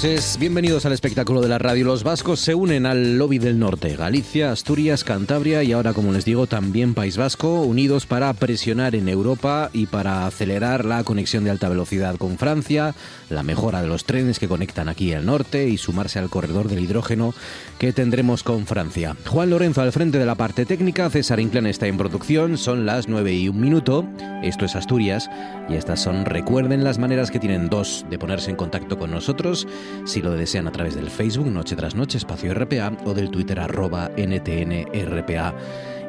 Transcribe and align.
Noches, 0.00 0.38
bienvenidos 0.38 0.86
al 0.86 0.94
espectáculo 0.94 1.42
de 1.42 1.48
la 1.48 1.58
radio. 1.58 1.84
Los 1.84 2.04
vascos 2.04 2.40
se 2.40 2.54
unen 2.54 2.86
al 2.86 3.18
lobby 3.18 3.38
del 3.38 3.58
norte, 3.58 3.96
Galicia, 3.96 4.50
Asturias, 4.50 5.04
Cantabria 5.04 5.62
y 5.62 5.72
ahora, 5.72 5.92
como 5.92 6.10
les 6.12 6.24
digo, 6.24 6.46
también 6.46 6.94
País 6.94 7.18
Vasco, 7.18 7.60
unidos 7.60 8.06
para 8.06 8.32
presionar 8.32 8.94
en 8.94 9.10
Europa 9.10 9.68
y 9.74 9.84
para 9.84 10.26
acelerar 10.26 10.86
la 10.86 11.04
conexión 11.04 11.44
de 11.44 11.50
alta 11.50 11.68
velocidad 11.68 12.16
con 12.16 12.38
Francia, 12.38 12.94
la 13.28 13.42
mejora 13.42 13.82
de 13.82 13.88
los 13.88 14.06
trenes 14.06 14.38
que 14.38 14.48
conectan 14.48 14.88
aquí 14.88 15.12
al 15.12 15.26
norte 15.26 15.68
y 15.68 15.76
sumarse 15.76 16.18
al 16.18 16.30
corredor 16.30 16.68
del 16.68 16.80
hidrógeno 16.80 17.34
que 17.78 17.92
tendremos 17.92 18.42
con 18.42 18.66
Francia. 18.66 19.16
Juan 19.26 19.50
Lorenzo 19.50 19.82
al 19.82 19.92
frente 19.92 20.18
de 20.18 20.24
la 20.24 20.34
parte 20.34 20.64
técnica, 20.64 21.10
César 21.10 21.40
Inclán 21.40 21.66
está 21.66 21.88
en 21.88 21.98
producción, 21.98 22.56
son 22.56 22.86
las 22.86 23.06
9 23.06 23.34
y 23.34 23.48
un 23.50 23.60
minuto, 23.60 24.08
esto 24.42 24.64
es 24.64 24.76
Asturias 24.76 25.28
y 25.68 25.74
estas 25.74 26.00
son, 26.00 26.24
recuerden 26.24 26.84
las 26.84 26.98
maneras 26.98 27.30
que 27.30 27.38
tienen 27.38 27.68
dos 27.68 28.06
de 28.08 28.18
ponerse 28.18 28.48
en 28.48 28.56
contacto 28.56 28.98
con 28.98 29.10
nosotros 29.10 29.66
si 30.04 30.22
lo 30.22 30.32
desean 30.32 30.66
a 30.66 30.72
través 30.72 30.94
del 30.94 31.10
Facebook 31.10 31.46
Noche 31.46 31.76
tras 31.76 31.94
Noche 31.94 32.18
Espacio 32.18 32.54
RPA 32.54 32.92
o 33.04 33.14
del 33.14 33.30
Twitter 33.30 33.60
arroba 33.60 34.10
NTNRPA. 34.16 35.54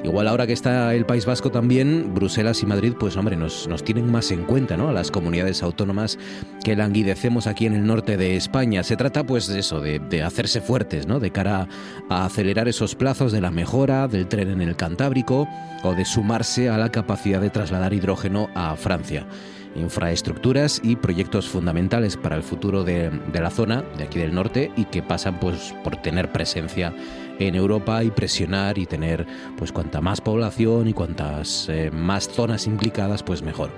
Igual 0.04 0.28
ahora 0.28 0.48
que 0.48 0.54
está 0.54 0.96
el 0.96 1.06
País 1.06 1.28
Vasco 1.28 1.52
también, 1.52 2.16
Bruselas 2.16 2.64
y 2.64 2.66
Madrid, 2.66 2.94
pues 3.00 3.16
hombre, 3.18 3.36
nos, 3.36 3.68
nos 3.68 3.84
tienen 3.84 4.12
más 4.12 4.32
en 4.32 4.46
cuenta, 4.46 4.76
¿no? 4.76 4.90
A 4.90 4.94
las 4.94 5.12
comunidades 5.12 5.62
autónomas 5.62 6.18
que 6.64 6.76
languidecemos 6.76 7.46
aquí 7.46 7.68
en 7.68 7.76
el 7.76 7.86
norte 7.86 8.18
de 8.18 8.36
España. 8.36 8.82
Se 8.82 8.98
trata 8.98 9.24
pues 9.24 9.48
de 9.48 9.60
eso, 9.60 9.80
de, 9.80 10.00
de 10.00 10.24
hacerse 10.24 10.60
fuertes, 10.60 11.06
¿no? 11.06 11.20
De 11.20 11.30
cara 11.30 11.68
a 12.10 12.26
acelerar 12.26 12.68
esos 12.68 12.96
plazos 12.96 13.32
de 13.32 13.42
la 13.42 13.52
mejora 13.52 14.08
del 14.08 14.28
tren 14.28 14.50
en 14.50 14.62
el 14.62 14.76
Cantábrico 14.76 15.48
o 15.84 15.94
de 15.94 16.06
sumarse 16.06 16.70
a 16.70 16.80
la 16.80 16.90
capacidad 16.90 17.40
de 17.40 17.52
trasladar 17.52 17.94
hidrógeno 17.94 18.50
a 18.56 18.76
Francia 18.78 19.28
infraestructuras 19.76 20.82
y 20.84 20.96
proyectos 20.96 21.48
fundamentales 21.48 22.18
para 22.18 22.36
el 22.36 22.44
futuro 22.44 22.84
de, 22.84 23.12
la 23.34 23.50
zona, 23.50 23.84
de 23.98 24.04
aquí 24.04 24.20
del 24.20 24.34
norte, 24.34 24.72
y 24.76 24.86
que 24.86 25.02
pasan 25.02 25.40
pues, 25.40 25.74
por 25.84 25.98
tener 25.98 26.32
presencia 26.32 26.94
en 27.40 27.56
Europa 27.56 28.04
y 28.04 28.12
presionar 28.12 28.78
y 28.78 28.86
tener 28.86 29.26
pues 29.58 29.72
cuanta 29.72 30.02
más 30.02 30.22
población 30.22 30.88
y 30.88 30.94
cuantas 30.94 31.68
eh, 31.70 31.90
más 31.92 32.28
zonas 32.28 32.68
implicadas, 32.68 33.24
pues 33.24 33.42
mejor. 33.42 33.72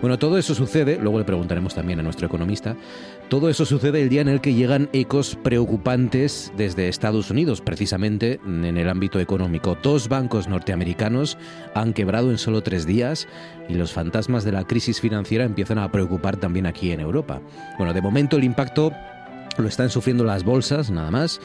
Bueno, 0.00 0.16
todo 0.16 0.38
eso 0.38 0.54
sucede, 0.54 0.96
luego 1.00 1.18
le 1.18 1.24
preguntaremos 1.24 1.74
también 1.74 1.98
a 1.98 2.04
nuestro 2.04 2.28
economista, 2.28 2.76
todo 3.28 3.50
eso 3.50 3.66
sucede 3.66 4.00
el 4.02 4.08
día 4.08 4.22
en 4.22 4.28
el 4.28 4.40
que 4.40 4.54
llegan 4.54 4.88
ecos 4.92 5.36
preocupantes 5.42 6.52
desde 6.56 6.88
Estados 6.88 7.30
Unidos, 7.30 7.60
precisamente 7.60 8.40
en 8.46 8.64
el 8.64 8.88
ámbito 8.88 9.20
económico. 9.20 9.76
Dos 9.82 10.08
bancos 10.08 10.48
norteamericanos 10.48 11.36
han 11.74 11.92
quebrado 11.92 12.30
en 12.30 12.38
solo 12.38 12.62
tres 12.62 12.86
días 12.86 13.28
y 13.68 13.74
los 13.74 13.92
fantasmas 13.92 14.44
de 14.44 14.52
la 14.52 14.64
crisis 14.64 15.00
financiera 15.00 15.44
empiezan 15.44 15.78
a 15.78 15.92
preocupar 15.92 16.38
también 16.38 16.66
aquí 16.66 16.90
en 16.90 17.00
Europa. 17.00 17.42
Bueno, 17.76 17.92
de 17.92 18.00
momento 18.00 18.38
el 18.38 18.44
impacto 18.44 18.92
lo 19.58 19.68
están 19.68 19.90
sufriendo 19.90 20.24
las 20.24 20.44
bolsas, 20.44 20.90
nada 20.90 21.10
más, 21.10 21.40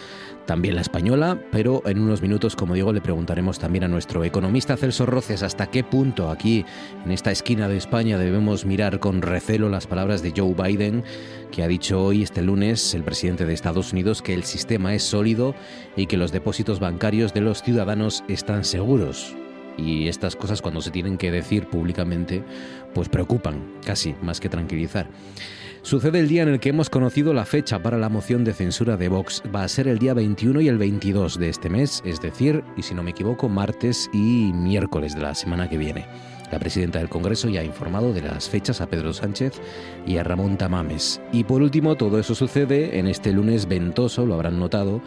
también 0.45 0.75
la 0.75 0.81
española, 0.81 1.39
pero 1.51 1.81
en 1.85 1.99
unos 1.99 2.21
minutos, 2.21 2.55
como 2.55 2.73
digo, 2.73 2.91
le 2.93 3.01
preguntaremos 3.01 3.59
también 3.59 3.83
a 3.83 3.87
nuestro 3.87 4.23
economista 4.23 4.77
Celso 4.77 5.05
Roces 5.05 5.43
hasta 5.43 5.67
qué 5.67 5.83
punto 5.83 6.29
aquí, 6.29 6.65
en 7.05 7.11
esta 7.11 7.31
esquina 7.31 7.67
de 7.67 7.77
España, 7.77 8.17
debemos 8.17 8.65
mirar 8.65 8.99
con 8.99 9.21
recelo 9.21 9.69
las 9.69 9.87
palabras 9.87 10.21
de 10.21 10.33
Joe 10.35 10.53
Biden, 10.53 11.03
que 11.51 11.63
ha 11.63 11.67
dicho 11.67 12.03
hoy, 12.03 12.23
este 12.23 12.41
lunes, 12.41 12.93
el 12.93 13.03
presidente 13.03 13.45
de 13.45 13.53
Estados 13.53 13.93
Unidos, 13.93 14.21
que 14.21 14.33
el 14.33 14.43
sistema 14.43 14.93
es 14.93 15.03
sólido 15.03 15.55
y 15.95 16.07
que 16.07 16.17
los 16.17 16.31
depósitos 16.31 16.79
bancarios 16.79 17.33
de 17.33 17.41
los 17.41 17.61
ciudadanos 17.61 18.23
están 18.27 18.63
seguros. 18.63 19.35
Y 19.77 20.07
estas 20.07 20.35
cosas 20.35 20.61
cuando 20.61 20.81
se 20.81 20.91
tienen 20.91 21.17
que 21.17 21.31
decir 21.31 21.67
públicamente, 21.67 22.43
pues 22.93 23.09
preocupan, 23.09 23.73
casi, 23.85 24.15
más 24.21 24.39
que 24.39 24.49
tranquilizar. 24.49 25.07
Sucede 25.83 26.21
el 26.21 26.29
día 26.29 26.43
en 26.43 26.47
el 26.47 26.61
que 26.61 26.69
hemos 26.69 26.89
conocido 26.89 27.33
la 27.33 27.43
fecha 27.43 27.77
para 27.83 27.97
la 27.97 28.07
moción 28.07 28.45
de 28.45 28.53
censura 28.53 28.95
de 28.95 29.09
Vox. 29.09 29.43
Va 29.53 29.65
a 29.65 29.67
ser 29.67 29.89
el 29.89 29.99
día 29.99 30.13
21 30.13 30.61
y 30.61 30.69
el 30.69 30.77
22 30.77 31.37
de 31.37 31.49
este 31.49 31.69
mes, 31.69 32.01
es 32.05 32.21
decir, 32.21 32.63
y 32.77 32.83
si 32.83 32.95
no 32.95 33.03
me 33.03 33.11
equivoco, 33.11 33.49
martes 33.49 34.09
y 34.13 34.53
miércoles 34.53 35.13
de 35.13 35.21
la 35.23 35.35
semana 35.35 35.69
que 35.69 35.77
viene. 35.77 36.05
La 36.53 36.59
presidenta 36.59 36.99
del 36.99 37.09
Congreso 37.09 37.49
ya 37.49 37.59
ha 37.59 37.65
informado 37.65 38.13
de 38.13 38.21
las 38.21 38.47
fechas 38.47 38.79
a 38.79 38.87
Pedro 38.87 39.11
Sánchez 39.11 39.59
y 40.07 40.15
a 40.15 40.23
Ramón 40.23 40.57
Tamames. 40.57 41.19
Y 41.33 41.43
por 41.43 41.61
último, 41.61 41.95
todo 41.95 42.17
eso 42.17 42.33
sucede 42.33 42.97
en 42.97 43.07
este 43.07 43.33
lunes 43.33 43.67
ventoso, 43.67 44.25
lo 44.25 44.35
habrán 44.35 44.59
notado, 44.59 45.01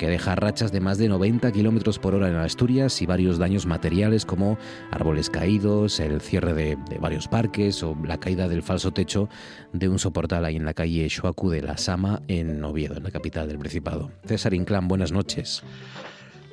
que 0.00 0.08
deja 0.08 0.34
rachas 0.34 0.72
de 0.72 0.80
más 0.80 0.96
de 0.96 1.10
90 1.10 1.52
kilómetros 1.52 1.98
por 1.98 2.14
hora 2.14 2.30
en 2.30 2.36
Asturias 2.36 3.02
y 3.02 3.06
varios 3.06 3.36
daños 3.36 3.66
materiales 3.66 4.24
como 4.24 4.56
árboles 4.90 5.28
caídos, 5.28 6.00
el 6.00 6.22
cierre 6.22 6.54
de, 6.54 6.78
de, 6.88 6.96
varios 6.96 7.28
parques 7.28 7.82
o 7.82 7.94
la 8.02 8.18
caída 8.18 8.48
del 8.48 8.62
falso 8.62 8.92
techo 8.92 9.28
de 9.74 9.90
un 9.90 9.98
soportal 9.98 10.46
ahí 10.46 10.56
en 10.56 10.64
la 10.64 10.72
calle 10.72 11.06
Xuacu 11.06 11.50
de 11.50 11.60
la 11.60 11.76
Sama 11.76 12.22
en 12.28 12.64
Oviedo, 12.64 12.96
en 12.96 13.02
la 13.02 13.10
capital 13.10 13.46
del 13.46 13.58
Principado. 13.58 14.10
César 14.24 14.54
Inclán, 14.54 14.88
buenas 14.88 15.12
noches. 15.12 15.62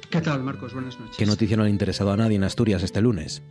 ¿Qué 0.10 0.20
tal, 0.20 0.44
Marcos? 0.44 0.74
Buenas 0.74 1.00
noches. 1.00 1.16
¿Qué 1.16 1.26
noticia 1.26 1.56
no 1.56 1.64
ha 1.64 1.70
interesado 1.70 2.12
a 2.12 2.18
nadie 2.18 2.36
en 2.36 2.44
Asturias 2.44 2.84
este 2.84 3.00
lunes? 3.00 3.44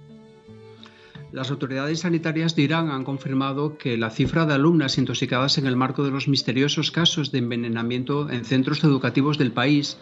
Las 1.37 1.51
autoridades 1.51 2.01
sanitarias 2.01 2.57
de 2.57 2.63
Irán 2.63 2.89
han 2.89 3.05
confirmado 3.05 3.77
que 3.77 3.99
la 3.99 4.09
cifra 4.09 4.47
de 4.47 4.55
alumnas 4.55 4.97
intoxicadas 4.97 5.59
en 5.59 5.67
el 5.67 5.77
marco 5.77 6.03
de 6.03 6.11
los 6.11 6.29
misteriosos 6.29 6.91
casos 6.91 7.31
de 7.31 7.41
envenenamiento 7.41 8.31
en 8.31 8.47
centros 8.47 8.83
educativos 8.85 9.37
del 9.37 9.53
país, 9.53 9.99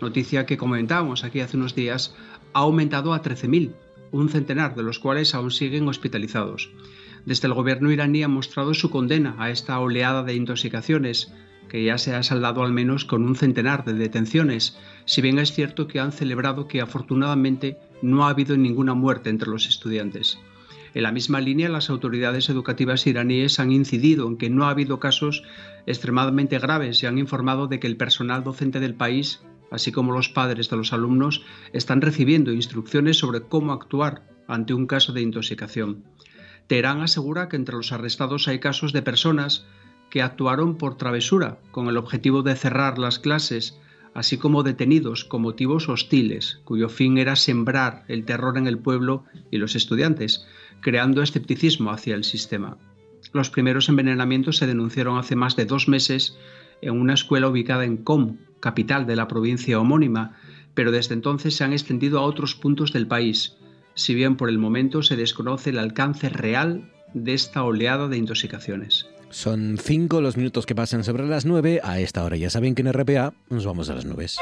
noticia 0.00 0.46
que 0.46 0.56
comentábamos 0.56 1.24
aquí 1.24 1.40
hace 1.40 1.58
unos 1.58 1.74
días, 1.74 2.16
ha 2.54 2.60
aumentado 2.60 3.12
a 3.12 3.20
13.000, 3.20 3.74
un 4.12 4.30
centenar 4.30 4.76
de 4.76 4.82
los 4.82 4.98
cuales 4.98 5.34
aún 5.34 5.50
siguen 5.50 5.86
hospitalizados. 5.88 6.70
Desde 7.26 7.48
el 7.48 7.52
gobierno 7.52 7.92
iraní 7.92 8.22
ha 8.22 8.28
mostrado 8.28 8.72
su 8.72 8.88
condena 8.88 9.36
a 9.38 9.50
esta 9.50 9.78
oleada 9.80 10.22
de 10.22 10.36
intoxicaciones, 10.36 11.30
que 11.68 11.84
ya 11.84 11.98
se 11.98 12.14
ha 12.14 12.22
saldado 12.22 12.62
al 12.62 12.72
menos 12.72 13.04
con 13.04 13.26
un 13.26 13.36
centenar 13.36 13.84
de 13.84 13.92
detenciones, 13.92 14.78
si 15.04 15.20
bien 15.20 15.38
es 15.38 15.52
cierto 15.52 15.86
que 15.86 16.00
han 16.00 16.12
celebrado 16.12 16.66
que 16.66 16.80
afortunadamente 16.80 17.76
no 18.00 18.24
ha 18.24 18.30
habido 18.30 18.56
ninguna 18.56 18.94
muerte 18.94 19.28
entre 19.28 19.50
los 19.50 19.66
estudiantes. 19.66 20.38
En 20.94 21.02
la 21.02 21.12
misma 21.12 21.40
línea, 21.40 21.68
las 21.68 21.90
autoridades 21.90 22.48
educativas 22.48 23.06
iraníes 23.06 23.60
han 23.60 23.72
incidido 23.72 24.26
en 24.26 24.36
que 24.36 24.50
no 24.50 24.64
ha 24.64 24.70
habido 24.70 25.00
casos 25.00 25.42
extremadamente 25.86 26.58
graves 26.58 27.02
y 27.02 27.06
han 27.06 27.18
informado 27.18 27.66
de 27.66 27.80
que 27.80 27.86
el 27.86 27.96
personal 27.96 28.44
docente 28.44 28.80
del 28.80 28.94
país, 28.94 29.42
así 29.70 29.92
como 29.92 30.12
los 30.12 30.28
padres 30.28 30.70
de 30.70 30.76
los 30.76 30.92
alumnos, 30.92 31.42
están 31.72 32.00
recibiendo 32.00 32.52
instrucciones 32.52 33.18
sobre 33.18 33.42
cómo 33.42 33.72
actuar 33.72 34.26
ante 34.46 34.74
un 34.74 34.86
caso 34.86 35.12
de 35.12 35.22
intoxicación. 35.22 36.04
Teherán 36.66 37.00
asegura 37.00 37.48
que 37.48 37.56
entre 37.56 37.76
los 37.76 37.92
arrestados 37.92 38.48
hay 38.48 38.58
casos 38.60 38.92
de 38.92 39.02
personas 39.02 39.66
que 40.10 40.22
actuaron 40.22 40.76
por 40.76 40.96
travesura 40.96 41.58
con 41.70 41.88
el 41.88 41.96
objetivo 41.96 42.42
de 42.42 42.56
cerrar 42.56 42.98
las 42.98 43.18
clases, 43.18 43.78
así 44.14 44.38
como 44.38 44.62
detenidos 44.62 45.24
con 45.24 45.42
motivos 45.42 45.88
hostiles, 45.88 46.60
cuyo 46.64 46.88
fin 46.88 47.18
era 47.18 47.36
sembrar 47.36 48.04
el 48.08 48.24
terror 48.24 48.56
en 48.58 48.66
el 48.66 48.78
pueblo 48.78 49.24
y 49.50 49.58
los 49.58 49.76
estudiantes, 49.76 50.46
creando 50.80 51.22
escepticismo 51.22 51.90
hacia 51.90 52.14
el 52.14 52.24
sistema. 52.24 52.76
Los 53.32 53.50
primeros 53.50 53.88
envenenamientos 53.88 54.56
se 54.56 54.66
denunciaron 54.66 55.18
hace 55.18 55.36
más 55.36 55.56
de 55.56 55.66
dos 55.66 55.88
meses 55.88 56.36
en 56.80 56.98
una 56.98 57.14
escuela 57.14 57.48
ubicada 57.48 57.84
en 57.84 57.96
Com, 57.98 58.38
capital 58.60 59.06
de 59.06 59.16
la 59.16 59.28
provincia 59.28 59.78
homónima, 59.78 60.36
pero 60.74 60.92
desde 60.92 61.14
entonces 61.14 61.56
se 61.56 61.64
han 61.64 61.72
extendido 61.72 62.18
a 62.18 62.22
otros 62.22 62.54
puntos 62.54 62.92
del 62.92 63.06
país, 63.06 63.56
si 63.94 64.14
bien 64.14 64.36
por 64.36 64.48
el 64.48 64.58
momento 64.58 65.02
se 65.02 65.16
desconoce 65.16 65.70
el 65.70 65.78
alcance 65.78 66.28
real 66.28 66.92
de 67.14 67.34
esta 67.34 67.64
oleada 67.64 68.08
de 68.08 68.16
intoxicaciones. 68.16 69.08
Son 69.30 69.76
cinco 69.76 70.20
los 70.20 70.36
minutos 70.36 70.66
que 70.66 70.74
pasan 70.74 71.04
sobre 71.04 71.26
las 71.26 71.44
nueve. 71.44 71.80
A 71.82 72.00
esta 72.00 72.24
hora 72.24 72.36
ya 72.36 72.48
saben 72.48 72.74
que 72.74 72.82
en 72.82 72.92
RPA 72.92 73.34
nos 73.50 73.66
vamos 73.66 73.90
a 73.90 73.94
las 73.94 74.06
nubes. 74.06 74.38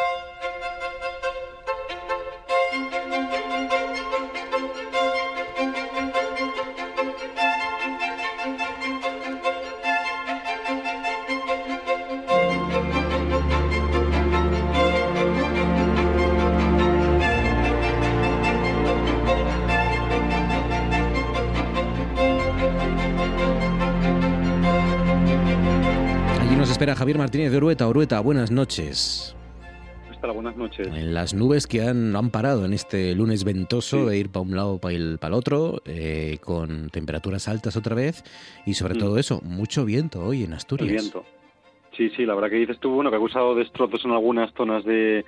Javier 27.07 27.19
Martínez 27.19 27.53
de 27.53 27.59
Orueta. 27.59 27.87
Orueta, 27.87 28.19
buenas 28.19 28.51
noches. 28.51 29.37
Hasta 30.11 30.27
buenas 30.33 30.57
noches. 30.57 30.89
En 30.89 31.15
las 31.15 31.35
nubes 31.35 31.69
que 31.69 31.83
han, 31.83 32.17
han 32.17 32.31
parado 32.31 32.65
en 32.65 32.73
este 32.73 33.15
lunes 33.15 33.45
ventoso 33.45 34.07
de 34.07 34.19
ir 34.19 34.29
para 34.29 34.43
un 34.43 34.57
lado 34.57 34.79
para 34.81 34.97
el, 34.97 35.19
para 35.21 35.35
el 35.35 35.39
otro, 35.39 35.83
eh, 35.85 36.39
con 36.41 36.91
temperaturas 36.91 37.47
altas 37.47 37.77
otra 37.77 37.95
vez 37.95 38.25
y 38.67 38.75
sobre 38.75 38.97
mm. 38.97 38.99
todo 38.99 39.19
eso, 39.19 39.41
mucho 39.45 39.85
viento 39.85 40.25
hoy 40.25 40.43
en 40.43 40.55
Asturias. 40.55 40.89
El 40.89 40.97
viento. 40.97 41.25
Sí, 41.97 42.11
sí, 42.11 42.27
la 42.27 42.35
verdad 42.35 42.51
que 42.51 42.57
dices 42.57 42.79
tú, 42.79 42.91
bueno, 42.91 43.09
que 43.09 43.17
ha 43.17 43.19
causado 43.19 43.55
destrozos 43.55 44.05
en 44.05 44.11
algunas 44.11 44.53
zonas 44.53 44.85
de, 44.85 45.25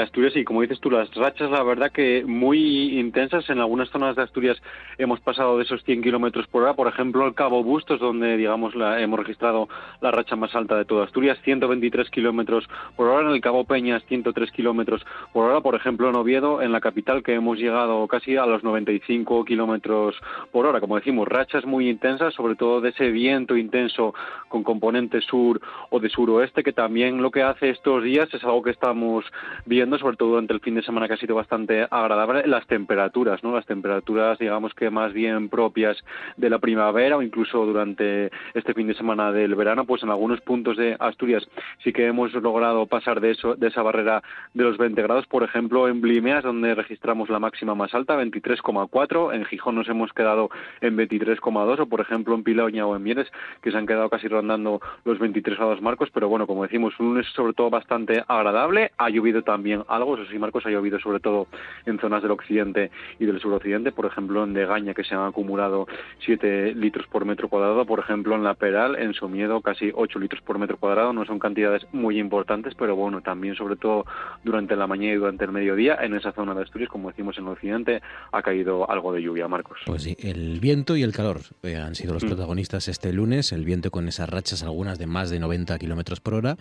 Asturias 0.00 0.34
y 0.34 0.44
como 0.44 0.62
dices 0.62 0.80
tú, 0.80 0.90
las 0.90 1.14
rachas, 1.14 1.50
la 1.50 1.62
verdad 1.62 1.92
que 1.92 2.24
muy 2.24 2.98
intensas. 2.98 3.48
En 3.50 3.58
algunas 3.58 3.90
zonas 3.90 4.16
de 4.16 4.22
Asturias 4.22 4.56
hemos 4.96 5.20
pasado 5.20 5.58
de 5.58 5.64
esos 5.64 5.84
100 5.84 6.02
kilómetros 6.02 6.46
por 6.46 6.62
hora. 6.62 6.72
Por 6.72 6.88
ejemplo, 6.88 7.26
el 7.26 7.34
Cabo 7.34 7.62
Bustos, 7.62 8.00
donde, 8.00 8.38
digamos, 8.38 8.74
la, 8.74 9.00
hemos 9.00 9.18
registrado 9.18 9.68
la 10.00 10.10
racha 10.10 10.36
más 10.36 10.54
alta 10.54 10.76
de 10.76 10.86
toda 10.86 11.04
Asturias, 11.04 11.38
123 11.44 12.08
kilómetros 12.08 12.66
por 12.96 13.08
hora. 13.08 13.28
En 13.28 13.34
el 13.34 13.40
Cabo 13.42 13.64
Peñas, 13.64 14.02
103 14.06 14.50
kilómetros 14.52 15.04
por 15.34 15.50
hora. 15.50 15.60
Por 15.60 15.74
ejemplo, 15.74 16.08
en 16.08 16.16
Oviedo, 16.16 16.62
en 16.62 16.72
la 16.72 16.80
capital, 16.80 17.22
que 17.22 17.34
hemos 17.34 17.58
llegado 17.58 18.06
casi 18.08 18.36
a 18.36 18.46
los 18.46 18.64
95 18.64 19.44
kilómetros 19.44 20.16
por 20.50 20.64
hora. 20.64 20.80
Como 20.80 20.96
decimos, 20.96 21.28
rachas 21.28 21.66
muy 21.66 21.90
intensas, 21.90 22.32
sobre 22.32 22.54
todo 22.54 22.80
de 22.80 22.90
ese 22.90 23.10
viento 23.10 23.56
intenso 23.56 24.14
con 24.48 24.62
componente 24.62 25.20
sur 25.20 25.60
o 25.90 26.00
de 26.00 26.05
suroeste, 26.08 26.62
que 26.62 26.72
también 26.72 27.22
lo 27.22 27.30
que 27.30 27.42
hace 27.42 27.70
estos 27.70 28.02
días 28.02 28.32
es 28.32 28.44
algo 28.44 28.62
que 28.62 28.70
estamos 28.70 29.24
viendo, 29.64 29.98
sobre 29.98 30.16
todo 30.16 30.30
durante 30.30 30.52
el 30.52 30.60
fin 30.60 30.74
de 30.74 30.82
semana, 30.82 31.08
que 31.08 31.14
ha 31.14 31.18
sido 31.18 31.34
bastante 31.34 31.86
agradable, 31.90 32.46
las 32.46 32.66
temperaturas, 32.66 33.42
¿no? 33.42 33.54
Las 33.54 33.66
temperaturas, 33.66 34.38
digamos 34.38 34.74
que 34.74 34.90
más 34.90 35.12
bien 35.12 35.48
propias 35.48 35.96
de 36.36 36.50
la 36.50 36.58
primavera 36.58 37.16
o 37.16 37.22
incluso 37.22 37.64
durante 37.64 38.30
este 38.54 38.74
fin 38.74 38.86
de 38.86 38.94
semana 38.94 39.32
del 39.32 39.54
verano, 39.54 39.84
pues 39.84 40.02
en 40.02 40.10
algunos 40.10 40.40
puntos 40.40 40.76
de 40.76 40.96
Asturias 40.98 41.46
sí 41.82 41.92
que 41.92 42.06
hemos 42.06 42.32
logrado 42.34 42.86
pasar 42.86 43.20
de 43.20 43.30
eso, 43.32 43.54
de 43.54 43.68
esa 43.68 43.82
barrera 43.82 44.22
de 44.54 44.64
los 44.64 44.78
20 44.78 45.00
grados, 45.02 45.26
por 45.26 45.42
ejemplo, 45.42 45.88
en 45.88 46.00
Blimeas, 46.00 46.44
donde 46.44 46.74
registramos 46.74 47.28
la 47.28 47.38
máxima 47.38 47.74
más 47.74 47.94
alta, 47.94 48.16
23,4, 48.16 49.34
en 49.34 49.44
Gijón 49.44 49.74
nos 49.74 49.88
hemos 49.88 50.12
quedado 50.12 50.50
en 50.80 50.96
23,2, 50.96 51.80
o 51.80 51.86
por 51.86 52.00
ejemplo 52.00 52.34
en 52.34 52.44
Piloña 52.44 52.86
o 52.86 52.96
en 52.96 53.02
Mieres, 53.02 53.30
que 53.62 53.70
se 53.70 53.76
han 53.76 53.86
quedado 53.86 54.08
casi 54.10 54.28
rondando 54.28 54.80
los 55.04 55.18
23 55.18 55.56
grados 55.56 55.80
pero 56.12 56.28
bueno, 56.28 56.46
como 56.46 56.62
decimos, 56.62 56.94
un 56.98 57.06
lunes 57.06 57.26
sobre 57.34 57.52
todo 57.52 57.70
bastante 57.70 58.22
agradable. 58.26 58.92
Ha 58.98 59.08
llovido 59.10 59.42
también 59.42 59.82
algo, 59.88 60.16
eso 60.16 60.30
sí, 60.30 60.38
Marcos, 60.38 60.66
ha 60.66 60.70
llovido 60.70 60.98
sobre 60.98 61.20
todo 61.20 61.46
en 61.86 61.98
zonas 61.98 62.22
del 62.22 62.32
occidente 62.32 62.90
y 63.18 63.26
del 63.26 63.40
suroccidente, 63.40 63.92
por 63.92 64.06
ejemplo, 64.06 64.44
en 64.44 64.54
Degaña, 64.54 64.94
que 64.94 65.04
se 65.04 65.14
han 65.14 65.26
acumulado 65.26 65.86
7 66.24 66.74
litros 66.74 67.06
por 67.06 67.24
metro 67.24 67.48
cuadrado, 67.48 67.84
por 67.86 67.98
ejemplo, 67.98 68.34
en 68.34 68.44
La 68.44 68.54
Peral, 68.54 68.96
en 68.96 69.14
Somiedo, 69.14 69.60
casi 69.60 69.90
8 69.94 70.18
litros 70.18 70.42
por 70.42 70.58
metro 70.58 70.76
cuadrado. 70.76 71.12
No 71.12 71.24
son 71.24 71.38
cantidades 71.38 71.86
muy 71.92 72.18
importantes, 72.18 72.74
pero 72.74 72.96
bueno, 72.96 73.20
también 73.22 73.54
sobre 73.54 73.76
todo 73.76 74.04
durante 74.44 74.76
la 74.76 74.86
mañana 74.86 75.14
y 75.14 75.16
durante 75.16 75.44
el 75.44 75.52
mediodía, 75.52 75.98
en 76.00 76.14
esa 76.14 76.32
zona 76.32 76.54
de 76.54 76.62
Asturias, 76.62 76.90
como 76.90 77.10
decimos 77.10 77.38
en 77.38 77.44
el 77.44 77.52
occidente, 77.52 78.02
ha 78.32 78.42
caído 78.42 78.90
algo 78.90 79.12
de 79.12 79.22
lluvia, 79.22 79.48
Marcos. 79.48 79.78
Pues 79.86 80.02
sí, 80.02 80.16
el 80.20 80.60
viento 80.60 80.96
y 80.96 81.02
el 81.02 81.12
calor 81.12 81.40
eh, 81.62 81.76
han 81.76 81.94
sido 81.94 82.14
los 82.14 82.24
mm. 82.24 82.28
protagonistas 82.28 82.88
este 82.88 83.12
lunes, 83.12 83.52
el 83.52 83.64
viento 83.64 83.90
con 83.90 84.08
esas 84.08 84.28
rachas, 84.28 84.62
algunas 84.62 84.98
de 84.98 85.06
más 85.06 85.30
de 85.30 85.40
90 85.40 85.78
kilómetros 85.78 85.85
por 86.22 86.34
hora 86.34 86.56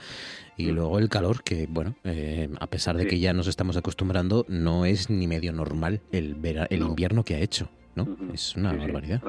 y 0.57 0.67
mm. 0.67 0.75
luego 0.75 0.99
el 0.99 1.09
calor 1.09 1.43
que, 1.43 1.67
bueno, 1.67 1.95
eh, 2.03 2.49
a 2.59 2.67
pesar 2.67 2.97
de 2.97 3.07
que 3.07 3.19
ya 3.19 3.33
nos 3.33 3.47
estamos 3.47 3.77
acostumbrando, 3.77 4.45
no 4.47 4.85
es 4.85 5.09
ni 5.09 5.27
medio 5.27 5.53
normal 5.53 6.01
el, 6.11 6.37
el 6.69 6.81
invierno 6.81 7.23
que 7.23 7.35
ha 7.35 7.39
hecho. 7.39 7.69
¿no? 7.95 8.17
Es 8.33 8.55
una 8.55 8.73
barbaridad. 8.73 9.21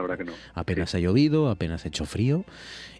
Apenas 0.54 0.94
ha 0.94 0.98
llovido, 0.98 1.50
apenas 1.50 1.84
ha 1.84 1.88
hecho 1.88 2.04
frío 2.04 2.44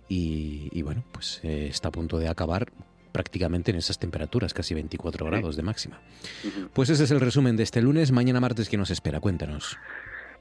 y, 0.09 0.83
bueno, 0.83 1.03
pues 1.13 1.41
eh, 1.43 1.67
está 1.69 1.89
a 1.89 1.93
punto 1.93 2.19
de 2.19 2.29
acabar 2.29 2.69
prácticamente 3.13 3.71
en 3.71 3.79
esas 3.79 3.99
temperaturas, 3.99 4.53
casi 4.55 4.75
24 4.75 5.27
grados 5.27 5.57
de 5.57 5.63
máxima. 5.63 6.01
Pues 6.73 6.91
ese 6.91 7.05
es 7.05 7.11
el 7.11 7.21
resumen 7.21 7.57
de 7.57 7.63
este 7.63 7.81
lunes. 7.81 8.13
Mañana 8.13 8.41
martes, 8.41 8.69
¿qué 8.69 8.77
nos 8.77 8.91
espera? 8.91 9.21
Cuéntanos. 9.21 9.79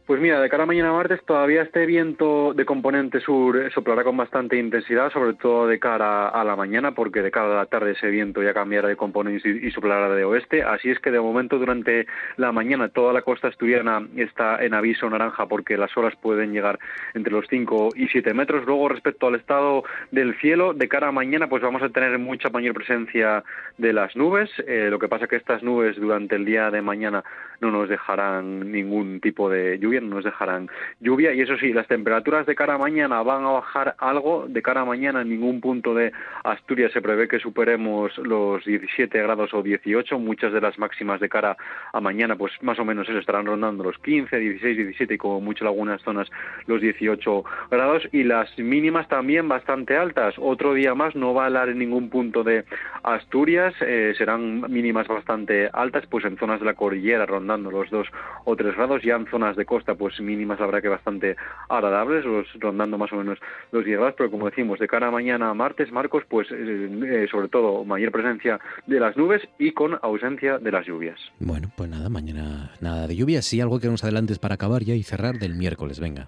Pues 0.05 0.21
mira, 0.21 0.39
de 0.39 0.49
cara 0.49 0.61
a 0.61 0.65
mañana 0.67 0.91
martes 0.91 1.19
todavía 1.25 1.63
este 1.63 1.87
viento 1.87 2.53
de 2.53 2.63
componente 2.63 3.19
sur 3.21 3.71
soplará 3.73 4.03
con 4.03 4.15
bastante 4.15 4.55
intensidad, 4.55 5.11
sobre 5.11 5.33
todo 5.33 5.65
de 5.65 5.79
cara 5.79 6.27
a 6.27 6.43
la 6.43 6.55
mañana, 6.55 6.91
porque 6.91 7.23
de 7.23 7.31
cara 7.31 7.51
a 7.51 7.55
la 7.55 7.65
tarde 7.65 7.93
ese 7.93 8.11
viento 8.11 8.43
ya 8.43 8.53
cambiará 8.53 8.87
de 8.87 8.97
componente 8.97 9.49
y 9.49 9.71
soplará 9.71 10.13
de 10.13 10.23
oeste. 10.23 10.61
Así 10.61 10.91
es 10.91 10.99
que 10.99 11.09
de 11.09 11.19
momento 11.19 11.57
durante 11.57 12.05
la 12.37 12.51
mañana 12.51 12.89
toda 12.89 13.13
la 13.13 13.23
costa 13.23 13.47
asturiana 13.47 14.07
está 14.15 14.63
en 14.63 14.75
aviso 14.75 15.09
naranja 15.09 15.47
porque 15.47 15.75
las 15.75 15.97
olas 15.97 16.15
pueden 16.17 16.53
llegar 16.53 16.77
entre 17.15 17.33
los 17.33 17.47
5 17.49 17.89
y 17.95 18.07
7 18.07 18.31
metros. 18.35 18.63
Luego 18.67 18.89
respecto 18.89 19.25
al 19.25 19.33
estado 19.33 19.85
del 20.11 20.37
cielo, 20.37 20.75
de 20.75 20.87
cara 20.87 21.07
a 21.07 21.11
mañana 21.11 21.49
pues 21.49 21.63
vamos 21.63 21.81
a 21.81 21.89
tener 21.89 22.19
mucha 22.19 22.49
mayor 22.49 22.75
presencia 22.75 23.43
de 23.79 23.91
las 23.91 24.15
nubes. 24.15 24.51
Eh, 24.67 24.89
lo 24.91 24.99
que 24.99 25.07
pasa 25.07 25.25
que 25.25 25.35
estas 25.35 25.63
nubes 25.63 25.95
durante 25.95 26.35
el 26.35 26.45
día 26.45 26.69
de 26.69 26.83
mañana 26.83 27.23
no 27.59 27.71
nos 27.71 27.89
dejarán 27.89 28.71
ningún 28.71 29.19
tipo 29.19 29.49
de 29.49 29.79
lluvia 29.79 29.94
no 30.01 30.15
nos 30.15 30.23
dejarán 30.23 30.69
lluvia. 30.99 31.33
Y 31.33 31.41
eso 31.41 31.57
sí, 31.57 31.73
las 31.73 31.87
temperaturas 31.87 32.45
de 32.45 32.55
cara 32.55 32.75
a 32.75 32.77
mañana 32.77 33.21
van 33.23 33.45
a 33.45 33.51
bajar 33.51 33.95
algo, 33.99 34.45
de 34.47 34.61
cara 34.61 34.81
a 34.81 34.85
mañana 34.85 35.21
en 35.21 35.29
ningún 35.29 35.61
punto 35.61 35.93
de 35.93 36.11
Asturias 36.43 36.91
se 36.91 37.01
prevé 37.01 37.27
que 37.27 37.39
superemos 37.39 38.17
los 38.17 38.63
17 38.65 39.21
grados 39.21 39.53
o 39.53 39.61
18, 39.61 40.19
muchas 40.19 40.53
de 40.53 40.61
las 40.61 40.77
máximas 40.77 41.19
de 41.19 41.29
cara 41.29 41.57
a 41.93 42.01
mañana 42.01 42.35
pues 42.35 42.53
más 42.61 42.79
o 42.79 42.85
menos 42.85 43.07
se 43.07 43.17
estarán 43.17 43.45
rondando 43.45 43.83
los 43.83 43.97
15, 43.99 44.37
16, 44.37 44.77
17 44.77 45.13
y 45.13 45.17
como 45.17 45.41
mucho 45.41 45.63
en 45.63 45.69
algunas 45.69 46.01
zonas 46.01 46.29
los 46.67 46.81
18 46.81 47.43
grados. 47.71 48.07
Y 48.11 48.23
las 48.23 48.57
mínimas 48.57 49.07
también 49.07 49.47
bastante 49.47 49.97
altas, 49.97 50.35
otro 50.37 50.73
día 50.73 50.95
más 50.95 51.15
no 51.15 51.33
va 51.33 51.43
a 51.43 51.45
hablar 51.47 51.69
en 51.69 51.79
ningún 51.79 52.09
punto 52.09 52.43
de 52.43 52.65
Asturias, 53.03 53.73
eh, 53.81 54.13
serán 54.17 54.61
mínimas 54.71 55.07
bastante 55.07 55.69
altas 55.71 56.05
pues 56.07 56.25
en 56.25 56.37
zonas 56.37 56.59
de 56.59 56.65
la 56.65 56.73
cordillera 56.73 57.25
rondando 57.25 57.71
los 57.71 57.89
2 57.89 58.07
o 58.45 58.55
3 58.55 58.75
grados, 58.75 59.01
ya 59.03 59.15
en 59.15 59.27
zonas 59.27 59.55
de 59.55 59.65
costa 59.65 59.84
pues 59.93 60.19
mínimas 60.19 60.59
habrá 60.59 60.81
que 60.81 60.87
bastante 60.87 61.35
agradables, 61.69 62.25
rondando 62.59 62.97
más 62.97 63.13
o 63.13 63.17
menos 63.17 63.37
los 63.71 63.85
10 63.85 63.97
grados, 63.99 64.15
pero 64.17 64.31
como 64.31 64.49
decimos, 64.49 64.79
de 64.79 64.87
cara 64.87 65.07
a 65.07 65.11
mañana 65.11 65.53
martes, 65.53 65.91
Marcos, 65.91 66.23
pues 66.27 66.47
eh, 66.51 66.89
eh, 67.05 67.27
sobre 67.29 67.49
todo 67.49 67.85
mayor 67.85 68.11
presencia 68.11 68.59
de 68.87 68.99
las 68.99 69.15
nubes 69.15 69.41
y 69.59 69.71
con 69.71 69.99
ausencia 70.01 70.57
de 70.57 70.71
las 70.71 70.87
lluvias. 70.87 71.19
Bueno, 71.39 71.69
pues 71.75 71.89
nada, 71.89 72.09
mañana 72.09 72.71
nada 72.81 73.07
de 73.07 73.15
lluvias, 73.15 73.45
sí, 73.45 73.61
algo 73.61 73.79
que 73.79 73.87
nos 73.87 74.03
adelantes 74.03 74.39
para 74.39 74.55
acabar 74.55 74.83
ya 74.83 74.95
y 74.95 75.03
cerrar 75.03 75.35
del 75.35 75.55
miércoles, 75.55 75.99
venga. 75.99 76.27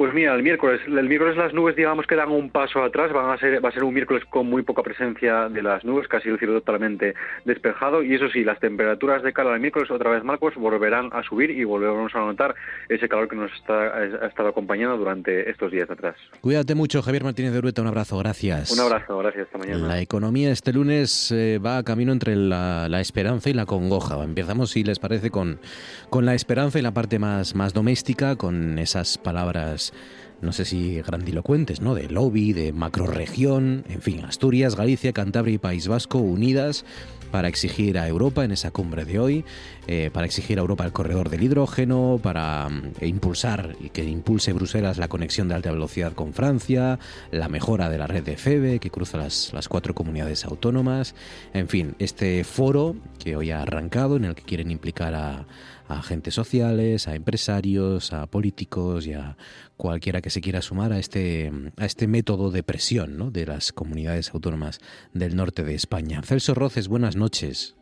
Pues 0.00 0.14
mira, 0.14 0.34
el 0.34 0.42
miércoles, 0.42 0.80
el 0.86 1.08
miércoles 1.10 1.36
las 1.36 1.52
nubes 1.52 1.76
digamos 1.76 2.06
que 2.06 2.16
dan 2.16 2.30
un 2.30 2.48
paso 2.48 2.82
atrás, 2.82 3.12
van 3.12 3.28
a 3.28 3.36
ser, 3.36 3.62
va 3.62 3.68
a 3.68 3.72
ser 3.72 3.84
un 3.84 3.92
miércoles 3.92 4.24
con 4.30 4.48
muy 4.48 4.62
poca 4.62 4.82
presencia 4.82 5.50
de 5.50 5.62
las 5.62 5.84
nubes, 5.84 6.08
casi 6.08 6.30
el 6.30 6.38
cielo 6.38 6.54
totalmente 6.54 7.12
despejado 7.44 8.02
y 8.02 8.14
eso 8.14 8.30
sí, 8.30 8.42
las 8.42 8.58
temperaturas 8.60 9.22
de 9.22 9.34
calor 9.34 9.52
el 9.52 9.60
miércoles 9.60 9.90
otra 9.90 10.08
vez 10.08 10.24
Marcos 10.24 10.54
volverán 10.54 11.10
a 11.12 11.22
subir 11.22 11.50
y 11.50 11.64
volveremos 11.64 12.14
a 12.14 12.20
notar 12.20 12.54
ese 12.88 13.10
calor 13.10 13.28
que 13.28 13.36
nos 13.36 13.52
está, 13.52 13.94
ha 13.94 14.26
estado 14.26 14.48
acompañando 14.48 14.96
durante 14.96 15.50
estos 15.50 15.70
días 15.70 15.90
atrás. 15.90 16.16
Cuídate 16.40 16.74
mucho, 16.74 17.02
Javier 17.02 17.22
Martínez 17.22 17.52
de 17.52 17.58
Urueta, 17.58 17.82
un 17.82 17.88
abrazo, 17.88 18.16
gracias. 18.16 18.70
Un 18.70 18.80
abrazo, 18.80 19.18
gracias, 19.18 19.48
esta 19.48 19.58
mañana. 19.58 19.86
La 19.86 20.00
economía 20.00 20.50
este 20.50 20.72
lunes 20.72 21.30
eh, 21.30 21.58
va 21.58 21.76
a 21.76 21.82
camino 21.82 22.12
entre 22.12 22.36
la, 22.36 22.88
la, 22.88 23.02
esperanza 23.02 23.50
y 23.50 23.52
la 23.52 23.66
congoja. 23.66 24.24
Empezamos, 24.24 24.70
si 24.70 24.82
les 24.82 24.98
parece, 24.98 25.30
con, 25.30 25.60
con 26.08 26.24
la 26.24 26.34
esperanza 26.34 26.78
y 26.78 26.82
la 26.82 26.94
parte 26.94 27.18
más, 27.18 27.54
más 27.54 27.74
doméstica, 27.74 28.36
con 28.36 28.78
esas 28.78 29.18
palabras 29.18 29.89
no 30.40 30.52
sé 30.52 30.64
si 30.64 31.00
grandilocuentes, 31.02 31.80
¿no? 31.80 31.94
De 31.94 32.08
lobby, 32.08 32.52
de 32.52 32.72
macroregión, 32.72 33.84
en 33.88 34.00
fin, 34.00 34.24
Asturias, 34.24 34.76
Galicia, 34.76 35.12
Cantabria 35.12 35.54
y 35.54 35.58
País 35.58 35.86
Vasco 35.88 36.18
unidas 36.18 36.84
para 37.30 37.48
exigir 37.48 37.98
a 37.98 38.08
Europa 38.08 38.44
en 38.44 38.50
esa 38.52 38.70
cumbre 38.70 39.04
de 39.04 39.18
hoy, 39.18 39.44
eh, 39.86 40.10
para 40.12 40.26
exigir 40.26 40.58
a 40.58 40.62
Europa 40.62 40.84
el 40.84 40.92
corredor 40.92 41.30
del 41.30 41.42
hidrógeno, 41.42 42.18
para 42.22 42.68
mm, 42.68 43.04
impulsar 43.04 43.76
y 43.80 43.90
que 43.90 44.04
impulse 44.04 44.52
Bruselas 44.52 44.98
la 44.98 45.08
conexión 45.08 45.48
de 45.48 45.54
alta 45.54 45.70
velocidad 45.70 46.12
con 46.12 46.32
Francia, 46.32 46.98
la 47.30 47.48
mejora 47.48 47.88
de 47.88 47.98
la 47.98 48.06
red 48.06 48.24
de 48.24 48.36
FEBE 48.36 48.80
que 48.80 48.90
cruza 48.90 49.16
las, 49.18 49.52
las 49.52 49.68
cuatro 49.68 49.94
comunidades 49.94 50.44
autónomas, 50.44 51.14
en 51.54 51.68
fin, 51.68 51.94
este 51.98 52.44
foro 52.44 52.96
que 53.22 53.36
hoy 53.36 53.50
ha 53.50 53.62
arrancado 53.62 54.16
en 54.16 54.24
el 54.24 54.34
que 54.34 54.42
quieren 54.42 54.70
implicar 54.70 55.14
a 55.14 55.46
a 55.90 55.98
agentes 55.98 56.34
sociales, 56.34 57.08
a 57.08 57.14
empresarios, 57.14 58.12
a 58.12 58.26
políticos 58.26 59.06
y 59.06 59.14
a 59.14 59.36
cualquiera 59.76 60.20
que 60.20 60.30
se 60.30 60.40
quiera 60.40 60.62
sumar 60.62 60.92
a 60.92 60.98
este, 60.98 61.52
a 61.76 61.84
este 61.84 62.06
método 62.06 62.50
de 62.50 62.62
presión 62.62 63.18
¿no? 63.18 63.30
de 63.30 63.46
las 63.46 63.72
comunidades 63.72 64.32
autónomas 64.32 64.78
del 65.12 65.36
norte 65.36 65.64
de 65.64 65.74
España. 65.74 66.22
Celso 66.22 66.54
Roces, 66.54 66.88
buenas 66.88 67.16
noches. 67.16 67.76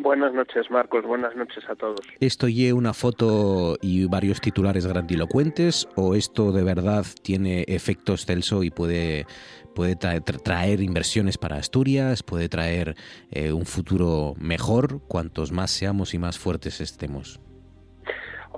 Buenas 0.00 0.32
noches, 0.32 0.70
Marcos. 0.70 1.04
Buenas 1.04 1.34
noches 1.34 1.64
a 1.68 1.74
todos. 1.74 2.00
¿Esto 2.20 2.48
lleva 2.48 2.78
una 2.78 2.94
foto 2.94 3.76
y 3.82 4.06
varios 4.06 4.40
titulares 4.40 4.86
grandilocuentes 4.86 5.88
o 5.96 6.14
esto 6.14 6.52
de 6.52 6.62
verdad 6.62 7.04
tiene 7.22 7.64
efectos 7.66 8.24
Celso 8.24 8.62
y 8.62 8.70
puede, 8.70 9.26
puede 9.74 9.96
traer 9.96 10.80
inversiones 10.82 11.36
para 11.36 11.56
Asturias, 11.56 12.22
puede 12.22 12.48
traer 12.48 12.94
eh, 13.32 13.52
un 13.52 13.66
futuro 13.66 14.34
mejor 14.38 15.00
cuantos 15.08 15.50
más 15.50 15.72
seamos 15.72 16.14
y 16.14 16.18
más 16.18 16.38
fuertes 16.38 16.80
estemos? 16.80 17.40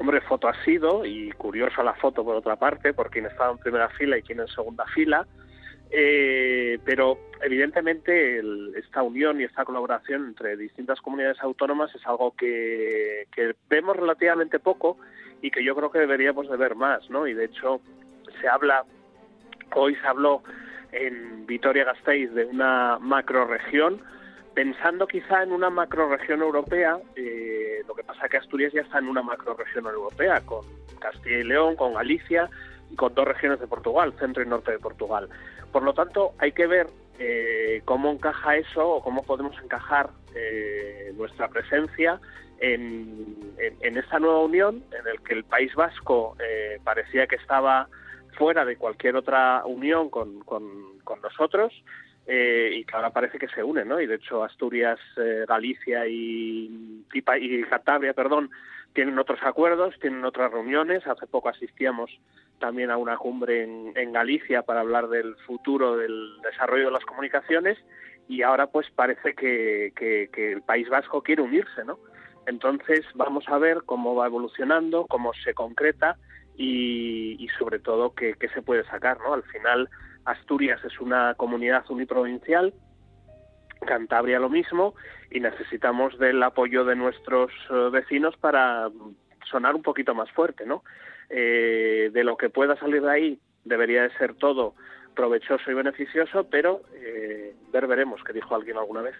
Hombre, 0.00 0.22
foto 0.22 0.48
ha 0.48 0.54
sido, 0.64 1.04
y 1.04 1.30
curiosa 1.32 1.82
la 1.82 1.92
foto 1.92 2.24
por 2.24 2.34
otra 2.34 2.56
parte, 2.56 2.94
por 2.94 3.10
quien 3.10 3.26
estaba 3.26 3.52
en 3.52 3.58
primera 3.58 3.90
fila 3.90 4.16
y 4.16 4.22
quien 4.22 4.40
en 4.40 4.48
segunda 4.48 4.86
fila, 4.86 5.26
eh, 5.90 6.78
pero 6.86 7.18
evidentemente 7.42 8.40
esta 8.78 9.02
unión 9.02 9.38
y 9.38 9.44
esta 9.44 9.66
colaboración 9.66 10.28
entre 10.28 10.56
distintas 10.56 11.02
comunidades 11.02 11.38
autónomas 11.42 11.94
es 11.94 12.06
algo 12.06 12.34
que, 12.34 13.26
vemos 13.68 13.94
relativamente 13.94 14.58
poco 14.58 14.96
y 15.42 15.50
que 15.50 15.62
yo 15.62 15.76
creo 15.76 15.90
que 15.90 15.98
deberíamos 15.98 16.48
de 16.48 16.56
ver 16.56 16.76
más, 16.76 17.10
¿no? 17.10 17.26
Y 17.26 17.34
de 17.34 17.44
hecho 17.44 17.82
se 18.40 18.48
habla, 18.48 18.86
hoy 19.74 19.96
se 19.96 20.06
habló 20.06 20.42
en 20.92 21.44
Vitoria-Gasteiz 21.44 22.32
de 22.32 22.46
una 22.46 22.98
macroregión, 22.98 24.00
pensando 24.54 25.06
quizá 25.06 25.42
en 25.42 25.52
una 25.52 25.70
macroregión 25.70 26.42
europea, 26.42 26.98
eh, 27.16 27.82
lo 27.86 27.94
que 27.94 28.04
pasa 28.04 28.24
es 28.24 28.30
que 28.30 28.36
Asturias 28.38 28.72
ya 28.72 28.82
está 28.82 28.98
en 28.98 29.08
una 29.08 29.22
macroregión 29.22 29.86
europea, 29.86 30.40
con 30.44 30.64
Castilla 30.98 31.38
y 31.38 31.44
León, 31.44 31.76
con 31.76 31.94
Galicia 31.94 32.48
y 32.90 32.96
con 32.96 33.14
dos 33.14 33.26
regiones 33.26 33.60
de 33.60 33.66
Portugal, 33.66 34.12
centro 34.18 34.42
y 34.42 34.46
norte 34.46 34.72
de 34.72 34.78
Portugal. 34.78 35.28
Por 35.72 35.82
lo 35.82 35.94
tanto, 35.94 36.32
hay 36.38 36.52
que 36.52 36.66
ver 36.66 36.88
eh, 37.18 37.82
cómo 37.84 38.10
encaja 38.10 38.56
eso 38.56 38.88
o 38.88 39.02
cómo 39.02 39.22
podemos 39.22 39.56
encajar 39.62 40.10
eh, 40.34 41.12
nuestra 41.16 41.48
presencia 41.48 42.20
en, 42.58 43.38
esta 43.80 44.18
nueva 44.18 44.40
unión 44.40 44.84
en 44.98 45.06
el 45.06 45.20
que 45.22 45.34
el 45.34 45.44
País 45.44 45.74
Vasco 45.74 46.36
parecía 46.84 47.26
que 47.26 47.36
estaba 47.36 47.88
fuera 48.36 48.64
de 48.64 48.76
cualquier 48.76 49.16
otra 49.16 49.62
unión 49.64 50.10
con 50.10 50.42
nosotros 51.22 51.72
eh, 52.26 52.70
y 52.74 52.84
que 52.84 52.96
ahora 52.96 53.10
parece 53.10 53.38
que 53.38 53.48
se 53.48 53.62
unen, 53.62 53.88
¿no? 53.88 54.00
Y 54.00 54.06
de 54.06 54.16
hecho 54.16 54.44
Asturias, 54.44 54.98
eh, 55.16 55.44
Galicia 55.48 56.06
y, 56.06 57.04
y, 57.12 57.62
Cantabria, 57.64 58.12
perdón, 58.12 58.50
tienen 58.92 59.18
otros 59.18 59.40
acuerdos, 59.42 59.94
tienen 60.00 60.24
otras 60.24 60.52
reuniones. 60.52 61.06
Hace 61.06 61.26
poco 61.26 61.48
asistíamos 61.48 62.10
también 62.58 62.90
a 62.90 62.98
una 62.98 63.16
cumbre 63.16 63.62
en, 63.62 64.12
Galicia 64.12 64.62
para 64.62 64.80
hablar 64.80 65.08
del 65.08 65.34
futuro 65.46 65.96
del 65.96 66.40
desarrollo 66.42 66.86
de 66.86 66.90
las 66.92 67.04
comunicaciones 67.04 67.78
y 68.28 68.42
ahora 68.42 68.66
pues 68.66 68.88
parece 68.94 69.34
que, 69.34 69.92
el 70.36 70.62
País 70.62 70.88
Vasco 70.88 71.22
quiere 71.22 71.42
unirse, 71.42 71.84
¿no? 71.84 71.98
Entonces 72.46 73.04
vamos 73.14 73.44
a 73.48 73.58
ver 73.58 73.82
cómo 73.86 74.14
va 74.14 74.26
evolucionando, 74.26 75.06
cómo 75.06 75.32
se 75.32 75.54
concreta 75.54 76.16
y, 76.56 77.48
sobre 77.58 77.78
todo 77.78 78.14
qué 78.14 78.36
se 78.52 78.62
puede 78.62 78.84
sacar, 78.84 79.18
¿no? 79.20 79.32
Al 79.32 79.42
final 79.44 79.88
Asturias 80.24 80.84
es 80.84 81.00
una 81.00 81.34
comunidad 81.34 81.84
uniprovincial, 81.90 82.74
Cantabria 83.86 84.38
lo 84.38 84.48
mismo, 84.48 84.94
y 85.30 85.40
necesitamos 85.40 86.18
del 86.18 86.42
apoyo 86.42 86.84
de 86.84 86.96
nuestros 86.96 87.50
eh, 87.70 87.88
vecinos 87.90 88.36
para 88.36 88.90
sonar 89.50 89.74
un 89.74 89.82
poquito 89.82 90.14
más 90.14 90.30
fuerte, 90.32 90.66
¿no? 90.66 90.84
Eh, 91.30 92.10
de 92.12 92.24
lo 92.24 92.36
que 92.36 92.50
pueda 92.50 92.76
salir 92.76 93.02
de 93.02 93.10
ahí 93.10 93.40
debería 93.64 94.02
de 94.02 94.16
ser 94.18 94.34
todo 94.34 94.74
provechoso 95.20 95.70
y 95.70 95.74
beneficioso, 95.74 96.44
pero 96.50 96.80
eh, 96.94 97.54
ver 97.70 97.86
veremos, 97.86 98.22
que 98.24 98.32
dijo 98.32 98.54
alguien 98.54 98.78
alguna 98.78 99.02
vez. 99.02 99.14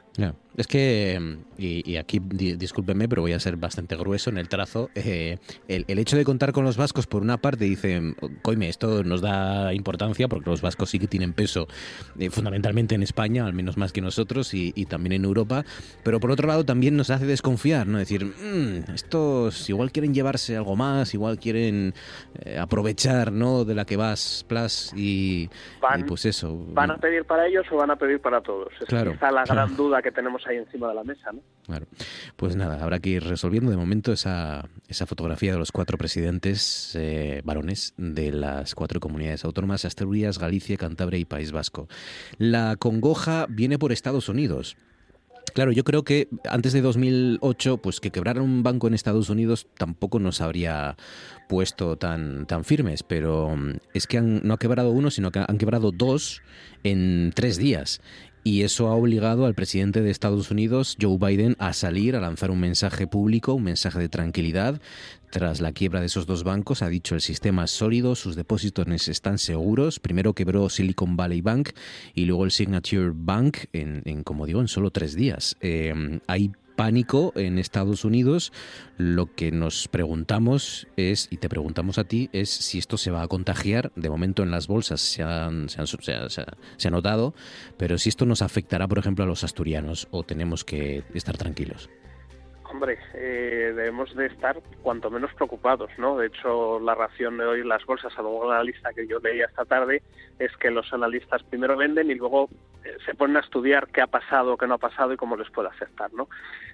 Es 0.57 0.67
que, 0.67 1.37
y, 1.59 1.97
aquí 1.97 2.19
discúlpeme, 2.21 3.07
pero 3.07 3.21
voy 3.21 3.35
a 3.35 3.39
ser 3.39 3.57
bastante 3.57 3.97
grueso 3.97 4.31
en 4.31 4.39
el 4.39 4.49
trazo, 4.49 4.89
eh, 4.95 5.37
el, 5.69 5.99
hecho 5.99 6.17
de 6.17 6.25
contar 6.25 6.53
con 6.53 6.65
los 6.65 6.79
vascos, 6.79 7.07
por 7.07 7.21
una 7.21 7.37
parte, 7.37 7.67
dice, 7.67 8.15
coime, 8.41 8.71
esto 8.71 9.05
nos 9.05 9.21
da 9.21 9.75
importancia 9.75 10.27
porque 10.27 10.49
los 10.49 10.63
vascos 10.63 10.89
sí 10.89 10.99
que 10.99 11.07
tienen 11.07 11.35
peso 11.35 11.69
eh, 12.19 12.31
fundamentalmente 12.31 12.95
en 12.95 13.03
España, 13.03 13.45
al 13.45 13.53
menos 13.53 13.77
más 13.77 13.93
que 13.93 14.01
nosotros, 14.01 14.55
y, 14.55 14.73
también 14.87 15.13
en 15.13 15.25
Europa, 15.27 15.65
pero 16.03 16.19
por 16.19 16.31
otro 16.31 16.49
lado 16.49 16.65
también 16.65 16.97
nos 16.97 17.11
hace 17.11 17.27
desconfiar, 17.27 17.87
¿no? 17.87 17.99
decir, 17.99 18.25
mm, 18.25 18.91
estos 18.95 19.69
igual 19.69 19.93
quieren 19.93 20.15
llevarse 20.15 20.57
algo 20.57 20.77
más, 20.77 21.13
igual 21.13 21.39
quieren 21.39 21.93
aprovechar, 22.59 23.31
¿no? 23.31 23.67
De 23.67 23.75
la 23.75 23.85
que 23.85 23.97
vas, 23.97 24.47
plus, 24.49 24.93
y 24.97 25.51
van, 25.99 26.07
pues 26.07 26.25
eso. 26.27 26.57
¿Van 26.69 26.91
a 26.91 26.97
pedir 26.97 27.25
para 27.25 27.47
ellos 27.47 27.67
o 27.71 27.77
van 27.77 27.91
a 27.91 27.97
pedir 27.97 28.21
para 28.21 28.41
todos? 28.41 28.73
Es 28.81 28.87
claro, 28.87 29.15
la 29.21 29.45
gran 29.45 29.77
duda 29.77 30.03
que 30.03 30.13
tenemos 30.13 30.47
ahí 30.47 30.57
encima 30.57 30.89
de 30.89 30.95
la 30.95 31.05
mesa, 31.05 31.33
¿no? 31.33 31.41
Claro. 31.67 31.87
Pues 32.37 32.57
nada, 32.57 32.83
habrá 32.83 32.99
que 32.99 33.11
ir 33.11 33.25
resolviendo 33.25 33.71
de 33.71 33.77
momento 33.77 34.13
esa, 34.13 34.69
esa 34.89 35.07
fotografía 35.07 35.53
de 35.53 35.59
los 35.59 35.73
cuatro 35.73 35.99
presidentes 35.99 36.95
eh, 36.97 37.43
varones 37.45 37.95
de 37.97 38.33
las 38.33 38.75
cuatro 38.75 39.01
comunidades 39.01 39.45
autónomas, 39.45 39.85
Asturias, 39.85 40.39
Galicia, 40.39 40.77
Cantabria 40.77 41.21
y 41.21 41.25
País 41.25 41.53
Vasco. 41.53 41.89
La 42.39 42.77
congoja 42.77 43.47
viene 43.49 43.79
por 43.79 43.93
Estados 43.93 44.29
Unidos. 44.29 44.77
Claro, 45.55 45.73
yo 45.73 45.85
creo 45.85 46.05
que 46.05 46.29
antes 46.49 46.73
de 46.73 46.81
2008, 46.81 47.79
pues 47.79 48.01
que 48.01 48.11
quebrara 48.11 48.43
un 48.43 48.63
banco 48.63 48.87
en 48.87 48.95
Estados 48.95 49.31
Unidos 49.31 49.67
tampoco 49.77 50.19
nos 50.19 50.41
habría 50.41 50.97
puesto 51.49 51.97
tan, 51.97 52.47
tan 52.47 52.65
firmes, 52.65 53.03
pero 53.03 53.57
mm, 53.57 53.79
es 53.95 54.07
que 54.07 54.21
no 54.21 54.55
ha 54.55 54.59
quebrado 54.59 54.91
uno, 54.91 55.11
sino 55.11 55.31
que 55.31 55.41
han 55.47 55.59
quebrado 55.59 55.91
dos 55.91 56.43
en 56.85 57.33
tres 57.35 57.57
días. 57.57 58.01
Y 58.43 58.63
eso 58.63 58.89
ha 58.89 58.95
obligado 58.95 59.45
al 59.45 59.55
presidente 59.55 60.01
de 60.01 60.11
Estados 60.11 60.51
Unidos, 60.51 60.97
Joe 61.01 61.19
Biden, 61.19 61.57
a 61.59 61.73
salir 61.73 62.17
a 62.17 62.21
lanzar 62.21 62.51
un 62.51 62.61
mensaje 62.61 63.07
público, 63.07 63.55
un 63.55 63.65
mensaje 63.65 63.99
de 63.99 64.09
tranquilidad. 64.09 64.81
Tras 65.31 65.61
la 65.61 65.73
quiebra 65.73 66.01
de 66.01 66.07
esos 66.07 66.27
dos 66.27 66.43
bancos, 66.43 66.83
ha 66.83 66.89
dicho 66.89 67.15
el 67.15 67.21
sistema 67.21 67.65
es 67.65 67.71
sólido, 67.71 68.15
sus 68.15 68.37
depósitos 68.37 68.87
están 69.09 69.39
seguros. 69.39 70.01
Primero 70.01 70.35
quebró 70.35 70.69
Silicon 70.69 71.17
Valley 71.17 71.41
Bank 71.41 71.71
y 72.15 72.25
luego 72.25 72.45
el 72.45 72.51
Signature 72.51 73.13
Bank 73.15 73.59
en, 73.73 74.25
como 74.25 74.47
digo, 74.47 74.61
en 74.61 74.69
solo 74.69 74.91
tres 74.91 75.15
días. 75.15 75.57
Eh, 75.61 76.19
hay 76.27 76.51
pánico 76.81 77.35
en 77.37 77.59
Estados 77.59 78.07
Unidos. 78.07 78.55
Lo 78.97 79.35
que 79.35 79.53
nos 79.53 79.87
preguntamos 79.87 80.89
es, 80.97 81.29
y 81.31 81.37
te 81.37 81.51
preguntamos 81.51 81.99
a 81.99 82.05
ti, 82.05 82.31
es 82.33 82.49
si 82.49 82.79
esto 82.79 82.97
se 82.97 83.11
va 83.11 83.21
a 83.21 83.29
contagiar. 83.29 83.93
De 83.97 84.09
momento 84.09 84.43
en 84.43 84.51
las 84.51 84.67
bolsas 84.67 85.03
se, 85.03 85.23
han, 85.23 85.69
se, 85.69 85.79
se, 85.87 86.89
ha 86.89 86.91
notado, 86.91 87.35
pero 87.77 87.99
si 87.99 88.09
esto 88.09 88.25
nos 88.25 88.41
afectará, 88.41 88.89
por 88.89 88.99
ejemplo, 88.99 89.25
a 89.25 89.27
los 89.27 89.45
asturianos 89.45 90.09
o 90.11 90.23
tenemos 90.23 90.65
que 90.65 91.05
estar 91.13 91.37
tranquilos. 91.37 91.91
Hombre, 92.71 92.99
eh, 93.15 93.73
debemos 93.75 94.15
de 94.15 94.27
estar 94.27 94.57
cuanto 94.83 95.11
menos 95.11 95.35
preocupados, 95.35 95.91
¿no? 95.99 96.17
De 96.17 96.29
hecho, 96.29 96.79
la 96.79 96.95
ración 96.95 97.37
de 97.37 97.45
hoy 97.45 97.65
las 97.65 97.85
bolsas, 97.85 98.17
a 98.17 98.23
lo 98.23 98.49
la 98.49 98.63
lista 98.63 98.93
que 98.93 99.09
yo 99.09 99.19
leía 99.19 99.47
esta 99.47 99.65
tarde, 99.65 100.03
es 100.39 100.57
que 100.57 100.71
los 100.71 100.93
analistas 100.93 101.43
primero 101.43 101.77
venden 101.77 102.11
y 102.11 102.15
luego 102.15 102.49
eh, 102.85 102.97
se 103.05 103.15
ponen 103.15 103.39
a 103.39 103.41
estudiar 103.41 103.89
qué 103.89 104.03
ha 104.03 104.07
pasado, 104.07 104.57
qué 104.57 104.69
no 104.69 104.75
ha 104.75 104.79
pasado 104.79 105.13
y 105.13 105.17
cómo 105.17 105.37
les 105.37 105.51
puede 105.51 105.69
afectar, 105.69 106.13
¿no? 106.15 106.29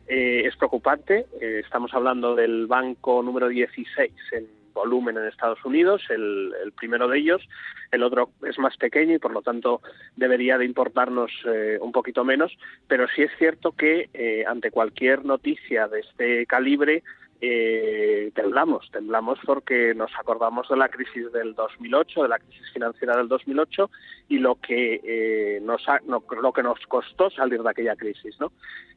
Eh, 0.06 0.42
es 0.44 0.54
preocupante, 0.56 1.26
estamos 1.40 1.92
hablando 1.94 2.34
del 2.34 2.66
banco 2.66 3.22
número 3.22 3.48
16 3.48 4.12
en 4.32 4.55
volumen 4.76 5.16
en 5.16 5.24
Estados 5.24 5.64
Unidos, 5.64 6.02
el, 6.10 6.52
primero 6.78 7.08
de 7.08 7.18
ellos, 7.18 7.42
el 7.90 8.04
otro 8.04 8.30
es 8.46 8.58
más 8.58 8.76
pequeño 8.76 9.14
y 9.14 9.18
por 9.18 9.32
lo 9.32 9.42
tanto 9.42 9.80
debería 10.14 10.58
de 10.58 10.66
importarnos 10.66 11.32
eh, 11.46 11.78
un 11.80 11.90
poquito 11.90 12.24
menos, 12.24 12.56
pero 12.86 13.08
sí 13.08 13.22
es 13.22 13.32
cierto 13.38 13.72
que 13.72 14.08
eh, 14.14 14.44
ante 14.46 14.70
cualquier 14.70 15.24
noticia 15.24 15.88
de 15.88 16.00
este 16.00 16.46
calibre 16.46 17.02
eh, 17.40 18.30
temblamos, 18.34 18.90
temblamos 18.90 19.38
porque 19.44 19.94
nos 19.94 20.10
acordamos 20.18 20.68
de 20.68 20.76
la 20.76 20.88
crisis 20.88 21.30
del 21.32 21.54
2008, 21.54 22.22
de 22.22 22.28
la 22.28 22.38
crisis 22.38 22.70
financiera 22.72 23.16
del 23.16 23.28
2008 23.28 23.90
y 24.28 24.38
lo 24.38 24.56
que 24.56 25.00
eh, 25.04 25.60
nos 25.62 25.82
lo 26.08 26.52
que 26.52 26.62
nos 26.62 26.80
costó 26.86 27.30
salir 27.30 27.62
de 27.62 27.70
aquella 27.70 27.96
crisis, 27.96 28.38
¿no? 28.40 28.52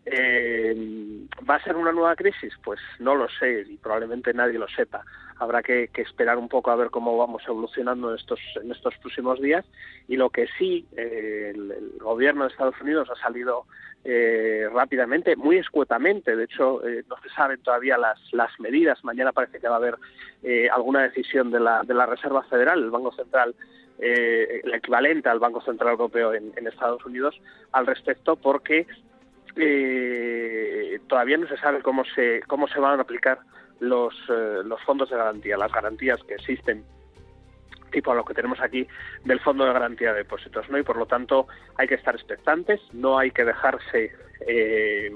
Eh, 0.06 1.28
¿Va 1.48 1.56
a 1.56 1.64
ser 1.64 1.76
una 1.76 1.92
nueva 1.92 2.16
crisis? 2.16 2.54
Pues 2.64 2.80
no 3.00 3.16
lo 3.16 3.28
sé 3.30 3.66
y 3.70 3.78
probablemente 3.78 4.34
nadie 4.34 4.58
lo 4.58 4.68
sepa. 4.68 5.04
habrá 5.38 5.62
que, 5.62 5.90
esperar 5.96 6.38
un 6.38 6.50
poco 6.50 6.72
a 6.72 6.76
ver 6.76 6.90
cómo 6.90 7.18
vamos 7.18 7.44
evolucionando 7.48 8.10
en 8.10 8.18
estos, 8.18 8.40
en 8.62 8.72
estos 8.72 8.96
próximos 8.98 9.40
días. 9.42 9.66
Y 10.08 10.16
lo 10.16 10.30
que 10.30 10.48
sí, 10.58 10.86
eh, 10.98 11.52
el, 11.54 11.98
gobierno 12.00 12.44
de 12.44 12.52
Estados 12.52 12.80
Unidos 12.82 13.10
ha 13.10 13.22
salido 13.22 13.66
eh, 14.04 14.68
rápidamente, 14.72 15.36
muy 15.36 15.58
escuetamente. 15.58 16.36
De 16.36 16.46
hecho, 16.46 16.86
eh, 16.88 17.04
no 17.10 17.16
se 17.22 17.30
saben 17.30 17.62
todavía 17.62 17.98
las, 17.98 18.20
las 18.32 18.58
medidas. 18.60 19.04
Mañana 19.04 19.32
parece 19.32 19.60
que 19.60 19.68
va 19.68 19.76
a 19.76 19.78
haber 19.78 19.98
alguna 20.72 21.04
decisión 21.04 21.52
de 21.52 21.60
la, 21.60 21.84
de 21.84 21.94
la 21.94 22.06
Reserva 22.06 22.44
Federal, 22.44 22.82
el 22.82 22.92
Banco 22.92 23.12
Central 23.12 23.54
eh, 24.02 24.62
el 24.64 24.74
equivalente 24.74 25.28
al 25.28 25.40
Banco 25.40 25.60
Central 25.60 25.92
Europeo 25.92 26.34
en, 26.34 26.54
Estados 26.66 27.06
Unidos 27.06 27.36
al 27.74 27.86
respecto, 27.86 28.38
porque 28.38 28.88
eh, 29.58 31.00
todavía 31.08 31.38
no 31.38 31.48
se 31.50 31.58
sabe 31.58 31.82
cómo 31.82 32.06
se 32.16 32.42
cómo 32.48 32.70
se 32.70 32.80
van 32.80 33.00
a 33.00 33.02
aplicar 33.02 33.40
los, 33.82 34.14
eh, 34.30 34.62
los 34.64 34.82
fondos 34.84 35.10
de 35.10 35.18
garantía, 35.18 35.58
las 35.58 35.74
garantías 35.74 36.24
que 36.24 36.36
existen 36.36 36.86
tipo 37.90 38.12
a 38.12 38.16
lo 38.16 38.26
que 38.26 38.34
tenemos 38.34 38.60
aquí 38.62 38.88
del 39.26 39.40
Fondo 39.40 39.66
de 39.66 39.74
Garantía 39.74 40.12
de 40.12 40.20
Depósitos, 40.20 40.70
¿no? 40.70 40.78
Y 40.78 40.84
por 40.84 40.98
lo 40.98 41.06
tanto 41.06 41.48
hay 41.76 41.88
que 41.88 41.96
estar 41.96 42.16
expectantes, 42.16 42.80
no 42.94 43.18
hay 43.18 43.32
que 43.32 43.46
dejarse 43.46 44.12
eh, 44.48 45.12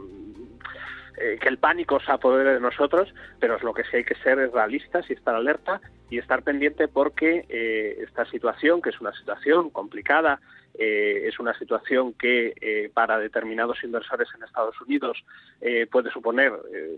eh, 1.18 1.38
que 1.40 1.50
el 1.50 1.58
pánico 1.58 2.00
se 2.00 2.12
apodere 2.12 2.54
de 2.54 2.60
nosotros, 2.60 3.14
pero 3.40 3.58
lo 3.60 3.74
que 3.74 3.84
sí 3.84 3.98
hay 3.98 4.04
que 4.04 4.16
ser 4.16 4.40
es 4.40 4.52
realistas 4.52 5.08
y 5.10 5.14
estar 5.14 5.36
alerta 5.36 5.80
y 6.10 6.18
estar 6.18 6.44
pendiente 6.44 6.88
porque 6.88 7.46
eh, 7.50 7.98
esta 8.02 8.26
situación, 8.26 8.82
que 8.82 8.90
es 8.90 9.00
una 9.00 9.14
situación 9.14 9.70
complicada, 9.70 10.40
eh, 10.76 11.28
es 11.28 11.40
una 11.40 11.58
situación 11.58 12.14
que 12.14 12.54
eh, 12.60 12.90
para 12.94 13.20
determinados 13.20 13.84
inversores 13.84 14.28
en 14.36 14.44
Estados 14.44 14.80
Unidos 14.82 15.24
eh, 15.62 15.88
puede 15.92 16.12
suponer 16.12 16.52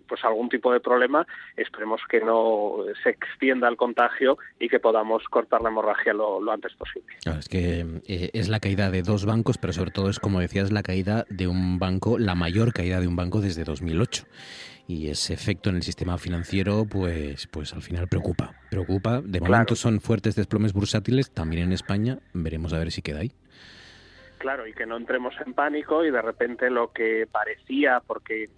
pues 0.07 0.23
algún 0.23 0.49
tipo 0.49 0.71
de 0.71 0.79
problema. 0.79 1.25
Esperemos 1.57 2.01
que 2.09 2.21
no 2.21 2.77
se 3.03 3.09
extienda 3.09 3.67
el 3.67 3.75
contagio 3.75 4.37
y 4.59 4.69
que 4.69 4.79
podamos 4.79 5.23
cortar 5.25 5.61
la 5.61 5.69
hemorragia 5.69 6.13
lo, 6.13 6.39
antes 6.51 6.73
posible. 6.73 7.15
es 7.25 7.49
que 7.49 7.85
es 8.05 8.49
la 8.49 8.59
caída 8.59 8.89
de 8.89 9.01
dos 9.01 9.25
bancos, 9.25 9.57
pero 9.57 9.73
sobre 9.73 9.91
todo 9.91 10.09
es, 10.09 10.19
como 10.19 10.39
decías, 10.39 10.71
la 10.71 10.83
caída 10.83 11.25
de 11.29 11.47
un 11.47 11.79
banco, 11.79 12.17
la 12.17 12.35
mayor 12.35 12.73
caída 12.73 12.99
de 12.99 13.07
un 13.07 13.15
banco 13.15 13.41
desde 13.41 13.63
2008 13.63 14.25
y 14.87 15.09
ese 15.09 15.33
efecto 15.33 15.69
en 15.69 15.77
el 15.77 15.83
sistema 15.83 16.17
financiero, 16.17 16.85
pues, 16.85 17.47
pues 17.47 17.73
al 17.73 17.81
final 17.81 18.07
preocupa. 18.07 18.53
Preocupa. 18.69 19.21
De 19.21 19.41
momento 19.41 19.75
son 19.75 19.99
fuertes 19.99 20.35
desplomes 20.35 20.73
bursátiles, 20.73 21.31
también 21.31 21.63
en 21.63 21.71
España. 21.71 22.19
Veremos 22.33 22.73
a 22.73 22.79
ver 22.79 22.91
si 22.91 23.01
queda 23.01 23.19
ahí. 23.19 23.31
Claro, 24.37 24.67
y 24.67 24.73
que 24.73 24.85
no 24.85 24.97
entremos 24.97 25.33
en 25.43 25.53
pánico 25.53 26.05
y 26.05 26.11
de 26.11 26.21
repente 26.21 26.69
lo 26.69 26.91
que 26.91 27.27
parecía, 27.31 28.01
porque 28.05 28.43
eh, 28.43 28.49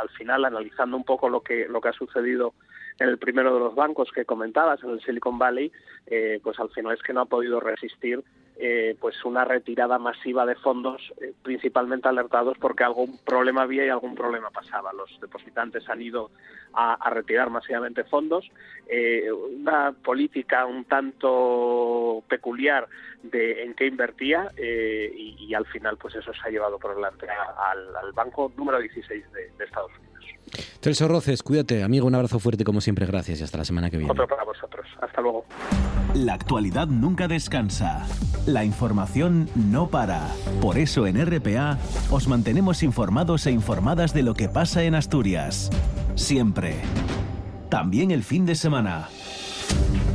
al 0.00 0.08
final 0.10 0.44
analizando 0.44 0.96
un 0.96 1.04
poco 1.04 1.28
lo 1.28 1.42
que 1.42 1.66
lo 1.68 1.80
que 1.80 1.88
ha 1.88 1.92
sucedido 1.92 2.54
en 2.98 3.08
el 3.08 3.18
primero 3.18 3.52
de 3.52 3.60
los 3.60 3.74
bancos 3.74 4.10
que 4.14 4.24
comentabas, 4.24 4.82
en 4.82 4.90
el 4.90 5.02
Silicon 5.02 5.38
Valley, 5.38 5.70
eh, 6.06 6.40
pues 6.42 6.58
al 6.60 6.70
final 6.70 6.94
es 6.94 7.02
que 7.02 7.12
no 7.12 7.22
ha 7.22 7.26
podido 7.26 7.60
resistir 7.60 8.22
eh, 8.56 8.96
pues 9.00 9.24
una 9.24 9.44
retirada 9.44 9.98
masiva 9.98 10.46
de 10.46 10.54
fondos, 10.54 11.12
eh, 11.20 11.32
principalmente 11.42 12.08
alertados 12.08 12.56
porque 12.56 12.84
algún 12.84 13.18
problema 13.18 13.62
había 13.62 13.84
y 13.84 13.88
algún 13.88 14.14
problema 14.14 14.50
pasaba. 14.50 14.92
Los 14.92 15.20
depositantes 15.20 15.88
han 15.88 16.00
ido 16.00 16.30
a, 16.72 17.10
retirar 17.10 17.50
masivamente 17.50 18.04
fondos. 18.04 18.48
Eh, 18.86 19.28
una 19.32 19.90
política 19.90 20.66
un 20.66 20.84
tanto 20.84 22.22
peculiar 22.28 22.86
de 23.24 23.64
en 23.64 23.74
qué 23.74 23.86
invertía 23.86 24.52
y, 24.56 25.52
al 25.52 25.66
final 25.66 25.96
pues 25.96 26.14
eso 26.14 26.32
se 26.32 26.40
ha 26.46 26.50
llevado 26.50 26.78
por 26.78 26.94
delante 26.94 27.26
al, 27.28 28.12
banco 28.12 28.52
número 28.56 28.78
16 28.78 29.32
de, 29.32 29.64
Estados 29.64 29.90
Unidos. 29.98 30.13
Celso 30.80 31.08
Roces, 31.08 31.42
cuídate, 31.42 31.82
amigo, 31.82 32.06
un 32.06 32.14
abrazo 32.14 32.38
fuerte 32.38 32.64
como 32.64 32.80
siempre, 32.80 33.06
gracias 33.06 33.40
y 33.40 33.42
hasta 33.42 33.58
la 33.58 33.64
semana 33.64 33.90
que 33.90 33.98
viene. 33.98 34.12
Otro 34.12 34.26
para 34.26 34.44
vosotros, 34.44 34.86
hasta 35.00 35.20
luego. 35.20 35.44
La 36.14 36.34
actualidad 36.34 36.86
nunca 36.86 37.26
descansa. 37.26 38.06
La 38.46 38.64
información 38.64 39.48
no 39.54 39.88
para. 39.88 40.28
Por 40.60 40.78
eso 40.78 41.06
en 41.06 41.24
RPA 41.24 41.78
os 42.10 42.28
mantenemos 42.28 42.82
informados 42.82 43.46
e 43.46 43.50
informadas 43.50 44.14
de 44.14 44.22
lo 44.22 44.34
que 44.34 44.48
pasa 44.48 44.84
en 44.84 44.94
Asturias. 44.94 45.70
Siempre. 46.14 46.76
También 47.68 48.10
el 48.10 48.22
fin 48.22 48.46
de 48.46 48.54
semana. 48.54 49.08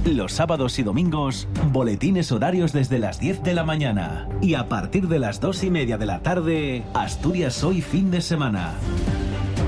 Los 0.05 0.31
sábados 0.31 0.79
y 0.79 0.83
domingos, 0.83 1.47
boletines 1.71 2.31
horarios 2.31 2.71
desde 2.71 2.99
las 2.99 3.19
10 3.19 3.43
de 3.43 3.53
la 3.53 3.65
mañana. 3.65 4.29
Y 4.41 4.53
a 4.53 4.69
partir 4.69 5.07
de 5.07 5.19
las 5.19 5.41
2 5.41 5.65
y 5.65 5.69
media 5.69 5.97
de 5.97 6.05
la 6.05 6.21
tarde, 6.21 6.83
Asturias 6.93 7.63
hoy 7.63 7.81
fin 7.81 8.09
de 8.09 8.21
semana. 8.21 8.75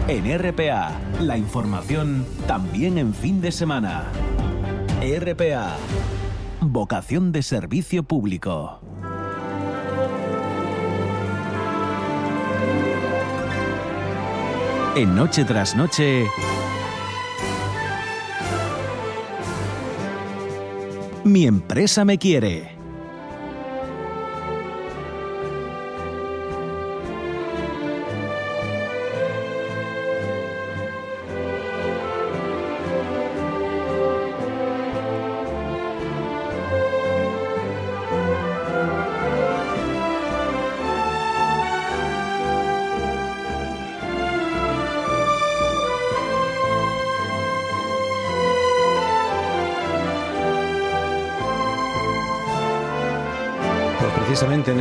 En 0.07 0.39
RPA, 0.39 0.99
la 1.19 1.37
información 1.37 2.25
también 2.47 2.97
en 2.97 3.13
fin 3.13 3.39
de 3.41 3.51
semana. 3.51 4.05
RPA 5.01 5.77
Vocación 6.63 7.31
de 7.31 7.41
servicio 7.41 8.03
público. 8.03 8.79
En 14.95 15.15
Noche 15.15 15.43
tras 15.43 15.75
Noche. 15.75 16.27
Mi 21.23 21.45
empresa 21.47 22.05
me 22.05 22.17
quiere. 22.17 22.80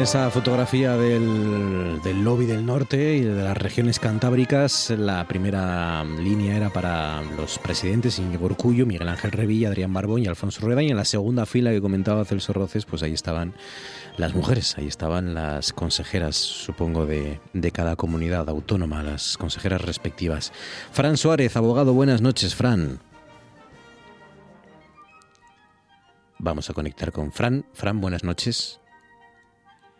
Esa 0.02 0.30
fotografía 0.30 0.96
del, 0.96 2.00
lobby 2.24 2.46
del 2.46 2.64
norte 2.64 3.16
y 3.16 3.20
de 3.20 3.42
las 3.42 3.56
regiones 3.56 3.98
cantábricas, 3.98 4.88
la 4.90 5.26
primera 5.28 6.02
línea 6.04 6.56
era 6.56 6.70
para 6.70 7.20
los 7.36 7.58
presidentes 7.58 8.18
Íñigo 8.18 8.46
Urcullo, 8.46 8.86
Miguel 8.86 9.08
Ángel 9.08 9.30
Revilla, 9.30 9.68
Adrián 9.68 9.92
Barbón 9.92 10.22
y 10.22 10.26
Alfonso 10.26 10.62
Rueda. 10.62 10.82
Y 10.82 10.88
en 10.88 10.96
la 10.96 11.04
segunda 11.04 11.44
fila 11.44 11.70
que 11.70 11.82
comentaba 11.82 12.24
Celso 12.24 12.54
Roces, 12.54 12.86
pues 12.86 13.02
ahí 13.02 13.12
estaban 13.12 13.52
las 14.16 14.34
mujeres, 14.34 14.78
ahí 14.78 14.86
estaban 14.86 15.34
las 15.34 15.74
consejeras, 15.74 16.36
supongo, 16.36 17.04
de, 17.04 17.38
de 17.52 17.70
cada 17.70 17.96
comunidad 17.96 18.48
autónoma, 18.48 19.02
las 19.02 19.36
consejeras 19.36 19.82
respectivas. 19.82 20.52
Fran 20.92 21.18
Suárez, 21.18 21.56
abogado, 21.56 21.92
buenas 21.92 22.22
noches, 22.22 22.54
Fran. 22.54 23.00
Vamos 26.38 26.70
a 26.70 26.74
conectar 26.74 27.12
con 27.12 27.32
Fran. 27.32 27.66
Fran, 27.74 28.00
buenas 28.00 28.24
noches. 28.24 28.80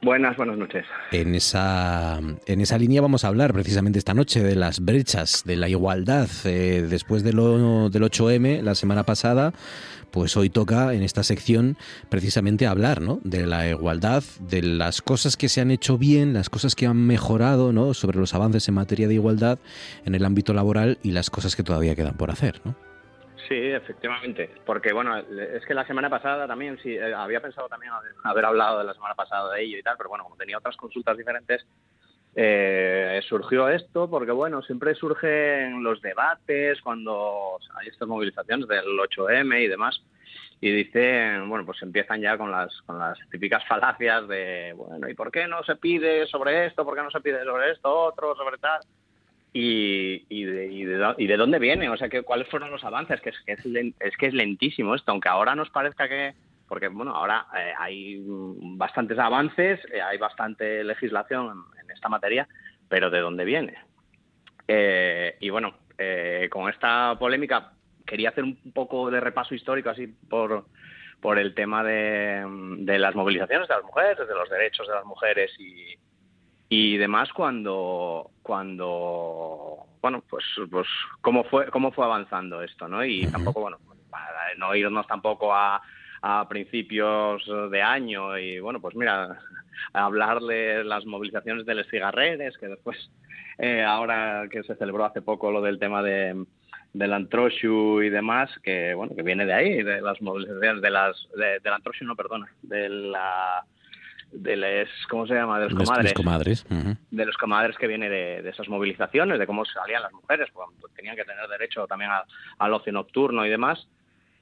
Buenas, 0.03 0.35
buenas 0.37 0.57
noches. 0.57 0.87
En 1.13 1.35
esa, 1.35 2.19
en 2.47 2.61
esa 2.63 2.79
línea 2.79 3.03
vamos 3.03 3.25
a 3.25 3.29
hablar 3.29 3.53
precisamente 3.53 3.99
esta 3.99 4.15
noche 4.15 4.43
de 4.43 4.57
las 4.57 4.81
brechas, 4.81 5.43
de 5.45 5.57
la 5.57 5.69
igualdad. 5.69 6.27
Eh, 6.45 6.87
después 6.89 7.23
de 7.23 7.35
lo, 7.35 7.91
del 7.91 8.03
8M, 8.05 8.63
la 8.63 8.75
semana 8.75 9.05
pasada, 9.05 9.53
pues 10.11 10.39
hoy 10.39 10.49
toca 10.49 10.95
en 10.95 11.03
esta 11.03 11.23
sección 11.23 11.77
precisamente 12.09 12.67
hablar 12.67 13.03
¿no? 13.03 13.21
de 13.25 13.47
la 13.47 13.69
igualdad, 13.69 14.25
de 14.41 14.63
las 14.63 15.03
cosas 15.03 15.37
que 15.37 15.51
se 15.51 15.61
han 15.61 15.71
hecho 15.71 15.99
bien, 15.99 16.33
las 16.33 16.49
cosas 16.49 16.75
que 16.75 16.87
han 16.87 17.07
mejorado 17.07 17.75
¿no? 17.75 17.93
sobre 17.93 18.19
los 18.19 18.33
avances 18.33 18.67
en 18.69 18.75
materia 18.75 19.07
de 19.07 19.15
igualdad 19.15 19.59
en 20.07 20.15
el 20.15 20.25
ámbito 20.25 20.55
laboral 20.55 20.99
y 21.03 21.11
las 21.11 21.29
cosas 21.29 21.57
que 21.57 21.63
todavía 21.63 21.95
quedan 21.95 22.17
por 22.17 22.31
hacer. 22.31 22.63
¿no? 22.65 22.75
Sí, 23.51 23.57
efectivamente, 23.57 24.49
porque 24.65 24.93
bueno, 24.93 25.19
es 25.19 25.67
que 25.67 25.75
la 25.75 25.85
semana 25.85 26.09
pasada 26.09 26.47
también, 26.47 26.79
sí, 26.85 26.95
eh, 26.95 27.13
había 27.13 27.41
pensado 27.41 27.69
también 27.69 27.91
haber, 28.23 28.45
hablado 28.45 28.79
de 28.79 28.85
la 28.85 28.95
semana 28.95 29.17
pasada 29.17 29.53
de 29.53 29.65
ello 29.65 29.77
y 29.77 29.83
tal, 29.83 29.97
pero 29.97 30.09
bueno, 30.09 30.23
como 30.23 30.37
tenía 30.37 30.57
otras 30.57 30.77
consultas 30.77 31.19
diferentes, 31.19 31.67
eh, 32.37 33.21
surgió 33.29 33.69
esto 33.69 34.09
porque 34.09 34.31
bueno, 34.31 34.63
siempre 34.63 34.95
surgen 34.95 35.83
los 35.83 36.01
debates 36.01 36.81
cuando 36.81 37.59
hay 37.75 37.89
estas 37.89 38.07
movilizaciones 38.07 38.69
del 38.69 38.87
8M 38.97 39.65
y 39.65 39.67
demás, 39.67 40.01
y 40.61 40.71
dicen, 40.71 41.49
bueno, 41.49 41.67
pues 41.67 41.83
empiezan 41.83 42.21
ya 42.21 42.39
con 42.39 42.53
las, 42.53 42.71
con 42.83 43.01
las 43.01 43.19
típicas 43.33 43.67
falacias 43.67 44.29
de, 44.29 44.75
bueno, 44.77 45.09
¿y 45.09 45.15
por 45.15 45.33
qué 45.33 45.49
no 45.49 45.65
se 45.65 45.75
pide 45.75 46.25
sobre 46.29 46.67
esto? 46.67 46.85
¿Por 46.85 46.95
qué 46.95 47.03
no 47.03 47.11
se 47.11 47.21
pide 47.21 47.43
sobre 47.43 47.73
esto 47.73 47.93
otro, 47.93 48.37
sobre 48.37 48.59
tal? 48.59 48.81
Y, 49.53 50.27
y, 50.29 50.45
de, 50.45 50.67
y, 50.67 50.85
de, 50.85 51.15
y, 51.19 51.27
de, 51.27 51.37
dónde 51.37 51.59
viene, 51.59 51.89
o 51.89 51.97
sea, 51.97 52.09
que, 52.09 52.23
cuáles 52.23 52.49
fueron 52.49 52.71
los 52.71 52.85
avances, 52.85 53.21
que 53.21 53.31
es 53.31 53.41
que 53.45 53.53
es, 53.53 54.17
que 54.17 54.27
es 54.27 54.35
lentísimo 54.35 54.95
esto, 54.95 55.11
aunque 55.11 55.29
ahora 55.29 55.57
nos 55.57 55.71
parezca 55.71 56.09
que, 56.09 56.35
porque 56.69 56.89
bueno, 56.89 57.15
ahora 57.15 57.47
eh, 57.57 57.73
hay 57.77 58.23
bastantes 58.25 59.19
avances, 59.19 59.81
eh, 59.93 60.01
hay 60.01 60.19
bastante 60.19 60.85
legislación 60.85 61.65
en, 61.83 61.91
esta 61.91 62.09
materia, 62.09 62.47
pero 62.89 63.11
¿de 63.11 63.19
dónde 63.19 63.45
viene? 63.45 63.75
Eh, 64.69 65.37
y 65.41 65.51
bueno, 65.51 65.75
con 66.51 66.71
esta 66.71 67.17
polémica 67.19 67.73
quería 68.07 68.31
hacer 68.31 68.45
un 68.45 68.57
poco 68.73 69.11
de 69.11 69.21
repaso 69.21 69.55
histórico 69.55 69.91
así 69.91 70.07
por, 70.07 70.65
por 71.21 71.39
el 71.39 71.53
tema 71.55 71.85
de, 71.85 72.43
de 72.79 72.99
las 72.99 73.15
movilizaciones 73.15 73.69
de 73.69 73.75
las 73.75 73.85
mujeres, 73.85 74.17
de 74.17 74.35
los 74.35 74.49
derechos 74.49 74.87
de 74.89 74.95
las 74.95 75.05
mujeres 75.05 75.51
y, 75.59 75.99
y 76.73 76.97
demás 76.97 77.29
cuando 77.33 78.31
cuando 78.43 79.87
bueno 80.01 80.23
pues 80.31 80.45
pues 80.71 80.87
cómo 81.21 81.43
fue 81.45 81.67
cómo 81.67 81.91
fue 81.91 82.05
avanzando 82.05 82.63
esto 82.63 82.87
no 82.87 83.05
y 83.05 83.27
tampoco 83.27 83.61
bueno 83.61 83.79
para 84.09 84.55
no 84.57 84.75
irnos 84.75 85.07
tampoco 85.09 85.53
a, 85.53 85.83
a 86.23 86.49
principios 86.49 87.45
de 87.71 87.83
año 87.83 88.39
y 88.39 88.61
bueno 88.61 88.81
pues 88.81 88.95
mira 88.95 89.37
hablarle 89.93 90.85
las 90.85 91.05
movilizaciones 91.07 91.67
de 91.67 91.75
los 91.75 91.89
cigarreres 91.89 92.57
que 92.57 92.69
después 92.69 93.11
eh, 93.59 93.83
ahora 93.83 94.47
que 94.49 94.63
se 94.63 94.77
celebró 94.77 95.05
hace 95.05 95.23
poco 95.23 95.51
lo 95.51 95.61
del 95.61 95.81
tema 95.81 96.03
de 96.05 96.47
del 96.93 97.13
Antroshu 97.13 98.01
y 98.01 98.11
demás 98.11 98.49
que 98.63 98.95
bueno 98.95 99.17
que 99.17 99.25
viene 99.25 99.45
de 99.45 99.55
ahí 99.55 99.83
de 99.83 100.01
las 100.01 100.23
movilizaciones 100.23 100.83
de 100.83 100.91
las 100.91 101.29
de, 101.37 101.59
del 101.59 101.73
Antroshu 101.73 102.05
no 102.05 102.15
perdona 102.15 102.47
de 102.63 102.89
la 102.89 103.65
de 104.33 104.57
los, 104.57 104.89
¿cómo 105.09 105.27
se 105.27 105.35
llama? 105.35 105.59
De 105.59 105.69
los 105.69 105.75
comadres. 105.75 106.15
comadres. 106.15 106.67
De 107.11 107.27
los 107.27 107.37
comadres 107.37 107.77
que 107.77 107.87
viene 107.87 108.09
de, 108.09 108.49
esas 108.49 108.69
movilizaciones, 108.69 109.39
de 109.39 109.47
cómo 109.47 109.65
salían 109.65 110.03
las 110.03 110.13
mujeres, 110.13 110.49
pues, 110.53 110.95
tenían 110.95 111.17
que 111.17 111.25
tener 111.25 111.47
derecho 111.49 111.87
también 111.87 112.11
al 112.59 112.75
ocio 112.75 112.93
nocturno 112.93 113.45
y 113.45 113.51
demás. 113.51 113.89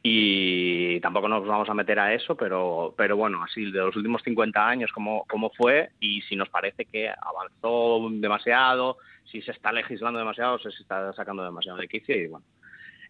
Y 0.02 1.00
tampoco 1.00 1.28
nos 1.28 1.46
vamos 1.46 1.68
a 1.68 1.74
meter 1.74 1.98
a 1.98 2.14
eso, 2.14 2.36
pero, 2.36 2.94
pero 2.96 3.16
bueno, 3.16 3.42
así 3.42 3.70
de 3.70 3.78
los 3.80 3.96
últimos 3.96 4.22
50 4.22 4.68
años, 4.68 4.92
cómo, 4.92 5.24
cómo 5.28 5.50
fue 5.50 5.90
y 5.98 6.22
si 6.22 6.36
nos 6.36 6.48
parece 6.48 6.84
que 6.84 7.10
avanzó 7.10 8.08
demasiado, 8.12 8.98
si 9.24 9.42
se 9.42 9.50
está 9.50 9.72
legislando 9.72 10.18
demasiado, 10.18 10.54
o 10.54 10.58
si 10.58 10.70
se 10.70 10.82
está 10.82 11.12
sacando 11.14 11.44
demasiado 11.44 11.78
de 11.78 11.88
quicio 11.88 12.16
y 12.16 12.28
bueno. 12.28 12.46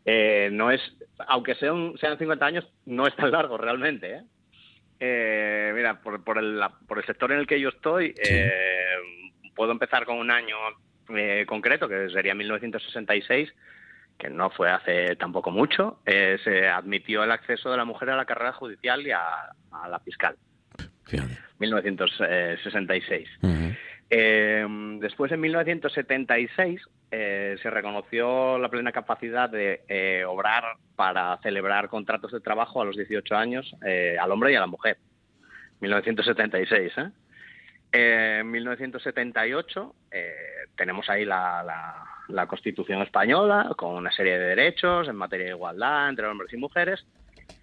Eh, 0.04 0.48
no 0.50 0.70
es, 0.70 0.80
aunque 1.26 1.54
sean, 1.56 1.92
sean 1.98 2.16
50 2.16 2.46
años, 2.46 2.66
no 2.86 3.06
es 3.06 3.14
tan 3.14 3.30
largo 3.30 3.58
realmente, 3.58 4.14
¿eh? 4.14 4.22
Eh, 5.00 5.72
mira, 5.74 6.00
por, 6.00 6.22
por, 6.24 6.38
el, 6.38 6.60
por 6.86 6.98
el 6.98 7.06
sector 7.06 7.32
en 7.32 7.38
el 7.38 7.46
que 7.46 7.60
yo 7.60 7.68
estoy, 7.68 8.14
eh, 8.22 8.50
puedo 9.54 9.72
empezar 9.72 10.04
con 10.04 10.18
un 10.18 10.30
año 10.30 10.56
eh, 11.14 11.44
concreto, 11.46 11.88
que 11.88 12.08
sería 12.10 12.34
1966, 12.34 13.52
que 14.18 14.28
no 14.28 14.50
fue 14.50 14.70
hace 14.70 15.14
tampoco 15.16 15.50
mucho. 15.50 16.00
se 16.04 16.68
admitió 16.68 17.22
el 17.22 17.30
acceso 17.30 17.70
de 17.70 17.76
la 17.76 17.84
mujer 17.84 18.10
a 18.10 18.16
la 18.16 18.24
carrera 18.24 18.52
judicial 18.52 19.06
y 19.06 19.12
a, 19.12 19.50
la 19.88 20.00
fiscal. 20.00 20.36
1966. 21.58 23.28
Después, 24.10 25.32
en 25.32 25.40
1976, 25.40 26.80
se 27.10 27.70
reconoció 27.70 28.58
la 28.58 28.68
plena 28.68 28.92
capacidad 28.92 29.50
de 29.50 30.24
obrar 30.26 30.64
para 30.96 31.38
celebrar 31.42 31.88
contratos 31.88 32.32
de 32.32 32.40
trabajo 32.40 32.80
a 32.80 32.84
los 32.84 32.96
18 32.96 33.36
años 33.36 33.74
al 34.20 34.30
hombre 34.32 34.52
y 34.52 34.56
a 34.56 34.60
la 34.60 34.66
mujer. 34.66 34.98
1976. 35.80 36.92
¿eh? 36.98 37.10
en 37.92 38.50
1978 38.50 39.94
eh, 40.10 40.34
tenemos 40.76 41.08
ahí 41.08 41.24
la, 41.24 42.04
Constitución 42.46 43.00
española 43.02 43.72
con 43.76 43.94
una 43.94 44.12
serie 44.12 44.38
de 44.38 44.48
derechos 44.48 45.08
en 45.08 45.16
materia 45.16 45.46
de 45.46 45.52
igualdad 45.52 46.10
entre 46.10 46.26
hombres 46.26 46.52
y 46.52 46.58
mujeres, 46.58 47.06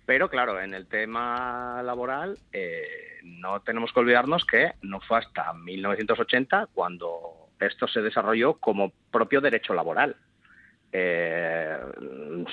pero 0.06 0.30
claro, 0.30 0.62
en 0.62 0.74
el 0.74 0.88
tema 0.88 1.82
laboral 1.84 2.38
eh, 2.52 3.20
no 3.24 3.62
tenemos 3.62 3.92
que 3.92 4.00
olvidarnos 4.00 4.46
que 4.46 4.74
no 4.82 5.00
fue 5.02 5.20
hasta 5.20 5.54
1980 5.54 6.68
cuando 6.74 7.50
esto 7.60 7.88
se 7.88 8.02
desarrolló 8.02 8.56
como 8.56 8.92
propio 9.12 9.42
derecho 9.42 9.74
laboral. 9.74 10.16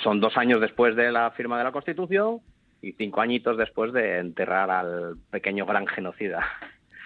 son 0.03 0.21
dos 0.21 0.37
años 0.37 0.61
después 0.61 0.97
de 0.97 1.13
la 1.13 1.31
firma 1.33 1.59
de 1.59 1.65
la 1.65 1.73
Constitución 1.73 2.41
y 2.83 2.93
cinco 2.93 3.21
añitos 3.21 3.57
después 3.57 3.93
de 3.93 4.19
enterrar 4.19 4.71
al 4.71 5.17
pequeño 5.31 5.65
gran 5.65 5.87
genocida. 5.87 6.45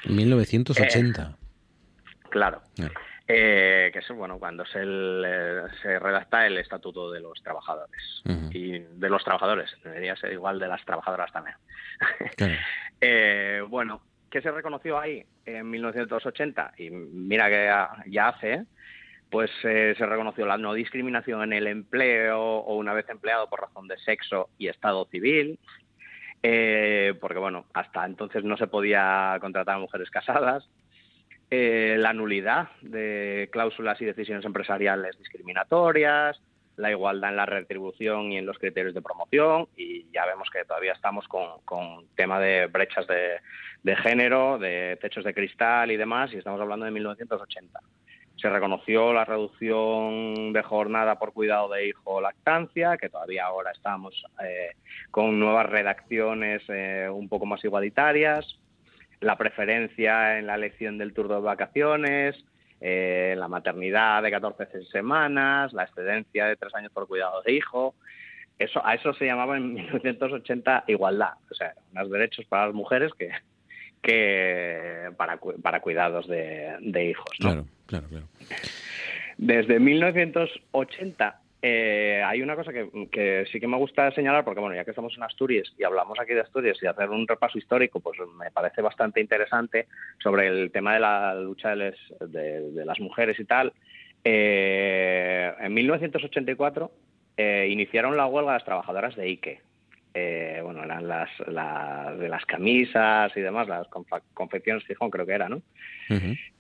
1980. 0.09 1.23
Eh, 1.23 2.29
claro. 2.31 2.63
Eh, 3.29 3.91
que 3.93 3.99
es 3.99 4.09
bueno 4.11 4.39
cuando 4.39 4.65
se, 4.67 4.79
se 5.83 5.99
redacta 5.99 6.47
el 6.47 6.59
estatuto 6.59 7.11
de 7.11 7.21
los 7.21 7.43
trabajadores. 7.43 8.23
Y 8.53 8.79
de 8.79 9.11
los 9.11 9.25
trabajadores 9.25 9.71
debería 9.83 10.15
ser 10.15 10.33
igual 10.33 10.61
de 10.61 10.69
las 10.69 10.85
trabajadoras 10.85 11.33
también. 11.33 11.57
Eh, 12.99 13.63
bueno 13.69 14.01
qué 14.31 14.41
se 14.41 14.51
reconoció 14.51 14.99
ahí 14.99 15.23
en 15.45 15.69
1980 15.69 16.73
y 16.79 16.89
mira 16.89 17.47
que 17.51 18.11
ya, 18.11 18.29
hace 18.29 18.65
pues 19.31 19.51
se 19.61 19.95
reconoció 19.95 20.47
la 20.47 20.57
no 20.57 20.73
discriminación 20.73 21.43
en 21.43 21.53
el 21.53 21.67
empleo 21.67 22.41
o 22.41 22.77
una 22.77 22.95
vez 22.95 23.07
empleado 23.11 23.51
por 23.51 23.61
razón 23.61 23.87
de 23.87 23.99
sexo 23.99 24.49
y 24.57 24.69
estado 24.69 25.05
civil, 25.11 25.59
eh, 26.43 27.15
porque 27.21 27.39
bueno, 27.39 27.67
hasta 27.75 28.07
entonces 28.07 28.45
no 28.45 28.57
se 28.57 28.67
podía 28.67 29.37
contratar 29.41 29.77
a 29.77 29.81
mujeres 29.81 30.11
casadas, 30.11 30.69
eh, 31.51 31.97
la 31.99 32.13
nulidad 32.13 32.69
de 32.83 33.49
cláusulas 33.53 34.01
y 34.01 34.05
decisiones 34.05 34.45
empresariales 34.45 35.19
discriminatorias, 35.19 36.41
la 36.77 36.91
igualdad 36.91 37.31
en 37.31 37.37
la 37.37 37.47
retribución 37.47 38.33
y 38.33 38.39
en 38.39 38.47
los 38.47 38.59
criterios 38.59 38.95
de 38.95 39.03
promoción 39.03 39.69
y 39.77 40.07
ya 40.13 40.27
vemos 40.27 40.51
que 40.51 40.65
todavía 40.65 40.93
estamos 40.93 41.27
con, 41.29 41.61
con 41.65 42.07
tema 42.17 42.39
de 42.41 42.67
brechas 42.67 43.07
de, 43.07 43.41
de 43.83 43.97
género, 43.97 44.59
de 44.59 44.99
techos 45.01 45.25
de 45.25 45.35
cristal 45.35 45.91
y 45.91 45.97
demás 45.97 46.33
y 46.33 46.39
estamos 46.39 46.61
hablando 46.61 46.85
de 46.85 46.91
1980. 46.91 47.81
Se 48.37 48.51
reconoció 48.51 49.15
la 49.15 49.25
reducción 49.25 50.53
de 50.53 50.63
jornada 50.63 51.19
por 51.19 51.33
cuidado 51.33 51.71
de 51.71 51.89
hijo 51.89 52.03
o 52.05 52.21
lactancia, 52.21 52.99
que 52.99 53.09
todavía 53.09 53.47
ahora 53.47 53.71
estamos 53.71 54.25
eh, 54.45 54.73
con 55.11 55.41
nuevas 55.41 55.67
redacciones 55.67 56.63
eh, 56.69 57.09
un 57.11 57.31
poco 57.31 57.47
más 57.47 57.65
igualitarias, 57.65 58.59
la 59.21 59.37
preferencia 59.37 60.39
en 60.39 60.47
la 60.47 60.55
elección 60.55 60.99
del 60.99 61.13
turno 61.13 61.37
de 61.37 61.41
vacaciones, 61.41 62.45
eh, 62.81 63.35
la 63.37 63.49
maternidad 63.49 64.23
de 64.23 64.31
14 64.31 64.85
semanas, 64.85 65.73
la 65.73 65.85
excedencia 65.85 66.47
de 66.47 66.57
tres 66.57 66.75
años 66.75 66.93
por 66.93 67.07
cuidado 67.07 67.43
de 67.43 67.53
hijo. 67.53 67.95
Eso, 68.59 68.85
a 68.85 68.95
eso 68.95 69.13
se 69.15 69.27
llamaba 69.27 69.57
en 69.57 69.75
1980 69.75 70.85
igualdad, 70.89 71.35
o 71.51 71.55
sea, 71.55 71.75
unos 71.93 72.11
derechos 72.11 72.45
para 72.47 72.67
las 72.67 72.75
mujeres 72.75 73.13
que, 73.19 73.31
que 74.03 75.11
para, 75.17 75.39
para 75.63 75.81
cuidados 75.81 76.27
de, 76.29 77.05
hijos. 77.11 77.31
Claro, 77.39 77.67
claro, 77.87 78.09
claro. 78.09 78.27
Desde 79.39 79.79
1980 79.79 81.41
eh, 81.69 82.23
hay 82.25 82.43
una 82.43 82.55
cosa 82.55 82.71
que, 82.73 83.45
sí 83.51 83.59
que 83.59 83.67
me 83.67 83.77
gusta 83.77 84.13
señalar, 84.13 84.45
porque 84.45 84.61
bueno, 84.61 84.77
ya 84.77 84.85
que 84.85 84.93
estamos 84.93 85.17
en 85.17 85.25
Asturias 85.25 85.75
y 85.77 85.83
hablamos 85.83 86.17
aquí 86.21 86.33
de 86.33 86.43
Asturias 86.43 86.79
y 86.81 86.87
hacer 86.87 87.11
un 87.11 87.27
repaso 87.27 87.59
histórico, 87.59 87.99
pues 87.99 88.21
me 88.39 88.53
parece 88.53 88.83
bastante 88.83 89.21
interesante 89.21 89.89
sobre 90.23 90.47
el 90.47 90.71
tema 90.71 90.95
de 90.95 91.01
la 91.01 91.35
lucha 91.35 91.75
de, 91.75 91.93
de, 92.21 92.85
las 92.85 93.01
mujeres 93.01 93.41
y 93.41 93.45
tal. 93.47 93.73
Eh, 94.23 95.53
en 95.59 95.75
1984 95.75 96.93
eh, 97.37 97.67
iniciaron 97.69 98.17
la 98.17 98.27
huelga 98.27 98.53
las 98.53 98.65
trabajadoras 98.65 99.17
de 99.17 99.25
Ike, 99.25 99.61
bueno, 100.63 100.85
eran 100.85 101.09
las, 101.09 101.29
de 102.17 102.29
las 102.29 102.47
camisas 102.47 103.37
y 103.37 103.41
demás, 103.41 103.67
las 103.67 103.89
confecciones 104.35 104.87
Gijón 104.87 105.11
creo 105.11 105.27
que 105.27 105.33
era, 105.33 105.49
¿no? 105.49 105.63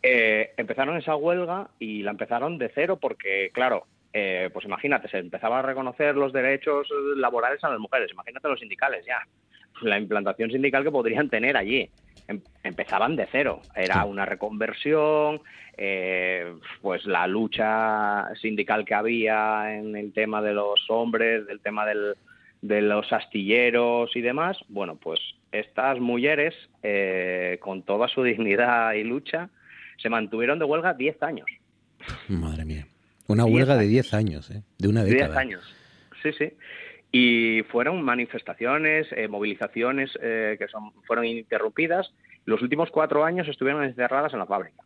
Empezaron 0.03 0.97
esa 0.97 1.15
huelga 1.15 1.71
y 1.79 2.03
la 2.03 2.11
empezaron 2.11 2.59
de 2.59 2.73
cero 2.75 2.99
porque, 3.01 3.51
claro, 3.55 3.87
eh, 4.13 4.51
pues 4.53 4.65
imagínate, 4.65 5.09
se 5.09 5.19
empezaba 5.19 5.59
a 5.59 5.63
reconocer 5.63 6.17
los 6.17 6.33
derechos 6.33 6.89
laborales 7.17 7.63
a 7.65 7.71
las 7.71 7.79
mujeres, 7.79 8.11
imagínate 8.13 8.49
los 8.49 8.61
sindicales 8.61 9.05
ya, 9.07 9.19
la 9.83 9.99
implantación 9.99 10.51
sindical 10.51 10.85
que 10.85 10.91
podrían 10.91 11.29
tener 11.29 11.57
allí. 11.57 11.91
Em, 12.29 12.41
empezaban 12.65 13.15
de 13.15 13.29
cero, 13.31 13.61
era 13.75 14.05
una 14.05 14.27
reconversión, 14.27 15.41
pues 16.81 17.05
la 17.05 17.27
lucha 17.27 18.35
sindical 18.41 18.85
que 18.85 18.95
había 18.95 19.77
en 19.77 19.95
el 19.95 20.13
tema 20.13 20.41
de 20.43 20.55
los 20.55 20.81
hombres, 20.89 21.47
del 21.47 21.61
tema 21.61 21.87
del, 21.87 22.15
de 22.63 22.83
los 22.83 23.13
astilleros 23.13 24.15
y 24.15 24.21
demás, 24.21 24.59
bueno, 24.69 24.97
pues 24.97 25.21
estas 25.53 25.99
mujeres, 26.01 26.55
eh, 26.83 27.59
con 27.61 27.83
toda 27.83 28.09
su 28.09 28.23
dignidad 28.25 28.93
y 28.95 29.05
lucha, 29.05 29.51
se 29.99 30.09
mantuvieron 30.09 30.59
de 30.59 30.65
huelga 30.65 30.95
10 30.95 31.23
años. 31.23 31.47
Madre 32.29 32.65
mía. 32.65 32.87
Una 33.29 33.45
huelga 33.45 33.77
de 33.77 33.87
10 33.87 34.15
años, 34.15 34.51
¿eh? 34.51 34.63
De 34.79 34.89
una 34.89 35.05
década. 35.05 35.27
10 35.29 35.37
años, 35.37 35.77
sí, 36.23 36.33
sí. 36.33 36.53
Y 37.13 37.63
fueron 37.71 38.03
manifestaciones, 38.03 39.07
eh, 39.13 39.29
movilizaciones 39.29 40.11
eh, 40.21 40.57
que 40.59 40.69
son, 40.69 40.93
fueron 41.05 41.25
interrumpidas. 41.25 42.13
Los 42.45 42.63
últimos 42.63 42.91
cuatro 42.91 43.25
años 43.25 43.49
estuvieron 43.49 43.85
encerradas 43.85 44.33
en 44.33 44.41
la 44.41 44.47
fábrica. 44.47 44.83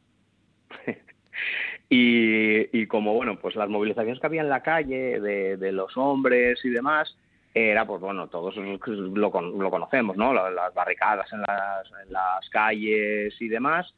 y, 1.88 2.78
y, 2.78 2.86
como, 2.86 3.14
bueno, 3.14 3.38
pues 3.38 3.56
las 3.56 3.68
movilizaciones 3.68 4.20
que 4.20 4.26
había 4.26 4.42
en 4.42 4.48
la 4.48 4.62
calle 4.62 5.20
de, 5.20 5.56
de 5.56 5.72
los 5.72 5.96
hombres 5.96 6.64
y 6.64 6.70
demás, 6.70 7.16
era, 7.52 7.84
pues 7.84 8.00
bueno, 8.00 8.28
todos 8.28 8.54
lo, 8.56 8.78
lo 9.14 9.70
conocemos, 9.70 10.16
¿no? 10.16 10.32
Las 10.32 10.72
barricadas 10.72 11.32
en 11.32 11.40
las, 11.40 11.86
en 12.06 12.12
las, 12.12 12.48
calles 12.50 13.34
y 13.40 13.48
demás. 13.48 13.92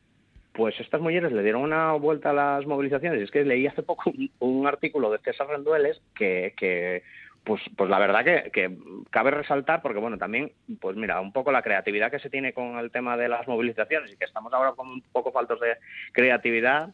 Pues 0.52 0.78
estas 0.80 1.00
mujeres 1.00 1.32
le 1.32 1.42
dieron 1.42 1.62
una 1.62 1.92
vuelta 1.92 2.30
a 2.30 2.34
las 2.34 2.66
movilizaciones. 2.66 3.22
Es 3.22 3.30
que 3.30 3.44
leí 3.44 3.66
hace 3.66 3.82
poco 3.82 4.12
un, 4.38 4.66
artículo 4.66 5.10
de 5.10 5.18
César 5.18 5.48
Rendueles 5.48 6.00
que, 6.14 6.52
que 6.56 7.02
pues, 7.44 7.60
pues 7.76 7.90
la 7.90 7.98
verdad 7.98 8.24
que, 8.24 8.78
cabe 9.10 9.30
resaltar, 9.30 9.82
porque 9.82 9.98
bueno, 9.98 10.18
también, 10.18 10.52
pues 10.80 10.96
mira, 10.96 11.20
un 11.20 11.32
poco 11.32 11.50
la 11.50 11.62
creatividad 11.62 12.10
que 12.10 12.20
se 12.20 12.30
tiene 12.30 12.52
con 12.52 12.78
el 12.78 12.90
tema 12.90 13.16
de 13.16 13.28
las 13.28 13.48
movilizaciones 13.48 14.12
y 14.12 14.16
que 14.16 14.24
estamos 14.24 14.52
ahora 14.52 14.72
con 14.72 14.88
un 14.88 15.02
poco 15.12 15.32
faltos 15.32 15.58
de 15.60 15.76
creatividad, 16.12 16.90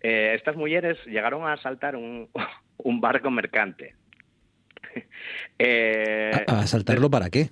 eh, 0.00 0.32
estas 0.34 0.56
mujeres 0.56 0.98
llegaron 1.06 1.46
a 1.46 1.52
asaltar 1.52 1.96
un, 1.96 2.28
barco 3.00 3.30
mercante. 3.30 3.94
eh, 5.58 6.44
¿A, 6.46 6.60
asaltarlo 6.60 7.10
para 7.10 7.28
qué? 7.28 7.50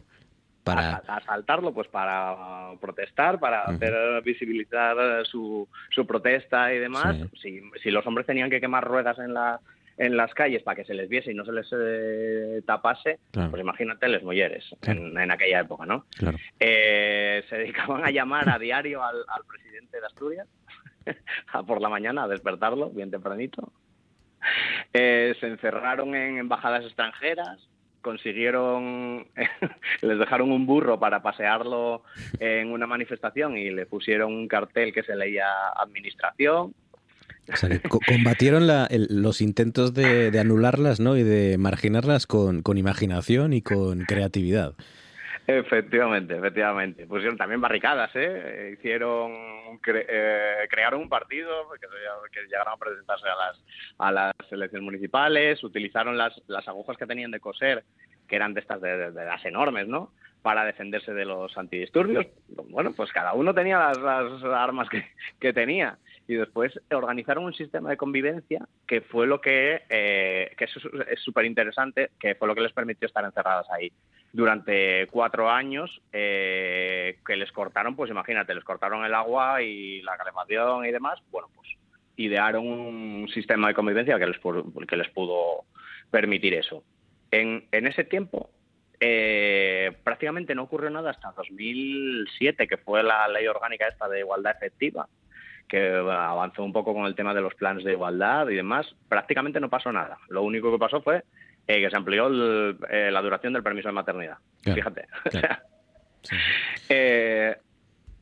Para... 0.75 1.17
asaltarlo, 1.17 1.73
pues 1.73 1.89
para 1.89 2.73
protestar, 2.81 3.39
para 3.39 3.63
hacer 3.63 4.23
visibilizar 4.23 5.27
su, 5.27 5.69
su 5.91 6.07
protesta 6.07 6.73
y 6.73 6.79
demás. 6.79 7.17
Si, 7.41 7.61
si 7.83 7.91
los 7.91 8.07
hombres 8.07 8.27
tenían 8.27 8.51
que 8.51 8.61
quemar 8.61 8.85
ruedas 8.85 9.19
en 9.19 9.35
la 9.35 9.61
en 9.99 10.17
las 10.17 10.33
calles 10.33 10.63
para 10.63 10.77
que 10.77 10.85
se 10.85 10.95
les 10.95 11.09
viese 11.09 11.33
y 11.33 11.35
no 11.35 11.45
se 11.45 11.53
les 11.53 11.67
eh, 11.73 12.63
tapase, 12.65 13.19
pues 13.33 13.61
imagínate 13.61 14.09
las 14.09 14.23
mujeres 14.23 14.65
en, 14.83 15.31
aquella 15.31 15.61
época, 15.61 15.85
¿no? 15.87 16.07
Eh, 16.61 17.43
se 17.49 17.57
dedicaban 17.57 18.05
a 18.05 18.11
llamar 18.11 18.49
a 18.49 18.59
diario 18.59 19.03
al, 19.03 19.25
presidente 19.47 20.01
de 20.01 20.07
Asturias 20.07 20.47
por 21.67 21.81
la 21.81 21.89
mañana 21.89 22.25
a 22.25 22.29
despertarlo 22.29 22.91
bien 22.91 23.11
tempranito. 23.11 23.73
Eh, 24.93 25.35
se 25.41 25.49
encerraron 25.49 26.15
en 26.15 26.39
embajadas 26.39 26.85
extranjeras, 26.85 27.69
consiguieron, 28.09 29.27
les 30.01 30.18
dejaron 30.18 30.51
un 30.51 30.64
burro 30.64 30.99
para 30.99 31.21
pasearlo 31.21 32.05
en 32.40 32.73
una 32.73 32.87
manifestación 32.87 33.59
y 33.59 33.68
le 33.68 33.85
pusieron 33.85 34.33
un 34.33 34.49
cartel 34.49 34.94
que 34.94 35.03
se 35.03 35.14
leía 35.14 35.44
administración 35.77 36.73
o 37.53 37.57
sea, 37.57 37.81
combatieron 38.07 38.66
los 38.90 39.40
intentos 39.42 39.92
de, 39.92 40.38
anularlas 40.38 41.01
¿no? 41.01 41.16
y 41.18 41.23
de 41.23 41.59
marginarlas 41.59 42.27
con, 42.27 42.62
imaginación 42.77 43.53
y 43.53 43.61
con 43.62 44.05
creatividad. 44.05 44.75
Efectivamente, 45.51 46.37
efectivamente. 46.37 47.07
Pusieron 47.07 47.39
también 47.39 47.63
barricadas, 47.63 48.11
¿eh? 48.15 48.75
Hicieron, 48.75 49.33
eh, 49.87 50.69
crearon 50.69 51.01
un 51.01 51.09
partido 51.09 51.71
que, 51.81 52.41
llegaron 52.43 52.75
a 52.75 52.77
presentarse 52.77 53.27
a 53.27 53.35
las, 53.35 53.65
a 53.97 54.13
las 54.13 54.53
elecciones 54.53 54.85
municipales, 54.85 55.65
utilizaron 55.65 56.19
las, 56.19 56.39
las 56.49 56.69
agujas 56.69 56.99
que 56.99 57.07
tenían 57.07 57.31
de 57.31 57.41
coser, 57.41 57.83
que 58.29 58.37
eran 58.37 58.53
de 58.53 58.61
estas 58.61 58.79
de, 58.83 59.11
las 59.11 59.43
enormes, 59.47 59.89
¿no? 59.89 60.13
Para 60.43 60.67
defenderse 60.67 61.15
de 61.15 61.25
los 61.25 61.57
antidisturbios. 61.57 62.27
Bueno, 62.69 62.93
pues 62.93 63.11
cada 63.11 63.33
uno 63.33 63.55
tenía 63.55 63.79
las, 63.79 64.45
armas 64.45 64.91
que, 64.91 65.03
que 65.41 65.55
tenía 65.55 65.97
y 66.27 66.35
después 66.35 66.79
organizaron 66.91 67.45
un 67.45 67.55
sistema 67.55 67.89
de 67.89 67.97
convivencia 67.97 68.69
que 68.87 69.01
fue 69.01 69.27
lo 69.27 69.41
que, 69.41 69.81
eh, 69.89 70.55
que 70.59 70.65
es 70.65 71.21
súper 71.23 71.47
interesante, 71.47 72.11
que 72.21 72.35
fue 72.35 72.47
lo 72.47 72.55
que 72.55 72.61
les 72.61 72.73
permitió 72.75 73.07
estar 73.07 73.25
encerradas 73.25 73.67
ahí 73.71 73.91
durante 74.33 75.07
cuatro 75.09 75.51
años, 75.51 76.03
eh, 76.12 77.19
que 77.27 77.37
les 77.37 77.51
cortaron, 77.53 77.97
pues 77.97 78.11
imagínate, 78.11 78.55
les 78.55 78.64
cortaron 78.64 79.05
el 79.05 79.14
agua 79.14 79.62
y 79.62 80.03
la 80.03 80.17
calefacción 80.17 80.85
y 80.85 80.93
demás, 80.93 81.19
bueno, 81.31 81.49
pues 81.55 81.69
idearon 82.17 82.67
un 82.67 83.29
sistema 83.29 83.69
de 83.69 83.75
convivencia 83.75 84.19
que 84.19 84.27
les, 84.27 84.38
que 84.88 84.97
les 84.97 85.09
pudo 85.11 85.64
permitir 86.11 86.55
eso. 86.55 86.83
En, 87.31 87.67
en 87.71 87.87
ese 87.87 88.05
tiempo, 88.05 88.51
eh, 89.01 89.93
prácticamente 90.03 90.55
no 90.55 90.64
ocurrió 90.64 90.91
nada 90.91 91.11
hasta 91.11 91.33
2007, 91.33 92.67
que 92.67 92.77
fue 92.77 93.03
la 93.03 93.29
ley 93.29 93.47
orgánica 93.47 93.87
esta 93.87 94.09
de 94.09 94.21
igualdad 94.21 94.57
efectiva, 94.57 95.09
que 95.69 95.95
avanzó 95.95 96.64
un 96.64 96.73
poco 96.73 96.95
con 96.95 97.07
el 97.07 97.14
tema 97.14 97.35
de 97.35 97.43
los 97.43 97.55
planes 97.55 97.85
de 97.85 97.93
igualdad 97.93 98.49
y 98.49 98.57
demás, 98.57 98.95
prácticamente 99.09 99.61
no 99.61 99.69
pasó 99.69 99.93
nada. 99.93 100.19
Lo 100.29 100.43
único 100.43 100.73
que 100.73 100.79
pasó 100.79 101.01
fue 101.03 101.23
eh, 101.69 101.83
que 101.83 101.91
se 101.91 101.97
amplió 101.97 102.29
eh, 102.89 103.11
la 103.11 103.21
duración 103.21 103.53
del 103.53 103.63
permiso 103.63 103.89
de 103.89 103.93
maternidad. 103.93 104.39
Fíjate. 104.63 105.07
Eh, 106.89 107.57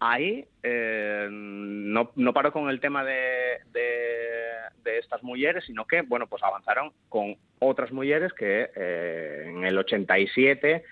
ahí 0.01 0.45
no, 0.63 2.13
no, 2.15 2.33
paró 2.35 2.53
con 2.53 2.69
el 2.69 2.79
tema 2.79 3.03
de, 3.05 3.61
de, 3.73 4.99
estas 4.99 5.23
mujeres, 5.23 5.65
sino 5.65 5.87
que, 5.87 6.03
bueno, 6.03 6.27
pues 6.27 6.43
avanzaron 6.43 6.93
con 7.09 7.37
otras 7.59 7.91
mujeres 7.93 8.33
que 8.35 8.71
en 9.47 9.65
el 9.65 9.79
87 9.79 10.85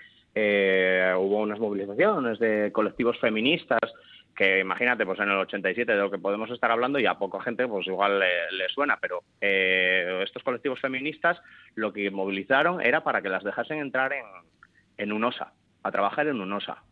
hubo 1.17 1.43
unas 1.43 1.61
movilizaciones 1.61 2.39
de 2.39 2.73
colectivos 2.73 3.21
feministas 3.21 3.81
que 4.35 4.61
imagínate, 4.61 5.07
pues 5.07 5.21
en 5.21 5.31
el 5.31 5.37
87 5.37 5.93
de 5.93 5.99
lo 5.99 6.11
que 6.11 6.19
podemos 6.19 6.51
estar 6.51 6.71
hablando 6.71 6.99
y 6.99 7.07
a 7.07 7.15
poca 7.15 7.41
gente 7.41 7.67
pues 7.69 7.87
igual 7.87 8.19
le, 8.19 8.69
suena, 8.69 8.99
pero 9.01 9.23
eh, 9.41 10.21
estos 10.25 10.43
colectivos 10.43 10.81
feministas 10.81 11.41
lo 11.75 11.93
que 11.93 12.11
movilizaron 12.11 12.81
era 12.81 13.03
para 13.03 13.23
que 13.23 13.29
las 13.29 13.45
dejasen 13.45 13.79
entrar 13.79 14.13
en, 14.13 14.25
en 14.99 15.13
UNOSA, 15.13 15.53
a 15.83 15.91
trabajar 15.91 16.27
en 16.27 16.41
UNOSA. 16.41 16.83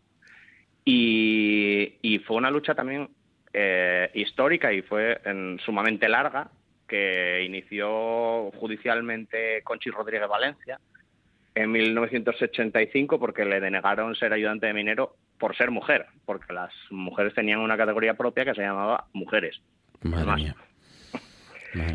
Y, 0.84 1.94
y 2.02 2.18
fue 2.20 2.36
una 2.36 2.50
lucha 2.50 2.74
también 2.74 3.08
eh, 3.52 4.10
histórica 4.14 4.72
y 4.72 4.82
fue 4.82 5.20
sumamente 5.64 6.08
larga, 6.08 6.50
que 6.88 7.42
inició 7.44 8.50
judicialmente 8.52 9.62
Conchi 9.62 9.90
Rodríguez 9.90 10.28
Valencia 10.28 10.78
en 11.54 11.70
1985 11.70 13.18
porque 13.18 13.44
le 13.44 13.60
denegaron 13.60 14.14
ser 14.14 14.32
ayudante 14.32 14.66
de 14.66 14.74
minero 14.74 15.16
por 15.38 15.56
ser 15.56 15.70
mujer, 15.70 16.06
porque 16.24 16.52
las 16.52 16.72
mujeres 16.90 17.34
tenían 17.34 17.60
una 17.60 17.76
categoría 17.76 18.14
propia 18.14 18.44
que 18.44 18.54
se 18.54 18.62
llamaba 18.62 19.06
mujeres. 19.12 19.60
Madre 20.02 20.34
mía. 20.34 20.56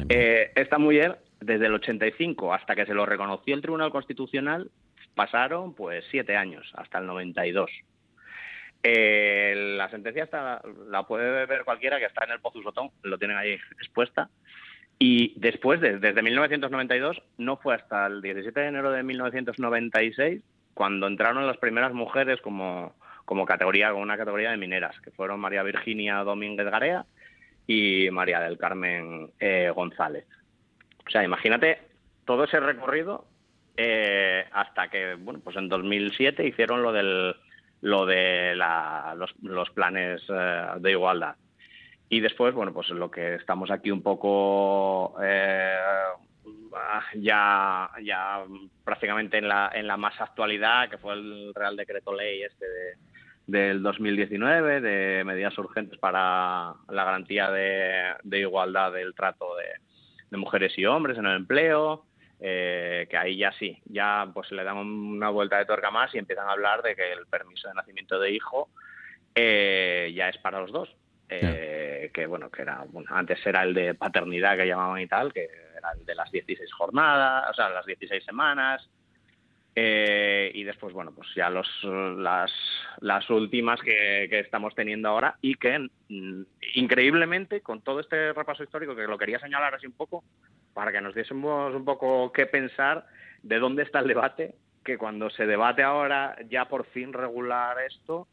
Eh, 0.10 0.52
esta 0.56 0.78
mujer, 0.78 1.20
desde 1.39 1.67
el 1.67 1.74
85 1.74 2.54
hasta 2.54 2.76
que 2.76 2.86
se 2.86 2.93
lo 2.93 3.06
reconoció 3.06 3.56
el 3.56 3.62
Tribunal 3.62 3.91
Constitucional, 3.91 4.70
pasaron 5.15 5.74
pues 5.74 6.06
siete 6.12 6.36
años, 6.36 6.72
hasta 6.76 7.00
el 7.00 7.08
92. 7.08 7.70
Eh, 8.84 9.76
la 9.78 9.89
sentencia 9.89 10.24
está, 10.24 10.62
la 10.88 11.04
puede 11.04 11.46
ver 11.46 11.63
cualquiera 11.65 12.00
que 12.00 12.06
está 12.06 12.26
en 12.26 12.32
el 12.32 12.39
Pozuzotón, 12.39 12.91
lo 13.04 13.17
tienen 13.17 13.38
ahí 13.38 13.54
expuesta. 13.80 14.30
Y 15.00 15.40
después, 15.40 15.80
desde 15.80 16.22
1992, 16.22 17.22
no 17.38 17.58
fue 17.58 17.76
hasta 17.76 18.08
el 18.08 18.22
17 18.22 18.60
de 18.60 18.68
enero 18.68 18.92
de 18.92 19.04
1996 19.04 20.42
cuando 20.74 21.08
entraron 21.08 21.46
las 21.46 21.58
primeras 21.58 21.94
mujeres 21.94 22.42
como, 22.42 22.96
como 23.26 23.46
categoría, 23.46 23.92
con 23.92 24.02
una 24.02 24.18
categoría 24.18 24.52
de 24.52 24.58
mineras, 24.58 25.00
que 25.02 25.12
fueron 25.12 25.40
María 25.40 25.64
Virginia 25.64 26.18
Domínguez 26.18 26.70
Garea 26.70 27.06
y 27.68 28.10
María 28.12 28.40
del 28.40 28.58
Carmen 28.58 29.32
eh, 29.40 29.72
González. 29.76 30.26
O 31.06 31.10
sea, 31.10 31.24
imagínate 31.24 31.80
todo 32.26 32.46
ese 32.46 32.60
recorrido 32.60 33.26
eh, 33.76 34.46
hasta 34.52 34.90
que, 34.90 35.16
bueno, 35.16 35.40
pues 35.44 35.56
en 35.58 35.70
2007 35.70 36.48
hicieron 36.48 36.82
lo 36.82 36.92
del 36.92 37.36
lo 37.82 38.06
de 38.06 38.56
los, 39.42 39.70
planes 39.72 40.22
eh, 40.30 40.66
de 40.80 40.92
igualdad. 40.92 41.36
Y 42.10 42.20
después, 42.22 42.54
bueno, 42.54 42.74
pues 42.74 42.89
lo 42.89 43.12
que 43.12 43.36
estamos 43.36 43.70
aquí 43.70 43.91
un 43.91 44.02
poco 44.02 45.15
ya, 47.15 47.89
ya 48.04 48.46
prácticamente 48.84 49.38
en 49.38 49.48
la, 49.48 49.72
en 49.74 49.88
la 49.88 49.98
más 49.98 50.20
actualidad, 50.20 50.89
que 50.89 50.98
fue 50.98 51.13
el 51.13 51.54
Real 51.54 51.76
Decreto 51.76 52.13
Ley 52.13 52.43
este 52.43 52.65
de, 52.65 52.98
del 53.48 53.82
2019 53.82 54.82
de 54.82 55.24
medidas 55.24 55.58
urgentes 55.58 55.98
para 56.00 56.74
la 56.89 57.04
garantía 57.04 57.50
de, 57.50 58.39
igualdad 58.39 58.91
del 58.91 59.15
trato 59.15 59.56
de, 59.56 60.38
mujeres 60.38 60.78
y 60.78 60.86
hombres 60.86 61.17
en 61.17 61.26
el 61.26 61.38
empleo, 61.38 62.06
eh, 62.39 63.08
que 63.10 63.17
ahí 63.17 63.38
ya 63.38 63.52
sí, 63.54 63.82
ya 63.86 64.30
pues 64.34 64.52
le 64.52 64.63
dan 64.63 64.78
una 64.78 65.30
vuelta 65.30 65.58
de 65.58 65.65
tuerca 65.65 65.89
más 65.89 66.13
y 66.13 66.17
empiezan 66.17 66.48
a 66.48 66.52
hablar 66.52 66.84
de 66.84 66.96
que 66.96 67.13
el 67.13 67.26
permiso 67.26 67.67
de 67.70 67.74
nacimiento 67.74 68.20
de 68.20 68.32
hijo 68.32 68.70
eh, 69.34 70.13
ya 70.13 70.30
es 70.30 70.38
para 70.38 70.60
los 70.60 70.72
dos. 70.72 70.93
Eh, 71.30 72.10
que 72.13 72.26
bueno, 72.26 72.50
que 72.50 72.62
era, 72.62 72.86
bueno, 72.88 73.10
antes 73.12 73.46
era 73.46 73.63
el 73.63 73.74
de 73.74 73.94
paternidad 73.96 74.58
que 74.58 74.68
llamaban 74.68 75.02
y 75.02 75.08
tal, 75.08 75.34
que 75.34 75.46
era 75.78 75.92
el 75.92 76.06
de 76.06 76.16
las 76.16 76.32
16 76.32 76.72
jornadas, 76.74 77.50
o 77.52 77.54
sea, 77.54 77.70
las 77.70 77.86
16 77.86 78.24
semanas, 78.24 78.90
eh, 79.80 80.50
y 80.56 80.63
después, 80.63 80.92
bueno, 80.92 81.12
pues 81.13 81.28
ya 81.36 81.52
los, 81.52 81.68
las, 81.84 82.52
las 83.00 83.30
últimas 83.30 83.80
que, 83.82 84.24
estamos 84.40 84.74
teniendo 84.74 85.08
ahora 85.08 85.38
y 85.40 85.54
que 85.54 85.78
mm, 86.10 86.42
increíblemente, 86.74 87.62
con 87.62 87.84
todo 87.84 88.00
este 88.00 88.34
repaso 88.34 88.63
histórico, 88.63 88.96
que 88.96 89.06
lo 89.06 89.20
quería 89.20 89.38
señalar 89.38 89.76
así 89.76 89.86
un 89.86 89.94
poco, 89.94 90.24
para 90.74 90.92
que 90.92 91.00
nos 91.00 91.13
diésemos 91.13 91.76
un 91.76 91.86
poco 91.86 92.32
qué 92.32 92.48
pensar 92.48 93.06
de 93.44 93.60
dónde 93.60 93.84
está 93.84 94.00
el 94.00 94.08
debate, 94.08 94.56
que 94.84 94.98
cuando 94.98 95.30
se 95.30 95.46
debate 95.46 95.84
ahora 95.84 96.36
ya 96.50 96.68
por 96.68 96.88
fin 96.88 97.13
regular 97.13 97.78
esto, 97.86 98.28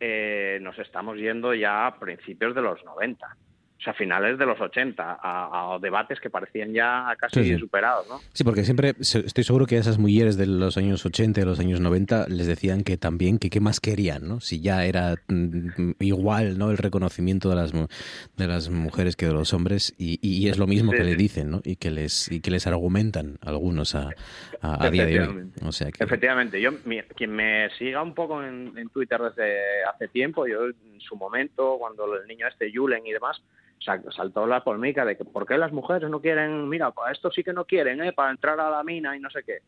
eh, 0.00 0.58
nos 0.60 0.78
estamos 0.78 1.16
yendo 1.16 1.54
ya 1.54 1.86
a 1.86 1.98
principios 1.98 2.54
de 2.54 2.62
los 2.62 2.84
90. 2.84 3.36
O 3.78 3.80
sea, 3.80 3.94
finales 3.94 4.38
de 4.38 4.44
los 4.44 4.60
80, 4.60 5.20
a, 5.22 5.78
debates 5.80 6.18
que 6.18 6.30
parecían 6.30 6.72
ya 6.72 7.14
casi 7.16 7.56
superados, 7.58 8.08
¿no? 8.08 8.18
Sí, 8.32 8.42
porque 8.42 8.64
siempre 8.64 8.94
estoy 8.98 9.44
seguro 9.44 9.66
que 9.66 9.76
a 9.76 9.78
esas 9.78 9.98
mujeres 9.98 10.36
de 10.36 10.46
los 10.46 10.76
años 10.76 11.06
80 11.06 11.40
y 11.40 11.44
los 11.44 11.60
años 11.60 11.80
90 11.80 12.26
les 12.28 12.48
decían 12.48 12.82
que 12.82 12.96
también 12.96 13.38
que 13.38 13.50
qué 13.50 13.60
más 13.60 13.78
querían, 13.78 14.26
¿no? 14.26 14.40
Si 14.40 14.60
ya 14.60 14.84
era 14.84 15.14
mm, 15.28 15.92
igual, 16.00 16.58
¿no? 16.58 16.72
El 16.72 16.78
reconocimiento 16.78 17.50
de 17.50 17.54
las 17.54 17.72
de 17.72 18.46
las 18.48 18.68
mujeres 18.68 19.14
que 19.14 19.26
de 19.26 19.32
los 19.32 19.54
hombres 19.54 19.94
y, 19.96 20.48
es 20.48 20.58
lo 20.58 20.66
mismo 20.66 20.90
que 20.92 21.04
le 21.04 21.14
dicen, 21.14 21.50
¿no? 21.50 21.60
Y 21.62 21.76
que 21.76 21.92
les 21.92 22.32
y 22.32 22.40
que 22.40 22.50
les 22.50 22.66
argumentan 22.66 23.38
algunos 23.42 23.94
a, 23.94 24.10
a, 24.60 24.90
día 24.90 25.06
de 25.06 25.20
hoy. 25.20 25.50
O 25.62 25.70
sea 25.70 25.92
que... 25.92 26.02
Efectivamente, 26.02 26.60
yo 26.60 26.70
quien 27.14 27.30
me 27.30 27.70
siga 27.78 28.02
un 28.02 28.14
poco 28.14 28.42
en, 28.42 28.76
en 28.76 28.88
Twitter 28.88 29.20
desde 29.20 29.84
hace 29.84 30.08
tiempo, 30.08 30.48
yo 30.48 30.66
en 30.66 31.00
su 31.00 31.14
momento 31.14 31.76
cuando 31.78 32.16
el 32.16 32.26
niño 32.26 32.48
este 32.48 32.72
Julen 32.74 33.06
y 33.06 33.12
demás 33.12 33.40
saltó 33.80 34.46
la 34.46 34.64
polémica 34.64 35.04
de 35.04 35.16
que 35.16 35.24
por 35.24 35.46
qué 35.46 35.58
las 35.58 35.72
mujeres 35.72 36.08
no 36.10 36.20
quieren, 36.20 36.68
mira, 36.68 36.92
esto 37.10 37.30
sí 37.30 37.42
que 37.42 37.52
no 37.52 37.64
quieren, 37.64 38.02
¿eh? 38.02 38.12
para 38.12 38.30
entrar 38.30 38.58
a 38.60 38.70
la 38.70 38.84
mina 38.84 39.16
y 39.16 39.20
no 39.20 39.30
sé 39.30 39.42
qué. 39.44 39.58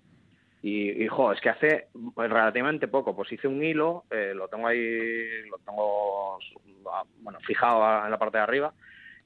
Y, 0.62 1.04
hijo, 1.04 1.32
es 1.32 1.40
que 1.40 1.48
hace 1.48 1.88
pues, 2.14 2.30
relativamente 2.30 2.88
poco, 2.88 3.16
pues 3.16 3.32
hice 3.32 3.48
un 3.48 3.62
hilo, 3.62 4.04
eh, 4.10 4.32
lo 4.34 4.48
tengo 4.48 4.66
ahí, 4.66 5.48
lo 5.48 5.58
tengo, 5.58 6.38
bueno, 7.22 7.38
fijado 7.40 8.04
en 8.04 8.10
la 8.10 8.18
parte 8.18 8.38
de 8.38 8.44
arriba, 8.44 8.74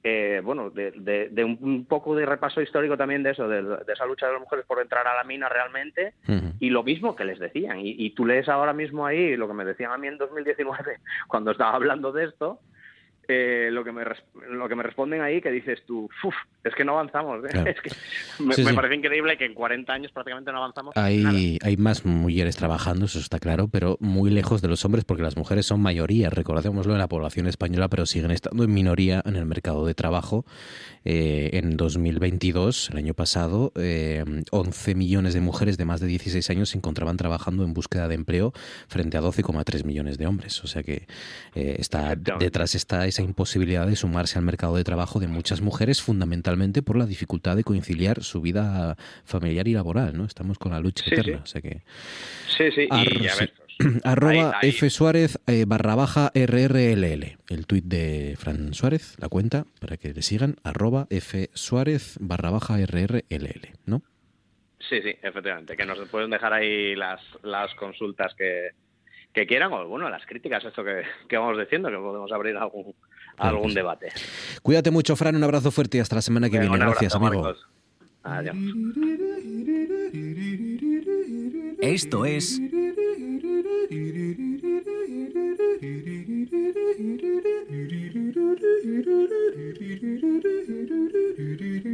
eh, 0.07 0.43
bueno, 0.45 0.69
de, 0.69 1.45
un, 1.45 1.87
poco 1.87 2.15
de 2.15 2.27
repaso 2.27 2.61
histórico 2.61 2.97
también 2.97 3.23
de 3.23 3.31
eso, 3.31 3.49
de, 3.49 3.79
esa 3.91 4.05
lucha 4.05 4.27
de 4.27 4.35
las 4.35 4.43
mujeres 4.43 4.67
por 4.67 4.81
entrar 4.81 5.09
a 5.09 5.15
la 5.15 5.25
mina 5.25 5.49
realmente, 5.49 6.13
y 6.61 6.69
lo 6.69 6.83
mismo 6.83 7.17
que 7.17 7.25
les 7.25 7.39
decían. 7.39 7.81
Y, 7.81 7.97
y, 7.99 8.11
tú 8.11 8.27
lees 8.27 8.49
ahora 8.49 8.75
mismo 8.75 9.07
ahí 9.07 9.35
lo 9.37 9.49
que 9.49 9.55
me 9.55 9.65
decían 9.65 9.93
a 9.93 9.99
mí 9.99 10.07
en 10.07 10.19
2019, 10.19 10.99
cuando 11.27 11.53
estaba 11.53 11.75
hablando 11.75 12.13
de 12.13 12.27
esto, 12.27 12.61
eh, 13.29 13.69
lo, 13.71 13.85
que 13.85 13.93
me, 13.93 14.05
lo 14.51 14.69
que 14.69 14.75
me 14.75 14.83
responden 14.83 15.23
ahí 15.23 15.41
que 15.41 15.51
dices 15.51 15.83
tú, 15.87 16.09
es 16.63 16.75
que 16.75 16.85
no 16.85 16.93
avanzamos. 16.93 17.45
¿eh? 17.45 17.75
me, 18.39 18.75
parece 18.75 18.95
increíble 18.95 19.37
que 19.39 19.47
en 19.47 19.55
40 19.55 19.93
años 19.93 20.13
prácticamente 20.13 20.53
no 20.53 20.59
avanzamos. 20.59 20.97
Hay, 20.97 21.59
hay 21.63 21.77
más 21.77 22.05
mujeres 22.05 22.57
trabajando, 22.57 23.07
eso 23.07 23.19
está 23.19 23.39
claro, 23.39 23.69
pero 23.69 23.97
muy 24.01 24.31
lejos 24.31 24.63
de 24.63 24.69
los 24.69 24.85
hombres 24.85 25.05
porque 25.05 25.23
las 25.23 25.37
mujeres 25.37 25.67
son 25.67 25.81
mayoría, 25.81 26.31
recordémoslo, 26.31 26.93
en 26.93 26.99
la 26.99 27.09
población 27.09 27.47
española, 27.47 27.89
pero 27.89 28.07
siguen 28.07 28.31
estando 28.31 28.65
en 28.65 28.73
minoría 28.73 29.23
en 29.25 29.37
el 29.37 29.47
mercado 29.47 29.87
de 29.87 29.95
trabajo. 29.95 30.45
Eh, 31.07 31.51
en 31.53 31.77
2022, 31.77 32.91
el 32.91 32.97
año 32.97 33.15
pasado, 33.15 33.73
11 33.75 34.95
millones 34.95 35.35
de 35.35 35.41
mujeres 35.41 35.77
de 35.77 35.85
más 35.85 36.01
de 36.01 36.07
16 36.07 36.49
años 36.51 36.71
se 36.71 36.79
encontraban 36.79 37.17
trabajando 37.17 37.65
en 37.65 37.75
búsqueda 37.75 38.09
de 38.09 38.15
empleo 38.15 38.53
frente 38.89 39.19
a 39.19 39.21
12,3 39.21 39.85
millones 39.85 40.17
de 40.19 40.27
hombres. 40.27 40.65
O 40.65 40.67
sea 40.67 40.83
que 40.83 41.07
está 41.55 42.17
detrás 42.17 42.75
está 42.75 43.07
esa 43.15 43.23
imposibilidad 43.23 43.87
de 43.87 43.95
sumarse 43.95 44.39
al 44.39 44.45
mercado 44.45 44.77
de 44.77 44.83
trabajo 44.83 45.21
de 45.21 45.29
muchas 45.29 45.61
mujeres, 45.61 46.03
fundamentalmente 46.03 46.83
por 46.83 46.97
la 46.97 47.07
dificultad 47.07 47.55
de 47.55 47.63
conciliar 47.63 48.25
su 48.25 48.41
vida 48.41 48.97
familiar 49.25 49.69
y 49.69 49.75
laboral, 49.75 50.17
¿no? 50.17 50.25
Estamos 50.25 50.59
con 50.59 50.73
la 50.73 50.81
lucha 50.81 51.05
eterna, 51.07 51.41
o 51.45 51.47
sea 51.47 51.63
que... 51.63 51.83
Sí, 52.49 52.73
sí, 52.75 52.89
y 52.91 53.29
Arroba 54.05 54.59
F 54.63 54.91
Suárez 54.91 55.39
eh, 55.47 55.65
barra 55.67 55.95
baja 55.95 56.33
RRLL. 56.35 57.39
El 57.49 57.67
tuit 57.67 57.85
de 57.85 58.37
Fran 58.37 58.75
Suárez, 58.75 59.17
la 59.19 59.29
cuenta, 59.29 59.65
para 59.81 59.97
que 59.97 60.13
le 60.13 60.23
sigan, 60.23 60.57
arroba 60.65 61.07
F 61.11 61.51
Suárez 61.55 62.17
barra 62.21 62.51
baja 62.51 62.79
RRLL, 62.85 63.69
¿no? 63.87 64.03
Sí, 64.89 65.01
sí, 65.03 65.15
efectivamente, 65.23 65.77
que 65.77 65.87
nos 65.87 65.99
pueden 66.09 66.31
dejar 66.31 66.53
ahí 66.53 66.95
las, 66.95 67.21
las 67.43 67.73
consultas 67.75 68.35
que, 68.35 68.71
que 69.35 69.47
quieran, 69.47 69.73
o 69.73 69.87
bueno, 69.89 70.09
las 70.09 70.25
críticas, 70.25 70.65
esto 70.65 70.85
que, 70.85 71.03
que 71.29 71.37
vamos 71.37 71.59
diciendo, 71.59 71.91
que 71.91 71.97
podemos 71.97 72.31
abrir 72.33 72.57
algún, 72.57 72.95
algún 73.37 73.75
debate. 73.75 74.13
Cuídate 74.63 74.93
mucho, 74.93 75.17
Fran, 75.17 75.35
un 75.35 75.43
abrazo 75.43 75.73
fuerte 75.73 75.99
y 75.99 76.01
hasta 76.01 76.15
la 76.15 76.23
semana 76.23 76.49
que 76.49 76.61
viene. 76.61 76.79
Gracias, 76.79 77.15
amigo. 77.15 77.53
Adiós. 78.23 78.57
Esto 81.81 82.25
es 82.25 82.61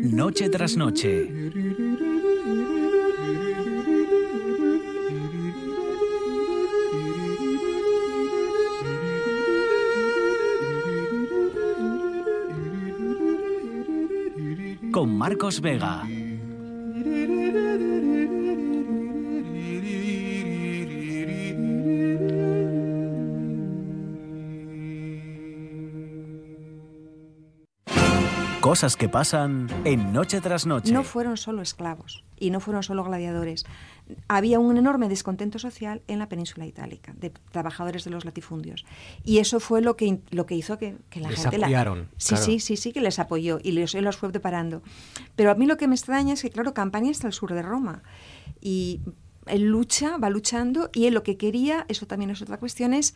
Noche 0.02 0.48
tras 0.50 0.76
noche. 0.76 1.28
Con 14.92 15.16
Marcos 15.16 15.60
Vega. 15.60 16.04
Cosas 28.60 28.96
que 28.96 29.08
pasan 29.08 29.68
en 29.84 30.12
noche 30.12 30.40
tras 30.40 30.66
noche. 30.66 30.92
No 30.92 31.02
fueron 31.02 31.36
solo 31.36 31.62
esclavos 31.62 32.24
y 32.38 32.50
no 32.50 32.60
fueron 32.60 32.82
solo 32.82 33.04
gladiadores 33.04 33.64
había 34.28 34.58
un 34.58 34.76
enorme 34.76 35.08
descontento 35.08 35.58
social 35.58 36.02
en 36.06 36.18
la 36.18 36.28
península 36.28 36.66
itálica, 36.66 37.12
de 37.16 37.30
trabajadores 37.30 38.04
de 38.04 38.10
los 38.10 38.24
latifundios. 38.24 38.84
Y 39.24 39.38
eso 39.38 39.60
fue 39.60 39.80
lo 39.80 39.96
que, 39.96 40.20
lo 40.30 40.46
que 40.46 40.54
hizo 40.54 40.78
que, 40.78 40.96
la 41.14 41.28
gente... 41.30 41.56
Apoyaron, 41.56 42.08
sí, 42.16 42.36
sí, 42.36 42.60
sí, 42.60 42.76
sí, 42.76 42.92
que 42.92 43.00
les 43.00 43.18
apoyó 43.18 43.58
y 43.62 43.72
los, 43.72 43.94
los 43.94 44.16
fue 44.16 44.30
preparando. 44.30 44.82
Pero 45.36 45.50
a 45.50 45.54
mí 45.54 45.66
lo 45.66 45.76
que 45.76 45.88
me 45.88 45.94
extraña 45.94 46.34
es 46.34 46.42
que, 46.42 46.50
claro, 46.50 46.74
Campania 46.74 47.10
está 47.10 47.26
al 47.26 47.32
sur 47.32 47.52
de 47.52 47.62
Roma. 47.62 48.02
Y 48.60 49.00
él 49.46 49.64
lucha, 49.64 50.16
va 50.18 50.30
luchando, 50.30 50.90
y 50.92 51.06
él 51.06 51.14
lo 51.14 51.22
que 51.22 51.36
quería, 51.36 51.84
eso 51.88 52.06
también 52.06 52.30
es 52.30 52.42
otra 52.42 52.58
cuestión, 52.58 52.94
es 52.94 53.14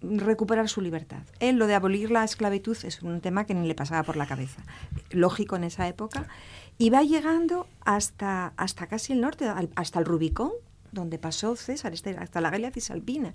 recuperar 0.00 0.68
su 0.68 0.80
libertad. 0.80 1.22
Él 1.40 1.56
lo 1.56 1.66
de 1.66 1.74
abolir 1.74 2.10
la 2.10 2.24
esclavitud 2.24 2.76
es 2.84 3.02
un 3.02 3.20
tema 3.20 3.46
que 3.46 3.54
ni 3.54 3.66
le 3.66 3.74
pasaba 3.74 4.02
por 4.02 4.16
la 4.16 4.26
cabeza. 4.26 4.62
Lógico 5.10 5.56
en 5.56 5.64
esa 5.64 5.88
época 5.88 6.28
y 6.78 6.90
va 6.90 7.02
llegando 7.02 7.66
hasta, 7.80 8.52
hasta 8.56 8.86
casi 8.86 9.12
el 9.12 9.20
norte, 9.20 9.46
hasta 9.76 9.98
el 9.98 10.04
Rubicón, 10.04 10.52
donde 10.92 11.18
pasó 11.18 11.56
César, 11.56 11.92
este, 11.92 12.10
hasta 12.16 12.40
la 12.40 12.50
Galia 12.50 12.70
Cisalpina. 12.70 13.34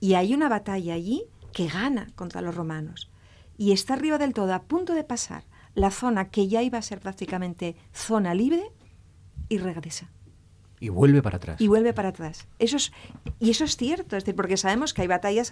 Y 0.00 0.14
hay 0.14 0.34
una 0.34 0.48
batalla 0.48 0.94
allí 0.94 1.24
que 1.52 1.68
gana 1.68 2.08
contra 2.14 2.40
los 2.40 2.54
romanos. 2.54 3.10
Y 3.56 3.72
está 3.72 3.94
arriba 3.94 4.18
del 4.18 4.34
todo, 4.34 4.52
a 4.52 4.62
punto 4.62 4.94
de 4.94 5.04
pasar 5.04 5.44
la 5.74 5.90
zona 5.90 6.30
que 6.30 6.48
ya 6.48 6.62
iba 6.62 6.78
a 6.78 6.82
ser 6.82 7.00
prácticamente 7.00 7.76
zona 7.92 8.34
libre, 8.34 8.72
y 9.48 9.58
regresa. 9.58 10.10
Y 10.78 10.90
vuelve 10.90 11.22
para 11.22 11.38
atrás. 11.38 11.60
Y 11.60 11.68
vuelve 11.68 11.94
para 11.94 12.10
atrás. 12.10 12.46
Eso 12.58 12.76
es, 12.76 12.92
y 13.40 13.50
eso 13.50 13.64
es 13.64 13.76
cierto, 13.76 14.16
es 14.16 14.24
decir, 14.24 14.36
porque 14.36 14.56
sabemos 14.56 14.92
que 14.92 15.02
hay 15.02 15.08
batallas 15.08 15.50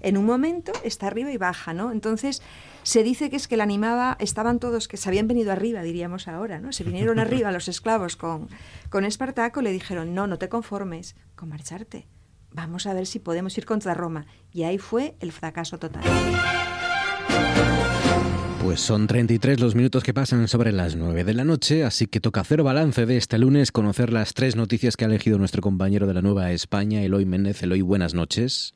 en 0.00 0.16
un 0.16 0.24
momento, 0.24 0.72
está 0.84 1.08
arriba 1.08 1.30
y 1.30 1.36
baja, 1.36 1.74
¿no? 1.74 1.92
Entonces, 1.92 2.42
se 2.82 3.02
dice 3.02 3.28
que 3.28 3.36
es 3.36 3.46
que 3.46 3.56
la 3.56 3.64
animaba, 3.64 4.16
estaban 4.20 4.58
todos, 4.58 4.88
que 4.88 4.96
se 4.96 5.08
habían 5.08 5.28
venido 5.28 5.52
arriba, 5.52 5.82
diríamos 5.82 6.28
ahora, 6.28 6.60
¿no? 6.60 6.72
Se 6.72 6.84
vinieron 6.84 7.18
arriba 7.18 7.52
los 7.52 7.68
esclavos 7.68 8.16
con, 8.16 8.48
con 8.88 9.04
Espartaco, 9.04 9.60
le 9.60 9.70
dijeron, 9.70 10.14
no, 10.14 10.26
no 10.26 10.38
te 10.38 10.48
conformes 10.48 11.14
con 11.34 11.50
marcharte, 11.50 12.06
vamos 12.50 12.86
a 12.86 12.94
ver 12.94 13.06
si 13.06 13.18
podemos 13.18 13.56
ir 13.58 13.66
contra 13.66 13.92
Roma. 13.92 14.26
Y 14.50 14.62
ahí 14.62 14.78
fue 14.78 15.16
el 15.20 15.32
fracaso 15.32 15.78
total. 15.78 16.04
Pues 18.74 18.82
son 18.82 19.06
33 19.06 19.60
los 19.60 19.76
minutos 19.76 20.02
que 20.02 20.12
pasan 20.12 20.48
sobre 20.48 20.72
las 20.72 20.96
9 20.96 21.22
de 21.22 21.32
la 21.32 21.44
noche, 21.44 21.84
así 21.84 22.08
que 22.08 22.18
toca 22.18 22.40
hacer 22.40 22.64
balance 22.64 23.06
de 23.06 23.16
este 23.16 23.38
lunes, 23.38 23.70
conocer 23.70 24.12
las 24.12 24.34
tres 24.34 24.56
noticias 24.56 24.96
que 24.96 25.04
ha 25.04 25.06
elegido 25.06 25.38
nuestro 25.38 25.62
compañero 25.62 26.08
de 26.08 26.14
la 26.14 26.22
Nueva 26.22 26.50
España, 26.50 27.00
Eloy 27.00 27.24
Méndez. 27.24 27.62
Eloy, 27.62 27.82
buenas 27.82 28.14
noches. 28.14 28.74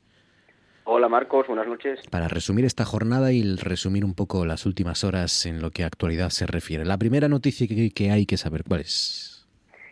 Hola 0.85 1.09
Marcos, 1.09 1.47
buenas 1.47 1.67
noches. 1.67 1.99
Para 2.09 2.29
resumir 2.29 2.63
esta 2.63 2.85
jornada 2.85 3.33
y 3.33 3.57
resumir 3.57 4.05
un 4.05 4.15
poco 4.15 4.45
las 4.45 4.65
últimas 4.65 5.03
horas 5.03 5.45
en 5.45 5.61
lo 5.61 5.69
que 5.69 5.83
a 5.83 5.87
actualidad 5.87 6.29
se 6.29 6.47
refiere. 6.47 6.85
La 6.85 6.97
primera 6.97 7.27
noticia 7.27 7.67
que, 7.67 8.09
hay 8.09 8.25
que 8.25 8.37
saber, 8.37 8.63
¿cuál 8.65 8.79
es? 8.79 9.45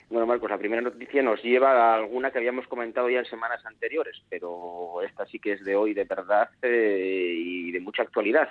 Bueno, 0.10 0.26
Marcos, 0.26 0.50
la 0.50 0.58
primera 0.58 0.82
noticia 0.82 1.22
nos 1.22 1.44
lleva 1.44 1.72
a 1.74 1.96
alguna 1.96 2.32
que 2.32 2.38
habíamos 2.38 2.66
comentado 2.68 3.10
ya 3.10 3.20
en 3.20 3.26
semanas 3.26 3.60
anteriores, 3.66 4.16
pero 4.30 5.02
esta 5.06 5.26
sí 5.26 5.38
que 5.38 5.52
es 5.52 5.66
de 5.66 5.76
hoy 5.76 5.94
de 5.94 6.06
verdad 6.06 6.48
eh, 6.62 7.34
y 7.38 7.74
de 7.74 7.82
mucha 7.82 8.04
actualidad 8.04 8.48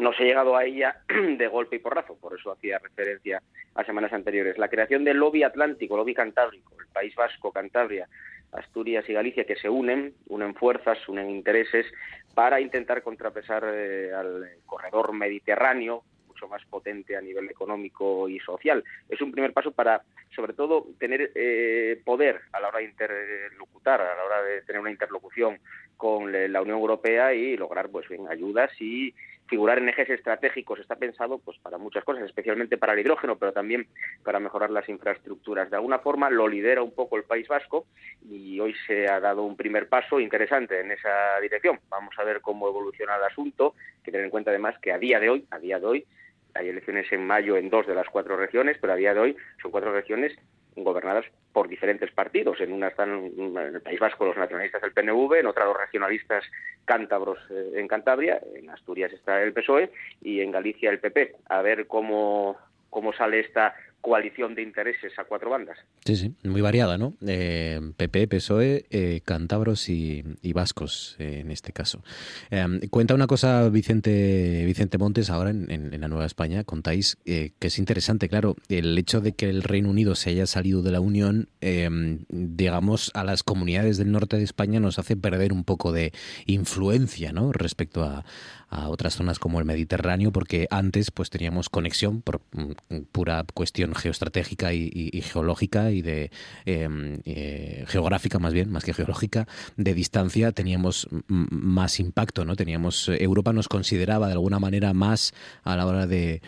no 0.00 0.12
se 0.12 0.22
ha 0.22 0.26
llegado 0.26 0.56
a 0.56 0.64
ella 0.64 0.96
de 1.08 1.48
golpe 1.48 1.76
y 1.76 1.80
porrazo, 1.80 2.16
por 2.16 2.38
eso 2.38 2.52
hacía 2.52 2.78
referencia 2.78 3.42
a 3.74 3.84
semanas 3.84 4.12
anteriores. 4.12 4.58
La 4.58 4.68
creación 4.68 5.04
del 5.04 5.18
lobby 5.18 5.42
atlántico, 5.42 5.96
lobby 5.96 6.14
cantábrico, 6.14 6.74
el 6.80 6.88
País 6.88 7.14
Vasco, 7.14 7.52
Cantabria, 7.52 8.08
Asturias 8.52 9.08
y 9.08 9.12
Galicia, 9.12 9.44
que 9.44 9.56
se 9.56 9.68
unen, 9.68 10.14
unen 10.28 10.54
fuerzas, 10.54 10.98
unen 11.08 11.30
intereses 11.30 11.86
para 12.34 12.60
intentar 12.60 13.02
contrapesar 13.02 13.64
eh, 13.66 14.12
al 14.12 14.48
corredor 14.66 15.12
mediterráneo, 15.12 16.02
mucho 16.26 16.48
más 16.48 16.64
potente 16.66 17.16
a 17.16 17.20
nivel 17.20 17.48
económico 17.50 18.28
y 18.28 18.38
social. 18.40 18.82
Es 19.08 19.20
un 19.20 19.30
primer 19.30 19.52
paso 19.52 19.72
para, 19.72 20.02
sobre 20.34 20.54
todo, 20.54 20.86
tener 20.98 21.32
eh, 21.34 22.00
poder 22.04 22.40
a 22.52 22.60
la 22.60 22.68
hora 22.68 22.78
de 22.78 22.86
interlocutar, 22.86 24.00
a 24.00 24.16
la 24.16 24.24
hora 24.24 24.42
de 24.42 24.62
tener 24.62 24.80
una 24.80 24.90
interlocución 24.90 25.58
con 25.96 26.32
la 26.32 26.62
Unión 26.62 26.78
Europea 26.78 27.34
y 27.34 27.58
lograr 27.58 27.90
pues 27.90 28.08
bien 28.08 28.26
ayudas 28.26 28.70
y 28.80 29.14
figurar 29.50 29.78
en 29.78 29.88
ejes 29.88 30.08
estratégicos 30.08 30.78
está 30.78 30.94
pensado 30.94 31.38
pues 31.38 31.58
para 31.58 31.76
muchas 31.76 32.04
cosas, 32.04 32.22
especialmente 32.22 32.78
para 32.78 32.92
el 32.92 33.00
hidrógeno, 33.00 33.36
pero 33.36 33.52
también 33.52 33.88
para 34.22 34.38
mejorar 34.38 34.70
las 34.70 34.88
infraestructuras. 34.88 35.68
De 35.68 35.76
alguna 35.76 35.98
forma 35.98 36.30
lo 36.30 36.46
lidera 36.46 36.82
un 36.82 36.94
poco 36.94 37.16
el 37.16 37.24
País 37.24 37.48
Vasco 37.48 37.86
y 38.30 38.60
hoy 38.60 38.74
se 38.86 39.10
ha 39.10 39.18
dado 39.18 39.42
un 39.42 39.56
primer 39.56 39.88
paso 39.88 40.20
interesante 40.20 40.80
en 40.80 40.92
esa 40.92 41.40
dirección. 41.42 41.80
Vamos 41.88 42.14
a 42.16 42.24
ver 42.24 42.40
cómo 42.40 42.68
evoluciona 42.68 43.16
el 43.16 43.24
asunto, 43.24 43.74
que 44.04 44.12
tener 44.12 44.24
en 44.24 44.30
cuenta 44.30 44.50
además 44.50 44.76
que 44.80 44.92
a 44.92 44.98
día 44.98 45.18
de 45.18 45.28
hoy, 45.28 45.46
a 45.50 45.58
día 45.58 45.80
de 45.80 45.86
hoy, 45.86 46.06
hay 46.54 46.68
elecciones 46.68 47.10
en 47.12 47.26
mayo 47.26 47.56
en 47.56 47.70
dos 47.70 47.86
de 47.88 47.94
las 47.94 48.08
cuatro 48.08 48.36
regiones, 48.36 48.78
pero 48.80 48.92
a 48.92 48.96
día 48.96 49.14
de 49.14 49.20
hoy 49.20 49.36
son 49.60 49.72
cuatro 49.72 49.92
regiones 49.92 50.36
gobernadas 50.84 51.24
por 51.52 51.68
diferentes 51.68 52.10
partidos. 52.12 52.60
En 52.60 52.72
una 52.72 52.88
están 52.88 53.32
en 53.36 53.56
el 53.56 53.80
País 53.80 53.98
Vasco 53.98 54.24
los 54.24 54.36
nacionalistas 54.36 54.82
del 54.82 54.92
PNV, 54.92 55.40
en 55.40 55.46
otra 55.46 55.64
los 55.64 55.76
regionalistas 55.76 56.44
cántabros 56.84 57.38
eh, 57.50 57.72
en 57.76 57.88
Cantabria, 57.88 58.40
en 58.54 58.70
Asturias 58.70 59.12
está 59.12 59.42
el 59.42 59.52
PSOE 59.52 59.90
y 60.22 60.40
en 60.40 60.50
Galicia 60.50 60.90
el 60.90 61.00
PP. 61.00 61.36
A 61.48 61.62
ver 61.62 61.86
cómo, 61.86 62.56
cómo 62.88 63.12
sale 63.12 63.40
esta 63.40 63.74
coalición 64.00 64.54
de 64.54 64.62
intereses 64.62 65.12
a 65.18 65.24
cuatro 65.24 65.50
bandas. 65.50 65.78
Sí, 66.04 66.16
sí, 66.16 66.34
muy 66.44 66.60
variada, 66.60 66.98
¿no? 66.98 67.14
Eh, 67.26 67.80
PP, 67.96 68.28
PSOE, 68.28 68.86
eh, 68.90 69.20
cántabros 69.24 69.88
y, 69.88 70.24
vascos 70.52 71.16
eh, 71.18 71.40
en 71.40 71.50
este 71.50 71.72
caso. 71.72 72.02
Em, 72.50 72.80
cuenta 72.88 73.14
una 73.14 73.26
cosa 73.26 73.68
Vicente, 73.68 74.64
Vicente 74.64 74.98
Montes 74.98 75.30
ahora 75.30 75.50
en, 75.50 76.00
la 76.00 76.08
Nueva 76.08 76.26
España, 76.26 76.64
contáis 76.64 77.18
que 77.24 77.52
es 77.60 77.78
interesante, 77.78 78.28
claro, 78.28 78.56
el 78.68 78.96
hecho 78.96 79.20
de 79.20 79.32
que 79.32 79.48
el 79.48 79.62
Reino 79.62 79.90
Unido 79.90 80.14
se 80.14 80.30
haya 80.30 80.46
salido 80.46 80.82
de 80.82 80.90
la 80.90 81.00
Unión, 81.00 81.48
em, 81.60 82.24
digamos, 82.28 83.10
a 83.14 83.24
las 83.24 83.42
comunidades 83.42 83.98
del 83.98 84.12
norte 84.12 84.36
de 84.36 84.44
España 84.44 84.80
nos 84.80 84.98
hace 84.98 85.16
perder 85.16 85.52
un 85.52 85.64
poco 85.64 85.92
de 85.92 86.12
influencia, 86.46 87.32
¿no? 87.32 87.52
Respecto 87.52 88.02
a, 88.04 88.24
a 88.70 88.88
otras 88.88 89.14
zonas 89.16 89.38
como 89.38 89.58
el 89.58 89.64
Mediterráneo, 89.64 90.32
porque 90.32 90.68
antes 90.70 91.10
pues 91.10 91.28
teníamos 91.28 91.68
conexión 91.68 92.22
por 92.22 92.40
mm, 92.52 93.02
pura 93.12 93.44
cuestión 93.52 93.94
geoestratégica 93.94 94.72
y, 94.72 95.20
geológica 95.22 95.90
y 95.90 96.02
de 96.02 96.30
em, 96.64 97.18
eh, 97.24 97.84
geográfica 97.88 98.38
más 98.38 98.52
bien, 98.52 98.70
más 98.70 98.84
que 98.84 98.94
geológica, 98.94 99.46
de 99.76 99.94
distancia 99.94 100.52
teníamos 100.52 101.08
más 101.26 102.00
impacto, 102.00 102.44
¿no? 102.44 102.56
Teníamos 102.56 103.08
Europa 103.08 103.52
nos 103.52 103.68
consideraba 103.68 104.26
de 104.28 104.32
alguna 104.34 104.58
manera 104.58 104.94
más 104.94 105.34
a 105.64 105.76
la 105.76 105.86
hora 105.86 106.06
de, 106.06 106.40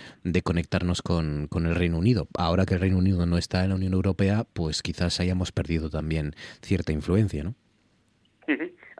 conectarnos 0.42 1.02
con, 1.02 1.48
con 1.48 1.66
el 1.66 1.74
Reino 1.74 1.98
Unido. 1.98 2.28
Ahora 2.34 2.66
que 2.66 2.74
el 2.74 2.80
Reino 2.80 2.98
Unido 2.98 3.26
no 3.26 3.38
está 3.38 3.62
en 3.64 3.70
la 3.70 3.76
Unión 3.76 3.92
Europea, 3.92 4.46
pues 4.52 4.82
quizás 4.82 5.20
hayamos 5.20 5.52
perdido 5.52 5.90
también 5.90 6.34
cierta 6.62 6.92
influencia, 6.92 7.44
¿no? 7.44 7.54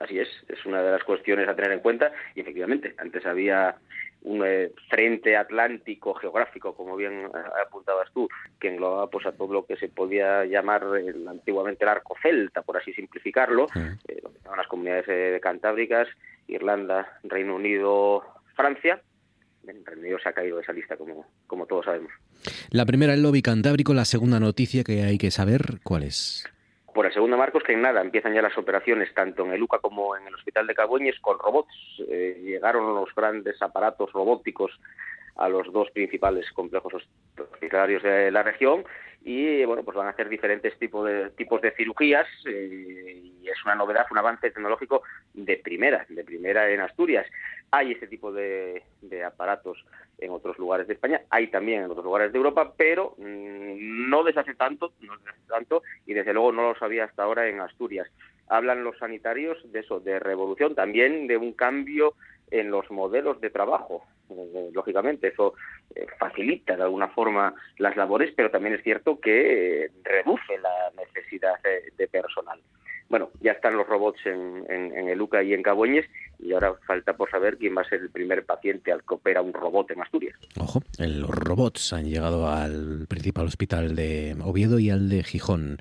Así 0.03 0.19
es, 0.19 0.29
es 0.49 0.67
una 0.67 0.83
de 0.83 0.91
las 0.91 1.05
cuestiones 1.05 1.49
a 1.49 1.55
tener 1.55 1.73
en 1.73 1.81
cuenta 1.81 2.13
y 2.35 2.41
efectivamente, 2.41 2.95
antes 2.99 3.25
había 3.25 3.77
un 4.23 4.43
eh, 4.45 4.71
frente 4.89 5.37
atlántico 5.37 6.15
geográfico, 6.15 6.75
como 6.75 6.97
bien 6.97 7.29
apuntabas 7.67 8.11
tú, 8.13 8.29
que 8.61 8.69
englobaba 8.69 9.11
pues, 9.11 9.27
a 9.27 9.33
todo 9.33 9.53
lo 9.53 9.67
que 9.67 9.77
se 9.77 9.89
podía 9.89 10.45
llamar 10.45 10.85
antiguamente 11.29 11.85
el 11.85 11.89
arco 11.89 12.17
celta, 12.23 12.63
por 12.63 12.77
así 12.77 12.93
simplificarlo, 12.93 13.67
eh, 13.75 14.21
donde 14.23 14.39
estaban 14.39 14.59
las 14.59 14.69
comunidades 14.69 15.05
eh, 15.09 15.41
cantábricas, 15.43 16.09
Irlanda, 16.47 17.19
Reino 17.25 17.57
Unido, 17.57 18.25
Francia. 18.55 19.01
El 19.67 19.85
Reino 19.85 20.03
Unido 20.03 20.19
se 20.21 20.29
ha 20.29 20.33
caído 20.33 20.57
de 20.57 20.63
esa 20.63 20.73
lista, 20.73 20.97
como, 20.97 21.27
como 21.47 21.67
todos 21.67 21.85
sabemos. 21.85 22.13
La 22.71 22.85
primera, 22.85 23.15
el 23.15 23.23
lobby 23.23 23.43
cantábrico. 23.43 23.95
La 23.95 24.05
segunda 24.05 24.41
noticia 24.41 24.83
que 24.83 25.03
hay 25.03 25.19
que 25.19 25.31
saber, 25.31 25.79
¿cuál 25.85 26.03
es? 26.03 26.52
Por 26.93 27.07
el 27.07 27.13
segundo, 27.15 27.39
Marcos, 27.39 27.63
que 27.63 27.73
en 27.73 27.81
nada 27.81 28.03
empiezan 28.03 28.35
ya 28.35 28.43
las 28.43 28.57
operaciones 28.59 29.13
tanto 29.15 29.45
en 29.45 29.53
el 29.53 29.63
UCA 29.63 29.79
como 29.79 30.15
en 30.15 30.27
el 30.27 30.35
Hospital 30.35 30.67
de 30.67 30.75
Cabueñes 30.75 31.19
con 31.21 31.39
robots. 31.39 31.75
Eh, 32.07 32.39
llegaron 32.43 32.95
los 32.95 33.15
grandes 33.15 33.61
aparatos 33.63 34.13
robóticos 34.13 34.79
a 35.37 35.49
los 35.49 35.73
dos 35.73 35.91
principales 35.91 36.51
complejos 36.53 36.95
hospitalarios 37.39 38.03
de 38.03 38.31
la 38.31 38.43
región 38.43 38.85
y 39.25 39.65
bueno 39.65 39.83
pues 39.83 39.97
van 39.97 40.09
a 40.09 40.11
hacer 40.11 40.29
diferentes 40.29 40.77
tipos 40.79 41.07
de 41.07 41.31
tipos 41.31 41.61
de 41.63 41.71
cirugías 41.73 42.27
eh, 42.47 43.23
y 43.41 43.49
es 43.49 43.65
una 43.65 43.75
novedad 43.75 44.07
un 44.11 44.19
avance 44.19 44.51
tecnológico 44.51 45.03
de 45.33 45.57
primera 45.59 46.05
de 46.09 46.25
primera 46.25 46.69
en 46.69 46.81
Asturias 46.81 47.27
hay 47.73 47.93
ese 47.93 48.07
tipo 48.07 48.31
de, 48.33 48.85
aparatos 49.27 49.85
en 50.19 50.31
otros 50.31 50.59
lugares 50.59 50.87
de 50.87 50.93
España, 50.93 51.23
hay 51.31 51.49
también 51.49 51.83
en 51.83 51.91
otros 51.91 52.05
lugares 52.05 52.31
de 52.31 52.37
Europa, 52.37 52.75
pero 52.77 53.15
mm, 53.17 54.11
no 54.11 54.23
desde 54.23 54.41
hace 54.41 54.55
tanto, 54.55 54.93
no 55.01 55.17
desde 55.17 55.31
hace 55.31 55.49
tanto, 55.49 55.83
y 56.07 56.13
desde 56.13 56.35
luego 56.35 56.53
no 56.53 56.69
lo 56.69 56.79
sabía 56.79 57.05
hasta 57.05 57.23
ahora 57.23 57.49
en 57.49 57.61
Asturias. 57.61 58.07
Hablan 58.47 58.85
los 58.85 58.99
sanitarios 58.99 59.59
de 59.73 59.81
eso, 59.81 60.01
de 60.01 60.21
revolución, 60.21 60.75
también 60.75 61.27
de 61.27 61.39
un 61.39 61.55
cambio 61.55 62.15
en 62.51 62.71
los 62.71 62.91
modelos 62.91 63.41
de 63.41 63.49
trabajo. 63.49 64.05
Eh, 64.31 64.71
lógicamente, 64.73 65.29
eso 65.29 65.55
eh, 65.95 66.07
facilita 66.19 66.77
de 66.77 66.83
alguna 66.83 67.09
forma 67.09 67.55
las 67.79 67.97
labores, 67.97 68.33
pero 68.37 68.51
también 68.51 68.75
es 68.75 68.83
cierto 68.83 69.21
que 69.21 69.85
eh, 69.85 69.91
reduce 70.05 70.59
la 70.59 70.91
necesidad 70.97 71.55
de 71.97 72.09
personal. 72.09 72.61
Bueno, 73.13 73.29
ya 73.43 73.53
están 73.53 73.77
los 73.77 73.87
robots 73.87 74.25
en, 74.25 74.65
en, 74.71 75.07
el 75.07 75.21
UCA 75.21 75.43
y 75.43 75.53
en 75.53 75.63
Cabueñes 75.63 76.07
y 76.39 76.55
ahora 76.55 76.73
falta 76.87 77.15
por 77.15 77.31
saber 77.31 77.59
quién 77.59 77.77
va 77.77 77.83
a 77.83 77.85
ser 77.85 78.01
el 78.01 78.09
primer 78.09 78.47
paciente 78.47 78.91
al 78.91 79.03
que 79.03 79.13
opera 79.13 79.43
un 79.43 79.53
robot 79.53 79.91
en 79.91 80.01
Asturias. 80.01 80.35
Ojo, 80.59 80.81
los 80.99 81.29
robots 81.29 81.93
han 81.93 82.07
llegado 82.07 82.49
al 82.49 83.05
principal 83.11 83.45
hospital 83.45 83.95
de 83.95 84.35
Oviedo 84.43 84.79
y 84.79 84.89
al 84.89 85.11
de 85.11 85.25
Gijón. 85.25 85.77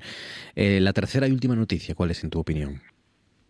Eh, 0.56 0.80
la 0.80 0.92
tercera 0.92 1.26
y 1.26 1.32
última 1.32 1.56
noticia, 1.56 1.94
¿cuál 1.94 2.10
es 2.10 2.22
en 2.22 2.28
tu 2.28 2.38
opinión? 2.38 2.82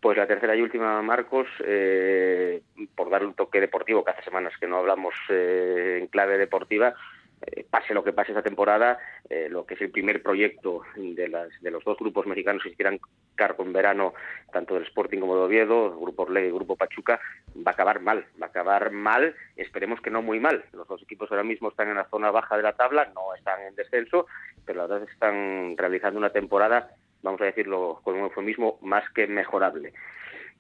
Pues 0.03 0.19
la 0.19 0.27
tercera 0.27 0.57
y 0.57 0.61
última, 0.61 1.01
Marcos, 1.01 1.47
eh, 1.65 2.61
por 2.97 3.09
dar 3.09 3.25
un 3.25 3.35
toque 3.35 3.61
deportivo, 3.61 4.05
que 4.05 4.11
hace 4.11 4.25
semanas 4.25 4.53
que 4.59 4.67
no 4.67 4.79
hablamos 4.79 5.15
eh, 5.29 5.99
en 6.01 6.09
clave 6.09 6.39
deportiva, 6.39 6.93
eh, 7.41 7.65
pase 7.71 7.95
lo 7.95 8.03
que 8.03 8.13
pase 8.13 8.33
esta 8.33 8.43
temporada, 8.43 8.99
eh, 9.31 9.47
lo 9.49 9.65
que 9.65 9.75
es 9.75 9.81
el 9.81 9.93
primer 9.93 10.21
proyecto 10.21 10.83
de, 10.97 11.29
las, 11.29 11.51
de 11.61 11.71
los 11.71 11.85
dos 11.85 11.99
grupos 11.99 12.27
mexicanos 12.27 12.65
que 12.65 12.71
se 12.71 12.75
quieran 12.75 12.99
cargo 13.37 13.63
en 13.63 13.73
verano, 13.73 14.13
tanto 14.53 14.75
del 14.75 14.83
Sporting 14.89 15.21
como 15.21 15.37
de 15.37 15.43
Oviedo, 15.43 15.97
Grupo 15.97 16.25
Orleg 16.25 16.47
y 16.47 16.51
Grupo 16.51 16.75
Pachuca, 16.75 17.21
va 17.57 17.71
a 17.71 17.75
acabar 17.75 18.01
mal, 18.01 18.27
va 18.43 18.47
a 18.47 18.51
acabar 18.51 18.91
mal, 18.91 19.37
esperemos 19.55 20.01
que 20.01 20.11
no 20.11 20.21
muy 20.21 20.41
mal. 20.41 20.65
Los 20.73 20.89
dos 20.89 21.01
equipos 21.03 21.31
ahora 21.31 21.45
mismo 21.45 21.69
están 21.69 21.89
en 21.89 21.95
la 21.95 22.09
zona 22.09 22.33
baja 22.33 22.57
de 22.57 22.65
la 22.65 22.73
tabla, 22.73 23.09
no 23.15 23.37
están 23.37 23.61
en 23.63 23.77
descenso, 23.77 24.27
pero 24.67 24.79
la 24.79 24.87
verdad 24.89 25.03
es 25.05 25.11
que 25.11 25.15
están 25.15 25.77
realizando 25.77 26.19
una 26.19 26.31
temporada, 26.31 26.91
vamos 27.23 27.41
a 27.41 27.47
decirlo 27.47 28.01
con 28.03 28.15
un 28.15 28.25
eufemismo, 28.25 28.79
más 28.83 29.09
que 29.11 29.27
mejorable. 29.27 29.93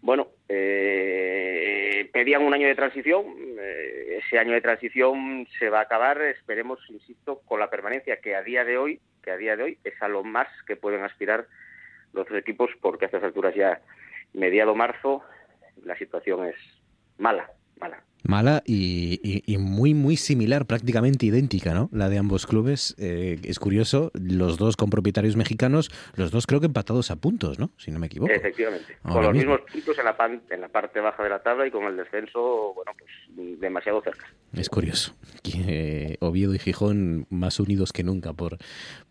Bueno, 0.00 0.28
eh, 0.48 2.08
pedían 2.12 2.42
un 2.42 2.54
año 2.54 2.66
de 2.66 2.74
transición, 2.74 3.24
eh, 3.58 4.20
ese 4.24 4.38
año 4.38 4.52
de 4.52 4.60
transición 4.60 5.46
se 5.58 5.70
va 5.70 5.80
a 5.80 5.82
acabar, 5.82 6.20
esperemos, 6.22 6.80
insisto, 6.88 7.40
con 7.46 7.60
la 7.60 7.70
permanencia 7.70 8.20
que 8.20 8.34
a 8.34 8.42
día 8.42 8.64
de 8.64 8.78
hoy, 8.78 9.00
que 9.22 9.30
a 9.30 9.36
día 9.36 9.56
de 9.56 9.62
hoy 9.62 9.78
es 9.84 10.00
a 10.02 10.08
lo 10.08 10.24
más 10.24 10.48
que 10.66 10.76
pueden 10.76 11.04
aspirar 11.04 11.46
los 12.12 12.26
dos 12.28 12.38
equipos, 12.38 12.70
porque 12.80 13.04
a 13.04 13.06
estas 13.06 13.22
alturas 13.22 13.54
ya 13.54 13.80
mediado 14.32 14.74
marzo 14.74 15.22
la 15.84 15.96
situación 15.96 16.46
es 16.46 16.56
mala, 17.18 17.50
mala 17.78 18.02
mala 18.22 18.62
y, 18.66 19.42
muy, 19.58 19.94
muy 19.94 20.16
similar, 20.16 20.66
prácticamente 20.66 21.26
idéntica, 21.26 21.74
¿no? 21.74 21.88
La 21.92 22.08
de 22.08 22.18
ambos 22.18 22.46
clubes. 22.46 22.94
Eh, 22.98 23.38
es 23.44 23.58
curioso, 23.58 24.10
los 24.14 24.58
dos 24.58 24.76
con 24.76 24.90
propietarios 24.90 25.36
mexicanos, 25.36 25.90
los 26.16 26.30
dos 26.30 26.46
creo 26.46 26.60
que 26.60 26.66
empatados 26.66 27.10
a 27.10 27.16
puntos, 27.16 27.58
¿no? 27.58 27.70
Si 27.76 27.90
no 27.90 27.98
me 27.98 28.06
equivoco. 28.06 28.32
Efectivamente. 28.32 28.96
con 29.02 29.22
los 29.22 29.34
mismos 29.34 29.60
puntos 29.70 29.98
en 29.98 30.04
la, 30.04 30.16
en 30.50 30.60
la 30.60 30.68
parte 30.68 31.00
baja 31.00 31.22
de 31.22 31.30
la 31.30 31.42
tabla 31.42 31.66
y 31.66 31.70
con 31.70 31.84
el 31.84 31.96
descenso, 31.96 32.72
bueno, 32.74 32.92
pues 32.98 33.60
demasiado 33.60 34.02
cerca. 34.02 34.26
Es 34.52 34.68
curioso. 34.68 35.14
Que, 35.42 36.18
Oviedo 36.20 36.54
y 36.54 36.58
Gijón 36.58 37.26
más 37.30 37.58
unidos 37.58 37.92
que 37.92 38.04
nunca 38.04 38.32
por, 38.32 38.58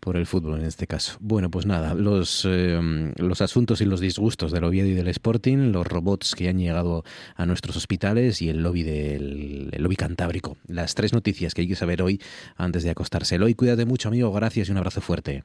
por 0.00 0.16
el 0.16 0.26
fútbol 0.26 0.60
en 0.60 0.66
este 0.66 0.86
caso. 0.86 1.16
Bueno, 1.20 1.50
pues 1.50 1.66
nada, 1.66 1.94
los, 1.94 2.46
eh, 2.48 2.80
los 3.16 3.42
asuntos 3.42 3.80
y 3.80 3.84
los 3.84 4.00
disgustos 4.00 4.52
del 4.52 4.64
Oviedo 4.64 4.88
y 4.88 4.94
del 4.94 5.08
Sporting, 5.08 5.72
los 5.72 5.86
robots 5.86 6.34
que 6.34 6.48
han 6.48 6.58
llegado 6.58 7.04
a 7.34 7.46
nuestros 7.46 7.76
hospitales 7.76 8.40
y 8.40 8.48
el 8.48 8.62
lobby 8.62 8.82
de 8.82 9.01
el, 9.02 9.70
lobby 9.78 9.96
cantábrico. 9.96 10.56
Las 10.66 10.94
tres 10.94 11.12
noticias 11.12 11.54
que 11.54 11.62
hay 11.62 11.68
que 11.68 11.76
saber 11.76 12.02
hoy 12.02 12.20
antes 12.56 12.84
de 12.84 12.90
acostarse. 12.90 13.36
Eloy, 13.36 13.54
cuídate 13.54 13.84
mucho, 13.84 14.08
amigo. 14.08 14.32
Gracias 14.32 14.68
y 14.68 14.72
un 14.72 14.78
abrazo 14.78 15.00
fuerte. 15.00 15.44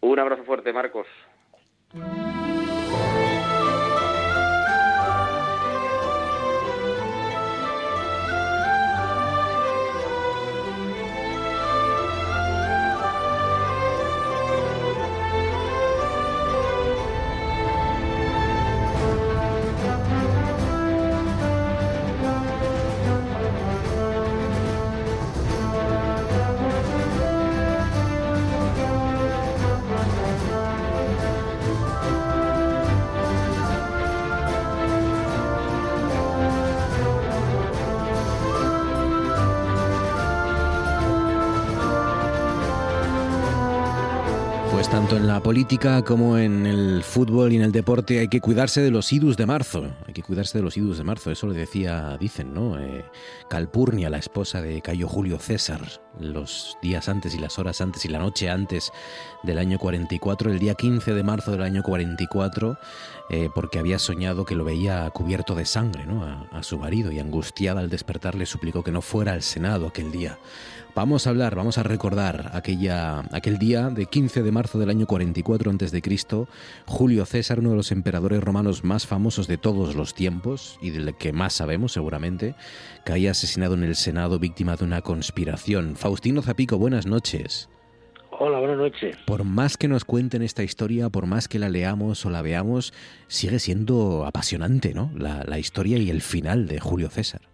Un 0.00 0.18
abrazo 0.18 0.44
fuerte, 0.44 0.72
Marcos. 0.72 1.06
Política 45.42 46.02
como 46.02 46.38
en 46.38 46.66
el 46.66 47.02
fútbol 47.02 47.52
y 47.52 47.56
en 47.56 47.62
el 47.62 47.72
deporte 47.72 48.20
hay 48.20 48.28
que 48.28 48.40
cuidarse 48.40 48.80
de 48.80 48.92
los 48.92 49.12
idus 49.12 49.36
de 49.36 49.44
marzo. 49.44 49.90
Hay 50.06 50.14
que 50.14 50.22
cuidarse 50.22 50.58
de 50.58 50.62
los 50.62 50.76
idus 50.76 50.98
de 50.98 51.04
marzo. 51.04 51.32
Eso 51.32 51.48
lo 51.48 51.52
decía, 51.52 52.16
dicen, 52.18 52.54
¿no? 52.54 52.78
Eh, 52.78 53.04
Calpurnia, 53.50 54.08
la 54.08 54.18
esposa 54.18 54.62
de 54.62 54.80
Cayo 54.82 55.08
Julio 55.08 55.38
César, 55.38 55.80
los 56.20 56.76
días 56.80 57.08
antes 57.08 57.34
y 57.34 57.38
las 57.38 57.58
horas 57.58 57.80
antes 57.80 58.04
y 58.04 58.08
la 58.08 58.20
noche 58.20 58.50
antes 58.50 58.92
del 59.42 59.58
año 59.58 59.78
44, 59.78 60.52
el 60.52 60.60
día 60.60 60.74
15 60.74 61.12
de 61.12 61.22
marzo 61.24 61.50
del 61.50 61.62
año 61.62 61.82
44, 61.82 62.78
eh, 63.30 63.48
porque 63.52 63.80
había 63.80 63.98
soñado 63.98 64.44
que 64.44 64.54
lo 64.54 64.64
veía 64.64 65.10
cubierto 65.10 65.56
de 65.56 65.66
sangre, 65.66 66.06
¿no? 66.06 66.24
A, 66.24 66.46
a 66.52 66.62
su 66.62 66.78
marido 66.78 67.10
y 67.10 67.18
angustiada 67.18 67.80
al 67.80 67.90
despertar 67.90 68.36
le 68.36 68.46
suplicó 68.46 68.84
que 68.84 68.92
no 68.92 69.02
fuera 69.02 69.32
al 69.32 69.42
Senado 69.42 69.88
aquel 69.88 70.12
día. 70.12 70.38
Vamos 70.94 71.26
a 71.26 71.30
hablar, 71.30 71.54
vamos 71.54 71.78
a 71.78 71.82
recordar 71.82 72.50
aquella, 72.52 73.20
aquel 73.32 73.56
día 73.56 73.88
de 73.88 74.04
15 74.04 74.42
de 74.42 74.52
marzo 74.52 74.78
del 74.78 74.90
año 74.90 75.06
44 75.06 75.70
a.C., 75.70 76.46
Julio 76.84 77.24
César, 77.24 77.60
uno 77.60 77.70
de 77.70 77.76
los 77.76 77.92
emperadores 77.92 78.44
romanos 78.44 78.84
más 78.84 79.06
famosos 79.06 79.46
de 79.46 79.56
todos 79.56 79.94
los 79.94 80.12
tiempos 80.12 80.78
y 80.82 80.90
del 80.90 81.16
que 81.16 81.32
más 81.32 81.54
sabemos 81.54 81.92
seguramente, 81.92 82.56
caía 83.04 83.30
asesinado 83.30 83.72
en 83.72 83.84
el 83.84 83.96
Senado 83.96 84.38
víctima 84.38 84.76
de 84.76 84.84
una 84.84 85.00
conspiración. 85.00 85.96
Faustino 85.96 86.42
Zapico, 86.42 86.76
buenas 86.76 87.06
noches. 87.06 87.70
Hola, 88.38 88.58
buenas 88.58 88.76
noches. 88.76 89.16
Por 89.26 89.44
más 89.44 89.78
que 89.78 89.88
nos 89.88 90.04
cuenten 90.04 90.42
esta 90.42 90.62
historia, 90.62 91.08
por 91.08 91.24
más 91.24 91.48
que 91.48 91.58
la 91.58 91.70
leamos 91.70 92.26
o 92.26 92.30
la 92.30 92.42
veamos, 92.42 92.92
sigue 93.28 93.60
siendo 93.60 94.26
apasionante, 94.26 94.92
¿no? 94.92 95.10
La, 95.16 95.42
la 95.44 95.58
historia 95.58 95.96
y 95.96 96.10
el 96.10 96.20
final 96.20 96.66
de 96.66 96.80
Julio 96.80 97.08
César. 97.08 97.51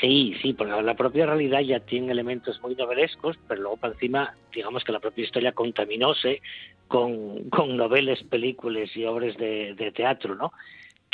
Sí, 0.00 0.34
sí, 0.42 0.52
porque 0.52 0.82
la 0.82 0.94
propia 0.94 1.26
realidad 1.26 1.60
ya 1.60 1.80
tiene 1.80 2.12
elementos 2.12 2.60
muy 2.60 2.74
novelescos, 2.74 3.38
pero 3.48 3.62
luego 3.62 3.76
para 3.76 3.94
encima, 3.94 4.34
digamos 4.52 4.84
que 4.84 4.92
la 4.92 5.00
propia 5.00 5.24
historia 5.24 5.52
contaminóse 5.52 6.42
con, 6.88 7.48
con 7.50 7.76
noveles, 7.76 8.22
películas 8.24 8.94
y 8.96 9.04
obras 9.04 9.36
de, 9.36 9.74
de 9.74 9.92
teatro, 9.92 10.34
¿no? 10.34 10.52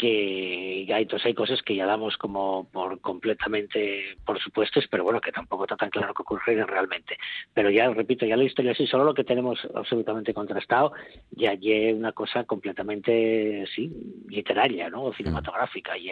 que 0.03 0.85
ya 0.85 0.99
entonces 0.99 1.27
hay 1.27 1.35
cosas 1.35 1.62
que 1.62 1.77
ya 1.77 1.87
damos 1.87 2.16
como 2.16 2.66
por 2.73 3.01
completamente 3.01 4.16
por 4.25 4.41
supuestos, 4.41 4.87
pero 4.91 5.05
bueno, 5.05 5.20
que 5.20 5.31
tampoco 5.31 5.62
está 5.62 5.77
tan 5.77 5.91
claro 5.91 6.12
que 6.12 6.23
ocurrieron 6.23 6.66
realmente. 6.66 7.16
Pero 7.55 7.70
ya, 7.70 7.89
repito, 7.89 8.27
ya 8.27 8.37
la 8.37 8.43
historia 8.43 8.75
sí, 8.75 8.89
solo 8.89 9.05
lo 9.05 9.14
que 9.14 9.23
tenemos 9.23 9.61
absolutamente 9.77 10.35
contrastado, 10.35 10.93
ya 11.31 11.53
es 11.53 11.95
una 11.95 12.11
cosa 12.11 12.43
completamente, 12.43 13.64
sí, 13.75 13.93
literaria, 14.29 14.91
¿no? 14.91 15.05
O 15.05 15.14
cinematográfica, 15.14 15.97
y 15.97 16.11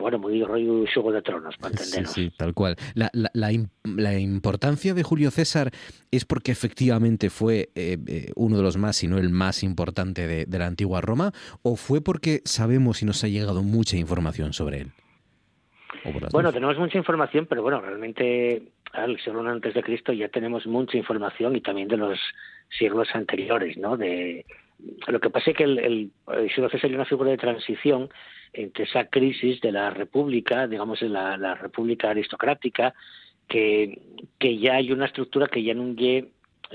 bueno, 0.00 0.18
muy 0.18 0.42
rollo 0.42 0.84
Juego 0.92 1.12
de 1.12 1.22
Tronos, 1.22 1.56
para 1.56 1.72
entendernos. 1.72 2.12
Sí, 2.12 2.28
sí, 2.28 2.34
tal 2.36 2.54
cual. 2.54 2.76
La, 2.94 3.10
la, 3.12 3.30
la, 3.84 4.18
importancia 4.18 4.94
de 4.94 5.02
Julio 5.02 5.30
César 5.30 5.70
es 6.10 6.24
porque 6.24 6.52
efectivamente 6.52 7.30
fue 7.30 7.70
eh, 7.74 7.98
eh, 8.06 8.32
uno 8.36 8.56
de 8.56 8.62
los 8.62 8.76
más, 8.76 8.96
si 8.96 9.08
no 9.08 9.18
el 9.18 9.30
más 9.30 9.62
importante 9.62 10.26
de, 10.26 10.46
de, 10.46 10.58
la 10.58 10.66
antigua 10.66 11.00
Roma, 11.00 11.32
o 11.62 11.76
fue 11.76 12.00
porque 12.00 12.40
sabemos 12.44 13.02
y 13.02 13.06
nos 13.06 13.22
ha 13.24 13.28
llegado 13.28 13.62
mucha 13.62 13.96
información 13.96 14.52
sobre 14.52 14.82
él. 14.82 14.92
Bueno, 16.32 16.48
dos? 16.48 16.54
tenemos 16.54 16.78
mucha 16.78 16.98
información, 16.98 17.46
pero 17.46 17.62
bueno, 17.62 17.80
realmente 17.80 18.62
al 18.92 19.18
siglo 19.20 19.48
antes 19.48 19.74
de 19.74 19.82
Cristo 19.82 20.12
ya 20.12 20.28
tenemos 20.28 20.66
mucha 20.66 20.96
información 20.96 21.56
y 21.56 21.60
también 21.60 21.88
de 21.88 21.96
los 21.96 22.18
siglos 22.78 23.08
anteriores, 23.14 23.76
¿no? 23.76 23.96
De 23.96 24.44
lo 25.06 25.20
que 25.20 25.30
pasa 25.30 25.50
es 25.50 25.56
que 25.56 25.64
el, 25.64 25.78
el, 25.78 26.10
el 26.34 26.48
siglo 26.50 26.68
César 26.70 26.90
una 26.92 27.04
figura 27.04 27.30
de 27.30 27.36
transición 27.36 28.08
entre 28.52 28.84
esa 28.84 29.06
crisis 29.06 29.60
de 29.60 29.72
la 29.72 29.90
república, 29.90 30.66
digamos, 30.66 31.00
la, 31.02 31.36
la 31.36 31.54
república 31.54 32.10
aristocrática, 32.10 32.94
que, 33.48 33.98
que 34.38 34.58
ya 34.58 34.74
hay 34.74 34.92
una 34.92 35.06
estructura 35.06 35.48
que 35.48 35.62
ya 35.62 35.74
no 35.74 35.94
es, 35.98 36.26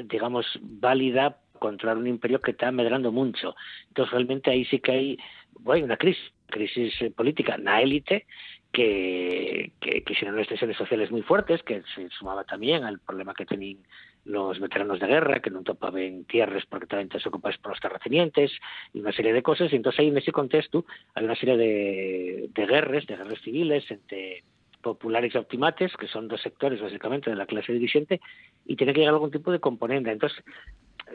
digamos, 0.05 0.45
válida 0.61 1.37
controlar 1.59 1.97
un 1.97 2.07
imperio 2.07 2.39
que 2.39 2.51
está 2.51 2.71
medrando 2.71 3.11
mucho. 3.11 3.55
Entonces, 3.89 4.11
realmente 4.11 4.51
ahí 4.51 4.65
sí 4.65 4.79
que 4.79 4.91
hay 4.91 5.17
bueno, 5.59 5.85
una 5.85 5.97
crisis, 5.97 6.23
crisis 6.47 6.93
política, 7.15 7.57
la 7.57 7.81
élite, 7.81 8.25
que, 8.71 9.71
que, 9.79 10.03
que 10.03 10.25
unas 10.25 10.47
tensiones 10.47 10.77
sociales 10.77 11.09
muy 11.09 11.21
fuertes, 11.21 11.63
que 11.63 11.81
se 11.95 12.09
sumaba 12.09 12.43
también 12.43 12.83
al 12.83 12.99
problema 12.99 13.33
que 13.33 13.45
tenían 13.45 13.79
los 14.27 14.59
veteranos 14.59 14.99
de 14.99 15.07
guerra, 15.07 15.39
que 15.39 15.49
no 15.49 15.63
topaban 15.63 16.25
tierras 16.25 16.65
porque 16.69 16.83
estaban 16.83 17.09
ocupados 17.25 17.57
por 17.59 17.71
los 17.71 17.79
terratenientes, 17.79 18.51
y 18.93 18.99
una 18.99 19.13
serie 19.13 19.33
de 19.33 19.41
cosas. 19.41 19.71
Y 19.71 19.77
entonces 19.77 19.99
ahí 19.99 20.09
en 20.09 20.17
ese 20.17 20.31
contexto 20.31 20.85
hay 21.15 21.23
una 21.25 21.35
serie 21.35 21.57
de, 21.57 22.49
de 22.53 22.65
guerras, 22.65 23.07
de 23.07 23.15
guerras 23.15 23.41
civiles 23.41 23.89
entre 23.89 24.43
populares 24.81 25.33
y 25.33 25.37
optimates, 25.37 25.95
que 25.97 26.07
son 26.07 26.27
dos 26.27 26.41
sectores 26.41 26.81
básicamente 26.81 27.29
de 27.29 27.35
la 27.35 27.45
clase 27.45 27.73
dirigente, 27.73 28.19
y 28.65 28.75
tiene 28.75 28.93
que 28.93 28.99
llegar 28.99 29.13
algún 29.13 29.31
tipo 29.31 29.51
de 29.51 29.59
componente. 29.59 30.11
Entonces, 30.11 30.43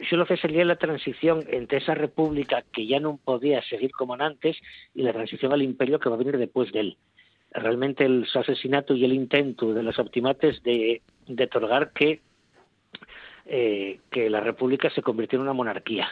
solo 0.09 0.25
sería 0.25 0.65
la 0.65 0.75
transición 0.75 1.43
entre 1.49 1.77
esa 1.77 1.93
república 1.93 2.63
que 2.71 2.87
ya 2.87 2.99
no 2.99 3.19
podía 3.23 3.61
seguir 3.63 3.91
como 3.91 4.15
antes 4.15 4.57
y 4.93 5.03
la 5.03 5.13
transición 5.13 5.53
al 5.53 5.61
imperio 5.61 5.99
que 5.99 6.09
va 6.09 6.15
a 6.15 6.19
venir 6.19 6.37
después 6.37 6.71
de 6.71 6.79
él. 6.79 6.97
Realmente 7.51 8.05
el 8.05 8.27
asesinato 8.33 8.95
y 8.95 9.05
el 9.05 9.13
intento 9.13 9.73
de 9.73 9.83
los 9.83 9.99
optimates 9.99 10.63
de, 10.63 11.03
de 11.27 11.43
otorgar 11.43 11.91
que 11.93 12.21
eh, 13.45 13.99
que 14.09 14.29
la 14.29 14.39
República 14.39 14.89
se 14.89 15.01
convirtió 15.01 15.37
en 15.37 15.43
una 15.43 15.53
monarquía. 15.53 16.07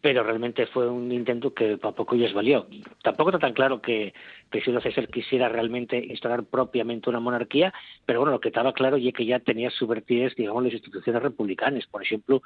Pero 0.00 0.22
realmente 0.22 0.66
fue 0.66 0.88
un 0.88 1.12
intento 1.12 1.52
que 1.52 1.76
para 1.76 1.94
poco 1.94 2.14
les 2.14 2.32
valió. 2.32 2.66
Tampoco 3.02 3.30
está 3.30 3.38
tan 3.38 3.52
claro 3.52 3.82
que, 3.82 4.14
que 4.50 4.62
César 4.62 5.08
quisiera 5.08 5.48
realmente 5.50 5.98
instalar 5.98 6.44
propiamente 6.44 7.10
una 7.10 7.20
monarquía, 7.20 7.74
pero 8.06 8.20
bueno, 8.20 8.32
lo 8.32 8.40
que 8.40 8.48
estaba 8.48 8.72
claro 8.72 8.96
es 8.96 9.12
que 9.12 9.26
ya 9.26 9.40
tenía 9.40 9.70
subvertidas, 9.70 10.34
digamos, 10.34 10.64
las 10.64 10.72
instituciones 10.72 11.22
republicanas. 11.22 11.86
Por 11.86 12.02
ejemplo, 12.02 12.42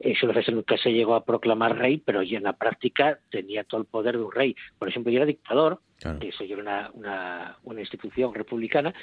eh, 0.00 0.14
César 0.18 0.54
nunca 0.54 0.78
se 0.78 0.92
llegó 0.92 1.14
a 1.14 1.24
proclamar 1.24 1.78
rey, 1.78 1.98
pero 1.98 2.22
ya 2.22 2.38
en 2.38 2.44
la 2.44 2.54
práctica 2.54 3.18
tenía 3.30 3.64
todo 3.64 3.82
el 3.82 3.86
poder 3.86 4.16
de 4.16 4.24
un 4.24 4.32
rey. 4.32 4.56
Por 4.78 4.88
ejemplo, 4.88 5.12
ya 5.12 5.18
era 5.18 5.26
dictador, 5.26 5.80
claro. 6.00 6.18
que 6.18 6.28
eso 6.28 6.44
ya 6.44 6.54
era 6.54 6.62
una, 6.62 6.90
una, 6.94 7.58
una 7.64 7.80
institución 7.80 8.32
republicana, 8.34 8.94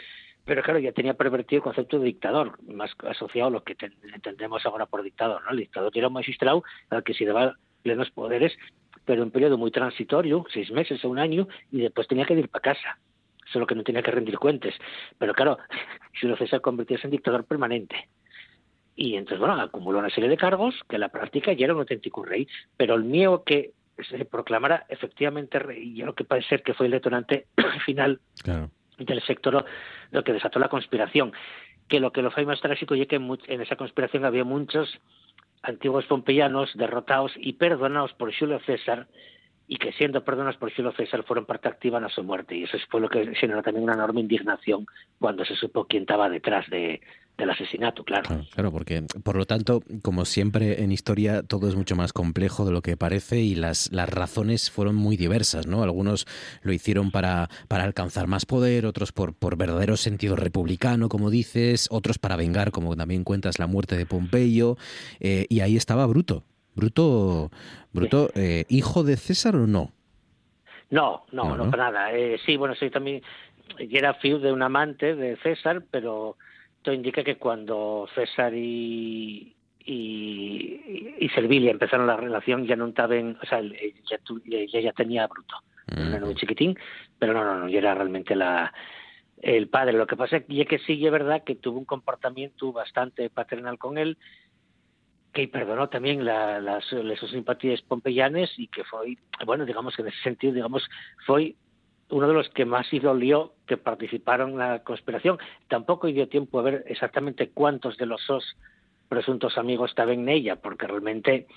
pero 0.46 0.62
claro, 0.62 0.80
ya 0.80 0.92
tenía 0.92 1.14
pervertido 1.14 1.60
el 1.60 1.64
concepto 1.64 2.00
de 2.00 2.06
dictador, 2.06 2.62
más 2.64 2.92
asociado 3.08 3.48
a 3.48 3.52
lo 3.52 3.64
que 3.64 3.78
entendemos 4.14 4.66
ahora 4.66 4.86
por 4.86 5.02
dictador. 5.02 5.42
¿no? 5.44 5.52
El 5.52 5.58
dictador 5.58 5.92
era 5.96 6.08
un 6.08 6.14
magistrado 6.14 6.64
al 6.90 7.04
que 7.04 7.14
se 7.14 7.26
daba 7.26 7.58
plenos 7.82 8.12
poderes, 8.12 8.54
pero 9.06 9.24
un 9.24 9.32
periodo 9.32 9.58
muy 9.58 9.72
transitorio, 9.72 10.46
seis 10.52 10.70
meses 10.72 11.04
o 11.06 11.10
un 11.10 11.20
año, 11.20 11.48
y 11.72 11.82
después 11.82 12.08
tenía 12.08 12.26
que 12.26 12.34
ir 12.34 12.50
para 12.50 12.74
casa, 12.74 13.00
solo 13.52 13.66
que 13.66 13.76
no 13.76 13.84
tenía 13.84 14.04
que 14.04 14.12
rendir 14.12 14.38
cuentas. 14.38 14.74
Pero 15.18 15.34
claro, 15.34 15.58
Julio 16.20 16.36
César 16.36 16.62
convirtióse 16.62 17.08
en 17.08 17.12
dictador 17.12 17.46
permanente. 17.46 18.10
Y 18.96 19.16
entonces, 19.16 19.40
bueno, 19.40 19.60
acumuló 19.60 20.00
una 20.00 20.10
serie 20.10 20.30
de 20.30 20.38
cargos 20.38 20.76
que 20.88 20.98
en 20.98 21.02
la 21.02 21.10
práctica 21.10 21.54
ya 21.54 21.66
era 21.66 21.74
un 21.74 21.80
auténtico 21.80 22.24
rey, 22.24 22.48
pero 22.78 22.96
el 22.96 23.06
miedo 23.06 23.44
que 23.44 23.72
se 24.10 24.26
proclamara 24.26 24.86
efectivamente 24.90 25.58
rey, 25.58 26.00
y 26.00 26.04
lo 26.04 26.14
que 26.14 26.26
parece 26.26 26.50
ser 26.50 26.64
que 26.64 26.74
fue 26.74 26.88
el 26.88 26.92
detonante 26.92 27.48
final 27.86 28.20
claro 28.44 28.70
del 28.98 29.22
sector 29.24 29.66
lo 30.12 30.24
que 30.24 30.34
desató 30.34 30.60
la 30.60 30.70
conspiración. 30.70 31.34
Que 31.88 32.00
lo 32.00 32.12
que 32.12 32.22
lo 32.22 32.32
fue 32.32 32.46
más 32.46 32.62
trágico 32.62 32.96
es 32.96 33.08
que 33.08 33.16
en 33.16 33.62
esa 33.62 33.76
conspiración 33.76 34.26
había 34.26 34.44
muchos 34.44 35.00
antiguos 35.62 36.06
pompeyanos 36.06 36.72
derrotados 36.76 37.32
y 37.38 37.54
perdonados 37.54 38.14
por 38.14 38.34
Julio 38.34 38.60
César 38.66 39.08
y 39.68 39.78
que 39.78 39.94
siendo 39.94 40.24
perdonados 40.24 40.58
por 40.58 40.74
Julio 40.74 40.92
César 40.92 41.24
fueron 41.24 41.46
parte 41.46 41.70
activa 41.70 42.00
en 42.00 42.10
su 42.10 42.24
muerte. 42.24 42.56
Y 42.56 42.64
eso 42.64 42.78
fue 42.90 43.02
lo 43.02 43.10
que 43.10 43.34
generó 43.36 43.64
también 43.64 43.84
una 43.84 43.94
enorme 43.94 44.22
indignación 44.22 44.86
cuando 45.20 45.46
se 45.46 45.56
supo 45.56 45.86
quién 45.86 46.04
estaba 46.04 46.30
detrás 46.30 46.70
de, 46.70 47.02
del 47.38 47.50
asesinato, 47.50 48.04
claro. 48.04 48.28
claro. 48.28 48.46
Claro, 48.54 48.72
porque 48.72 49.04
por 49.24 49.36
lo 49.36 49.46
tanto, 49.46 49.82
como 50.02 50.26
siempre 50.26 50.84
en 50.84 50.92
historia, 50.92 51.42
todo 51.44 51.68
es 51.68 51.76
mucho 51.76 51.96
más 51.96 52.14
complejo 52.14 52.66
de 52.66 52.72
lo 52.72 52.82
que 52.82 52.96
parece 52.96 53.40
y 53.40 53.56
las, 53.56 53.92
las 53.92 54.10
razones 54.10 54.70
fueron 54.70 54.96
muy 54.96 55.18
diversas, 55.18 55.66
¿no? 55.66 55.84
Algunos 55.84 56.28
lo 56.62 56.74
hicieron 56.74 57.12
para, 57.12 57.50
para 57.68 57.84
alcanzar 57.84 58.28
más 58.28 58.46
poder, 58.46 58.86
otros 58.86 59.12
por, 59.12 59.34
por 59.34 59.58
verdadero 59.58 59.98
sentido 59.98 60.36
republicano, 60.36 61.10
como 61.10 61.32
dices, 61.32 61.88
otros 61.92 62.20
para 62.20 62.36
vengar, 62.36 62.72
como 62.72 62.96
también 62.96 63.24
cuentas, 63.24 63.58
la 63.58 63.68
muerte 63.68 63.98
de 63.98 64.06
Pompeyo, 64.06 64.78
eh, 65.20 65.48
y 65.50 65.62
ahí 65.62 65.76
estaba 65.76 66.06
Bruto. 66.06 66.44
Bruto, 66.76 67.52
Bruto 67.92 68.30
sí. 68.34 68.42
eh, 68.42 68.66
¿hijo 68.70 69.04
de 69.04 69.18
César 69.18 69.56
o 69.56 69.68
no? 69.68 69.92
No, 70.90 71.26
no, 71.32 71.46
no, 71.46 71.66
no 71.66 71.72
para 71.72 71.92
nada. 71.92 72.14
Eh, 72.14 72.38
sí, 72.46 72.58
bueno, 72.58 72.76
sí, 72.76 72.90
también, 72.90 73.24
era 73.80 74.14
fiu 74.16 74.40
de 74.40 74.52
un 74.52 74.62
amante 74.62 75.16
de 75.16 75.38
César, 75.38 75.84
pero 75.90 76.38
esto 76.84 76.92
indica 76.92 77.24
que 77.24 77.38
cuando 77.38 78.10
César 78.14 78.54
y, 78.54 79.56
y, 79.86 81.16
y 81.18 81.30
Servilia 81.30 81.72
empezaron 81.72 82.08
la 82.08 82.18
relación 82.18 82.68
ya 82.68 82.76
no 82.76 82.88
estaban, 82.88 83.38
o 83.42 83.46
sea, 83.46 83.60
ella, 83.60 84.20
ella 84.52 84.82
ya 84.82 84.92
tenía 84.92 85.24
a 85.24 85.28
Bruto, 85.28 85.56
mm. 85.96 86.14
era 86.14 86.26
muy 86.26 86.36
chiquitín, 86.36 86.78
pero 87.18 87.32
no, 87.32 87.46
no, 87.46 87.58
no, 87.58 87.70
ya 87.70 87.80
era 87.80 87.96
realmente 87.96 88.36
la 88.36 88.74
el 89.42 89.70
padre. 89.70 89.94
Lo 89.94 90.08
que 90.08 90.18
pasa 90.18 90.38
es 90.38 90.68
que 90.68 90.80
sí 90.80 91.06
es 91.06 91.12
verdad 91.12 91.46
que 91.46 91.56
tuvo 91.56 91.80
un 91.80 91.86
comportamiento 91.86 92.74
bastante 92.74 93.30
paternal 93.30 93.78
con 93.78 93.98
él, 93.98 94.18
que 95.32 95.48
perdonó 95.48 95.88
también 95.88 96.26
la, 96.26 96.60
las, 96.60 96.92
las 96.92 97.18
sus 97.18 97.32
simpatías 97.32 97.82
pompeyanes 97.82 98.52
y 98.58 98.68
que 98.68 98.84
fue, 98.84 99.16
bueno, 99.46 99.66
digamos 99.66 99.96
que 99.96 100.02
en 100.02 100.10
ese 100.10 100.22
sentido, 100.22 100.54
digamos, 100.54 100.84
fue 101.26 101.56
uno 102.14 102.28
de 102.28 102.34
los 102.34 102.50
que 102.50 102.66
más 102.66 102.88
se 102.88 103.00
dolió 103.00 103.54
que 103.66 103.78
participaron 103.78 104.52
en 104.52 104.58
la 104.60 104.84
conspiración. 104.84 105.40
Tampoco 105.68 106.08
dio 106.08 106.28
tiempo 106.30 106.60
a 106.60 106.64
ver 106.64 106.84
exactamente 106.88 107.50
cuántos 107.50 107.98
de 107.98 108.06
los 108.06 108.22
SOS 108.22 108.56
presuntos 109.10 109.58
amigos 109.58 109.92
estaban 109.92 110.22
en 110.22 110.30
ella, 110.30 110.56
porque 110.56 110.88
realmente 110.88 111.48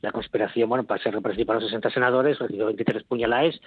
la 0.00 0.12
conspiración, 0.12 0.68
bueno, 0.68 0.84
para 0.84 1.02
ser 1.02 1.14
representada 1.14 1.60
los 1.60 1.68
60 1.68 1.90
senadores, 1.90 2.38
recibió 2.38 2.66
23 2.66 3.04
puñaladas 3.04 3.60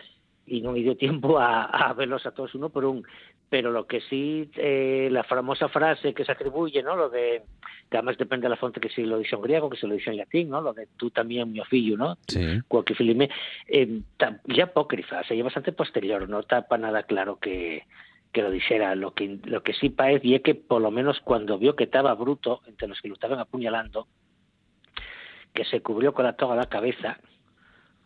y 0.49 0.61
no 0.61 0.71
me 0.71 0.79
dio 0.79 0.97
tiempo 0.97 1.39
a, 1.39 1.93
verlos 1.97 2.25
a 2.25 2.31
todos 2.31 2.55
uno 2.55 2.69
por 2.69 2.85
un. 2.85 3.05
Pero 3.49 3.71
lo 3.71 3.87
que 3.87 4.01
sí, 4.01 4.49
eh, 4.57 5.09
la 5.11 5.23
famosa 5.23 5.69
frase 5.69 6.13
que 6.13 6.23
se 6.23 6.31
atribuye, 6.31 6.83
¿no? 6.83 6.95
Lo 6.95 7.09
de, 7.09 7.41
que 7.89 7.97
además 7.97 8.17
depende 8.17 8.45
de 8.45 8.49
la 8.49 8.57
fuente 8.57 8.79
que 8.79 8.89
si 8.89 9.03
lo 9.03 9.17
dice 9.17 9.35
en 9.35 9.41
griego, 9.41 9.69
que 9.69 9.77
si 9.77 9.87
lo 9.87 9.95
dice 9.95 10.11
en 10.11 10.17
latín, 10.17 10.49
¿no? 10.49 10.61
Lo 10.61 10.73
de 10.73 10.87
tú 10.97 11.09
también, 11.09 11.51
mi 11.51 11.59
fillo, 11.61 11.97
¿no? 11.97 12.17
Sí. 12.27 12.59
Cualquier 12.67 12.97
filime, 12.97 13.29
eh, 13.67 14.01
ya 14.45 14.65
apócrifa, 14.65 15.21
o 15.21 15.23
sea, 15.23 15.35
ya 15.35 15.43
bastante 15.43 15.71
posterior, 15.71 16.29
no 16.29 16.41
está 16.41 16.67
para 16.67 16.83
nada 16.83 17.03
claro 17.03 17.37
que, 17.37 17.85
que 18.31 18.41
lo 18.41 18.51
dijera. 18.51 18.95
Lo 18.95 19.13
que, 19.13 19.39
lo 19.45 19.63
que 19.63 19.73
sí 19.73 19.89
parece 19.89 20.27
y 20.27 20.35
es 20.35 20.41
que 20.41 20.55
por 20.55 20.81
lo 20.81 20.91
menos 20.91 21.19
cuando 21.21 21.57
vio 21.57 21.75
que 21.75 21.85
estaba 21.85 22.13
bruto, 22.13 22.61
entre 22.67 22.87
los 22.87 23.01
que 23.01 23.07
lo 23.07 23.15
estaban 23.15 23.39
apuñalando, 23.39 24.07
que 25.53 25.65
se 25.65 25.81
cubrió 25.81 26.13
con 26.13 26.25
la 26.25 26.33
toga 26.33 26.55
la 26.55 26.69
cabeza, 26.69 27.19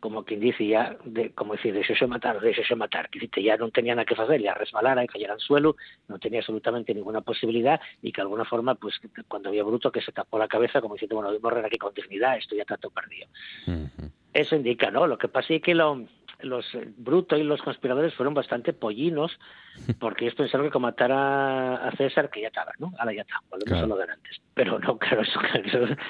como 0.03 0.25
quien 0.25 0.41
dice 0.41 0.67
ya, 0.67 0.97
de, 1.05 1.31
como 1.31 1.53
decir, 1.53 1.73
de 1.73 2.07
matar, 2.07 2.41
de 2.41 2.75
matar, 2.75 3.09
que 3.09 3.19
dice, 3.19 3.41
ya 3.41 3.55
no 3.55 3.71
tenía 3.71 3.95
nada 3.95 4.03
que 4.03 4.21
hacer, 4.21 4.41
ya 4.41 4.53
resbalara 4.53 5.01
y 5.01 5.07
cayera 5.07 5.33
al 5.33 5.39
suelo, 5.39 5.77
no 6.09 6.19
tenía 6.19 6.41
absolutamente 6.41 6.93
ninguna 6.93 7.21
posibilidad 7.21 7.79
y 8.01 8.11
que 8.11 8.19
de 8.19 8.23
alguna 8.23 8.43
forma, 8.43 8.75
pues 8.75 8.99
cuando 9.29 9.47
había 9.47 9.63
bruto 9.63 9.93
que 9.93 10.01
se 10.01 10.11
tapó 10.11 10.37
la 10.37 10.49
cabeza 10.49 10.81
como 10.81 10.95
diciendo, 10.95 11.15
bueno, 11.15 11.29
voy 11.29 11.37
a 11.37 11.41
morrer 11.41 11.65
aquí 11.65 11.77
con 11.77 11.93
dignidad, 11.93 12.35
esto 12.35 12.53
ya 12.53 12.65
todo 12.65 12.91
perdido. 12.91 13.29
Eso 14.33 14.57
indica, 14.57 14.91
¿no? 14.91 15.07
Lo 15.07 15.17
que 15.17 15.29
pasa 15.29 15.53
es 15.53 15.61
que 15.61 15.73
lo, 15.73 16.05
los 16.41 16.65
brutos 16.97 17.39
y 17.39 17.43
los 17.43 17.61
conspiradores 17.61 18.13
fueron 18.13 18.33
bastante 18.33 18.73
pollinos 18.73 19.39
porque 20.01 20.25
ellos 20.25 20.35
pensaron 20.35 20.67
que 20.67 20.71
con 20.73 20.81
matar 20.81 21.13
a, 21.13 21.89
César 21.95 22.29
que 22.29 22.41
ya 22.41 22.47
estaba, 22.47 22.73
¿no? 22.77 22.91
Ahora 22.99 23.13
ya 23.13 23.21
está, 23.21 23.35
volvemos 23.49 23.81
a 23.81 23.87
lo 23.87 23.95
de 23.95 24.03
antes. 24.03 24.41
Pero 24.53 24.79
no, 24.79 24.97
claro, 24.99 25.21
eso, 25.21 25.39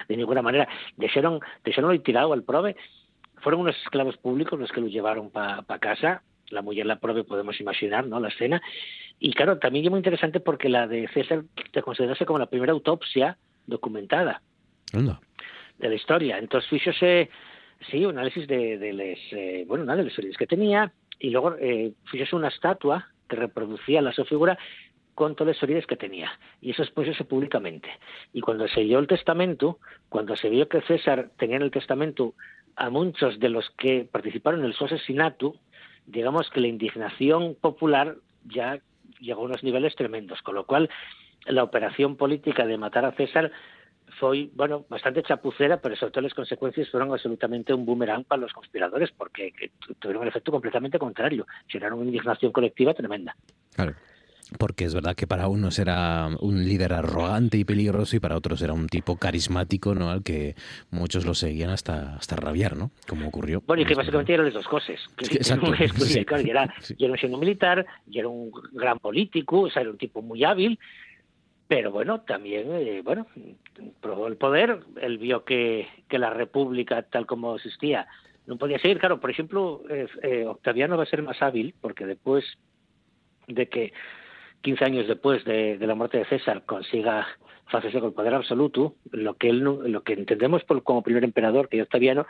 de 0.08 0.18
ninguna 0.18 0.42
manera. 0.42 0.68
Dejaron, 0.98 1.42
dejaron 1.64 2.02
tirado 2.02 2.34
al 2.34 2.42
prove 2.42 2.76
fueron 3.44 3.62
unos 3.62 3.76
esclavos 3.84 4.18
públicos 4.18 4.60
los 4.60 4.72
que 4.72 4.82
lo 4.82 4.88
llevaron 4.88 5.30
para 5.30 5.80
casa. 5.80 6.24
La 6.50 6.62
mujer 6.62 6.86
la 6.86 7.00
prueba 7.00 7.24
podemos 7.24 7.60
imaginar, 7.60 8.08
¿no? 8.08 8.20
La 8.20 8.30
escena. 8.30 8.62
Y 9.20 9.34
claro, 9.34 9.60
también 9.60 9.86
es 9.86 9.92
muy 9.92 10.00
interesante 10.00 10.40
porque 10.40 10.70
la 10.70 10.88
de 10.88 11.08
César 11.10 11.44
se 11.74 11.82
considerase 11.82 12.26
como 12.26 12.40
la 12.40 12.48
primera 12.48 12.74
autopsia 12.74 13.38
documentada 13.68 14.42
de 14.92 15.90
la 15.90 15.96
historia. 15.96 16.38
Entonces, 16.38 16.70
fíjese, 16.70 17.30
sí, 17.90 18.06
un 18.06 18.18
análisis 18.18 18.48
de, 18.48 18.78
de 18.78 18.94
les, 18.94 19.20
eh, 19.32 19.66
bueno, 19.68 19.86
de 19.86 20.04
las 20.04 20.18
heridas 20.18 20.38
que 20.38 20.48
tenía 20.48 20.92
y 21.20 21.30
luego 21.30 21.56
eh, 21.60 21.94
fíjese 22.12 22.36
una 22.36 22.50
estatua 22.50 23.08
que 23.28 23.36
reproducía 23.36 24.02
la 24.02 24.14
su 24.14 24.26
figura 24.26 24.58
con 25.16 25.36
todas 25.36 25.56
las 25.56 25.64
heridas 25.64 25.86
que 25.86 25.96
tenía. 25.96 26.32
Y 26.62 26.72
eso 26.72 26.84
se 26.84 27.24
públicamente. 27.24 27.90
Y 28.34 28.42
cuando 28.42 28.68
se 28.68 28.82
dio 28.82 29.00
el 29.00 29.08
testamento, 29.08 29.80
cuando 30.10 30.36
se 30.36 30.50
vio 30.50 30.68
que 30.68 30.82
César 30.82 31.30
tenía 31.38 31.58
en 31.58 31.62
el 31.62 31.72
testamento 31.72 32.34
a 32.76 32.90
muchos 32.90 33.40
de 33.40 33.50
los 33.50 33.70
que 33.78 34.08
participaron 34.12 34.66
en 34.66 34.74
su 34.74 34.86
asesinato, 34.86 35.56
digamos 36.06 36.50
que 36.50 36.62
la 36.62 36.68
indignación 36.68 37.56
popular 37.60 38.16
ya 38.46 38.80
llegó 39.20 39.42
a 39.42 39.46
unos 39.46 39.64
niveles 39.64 39.96
tremendos, 39.96 40.42
con 40.42 40.56
lo 40.56 40.66
cual 40.66 40.90
la 41.46 41.64
operación 41.64 42.16
política 42.16 42.66
de 42.66 42.78
matar 42.78 43.06
a 43.06 43.12
César 43.14 43.52
fue, 44.20 44.50
bueno, 44.54 44.86
bastante 44.90 45.24
chapucera, 45.24 45.78
pero 45.78 45.96
sobre 45.96 46.12
todo 46.12 46.22
las 46.22 46.34
consecuencias 46.34 46.90
fueron 46.90 47.12
absolutamente 47.12 47.74
un 47.74 47.86
boomerang 47.86 48.24
para 48.24 48.42
los 48.42 48.54
conspiradores, 48.54 49.12
porque 49.12 49.54
tuvieron 50.00 50.24
un 50.24 50.28
efecto 50.28 50.52
completamente 50.52 51.00
contrario, 51.00 51.48
generaron 51.68 52.00
una 52.00 52.08
indignación 52.08 52.52
colectiva 52.52 52.94
tremenda. 52.94 53.36
Claro. 53.76 53.96
Porque 54.58 54.86
es 54.86 54.94
verdad 54.94 55.16
que 55.16 55.28
para 55.28 55.48
unos 55.48 55.80
era 55.80 56.30
un 56.40 56.66
líder 56.66 56.94
arrogante 56.94 57.58
y 57.58 57.66
peligroso 57.66 58.16
y 58.16 58.20
para 58.20 58.38
otros 58.38 58.62
era 58.62 58.74
un 58.74 58.88
tipo 58.88 59.18
carismático, 59.18 59.96
¿no? 59.96 60.10
Al 60.10 60.24
que 60.24 60.56
muchos 60.92 61.26
lo 61.26 61.34
seguían 61.34 61.70
hasta, 61.70 62.16
hasta 62.16 62.36
rabiar, 62.36 62.76
¿no? 62.76 62.92
Como 63.08 63.28
ocurrió. 63.28 63.62
Bueno, 63.66 63.84
y 63.84 63.86
que 63.86 63.96
básicamente 63.96 64.34
eran 64.34 64.46
las 64.46 64.54
dos 64.54 64.68
cosas. 64.68 65.00
Exacto. 65.18 65.74
y 65.76 66.50
era, 66.50 66.74
y 66.98 67.04
era 67.04 67.14
un 67.14 67.20
siendo 67.20 67.38
militar, 67.38 67.86
y 68.10 68.20
era 68.20 68.28
un 68.28 68.52
gran 68.72 69.00
político, 69.00 69.62
o 69.62 69.70
sea, 69.70 69.82
era 69.82 69.92
un 69.92 69.98
tipo 69.98 70.22
muy 70.22 70.44
hábil, 70.44 70.80
pero 71.68 71.92
bueno, 71.92 72.22
también, 72.22 72.68
eh, 72.72 73.02
bueno, 73.04 73.26
probó 74.02 74.28
el 74.28 74.38
poder, 74.38 74.82
él 75.02 75.18
vio 75.18 75.44
que, 75.44 75.88
que 76.08 76.20
la 76.20 76.30
república 76.30 77.02
tal 77.04 77.26
como 77.26 77.56
existía 77.56 78.08
no 78.46 78.58
podía 78.58 78.80
seguir. 78.80 79.00
Claro, 79.00 79.20
por 79.20 79.30
ejemplo, 79.30 79.82
eh, 79.90 80.08
eh, 80.22 80.46
Octaviano 80.46 80.98
va 80.98 81.04
a 81.04 81.08
ser 81.08 81.22
más 81.22 81.42
hábil 81.42 81.74
porque 81.80 82.06
después 82.06 82.46
de 83.48 83.68
que 83.68 83.94
15 84.64 84.86
años 84.86 85.08
después 85.08 85.44
de, 85.44 85.78
la 85.80 85.94
muerte 85.94 86.18
de 86.18 86.26
César, 86.26 86.64
consiga 86.66 87.28
hacerse 87.68 88.00
con 88.00 88.10
el 88.10 88.16
poder 88.16 88.34
absoluto, 88.34 88.96
lo 89.12 89.36
que 89.36 89.50
él 89.50 89.60
lo 89.60 90.04
que 90.04 90.14
entendemos 90.14 90.64
por, 90.64 90.82
como 90.84 91.04
primer 91.04 91.24
emperador, 91.24 91.68
que 91.68 91.82
Octaviano, 91.82 92.26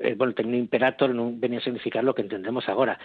eh, 0.00 0.14
bueno, 0.16 0.34
tener 0.34 0.54
imperator 0.54 1.14
no 1.14 1.32
venía 1.32 1.58
a 1.58 1.62
significar 1.62 2.02
lo 2.02 2.14
que 2.14 2.22
entendemos 2.22 2.68
ahora. 2.68 2.98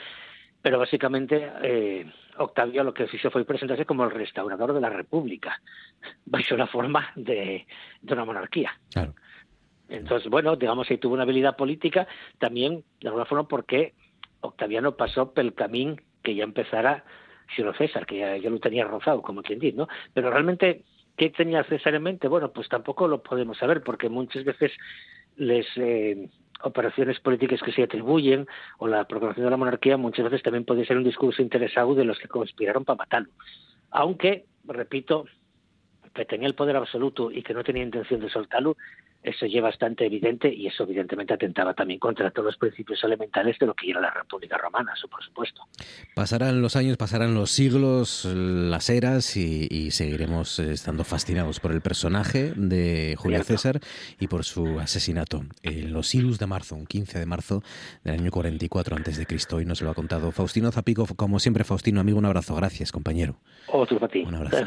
Pero 0.61 0.79
básicamente 0.79 1.51
eh, 1.61 2.11
Octavio 2.37 2.83
lo 2.83 2.93
que 2.93 3.07
hizo 3.11 3.29
fue 3.29 3.45
presentarse 3.45 3.85
como 3.85 4.03
el 4.03 4.11
restaurador 4.11 4.73
de 4.73 4.81
la 4.81 4.89
República, 4.89 5.61
bajo 6.25 6.57
la 6.57 6.67
forma 6.67 7.11
de, 7.15 7.67
de 8.01 8.13
una 8.13 8.25
monarquía. 8.25 8.71
Claro. 8.91 9.13
Entonces, 9.89 10.27
bueno, 10.31 10.55
digamos 10.55 10.87
que 10.87 10.97
tuvo 10.97 11.13
una 11.13 11.23
habilidad 11.23 11.55
política 11.55 12.07
también, 12.39 12.83
de 12.99 13.07
alguna 13.09 13.25
forma, 13.25 13.47
porque 13.47 13.93
Octaviano 14.41 14.95
pasó 14.95 15.31
por 15.31 15.43
el 15.43 15.53
camino 15.53 15.97
que 16.23 16.33
ya 16.33 16.43
empezara 16.43 17.03
sino 17.55 17.73
César, 17.73 18.05
que 18.05 18.17
ya, 18.17 18.49
lo 18.49 18.59
tenía 18.59 18.85
rozado, 18.85 19.21
como 19.21 19.41
quien 19.41 19.59
dice, 19.59 19.77
¿no? 19.77 19.87
Pero 20.13 20.29
realmente, 20.29 20.83
¿qué 21.17 21.29
tenía 21.29 21.63
César 21.63 21.95
en 21.95 22.03
mente? 22.03 22.27
Bueno, 22.27 22.51
pues 22.51 22.69
tampoco 22.69 23.07
lo 23.07 23.21
podemos 23.21 23.57
saber, 23.57 23.83
porque 23.83 24.09
muchas 24.09 24.43
veces 24.43 24.71
les 25.37 25.65
eh, 25.75 26.29
operaciones 26.63 27.19
políticas 27.19 27.61
que 27.61 27.71
se 27.71 27.83
atribuyen 27.83 28.47
o 28.77 28.87
la 28.87 29.05
proclamación 29.05 29.45
de 29.45 29.51
la 29.51 29.57
monarquía 29.57 29.97
muchas 29.97 30.25
veces 30.25 30.41
también 30.41 30.65
puede 30.65 30.85
ser 30.85 30.97
un 30.97 31.03
discurso 31.03 31.41
interesado 31.41 31.93
de 31.95 32.05
los 32.05 32.17
que 32.19 32.27
conspiraron 32.27 32.85
para 32.85 32.97
matarlo. 32.97 33.29
Aunque, 33.91 34.45
repito, 34.63 35.25
que 36.15 36.25
tenía 36.25 36.47
el 36.47 36.55
poder 36.55 36.75
absoluto 36.75 37.29
y 37.29 37.43
que 37.43 37.53
no 37.53 37.63
tenía 37.63 37.83
intención 37.83 38.21
de 38.21 38.29
soltarlo, 38.29 38.75
eso 39.25 39.47
ya 39.47 39.59
bastante 39.59 40.05
evidente 40.05 40.53
y 40.53 40.67
eso 40.67 40.83
evidentemente 40.83 41.33
atentaba 41.33 41.73
también 41.73 41.99
contra 41.99 42.29
todos 42.29 42.45
los 42.45 42.57
principios 42.57 43.03
elementales 43.03 43.57
de 43.57 43.65
lo 43.65 43.73
que 43.73 43.89
era 43.89 43.99
la 43.99 44.11
República 44.11 44.57
Romana, 44.57 44.93
eso 44.95 45.07
por 45.07 45.23
supuesto. 45.23 45.63
Pasarán 46.13 46.61
los 46.61 46.75
años, 46.75 46.95
pasarán 46.97 47.33
los 47.33 47.49
siglos, 47.49 48.25
las 48.25 48.89
eras 48.89 49.35
y, 49.35 49.91
seguiremos 49.91 50.59
estando 50.59 51.03
fascinados 51.03 51.59
por 51.59 51.71
el 51.71 51.81
personaje 51.81 52.53
de 52.55 53.15
Julio 53.17 53.43
César 53.43 53.79
y 54.19 54.27
por 54.27 54.43
su 54.43 54.79
asesinato 54.79 55.43
en 55.63 55.91
los 55.91 56.13
Ilus 56.13 56.37
de 56.37 56.47
marzo, 56.47 56.75
un 56.75 56.85
15 56.85 57.19
de 57.19 57.25
marzo 57.25 57.63
del 58.03 58.19
año 58.19 58.31
44 58.31 58.95
antes 58.95 59.17
de 59.17 59.25
Cristo. 59.25 59.59
Y 59.59 59.65
nos 59.65 59.81
lo 59.81 59.89
ha 59.89 59.95
contado 59.95 60.31
Faustino 60.31 60.71
Zapico, 60.71 61.07
como 61.15 61.39
siempre 61.39 61.63
Faustino, 61.63 61.99
amigo, 61.99 62.19
un 62.19 62.25
abrazo, 62.25 62.55
gracias 62.55 62.91
compañero. 62.91 63.37
Otro 63.67 63.99
para 63.99 64.11
ti. 64.11 64.23
Un 64.27 64.35
abrazo. 64.35 64.57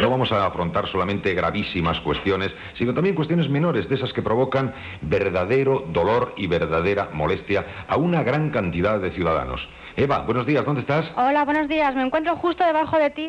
No 0.00 0.10
vamos 0.10 0.32
a 0.32 0.46
afrontar 0.46 0.88
solamente 0.88 1.34
gravísimas 1.34 2.00
cuestiones, 2.00 2.52
sino 2.78 2.94
también 2.94 3.14
cuestiones 3.14 3.48
menores, 3.48 3.88
de 3.88 3.94
esas 3.94 4.12
que 4.12 4.22
provocan 4.22 4.74
verdadero 5.02 5.84
dolor 5.88 6.34
y 6.36 6.46
verdadera 6.46 7.10
molestia 7.12 7.84
a 7.88 7.96
una 7.96 8.22
gran 8.22 8.50
cantidad 8.50 8.98
de 9.00 9.10
ciudadanos. 9.12 9.60
Eva, 9.96 10.20
buenos 10.20 10.46
días, 10.46 10.64
¿dónde 10.64 10.80
estás? 10.80 11.10
Hola, 11.16 11.44
buenos 11.44 11.68
días, 11.68 11.94
me 11.94 12.02
encuentro 12.02 12.36
justo 12.36 12.64
debajo 12.64 12.98
de 12.98 13.10
ti. 13.10 13.28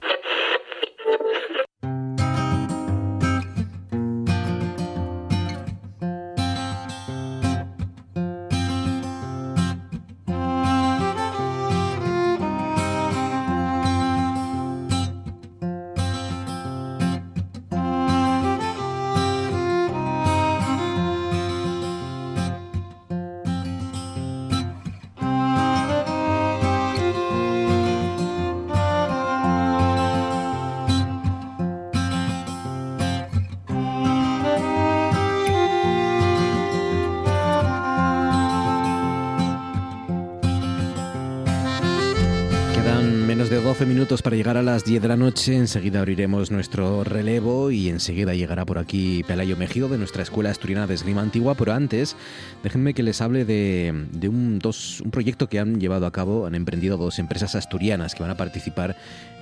12 43.83 43.93
minutos 43.93 44.21
para 44.21 44.37
llegar 44.37 44.55
a 44.55 44.61
las 44.61 44.85
10 44.85 45.01
de 45.01 45.07
la 45.09 45.17
noche. 45.17 45.57
Enseguida 45.57 45.99
abriremos 45.99 46.51
nuestro 46.51 47.03
relevo 47.03 47.69
y 47.69 47.89
enseguida 47.89 48.33
llegará 48.33 48.65
por 48.65 48.77
aquí 48.77 49.25
Pelayo 49.27 49.57
Mejido 49.57 49.89
de 49.89 49.97
nuestra 49.97 50.23
Escuela 50.23 50.51
Asturiana 50.51 50.87
de 50.87 50.93
Esgrima 50.93 51.19
Antigua. 51.19 51.53
Pero 51.55 51.73
antes, 51.73 52.15
déjenme 52.63 52.93
que 52.93 53.03
les 53.03 53.19
hable 53.19 53.43
de, 53.43 53.91
un, 54.29 54.59
dos, 54.59 55.01
un 55.01 55.11
proyecto 55.11 55.49
que 55.49 55.59
han 55.59 55.81
llevado 55.81 56.05
a 56.05 56.11
cabo, 56.11 56.45
han 56.45 56.55
emprendido 56.55 56.95
dos 56.95 57.19
empresas 57.19 57.55
asturianas 57.55 58.15
que 58.15 58.23
van 58.23 58.31
a 58.31 58.37
participar 58.37 58.95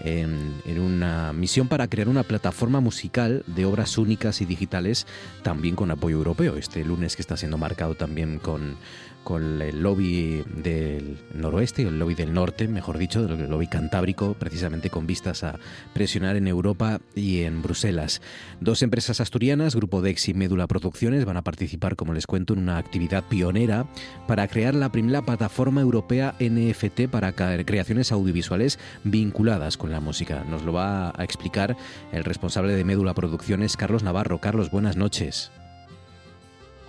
en 0.03 0.79
una 0.79 1.33
misión 1.33 1.67
para 1.67 1.87
crear 1.87 2.09
una 2.09 2.23
plataforma 2.23 2.79
musical 2.79 3.43
de 3.45 3.65
obras 3.65 3.99
únicas 3.99 4.41
y 4.41 4.45
digitales, 4.45 5.05
también 5.43 5.75
con 5.75 5.91
apoyo 5.91 6.17
europeo. 6.17 6.57
Este 6.57 6.83
lunes 6.83 7.15
que 7.15 7.21
está 7.21 7.37
siendo 7.37 7.59
marcado 7.59 7.93
también 7.93 8.39
con 8.39 8.77
con 9.23 9.61
el 9.61 9.81
lobby 9.81 10.43
del 10.55 11.17
noroeste, 11.33 11.83
el 11.83 11.99
lobby 11.99 12.15
del 12.15 12.33
norte, 12.33 12.67
mejor 12.67 12.97
dicho, 12.97 13.25
el 13.25 13.49
lobby 13.49 13.67
cantábrico, 13.67 14.33
precisamente 14.33 14.89
con 14.89 15.07
vistas 15.07 15.43
a 15.43 15.59
presionar 15.93 16.35
en 16.35 16.47
Europa 16.47 16.99
y 17.15 17.41
en 17.43 17.61
Bruselas. 17.61 18.21
Dos 18.59 18.81
empresas 18.81 19.21
asturianas, 19.21 19.75
Grupo 19.75 20.01
Dex 20.01 20.29
y 20.29 20.33
Médula 20.33 20.67
Producciones, 20.67 21.25
van 21.25 21.37
a 21.37 21.43
participar, 21.43 21.95
como 21.95 22.13
les 22.13 22.27
cuento, 22.27 22.53
en 22.53 22.59
una 22.59 22.77
actividad 22.77 23.23
pionera 23.27 23.87
para 24.27 24.47
crear 24.47 24.75
la 24.75 24.91
primera 24.91 25.21
plataforma 25.21 25.81
europea 25.81 26.35
NFT 26.39 27.07
para 27.09 27.33
creaciones 27.33 28.11
audiovisuales 28.11 28.79
vinculadas 29.03 29.77
con 29.77 29.91
la 29.91 29.99
música. 29.99 30.43
Nos 30.43 30.63
lo 30.63 30.73
va 30.73 31.13
a 31.15 31.23
explicar 31.23 31.77
el 32.11 32.23
responsable 32.23 32.73
de 32.73 32.83
Médula 32.83 33.13
Producciones, 33.13 33.77
Carlos 33.77 34.03
Navarro. 34.03 34.39
Carlos, 34.39 34.71
buenas 34.71 34.97
noches. 34.97 35.51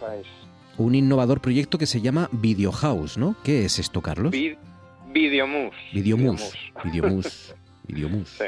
Pues 0.01 0.27
un 0.79 0.95
innovador 0.95 1.41
proyecto 1.41 1.79
que 1.79 1.87
se 1.87 2.01
llama 2.01 2.29
Video 2.33 2.73
House, 2.73 3.19
¿no? 3.19 3.37
¿Qué 3.45 3.65
es 3.65 3.79
esto, 3.79 4.01
Carlos? 4.01 4.33
Videomus. 4.33 5.75
Videomus. 5.93 6.55
Videomus. 6.85 7.55
Videomus. 7.89 8.29
Sí. 8.29 8.45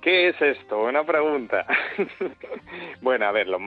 ¿Qué 0.00 0.30
es 0.30 0.40
esto? 0.40 0.78
Buena 0.78 1.04
pregunta. 1.04 1.66
bueno, 3.02 3.26
a 3.26 3.32
ver, 3.32 3.48
lo, 3.48 3.58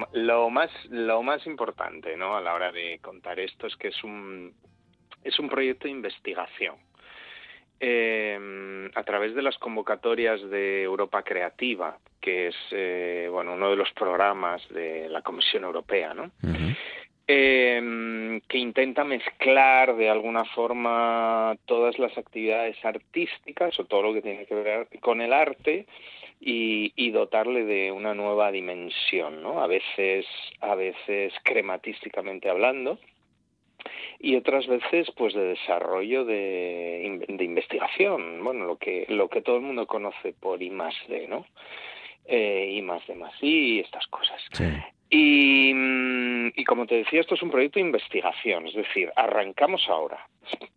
más 0.50 0.72
lo 0.90 1.22
más 1.22 1.46
importante, 1.46 2.18
¿no? 2.18 2.36
A 2.36 2.42
la 2.42 2.56
hora 2.56 2.72
de 2.72 3.00
contar 3.02 3.40
esto 3.40 3.68
es 3.68 3.76
que 3.76 3.90
es 3.90 4.04
un 4.04 4.54
es 5.24 5.40
un 5.40 5.48
proyecto 5.48 5.86
de 5.86 5.92
investigación. 5.92 6.76
Eh, 7.86 8.40
a 8.96 9.04
través 9.04 9.36
de 9.36 9.42
las 9.42 9.58
convocatorias 9.58 10.42
de 10.50 10.84
Europa 10.84 11.22
Creativa, 11.22 11.98
que 12.22 12.48
es 12.48 12.56
eh, 12.72 13.28
bueno 13.30 13.56
uno 13.56 13.70
de 13.72 13.76
los 13.76 13.92
programas 13.92 14.62
de 14.70 15.10
la 15.10 15.22
Comisión 15.22 15.66
Europea, 15.66 16.14
¿no? 16.14 16.32
Em, 17.28 18.40
que 18.48 18.58
intenta 18.58 19.04
mezclar 19.04 19.98
de 19.98 20.10
alguna 20.10 20.46
forma 20.46 21.58
todas 21.66 22.00
las 22.00 22.18
actividades 22.18 22.78
artísticas 22.86 23.78
o 23.78 23.84
todo 23.84 24.02
lo 24.02 24.14
que 24.14 24.22
tiene 24.22 24.46
que 24.46 24.56
ver 24.56 24.88
con 25.02 25.20
el 25.20 25.34
arte 25.34 25.86
y, 26.40 26.94
y, 26.96 27.12
dotarle 27.12 27.66
de 27.66 27.92
una 27.92 28.14
nueva 28.14 28.50
dimensión, 28.54 29.44
¿no? 29.44 29.62
A 29.62 29.68
veces, 29.68 30.26
a 30.62 30.76
veces 30.76 31.34
crematísticamente 31.44 32.50
hablando, 32.50 32.98
y 34.20 34.36
otras 34.36 34.68
veces 34.68 35.12
pues 35.16 35.34
de 35.34 35.42
desarrollo 35.42 36.26
de, 36.26 37.26
de, 37.28 37.44
investigación 37.44 38.44
bueno 38.44 38.66
lo 38.66 38.78
que 38.78 39.06
lo 39.10 39.30
que 39.30 39.42
todo 39.42 39.58
el 39.58 39.64
mundo 39.64 39.86
conoce 39.86 40.34
por 40.34 40.62
I 40.62 40.70
más 40.70 40.96
D 41.08 41.28
no 41.28 41.46
eh, 42.26 42.70
I 42.72 42.82
más 42.82 43.06
D 43.08 43.16
más 43.16 43.34
I 43.42 43.76
y 43.76 43.80
estas 43.80 44.08
cosas. 44.08 44.42
Y, 45.10 45.74
mm, 45.74 46.54
y 46.56 46.64
como 46.64 46.86
te 46.88 46.96
decía 46.96 47.20
esto 47.22 47.36
es 47.36 47.44
un 47.44 47.52
proyecto 47.52 47.80
de 47.80 47.86
investigación 47.86 48.68
es 48.68 48.74
decir 48.74 49.12
arrancamos 49.16 49.88
ahora. 49.90 50.28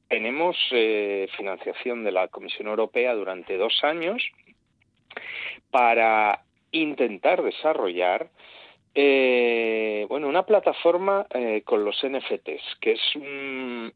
Tenemos 0.09 0.57
eh, 0.71 1.29
financiación 1.37 2.05
de 2.05 2.13
la 2.13 2.29
Comisión 2.29 2.69
Europea 2.69 3.15
durante 3.15 3.57
dos 3.57 3.83
años 3.83 4.23
para 5.71 6.43
intentar 6.71 7.43
desarrollar 7.43 8.29
eh, 8.99 10.07
bueno, 10.09 10.27
una 10.27 10.45
plataforma 10.45 11.27
eh, 11.29 11.61
con 11.67 11.85
los 11.85 12.03
NFTs, 12.03 12.79
que 12.81 12.93
es 12.93 13.17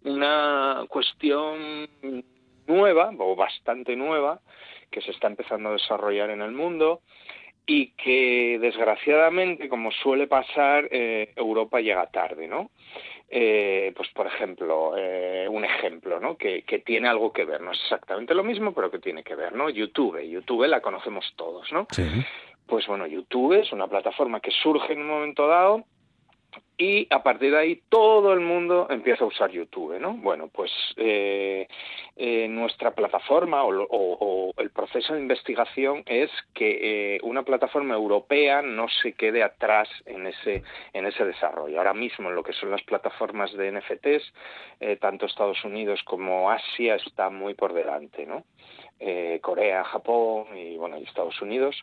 una 0.05 0.85
cuestión 0.91 1.89
nueva 2.67 3.11
o 3.19 3.35
bastante 3.35 3.97
nueva 3.97 4.41
que 4.91 5.01
se 5.01 5.13
está 5.13 5.29
empezando 5.29 5.71
a 5.71 5.73
desarrollar 5.73 6.29
en 6.29 6.43
el 6.43 6.53
mundo 6.53 7.01
y 7.65 7.93
que 7.93 8.59
desgraciadamente, 8.61 9.71
como 9.71 9.91
suele 9.91 10.27
pasar, 10.27 10.87
eh, 10.91 11.33
Europa 11.35 11.81
llega 11.81 12.11
tarde, 12.11 12.47
¿no? 12.47 12.71
Eh, 13.31 13.95
pues 13.97 14.09
por 14.11 14.27
ejemplo, 14.27 14.95
eh, 14.99 15.47
un 15.49 15.65
ejemplo, 15.65 16.21
¿no? 16.21 16.37
Que, 16.37 16.63
que, 16.63 16.81
tiene 16.81 17.09
algo 17.09 17.33
que 17.33 17.47
ver, 17.47 17.63
no 17.63 17.73
es 17.73 17.81
exactamente 17.85 18.35
lo 18.35 18.45
mismo, 18.45 18.75
pero 18.75 18.91
que 18.91 18.99
tiene 18.99 19.23
que 19.23 19.37
ver, 19.37 19.55
¿no? 19.55 19.71
YouTube, 19.71 20.21
YouTube 20.21 20.67
la 20.67 20.83
conocemos 20.83 21.33
todos, 21.37 21.73
¿no? 21.73 21.87
Sí 21.91 22.03
pues 22.71 22.87
bueno, 22.87 23.07
YouTube 23.07 23.55
es 23.55 23.73
una 23.73 23.89
plataforma 23.89 24.41
que 24.41 24.53
surge 24.53 24.93
en 24.93 25.01
un 25.01 25.09
momento 25.09 25.49
dado 25.49 25.85
y 26.79 27.07
a 27.11 27.23
partir 27.23 27.51
de 27.51 27.59
ahí 27.59 27.83
todo 27.91 28.33
el 28.33 28.41
mundo 28.41 28.87
empieza 28.89 29.25
a 29.25 29.27
usar 29.27 29.51
YouTube, 29.51 29.99
¿no? 30.01 30.15
Bueno, 30.15 30.49
pues 30.49 30.71
eh, 30.97 31.69
eh, 32.17 32.49
nuestra 32.49 32.93
plataforma 32.93 33.63
o, 33.65 34.53
el 34.57 34.71
proceso 34.71 35.15
de 35.15 35.21
investigación 35.21 36.03
es 36.07 36.31
que 36.55 37.17
eh, 37.17 37.21
una 37.23 37.43
plataforma 37.43 37.95
europea 37.95 38.63
no 38.63 38.87
se 38.89 39.13
quede 39.13 39.43
atrás 39.43 39.89
en 40.07 40.27
ese 40.27 40.63
en 40.93 41.07
ese 41.07 41.25
desarrollo. 41.25 41.77
Ahora 41.77 41.93
mismo 41.93 42.31
en 42.31 42.37
lo 42.37 42.43
que 42.43 42.53
son 42.53 42.71
las 42.71 42.83
plataformas 42.83 43.53
de 43.53 43.73
NFTs, 43.73 45.01
tanto 45.01 45.27
Estados 45.27 45.63
Unidos 45.65 46.01
como 46.05 46.51
Asia 46.51 46.95
está 46.95 47.31
muy 47.31 47.55
por 47.55 47.75
delante, 47.75 48.27
¿no? 48.27 48.45
Eh, 49.03 49.41
Corea, 49.41 49.83
Japón 49.83 50.49
y 50.55 50.77
bueno 50.77 50.99
y 50.99 51.05
Estados 51.05 51.41
Unidos 51.41 51.75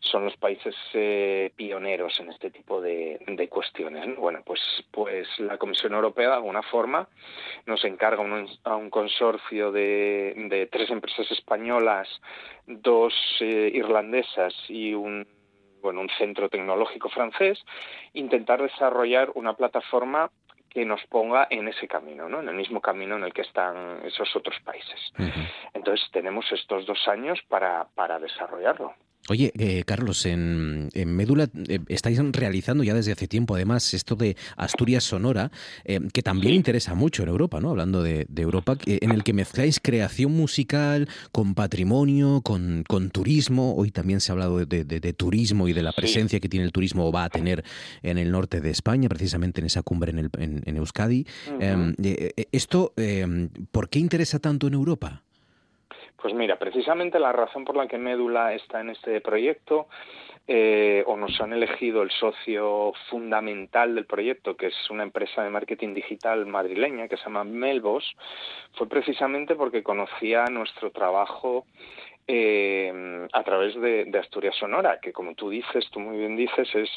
son 0.00 0.24
los 0.24 0.34
países 0.38 0.74
eh, 0.94 1.52
pioneros 1.54 2.18
en 2.18 2.30
este 2.30 2.50
tipo 2.50 2.80
de, 2.80 3.20
cuestiones. 3.50 4.16
Bueno, 4.16 4.40
pues 4.42 4.60
pues 4.90 5.28
la 5.38 5.58
Comisión 5.58 5.92
Europea 5.92 6.28
de 6.28 6.34
alguna 6.36 6.62
forma 6.62 7.06
nos 7.66 7.84
encarga 7.84 8.24
a 8.64 8.76
un 8.76 8.88
consorcio 8.88 9.70
de, 9.70 10.68
tres 10.72 10.88
empresas 10.88 11.30
españolas, 11.30 12.08
dos 12.66 13.12
eh, 13.40 13.70
irlandesas 13.74 14.54
y 14.68 14.94
un 14.94 15.26
bueno, 15.82 16.00
un 16.00 16.08
centro 16.16 16.48
tecnológico 16.48 17.10
francés, 17.10 17.58
intentar 18.14 18.62
desarrollar 18.62 19.30
una 19.34 19.54
plataforma 19.54 20.30
que 20.72 20.84
nos 20.84 21.04
ponga 21.06 21.46
en 21.50 21.68
ese 21.68 21.86
camino, 21.86 22.28
¿no? 22.28 22.40
en 22.40 22.48
el 22.48 22.54
mismo 22.54 22.80
camino 22.80 23.16
en 23.16 23.24
el 23.24 23.32
que 23.32 23.42
están 23.42 24.00
esos 24.04 24.34
otros 24.34 24.58
países. 24.60 25.12
Entonces 25.74 26.08
tenemos 26.12 26.50
estos 26.52 26.86
dos 26.86 27.06
años 27.08 27.38
para, 27.48 27.86
para 27.94 28.18
desarrollarlo. 28.18 28.94
Oye, 29.28 29.52
eh, 29.56 29.84
Carlos, 29.86 30.26
en, 30.26 30.90
Médula 30.92 31.48
eh, 31.68 31.78
estáis 31.86 32.18
realizando 32.32 32.82
ya 32.82 32.92
desde 32.92 33.12
hace 33.12 33.28
tiempo, 33.28 33.54
además, 33.54 33.94
esto 33.94 34.16
de 34.16 34.36
Asturias 34.56 35.04
Sonora, 35.04 35.52
eh, 35.84 36.00
que 36.12 36.22
también 36.22 36.54
interesa 36.54 36.94
mucho 36.94 37.22
en 37.22 37.28
Europa, 37.28 37.60
¿no? 37.60 37.70
Hablando 37.70 38.02
de, 38.02 38.26
Europa, 38.34 38.76
en 38.84 39.12
el 39.12 39.22
que 39.22 39.32
mezcláis 39.32 39.78
creación 39.80 40.32
musical 40.32 41.08
con 41.30 41.54
patrimonio, 41.54 42.40
con, 42.42 42.84
turismo. 43.12 43.76
Hoy 43.76 43.92
también 43.92 44.20
se 44.20 44.32
ha 44.32 44.34
hablado 44.34 44.66
de, 44.66 45.14
turismo 45.16 45.68
y 45.68 45.72
de 45.72 45.82
la 45.84 45.92
presencia 45.92 46.40
que 46.40 46.48
tiene 46.48 46.66
el 46.66 46.72
turismo 46.72 47.06
o 47.06 47.12
va 47.12 47.24
a 47.24 47.28
tener 47.28 47.62
en 48.02 48.18
el 48.18 48.32
norte 48.32 48.60
de 48.60 48.70
España, 48.70 49.08
precisamente 49.08 49.60
en 49.60 49.66
esa 49.66 49.82
cumbre 49.82 50.10
en, 50.10 50.30
en, 50.66 50.76
Euskadi. 50.76 51.26
Em, 51.60 51.94
esto, 52.50 52.92
em, 52.96 53.50
¿por 53.70 53.88
qué 53.88 54.00
interesa 54.00 54.40
tanto 54.40 54.66
en 54.66 54.74
Europa? 54.74 55.22
Pues 56.22 56.34
mira, 56.34 56.56
precisamente 56.56 57.18
la 57.18 57.32
razón 57.32 57.64
por 57.64 57.76
la 57.76 57.88
que 57.88 57.98
Médula 57.98 58.54
está 58.54 58.80
en 58.80 58.90
este 58.90 59.20
proyecto 59.20 59.88
eh, 60.46 61.02
o 61.08 61.16
nos 61.16 61.40
han 61.40 61.52
elegido 61.52 62.02
el 62.02 62.12
socio 62.12 62.92
fundamental 63.10 63.96
del 63.96 64.06
proyecto, 64.06 64.56
que 64.56 64.68
es 64.68 64.90
una 64.90 65.02
empresa 65.02 65.42
de 65.42 65.50
marketing 65.50 65.94
digital 65.94 66.46
madrileña 66.46 67.08
que 67.08 67.16
se 67.16 67.24
llama 67.24 67.42
Melbos, 67.42 68.04
fue 68.74 68.88
precisamente 68.88 69.56
porque 69.56 69.82
conocía 69.82 70.44
nuestro 70.44 70.92
trabajo 70.92 71.66
eh, 72.28 73.26
a 73.32 73.42
través 73.42 73.74
de, 73.80 74.10
Asturias 74.18 74.54
Sonora, 74.56 75.00
que 75.00 75.12
como 75.12 75.34
tú 75.34 75.50
dices, 75.50 75.88
tú 75.90 75.98
muy 75.98 76.18
bien 76.18 76.36
dices, 76.36 76.72
es 76.74 76.90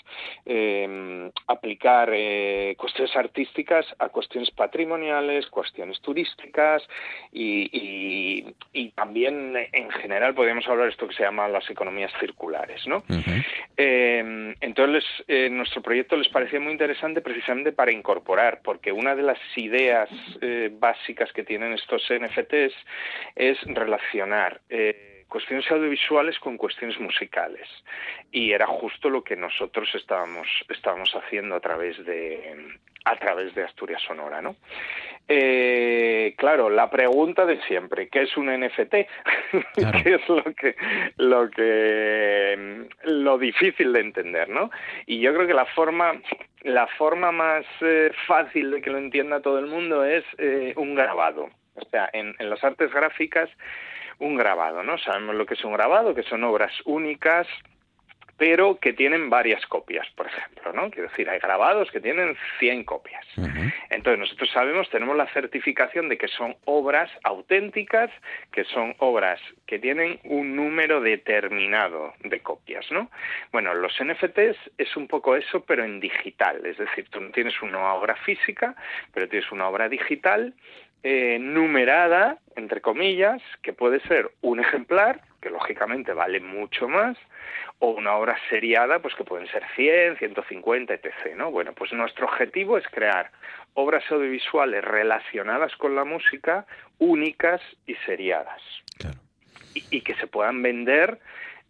eh, 0.46 1.32
aplicar 1.48 2.12
eh, 2.14 2.76
cuestiones 2.78 3.16
artísticas 3.16 3.86
a 3.98 4.10
cuestiones 4.10 4.52
patrimoniales, 4.52 5.48
cuestiones 5.48 6.00
turísticas 6.02 6.84
y, 7.32 8.54
y, 8.72 8.90
también 8.92 9.56
en 9.74 9.90
general 9.90 10.34
podríamos 10.34 10.66
hablar 10.68 10.86
de 10.86 10.92
esto 10.92 11.08
que 11.08 11.16
se 11.16 11.24
llama 11.24 11.48
las 11.48 11.70
economías 11.70 12.12
circulares, 12.20 12.88
¿no? 12.88 13.04
Eh, 13.76 14.56
entonces 14.62 15.04
nuestro 15.52 15.82
proyecto 15.82 16.16
les 16.16 16.30
parecía 16.30 16.60
muy 16.60 16.72
interesante 16.72 17.22
precisamente 17.22 17.72
para 17.72 17.92
incorporar, 17.92 18.62
porque 18.64 18.92
una 18.92 19.16
de 19.16 19.24
las 19.24 19.40
ideas 19.58 20.10
básicas 20.80 21.32
que 21.34 21.44
tienen 21.44 21.74
estos 21.74 22.04
NFTs 22.10 22.74
es 23.36 23.58
relacionar 23.64 24.62
cuestiones 25.36 25.70
audiovisuales 25.70 26.40
con 26.40 26.56
cuestiones 26.56 26.98
musicales 26.98 27.68
y 28.32 28.54
era 28.54 28.66
justo 28.68 29.10
lo 29.10 29.22
que 29.22 29.36
nosotros 29.36 29.94
estábamos 29.94 30.48
estábamos 30.70 31.14
haciendo 31.14 31.56
a 31.56 31.60
través 31.60 31.98
de 32.06 32.78
a 33.04 33.18
través 33.18 33.54
de 33.54 33.64
Asturias 33.64 34.02
Sonora, 34.02 34.42
¿no? 34.42 34.56
Eh, 35.28 36.36
claro, 36.38 36.70
la 36.70 36.90
pregunta 36.90 37.46
de 37.46 37.62
siempre, 37.64 38.08
¿qué 38.08 38.22
es 38.22 38.38
un 38.38 38.46
NFT? 38.46 38.94
¿Qué 40.04 40.14
es 40.16 40.30
lo 40.30 40.44
que, 40.56 40.76
lo 41.18 41.50
que, 41.50 42.88
lo 43.04 43.38
difícil 43.38 43.92
de 43.92 44.00
entender, 44.00 44.48
¿no? 44.48 44.72
Y 45.06 45.20
yo 45.20 45.34
creo 45.34 45.48
que 45.48 45.54
la 45.54 45.66
forma, 45.66 46.14
la 46.62 46.88
forma 46.98 47.34
más 47.34 47.66
eh, 47.82 48.10
fácil 48.26 48.72
de 48.72 48.82
que 48.82 48.90
lo 48.90 49.00
entienda 49.00 49.42
todo 49.42 49.60
el 49.60 49.68
mundo 49.68 50.06
es 50.06 50.24
eh, 50.38 50.74
un 50.78 50.96
grabado. 50.96 51.50
O 51.76 51.86
sea, 51.90 52.10
en, 52.14 52.34
en 52.40 52.50
las 52.50 52.64
artes 52.64 52.90
gráficas, 52.94 53.50
un 54.20 54.36
grabado, 54.36 54.84
¿no? 54.84 54.98
Sabemos 54.98 55.36
lo 55.36 55.46
que 55.46 55.56
es 55.56 55.64
un 55.64 55.74
grabado, 55.74 56.16
que 56.16 56.24
son 56.24 56.44
obras 56.44 56.72
únicas, 56.86 57.48
pero 58.38 58.80
que 58.80 58.94
tienen 58.94 59.30
varias 59.30 59.66
copias, 59.68 60.08
por 60.16 60.28
ejemplo, 60.28 60.74
¿no? 60.74 60.90
Quiero 60.92 61.10
decir, 61.10 61.30
hay 61.30 61.40
grabados 61.40 61.90
que 61.92 62.02
tienen 62.02 62.36
100 62.60 62.84
copias. 62.84 63.26
Entonces, 63.90 64.20
nosotros 64.20 64.50
sabemos, 64.52 64.90
tenemos 64.90 65.16
la 65.16 65.28
certificación 65.28 66.10
de 66.10 66.18
que 66.18 66.28
son 66.28 66.56
obras 66.66 67.10
auténticas, 67.24 68.12
que 68.52 68.66
son 68.66 68.94
obras 69.00 69.40
que 69.66 69.80
tienen 69.80 70.20
un 70.26 70.56
número 70.56 71.00
determinado 71.00 72.14
de 72.24 72.42
copias, 72.42 72.86
¿no? 72.92 73.10
Bueno, 73.54 73.74
los 73.74 73.94
NFTs 74.04 74.58
es 74.78 74.98
un 74.98 75.08
poco 75.08 75.36
eso, 75.38 75.64
pero 75.64 75.86
en 75.86 76.00
digital, 76.02 76.66
es 76.66 76.78
decir, 76.78 77.08
tú 77.10 77.22
no 77.22 77.30
tienes 77.30 77.62
una 77.62 77.94
obra 77.94 78.16
física, 78.18 78.76
pero 79.14 79.30
tienes 79.30 79.50
una 79.52 79.70
obra 79.70 79.88
digital 79.88 80.54
eh, 81.08 81.38
numerada, 81.40 82.40
entre 82.56 82.82
comillas, 82.82 83.40
que 83.62 83.74
puede 83.74 84.00
ser 84.08 84.32
un 84.42 84.60
ejemplar, 84.60 85.22
que 85.40 85.52
lógicamente 85.52 86.14
vale 86.14 86.40
mucho 86.40 86.88
más, 86.88 87.16
o 87.78 87.92
una 87.92 88.16
obra 88.16 88.36
seriada, 88.50 88.98
pues 88.98 89.14
que 89.14 89.24
pueden 89.24 89.46
ser 89.50 89.62
100, 89.76 90.18
150, 90.18 90.96
etc. 90.96 91.36
¿no? 91.36 91.52
Bueno, 91.52 91.74
pues 91.74 91.94
nuestro 91.94 92.26
objetivo 92.26 92.80
es 92.80 92.88
crear 92.88 93.30
obras 93.76 94.04
audiovisuales 94.12 94.84
relacionadas 94.84 95.76
con 95.76 95.94
la 95.94 96.06
música, 96.06 96.66
únicas 96.98 97.62
y 97.86 97.94
seriadas. 98.08 98.64
Y, 99.92 100.02
que 100.02 100.16
se 100.16 100.26
puedan 100.26 100.64
vender 100.64 101.20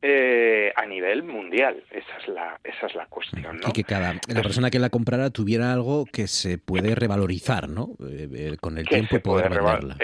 eh, 0.08 0.72
a 0.76 0.86
nivel 0.86 1.24
mundial. 1.24 1.84
Esa 1.90 2.18
es 2.22 2.28
la, 2.28 2.60
esa 2.64 2.86
es 2.86 2.94
la 2.94 3.08
cuestión. 3.08 3.58
¿no? 3.58 3.70
Y 3.70 3.72
que 3.72 3.84
cada 3.84 4.14
la 4.14 4.42
persona 4.44 4.70
que 4.70 4.78
la 4.78 4.92
comprara 4.92 5.32
tuviera 5.32 5.74
algo 5.74 6.06
que 6.06 6.28
se 6.28 6.60
puede 6.60 6.94
revalorizar, 6.94 7.68
¿no? 7.68 7.96
Eh, 8.08 8.28
eh, 8.32 8.58
con 8.62 8.78
el 8.78 8.88
tiempo 8.88 9.16
y 9.16 9.20
poder 9.20 9.50
venderla. 9.50 9.98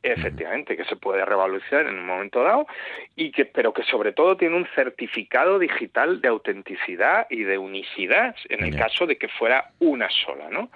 Efectivamente, 0.00 0.76
que 0.76 0.84
se 0.84 0.96
puede 0.96 1.24
revaluar 1.24 1.60
en 1.86 1.98
un 1.98 2.06
momento 2.06 2.42
dado, 2.42 2.66
y 3.16 3.32
que, 3.32 3.44
pero 3.44 3.72
que 3.72 3.82
sobre 3.82 4.12
todo 4.12 4.36
tiene 4.36 4.56
un 4.56 4.66
certificado 4.74 5.58
digital 5.58 6.20
de 6.20 6.28
autenticidad 6.28 7.26
y 7.28 7.42
de 7.42 7.58
unicidad 7.58 8.34
en 8.48 8.64
el 8.64 8.76
caso 8.76 9.06
de 9.06 9.18
que 9.18 9.28
fuera 9.28 9.70
una 9.80 10.08
sola, 10.08 10.48
¿no? 10.50 10.70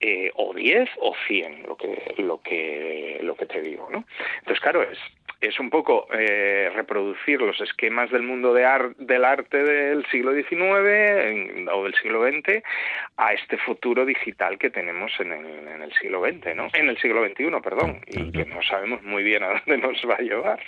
Eh, 0.00 0.30
o 0.34 0.54
10 0.54 0.90
o 1.00 1.14
100, 1.26 1.62
lo 1.64 1.76
que, 1.76 2.14
lo 2.18 2.40
que, 2.40 3.20
lo 3.22 3.34
que 3.36 3.46
te 3.46 3.60
digo, 3.60 3.88
¿no? 3.90 4.04
Entonces, 4.38 4.60
claro, 4.60 4.82
es 4.82 4.98
es 5.48 5.60
un 5.60 5.70
poco 5.70 6.06
eh, 6.12 6.70
reproducir 6.74 7.40
los 7.40 7.60
esquemas 7.60 8.10
del 8.10 8.22
mundo 8.22 8.52
de 8.52 8.64
del 8.98 9.24
arte 9.24 9.62
del 9.62 10.06
siglo 10.10 10.32
XIX 10.32 11.68
o 11.72 11.84
del 11.84 11.94
siglo 12.02 12.24
XX 12.26 12.62
a 13.16 13.32
este 13.34 13.58
futuro 13.58 14.04
digital 14.06 14.58
que 14.58 14.70
tenemos 14.70 15.12
en 15.20 15.32
el, 15.32 15.92
siglo 16.00 16.22
XX, 16.22 16.56
¿no? 16.56 16.68
En 16.72 16.88
el 16.88 16.98
siglo 16.98 17.24
XXI, 17.24 17.60
perdón, 17.62 18.00
y 18.06 18.32
que 18.32 18.46
no 18.46 18.62
sabemos 18.62 19.02
muy 19.02 19.22
bien 19.22 19.42
a 19.42 19.48
dónde 19.66 19.86
nos 19.86 19.96
va 20.08 20.14
a 20.14 20.22
llevar. 20.22 20.60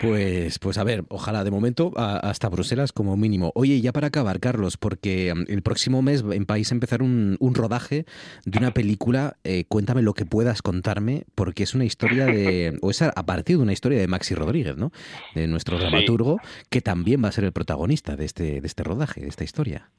Pues, 0.00 0.58
pues 0.58 0.76
a 0.78 0.84
ver, 0.84 1.02
ojalá 1.08 1.44
de 1.44 1.50
momento 1.50 1.92
hasta 1.96 2.48
Bruselas 2.48 2.92
como 2.92 3.16
mínimo. 3.16 3.52
Oye, 3.54 3.80
ya 3.80 3.92
para 3.92 4.08
acabar, 4.08 4.40
Carlos, 4.40 4.76
porque 4.76 5.32
um, 5.32 5.44
el 5.48 5.62
próximo 5.62 6.02
mes 6.02 6.24
en 6.30 6.46
País 6.46 6.72
empezar 6.72 7.02
un, 7.02 7.36
un 7.38 7.54
rodaje 7.54 8.04
de 8.44 8.58
una 8.58 8.72
película, 8.72 9.36
eh, 9.44 9.64
cuéntame 9.68 10.02
lo 10.02 10.14
que 10.14 10.26
puedas 10.26 10.62
contarme, 10.62 11.24
porque 11.34 11.62
es 11.62 11.74
una 11.74 11.84
historia 11.84 12.26
de, 12.26 12.76
o 12.82 12.90
es 12.90 13.02
a 13.02 13.26
partir 13.26 13.56
de 13.56 13.62
una 13.62 13.72
historia 13.72 13.99
de 14.00 14.08
Maxi 14.08 14.34
Rodríguez, 14.34 14.76
¿no? 14.76 14.90
De 15.34 15.46
nuestro 15.46 15.78
dramaturgo, 15.78 16.40
que 16.70 16.80
también 16.80 17.22
va 17.22 17.28
a 17.28 17.32
ser 17.32 17.44
el 17.44 17.52
protagonista 17.52 18.16
de 18.16 18.24
este, 18.24 18.60
de 18.60 18.66
este 18.66 18.82
rodaje, 18.82 19.20
de 19.20 19.28
esta 19.28 19.44
historia. 19.44 19.90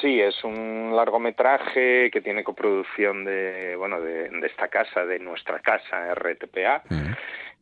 Sí, 0.00 0.20
es 0.20 0.44
un 0.44 0.92
largometraje 0.94 2.10
que 2.12 2.20
tiene 2.20 2.44
coproducción 2.44 3.24
de, 3.24 3.74
bueno, 3.76 4.00
de, 4.00 4.30
esta 4.46 4.68
casa, 4.68 5.04
de 5.04 5.18
nuestra 5.18 5.58
casa, 5.58 6.14
RTPA. 6.14 6.84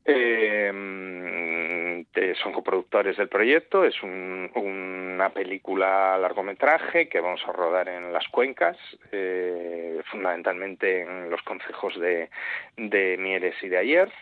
Em, 0.05 2.05
son 2.43 2.53
coproductores 2.53 3.17
del 3.17 3.29
proyecto, 3.29 3.85
es 3.85 3.95
una 4.03 5.31
película 5.31 6.19
largometraje 6.19 7.09
que 7.09 7.21
vamos 7.21 7.41
a 7.47 7.53
rodar 7.53 7.89
en 7.89 8.13
las 8.13 8.29
cuencas, 8.29 8.77
eh, 9.11 10.01
fundamentalmente 10.11 11.03
en 11.03 11.31
los 11.31 11.43
concejos 11.43 11.99
de, 11.99 12.29
de 12.77 13.17
Mieres 13.19 13.55
y 13.63 13.69
de 13.69 13.79
Ayer 13.79 14.13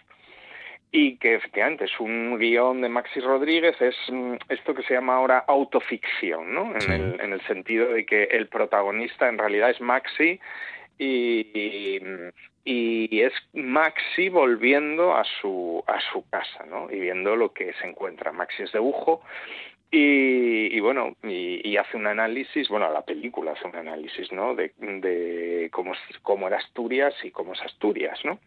y 0.97 1.17
que 1.17 1.35
efectivamente 1.35 1.87
es 1.87 1.99
un 1.99 2.39
guion 2.39 2.81
de 2.81 2.89
Maxi 2.89 3.19
Rodríguez, 3.19 3.75
es 3.83 3.97
mm, 4.13 4.35
esto 4.49 4.77
que 4.77 4.85
se 4.85 4.95
llama 4.95 5.17
ahora 5.17 5.45
autoficción, 5.49 6.55
¿no? 6.55 6.73
En, 6.73 6.93
el, 6.93 7.21
en 7.21 7.33
el 7.33 7.41
sentido 7.49 7.89
de 7.89 8.07
que 8.07 8.23
el 8.31 8.47
protagonista 8.47 9.29
en 9.29 9.37
realidad 9.37 9.71
es 9.71 9.81
Maxi 9.81 10.39
y, 10.97 12.07
y, 12.65 13.21
es 13.21 13.33
Maxi 13.55 14.29
volviendo 14.29 15.17
a 15.17 15.25
su, 15.25 15.83
a 15.89 15.99
su 16.13 16.25
casa, 16.31 16.65
¿no? 16.71 16.89
Y 16.89 17.01
viendo 17.01 17.35
lo 17.35 17.53
que 17.53 17.73
se 17.73 17.89
encuentra. 17.89 18.31
Maxi 18.31 18.63
es 18.63 18.71
de 18.71 18.79
y, 19.97 20.81
bueno, 20.81 21.15
y, 21.23 21.77
hace 21.77 21.97
un 21.97 22.07
análisis, 22.07 22.69
bueno, 22.69 22.91
la 22.91 23.03
película 23.03 23.53
hace 23.53 23.67
un 23.67 23.77
análisis, 23.77 24.33
¿no? 24.33 24.55
De, 24.55 24.73
de 24.79 25.69
cómo, 25.73 25.93
cómo 26.23 26.49
era 26.49 26.57
Asturias 26.57 27.15
y 27.23 27.31
cómo 27.31 27.53
es 27.53 27.63
Asturias, 27.63 28.19
¿no? 28.25 28.41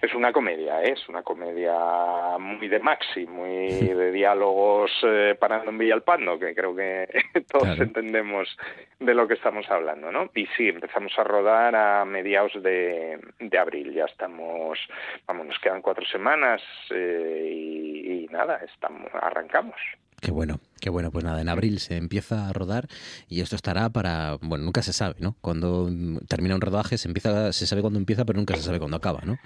Es 0.00 0.14
una 0.14 0.32
comedia, 0.32 0.82
¿eh? 0.82 0.92
es 0.92 1.08
una 1.08 1.22
comedia 1.22 2.38
muy 2.38 2.68
de 2.68 2.78
Maxi, 2.78 3.26
muy 3.26 3.68
de 3.68 4.12
diálogos 4.12 4.90
eh, 5.02 5.36
parando 5.38 5.70
en 5.70 5.78
Villalpando, 5.78 6.38
que 6.38 6.54
creo 6.54 6.74
que 6.74 7.08
todos 7.52 7.78
entendemos 7.78 8.56
de 8.98 9.14
lo 9.14 9.28
que 9.28 9.34
estamos 9.34 9.68
hablando, 9.70 10.10
¿no? 10.10 10.30
Y 10.34 10.46
sí, 10.56 10.68
empezamos 10.68 11.12
a 11.18 11.24
rodar 11.24 11.74
a 11.76 12.04
mediados 12.06 12.52
de, 12.62 13.18
de 13.40 13.58
abril, 13.58 13.92
ya 13.92 14.06
estamos, 14.06 14.78
vamos, 15.26 15.46
nos 15.46 15.58
quedan 15.58 15.82
cuatro 15.82 16.06
semanas 16.06 16.62
eh, 16.90 17.50
y, 17.52 18.24
y 18.24 18.26
nada, 18.28 18.60
estamos, 18.64 19.10
arrancamos. 19.12 19.76
Qué 20.20 20.32
bueno, 20.32 20.58
qué 20.80 20.90
bueno. 20.90 21.10
Pues 21.10 21.24
nada, 21.24 21.40
en 21.40 21.48
abril 21.48 21.78
se 21.78 21.96
empieza 21.96 22.48
a 22.48 22.52
rodar 22.52 22.86
y 23.28 23.40
esto 23.40 23.56
estará 23.56 23.88
para, 23.90 24.36
bueno, 24.42 24.64
nunca 24.64 24.82
se 24.82 24.92
sabe, 24.92 25.14
¿no? 25.20 25.36
Cuando 25.40 25.88
termina 26.28 26.54
un 26.54 26.60
rodaje 26.60 26.98
se 26.98 27.08
empieza, 27.08 27.52
se 27.52 27.66
sabe 27.66 27.82
cuándo 27.82 27.98
empieza, 27.98 28.24
pero 28.24 28.38
nunca 28.38 28.54
se 28.56 28.62
sabe 28.62 28.78
cuándo 28.78 28.96
acaba, 28.96 29.20
¿no? 29.24 29.36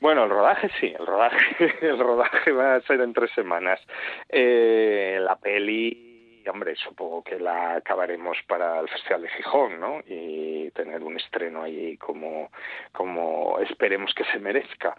Bueno, 0.00 0.24
el 0.24 0.30
rodaje 0.30 0.70
sí, 0.78 0.94
el 0.98 1.06
rodaje, 1.06 1.38
el 1.82 1.98
rodaje 1.98 2.52
va 2.52 2.76
a 2.76 2.80
ser 2.82 3.00
en 3.00 3.12
tres 3.12 3.30
semanas. 3.34 3.80
Eh, 4.28 5.18
la 5.20 5.36
peli, 5.36 6.42
hombre, 6.46 6.76
supongo 6.76 7.22
que 7.24 7.38
la 7.38 7.76
acabaremos 7.76 8.36
para 8.46 8.80
el 8.80 8.88
Festival 8.88 9.22
de 9.22 9.28
Gijón, 9.30 9.80
¿no? 9.80 10.00
Y 10.06 10.70
tener 10.72 11.02
un 11.02 11.16
estreno 11.16 11.62
ahí 11.62 11.96
como, 11.96 12.50
como 12.92 13.58
esperemos 13.60 14.12
que 14.14 14.24
se 14.24 14.38
merezca. 14.38 14.94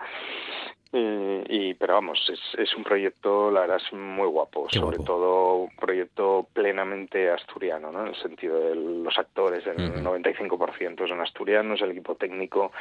Y, 0.97 1.73
pero 1.73 1.95
vamos, 1.95 2.19
es, 2.31 2.39
es, 2.57 2.73
un 2.73 2.83
proyecto, 2.83 3.51
la 3.51 3.61
verdad, 3.61 3.81
es 3.85 3.91
muy 3.91 4.27
guapo, 4.27 4.67
sobre 4.69 4.97
todo 4.99 5.55
un 5.55 5.75
proyecto 5.75 6.47
plenamente 6.53 7.29
asturiano, 7.29 7.91
¿no? 7.91 8.03
En 8.03 8.07
el 8.07 8.15
sentido 8.15 8.61
de 8.61 8.75
los 8.75 9.17
actores, 9.17 9.67
el 9.67 10.01
95% 10.01 11.05
son 11.05 11.19
asturianos, 11.19 11.81
el 11.81 11.91
equipo 11.91 12.15
técnico, 12.15 12.71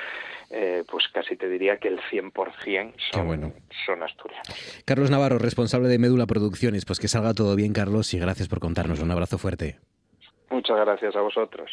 eh, 0.49 0.85
pues 0.89 1.09
casi 1.09 1.35
te 1.35 1.49
diría 1.49 1.79
que 1.79 1.89
el 1.89 1.99
100% 1.99 2.95
son, 3.13 3.55
son 3.85 4.03
asturianos. 4.05 4.83
Carlos 4.85 5.11
Navarro, 5.11 5.39
responsable 5.39 5.89
de 5.89 5.99
Médula 5.99 6.27
Producciones, 6.27 6.85
pues 6.85 7.01
que 7.01 7.09
salga 7.09 7.35
todo 7.35 7.57
bien, 7.57 7.73
Carlos, 7.73 8.15
y 8.15 8.21
gracias 8.21 8.49
por 8.49 8.61
contarnos. 8.61 9.01
Un 9.01 9.11
abrazo 9.11 9.39
fuerte. 9.39 9.81
Muchas 10.51 10.77
gracias 10.77 11.17
a 11.17 11.21
vosotros. 11.21 11.69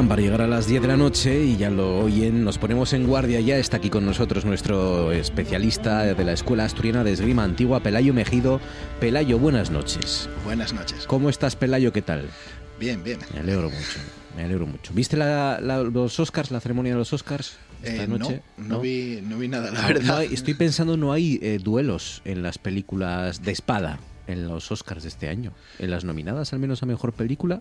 Quedan 0.00 0.08
para 0.08 0.22
llegar 0.22 0.40
a 0.40 0.46
las 0.46 0.66
10 0.66 0.80
de 0.80 0.88
la 0.88 0.96
noche 0.96 1.44
y 1.44 1.58
ya 1.58 1.68
lo 1.68 1.98
oyen, 1.98 2.42
nos 2.42 2.56
ponemos 2.56 2.94
en 2.94 3.06
guardia. 3.06 3.38
Ya 3.40 3.58
está 3.58 3.76
aquí 3.76 3.90
con 3.90 4.06
nosotros 4.06 4.46
nuestro 4.46 5.12
especialista 5.12 6.04
de 6.14 6.24
la 6.24 6.32
Escuela 6.32 6.64
Asturiana 6.64 7.04
de 7.04 7.12
Esgrima 7.12 7.44
Antigua, 7.44 7.80
Pelayo 7.82 8.14
Mejido. 8.14 8.60
Pelayo, 8.98 9.38
buenas 9.38 9.70
noches. 9.70 10.26
Buenas 10.42 10.72
noches. 10.72 11.04
¿Cómo 11.06 11.28
estás, 11.28 11.54
Pelayo? 11.54 11.92
¿Qué 11.92 12.00
tal? 12.00 12.30
Bien, 12.78 13.04
bien. 13.04 13.18
Me 13.34 13.40
alegro 13.40 13.64
mucho, 13.68 13.98
me 14.38 14.44
alegro 14.44 14.66
mucho. 14.66 14.90
¿Viste 14.94 15.18
los 15.18 16.18
Oscars, 16.18 16.50
la 16.50 16.60
ceremonia 16.60 16.92
de 16.94 16.98
los 16.98 17.12
Oscars? 17.12 17.58
Esta 17.82 18.04
Eh, 18.04 18.08
noche? 18.08 18.40
no, 18.56 18.68
no, 18.76 18.80
Vi, 18.80 19.20
no 19.22 19.36
vi 19.38 19.48
nada, 19.48 19.70
la 19.70 19.82
No, 19.82 19.88
verdad. 19.88 20.02
no 20.06 20.16
hay- 20.16 20.32
estoy 20.32 20.54
pensando, 20.54 20.96
no 20.96 21.12
hay 21.12 21.38
eh, 21.42 21.58
duelos 21.62 22.22
en 22.24 22.42
las 22.42 22.56
películas 22.56 23.42
de 23.42 23.52
espada 23.52 23.98
en 24.26 24.48
los 24.48 24.70
Oscars 24.72 25.02
de 25.02 25.10
este 25.10 25.28
año. 25.28 25.52
En 25.78 25.90
las 25.90 26.04
nominadas, 26.04 26.54
al 26.54 26.58
menos 26.58 26.82
a 26.82 26.86
mejor 26.86 27.12
película, 27.12 27.60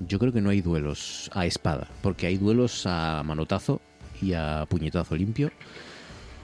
yo 0.00 0.18
creo 0.18 0.32
que 0.32 0.40
no 0.40 0.50
hay 0.50 0.60
duelos 0.60 1.30
a 1.32 1.46
espada, 1.46 1.88
porque 2.02 2.26
hay 2.26 2.36
duelos 2.36 2.86
a 2.86 3.22
manotazo 3.24 3.80
y 4.20 4.32
a 4.32 4.66
puñetazo 4.68 5.16
limpio, 5.16 5.50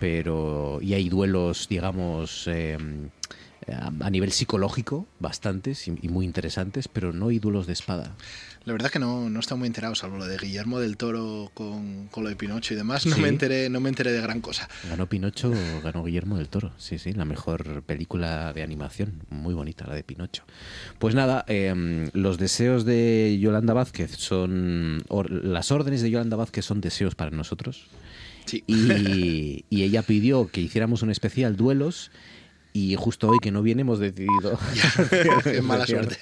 pero 0.00 0.78
y 0.82 0.94
hay 0.94 1.08
duelos, 1.08 1.68
digamos, 1.68 2.48
eh, 2.48 2.78
a 3.68 4.10
nivel 4.10 4.32
psicológico, 4.32 5.06
bastantes 5.20 5.86
y 5.86 6.08
muy 6.08 6.24
interesantes, 6.24 6.88
pero 6.88 7.12
no 7.12 7.28
hay 7.28 7.38
duelos 7.38 7.66
de 7.66 7.74
espada. 7.74 8.16
La 8.64 8.72
verdad 8.72 8.90
que 8.90 8.98
no, 8.98 9.28
no 9.28 9.40
está 9.40 9.56
muy 9.56 9.66
enterado, 9.66 9.94
salvo 9.94 10.18
lo 10.18 10.26
de 10.26 10.36
Guillermo 10.38 10.78
del 10.78 10.96
Toro 10.96 11.50
con, 11.52 12.06
con 12.08 12.22
lo 12.22 12.28
de 12.30 12.36
Pinocho 12.36 12.74
y 12.74 12.76
demás. 12.76 13.04
No, 13.06 13.16
Sí. 13.16 13.20
me 13.20 13.28
enteré, 13.28 13.68
no 13.68 13.80
me 13.80 13.88
enteré 13.88 14.12
de 14.12 14.20
gran 14.20 14.40
cosa. 14.40 14.68
Ganó 14.88 15.08
Pinocho, 15.08 15.52
ganó 15.82 16.04
Guillermo 16.04 16.36
del 16.38 16.48
Toro, 16.48 16.72
sí, 16.78 16.98
sí, 16.98 17.12
la 17.12 17.24
mejor 17.24 17.82
película 17.82 18.52
de 18.52 18.62
animación, 18.62 19.22
muy 19.30 19.52
bonita 19.54 19.86
la 19.86 19.94
de 19.94 20.04
Pinocho. 20.04 20.44
Pues 21.00 21.14
nada, 21.14 21.44
eh, 21.48 22.08
los 22.12 22.38
deseos 22.38 22.84
de 22.84 23.38
Yolanda 23.40 23.74
Vázquez 23.74 24.12
son, 24.16 25.02
or- 25.08 25.30
las 25.30 25.72
órdenes 25.72 26.02
de 26.02 26.10
Yolanda 26.10 26.36
Vázquez 26.36 26.64
son 26.64 26.80
deseos 26.80 27.14
para 27.16 27.30
nosotros. 27.32 27.86
Sí. 28.46 28.62
Y, 28.66 29.64
y 29.70 29.82
ella 29.82 30.02
pidió 30.02 30.48
que 30.48 30.60
hiciéramos 30.60 31.02
un 31.02 31.10
especial 31.10 31.56
duelos. 31.56 32.10
Y 32.74 32.94
justo 32.96 33.28
hoy 33.28 33.38
que 33.42 33.50
no 33.50 33.60
viene 33.62 33.82
hemos 33.82 33.98
decidido... 33.98 34.58
Qué 35.44 35.60
mala 35.62 35.86
suerte. 35.86 36.16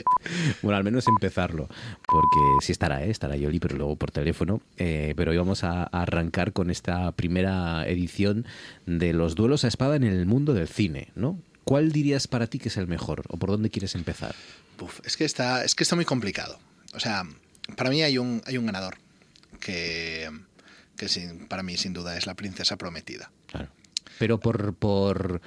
Bueno, 0.62 0.76
al 0.76 0.82
menos 0.84 1.06
empezarlo, 1.06 1.68
porque 2.08 2.38
sí 2.66 2.72
estará, 2.72 3.04
¿eh? 3.04 3.10
estará 3.10 3.36
Yoli, 3.36 3.60
pero 3.60 3.76
luego 3.76 3.94
por 3.96 4.10
teléfono. 4.10 4.60
Eh, 4.76 5.14
pero 5.16 5.30
hoy 5.30 5.36
vamos 5.36 5.62
a, 5.62 5.82
a 5.84 6.02
arrancar 6.02 6.52
con 6.52 6.70
esta 6.70 7.12
primera 7.12 7.86
edición 7.88 8.46
de 8.86 9.12
los 9.12 9.36
duelos 9.36 9.64
a 9.64 9.68
espada 9.68 9.94
en 9.94 10.02
el 10.04 10.26
mundo 10.26 10.52
del 10.52 10.66
cine, 10.66 11.12
¿no? 11.14 11.38
¿Cuál 11.62 11.92
dirías 11.92 12.26
para 12.26 12.48
ti 12.48 12.58
que 12.58 12.68
es 12.68 12.76
el 12.78 12.88
mejor 12.88 13.22
o 13.28 13.36
por 13.36 13.50
dónde 13.50 13.70
quieres 13.70 13.94
empezar? 13.94 14.34
Uf, 14.80 14.98
es, 15.04 15.16
que 15.16 15.24
está, 15.24 15.64
es 15.64 15.76
que 15.76 15.84
está 15.84 15.94
muy 15.94 16.04
complicado. 16.04 16.58
O 16.94 16.98
sea, 16.98 17.22
para 17.76 17.90
mí 17.90 18.02
hay 18.02 18.18
un, 18.18 18.42
hay 18.44 18.58
un 18.58 18.66
ganador 18.66 18.96
que, 19.60 20.28
que 20.96 21.08
sin- 21.08 21.46
para 21.46 21.62
mí 21.62 21.76
sin 21.76 21.92
duda 21.92 22.16
es 22.16 22.26
la 22.26 22.34
princesa 22.34 22.76
prometida. 22.76 23.30
Claro. 23.46 23.68
Pero 24.18 24.38
por, 24.40 24.74
por, 24.74 25.40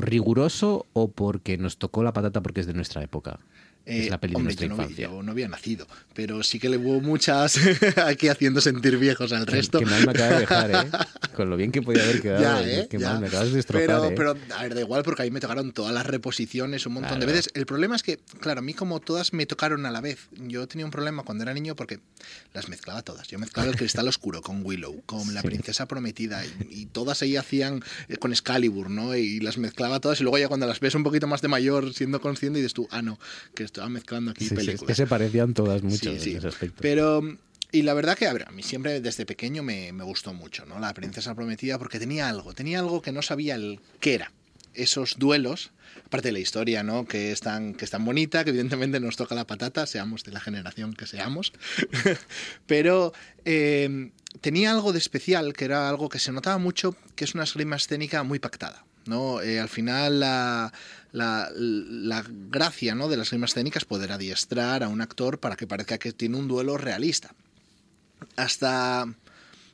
riguroso 0.00 0.86
o 0.92 1.08
porque 1.08 1.58
nos 1.58 1.78
tocó 1.78 2.02
la 2.02 2.12
patata 2.12 2.42
porque 2.42 2.60
es 2.60 2.66
de 2.66 2.74
nuestra 2.74 3.02
época. 3.02 3.40
Es 3.86 4.06
Eh, 4.06 4.10
la 4.10 4.18
peli 4.20 4.32
de 4.32 4.36
hombre, 4.36 4.44
nuestra 4.54 4.66
yo 4.66 4.68
no, 4.76 4.82
infancia. 4.82 5.08
yo 5.08 5.22
no 5.22 5.32
había 5.32 5.48
nacido, 5.48 5.86
pero 6.14 6.42
sí 6.42 6.58
que 6.58 6.68
le 6.68 6.76
hubo 6.76 7.00
muchas 7.00 7.56
aquí 8.04 8.28
haciendo 8.28 8.60
sentir 8.60 8.98
viejos 8.98 9.32
al 9.32 9.46
resto. 9.46 9.78
Qué 9.78 9.86
mal 9.86 10.04
me 10.04 10.10
acaba 10.12 10.28
de 10.34 10.40
dejar, 10.40 10.70
¿eh? 10.72 10.90
Con 11.36 11.48
lo 11.50 11.56
bien 11.56 11.70
que 11.72 11.82
podía 11.82 12.02
haber 12.02 12.20
quedado. 12.20 12.42
Ya, 12.42 12.62
¿eh? 12.68 12.86
Qué 12.90 12.98
Ya. 12.98 13.10
mal, 13.10 13.20
me 13.20 13.26
acabas 13.28 13.48
de 13.50 13.56
destrozar, 13.56 13.86
pero, 13.86 14.04
¿eh? 14.06 14.14
pero, 14.16 14.54
a 14.56 14.62
ver, 14.62 14.74
da 14.74 14.80
igual 14.80 15.02
porque 15.02 15.22
a 15.22 15.24
mí 15.24 15.30
me 15.30 15.40
tocaron 15.40 15.72
todas 15.72 15.92
las 15.94 16.04
reposiciones 16.06 16.84
un 16.86 16.94
montón 16.94 17.20
de 17.20 17.26
Claro. 17.26 17.36
veces. 17.38 17.50
El 17.54 17.64
problema 17.66 17.96
es 17.96 18.02
que, 18.02 18.18
claro, 18.40 18.58
a 18.60 18.62
mí 18.62 18.74
como 18.74 19.00
todas 19.00 19.32
me 19.32 19.46
tocaron 19.46 19.86
a 19.86 19.90
la 19.90 20.00
vez. 20.00 20.18
Yo 20.36 20.66
tenía 20.66 20.84
un 20.84 20.90
problema 20.90 21.22
cuando 21.22 21.42
era 21.44 21.54
niño 21.54 21.76
porque 21.76 22.00
las 22.54 22.68
mezclaba 22.68 23.02
todas. 23.02 23.28
Yo 23.28 23.38
mezclaba 23.38 23.68
el 23.70 23.76
Cristal 23.76 24.08
Oscuro 24.08 24.42
con 24.42 24.64
Willow, 24.64 25.02
con 25.06 25.32
La. 25.32 25.42
Princesa 25.46 25.86
Prometida 25.86 26.44
y, 26.44 26.50
y 26.82 26.86
todas 26.86 27.22
ahí 27.22 27.36
hacían 27.36 27.84
eh, 28.08 28.16
con 28.16 28.32
Excalibur, 28.32 28.90
¿no? 28.90 29.14
Y 29.14 29.38
las 29.38 29.58
mezclaba 29.58 30.00
todas 30.00 30.18
y 30.20 30.24
luego 30.24 30.38
ya 30.38 30.48
cuando 30.48 30.66
las 30.66 30.80
ves 30.80 30.94
un 30.96 31.04
poquito 31.04 31.28
más 31.28 31.40
de 31.40 31.46
mayor, 31.48 31.94
siendo 31.94 32.20
consciente, 32.20 32.58
dices 32.58 32.74
tú, 32.74 32.88
ah, 32.90 33.00
no, 33.00 33.18
que 33.54 33.62
estaba 33.76 33.88
mezclando 33.88 34.30
aquí 34.30 34.44
Sí, 34.44 34.48
sí, 34.48 34.54
es 34.54 34.64
películas. 34.66 34.86
que 34.88 34.94
se 34.94 35.06
parecían 35.06 35.54
todas 35.54 35.82
mucho 35.82 36.18
sí. 36.18 36.30
en 36.32 36.38
ese 36.38 36.48
aspecto. 36.48 36.78
Pero, 36.80 37.22
y 37.72 37.82
la 37.82 37.94
verdad 37.94 38.16
que, 38.16 38.26
a 38.26 38.32
ver, 38.32 38.46
a 38.48 38.50
mí 38.50 38.62
siempre 38.62 39.00
desde 39.00 39.26
pequeño 39.26 39.62
me, 39.62 39.92
me 39.92 40.04
gustó 40.04 40.32
mucho, 40.32 40.64
¿no? 40.66 40.78
La 40.80 40.94
princesa 40.94 41.34
prometida, 41.34 41.78
porque 41.78 41.98
tenía 41.98 42.28
algo, 42.28 42.52
tenía 42.54 42.78
algo 42.78 43.02
que 43.02 43.12
no 43.12 43.22
sabía 43.22 43.54
el 43.54 43.80
qué 44.00 44.14
era. 44.14 44.32
Esos 44.72 45.18
duelos, 45.18 45.72
aparte 46.04 46.28
de 46.28 46.32
la 46.32 46.38
historia, 46.38 46.82
¿no? 46.82 47.06
Que 47.06 47.32
es 47.32 47.40
tan, 47.40 47.72
que 47.74 47.84
es 47.86 47.90
tan 47.90 48.04
bonita, 48.04 48.44
que 48.44 48.50
evidentemente 48.50 49.00
nos 49.00 49.16
toca 49.16 49.34
la 49.34 49.46
patata, 49.46 49.86
seamos 49.86 50.22
de 50.24 50.32
la 50.32 50.40
generación 50.40 50.92
que 50.94 51.06
seamos. 51.06 51.52
Pero 52.66 53.12
eh, 53.44 54.10
tenía 54.40 54.70
algo 54.72 54.92
de 54.92 54.98
especial, 54.98 55.52
que 55.54 55.64
era 55.64 55.88
algo 55.88 56.08
que 56.08 56.18
se 56.18 56.32
notaba 56.32 56.58
mucho, 56.58 56.94
que 57.14 57.24
es 57.24 57.34
una 57.34 57.44
esgrima 57.44 57.76
escénica 57.76 58.22
muy 58.22 58.38
pactada. 58.38 58.84
¿No? 59.08 59.40
Eh, 59.40 59.60
al 59.60 59.68
final 59.68 60.20
la, 60.20 60.72
gracia 62.50 62.94
¿no? 62.94 63.08
de 63.08 63.16
las 63.16 63.28
esgrimas 63.28 63.50
escénicas 63.50 63.82
es 63.82 63.86
poder 63.86 64.12
adiestrar 64.12 64.82
a 64.82 64.88
un 64.88 65.00
actor 65.00 65.40
para 65.40 65.56
que 65.56 65.66
parezca 65.66 65.98
que 65.98 66.12
tiene 66.12 66.36
un 66.36 66.48
duelo 66.48 66.76
realista. 66.76 67.34
Hasta, 68.36 69.06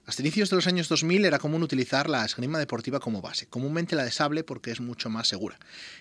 hasta 0.06 0.22
inicios 0.22 0.50
de 0.50 0.56
los 0.56 0.66
años 0.66 0.88
2000 0.88 1.24
era 1.24 1.38
común 1.38 1.62
utilizar 1.62 2.08
la 2.08 2.24
esgrima 2.24 2.58
deportiva 2.58 3.00
como 3.00 3.22
base, 3.22 3.46
comúnmente 3.46 3.96
la 3.96 4.04
de 4.04 4.10
sable 4.10 4.44
porque 4.44 4.70
es 4.70 4.80
mucho 4.80 5.10
más 5.10 5.28
segura. 5.28 5.58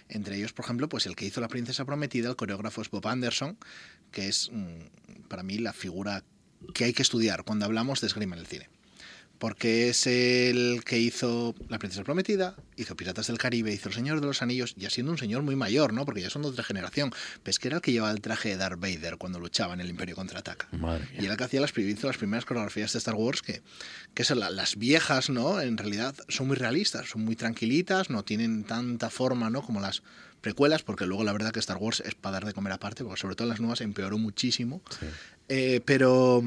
Entre 0.09 0.38
ellos, 0.38 0.53
por 0.53 0.65
ejemplo, 0.65 0.89
pues 0.89 1.05
el 1.05 1.15
que 1.15 1.25
hizo 1.25 1.41
La 1.41 1.47
Princesa 1.47 1.86
Prometida, 1.86 2.29
el 2.29 2.36
coreógrafo 2.36 2.82
es 2.82 2.89
Bob 2.89 3.07
Anderson, 3.07 3.57
que 4.11 4.27
es 4.27 4.49
mm, 4.51 5.27
para 5.27 5.43
mí 5.43 5.57
la 5.57 5.73
figura 5.73 6.23
que 6.73 6.86
hay 6.86 6.93
que 6.93 7.01
estudiar 7.01 7.43
cuando 7.43 7.65
hablamos 7.65 8.01
de 8.01 8.07
esgrima 8.07 8.36
en 8.36 8.41
el 8.41 8.47
cine 8.47 8.69
porque 9.41 9.89
es 9.89 10.05
el 10.05 10.83
que 10.85 10.99
hizo 10.99 11.55
La 11.67 11.79
Princesa 11.79 12.03
Prometida, 12.03 12.55
hizo 12.77 12.95
Piratas 12.95 13.25
del 13.25 13.39
Caribe, 13.39 13.73
hizo 13.73 13.89
El 13.89 13.95
Señor 13.95 14.21
de 14.21 14.27
los 14.27 14.43
Anillos, 14.43 14.75
ya 14.77 14.91
siendo 14.91 15.11
un 15.11 15.17
señor 15.17 15.41
muy 15.41 15.55
mayor, 15.55 15.93
¿no? 15.93 16.05
Porque 16.05 16.21
ya 16.21 16.29
son 16.29 16.43
de 16.43 16.49
otra 16.49 16.63
generación. 16.63 17.09
Pero 17.41 17.49
es 17.49 17.57
que 17.57 17.67
era 17.69 17.77
el 17.77 17.81
que 17.81 17.91
llevaba 17.91 18.11
el 18.13 18.21
traje 18.21 18.49
de 18.49 18.57
Darth 18.57 18.79
Vader 18.79 19.17
cuando 19.17 19.39
luchaba 19.39 19.73
en 19.73 19.81
el 19.81 19.89
Imperio 19.89 20.15
Contraataca. 20.15 20.67
Madre. 20.77 21.07
Y 21.19 21.23
era 21.23 21.31
el 21.33 21.37
que 21.39 21.43
hacía 21.43 21.59
las, 21.59 21.75
hizo 21.75 22.05
las 22.05 22.17
primeras 22.17 22.45
coreografías 22.45 22.93
de 22.93 22.99
Star 22.99 23.15
Wars, 23.15 23.41
que, 23.41 23.63
que 24.13 24.23
son 24.23 24.39
la- 24.39 24.51
las 24.51 24.75
viejas, 24.75 25.31
¿no? 25.31 25.59
En 25.59 25.75
realidad 25.75 26.13
son 26.29 26.45
muy 26.45 26.55
realistas, 26.55 27.09
son 27.09 27.25
muy 27.25 27.35
tranquilitas, 27.35 28.11
no 28.11 28.23
tienen 28.23 28.63
tanta 28.63 29.09
forma, 29.09 29.49
¿no? 29.49 29.63
Como 29.63 29.81
las 29.81 30.03
precuelas, 30.41 30.83
porque 30.83 31.07
luego 31.07 31.23
la 31.23 31.33
verdad 31.33 31.51
que 31.51 31.59
Star 31.59 31.77
Wars 31.77 32.03
es 32.05 32.13
para 32.13 32.33
dar 32.33 32.45
de 32.45 32.53
comer 32.53 32.73
aparte, 32.73 33.03
porque 33.03 33.19
sobre 33.19 33.33
todo 33.35 33.45
en 33.45 33.49
las 33.49 33.59
nuevas 33.59 33.81
empeoró 33.81 34.19
muchísimo. 34.19 34.83
Eh, 35.49 35.81
pero... 35.83 36.43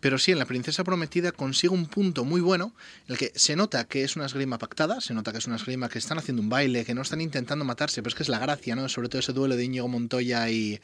Pero 0.00 0.18
sí, 0.18 0.32
en 0.32 0.38
La 0.38 0.44
Princesa 0.46 0.84
Prometida 0.84 1.32
consigue 1.32 1.72
un 1.72 1.86
punto 1.86 2.24
muy 2.24 2.40
bueno 2.40 2.74
en 3.06 3.12
el 3.12 3.18
que 3.18 3.32
se 3.34 3.56
nota 3.56 3.84
que 3.84 4.04
es 4.04 4.16
una 4.16 4.26
esgrima 4.26 4.58
pactada, 4.58 5.00
se 5.00 5.14
nota 5.14 5.32
que 5.32 5.38
es 5.38 5.46
una 5.46 5.56
esgrima 5.56 5.88
que 5.88 5.98
están 5.98 6.18
haciendo 6.18 6.42
un 6.42 6.48
baile, 6.48 6.84
que 6.84 6.94
no 6.94 7.02
están 7.02 7.20
intentando 7.20 7.64
matarse, 7.64 8.02
pero 8.02 8.08
es 8.10 8.14
que 8.14 8.22
es 8.22 8.28
la 8.28 8.38
gracia, 8.38 8.76
¿no? 8.76 8.88
Sobre 8.88 9.08
todo 9.08 9.20
ese 9.20 9.32
duelo 9.32 9.56
de 9.56 9.64
Íñigo 9.64 9.88
Montoya 9.88 10.48
y, 10.50 10.80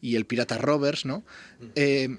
y 0.00 0.16
el 0.16 0.26
pirata 0.26 0.58
Roberts, 0.58 1.04
¿no? 1.04 1.24
Eh, 1.74 2.18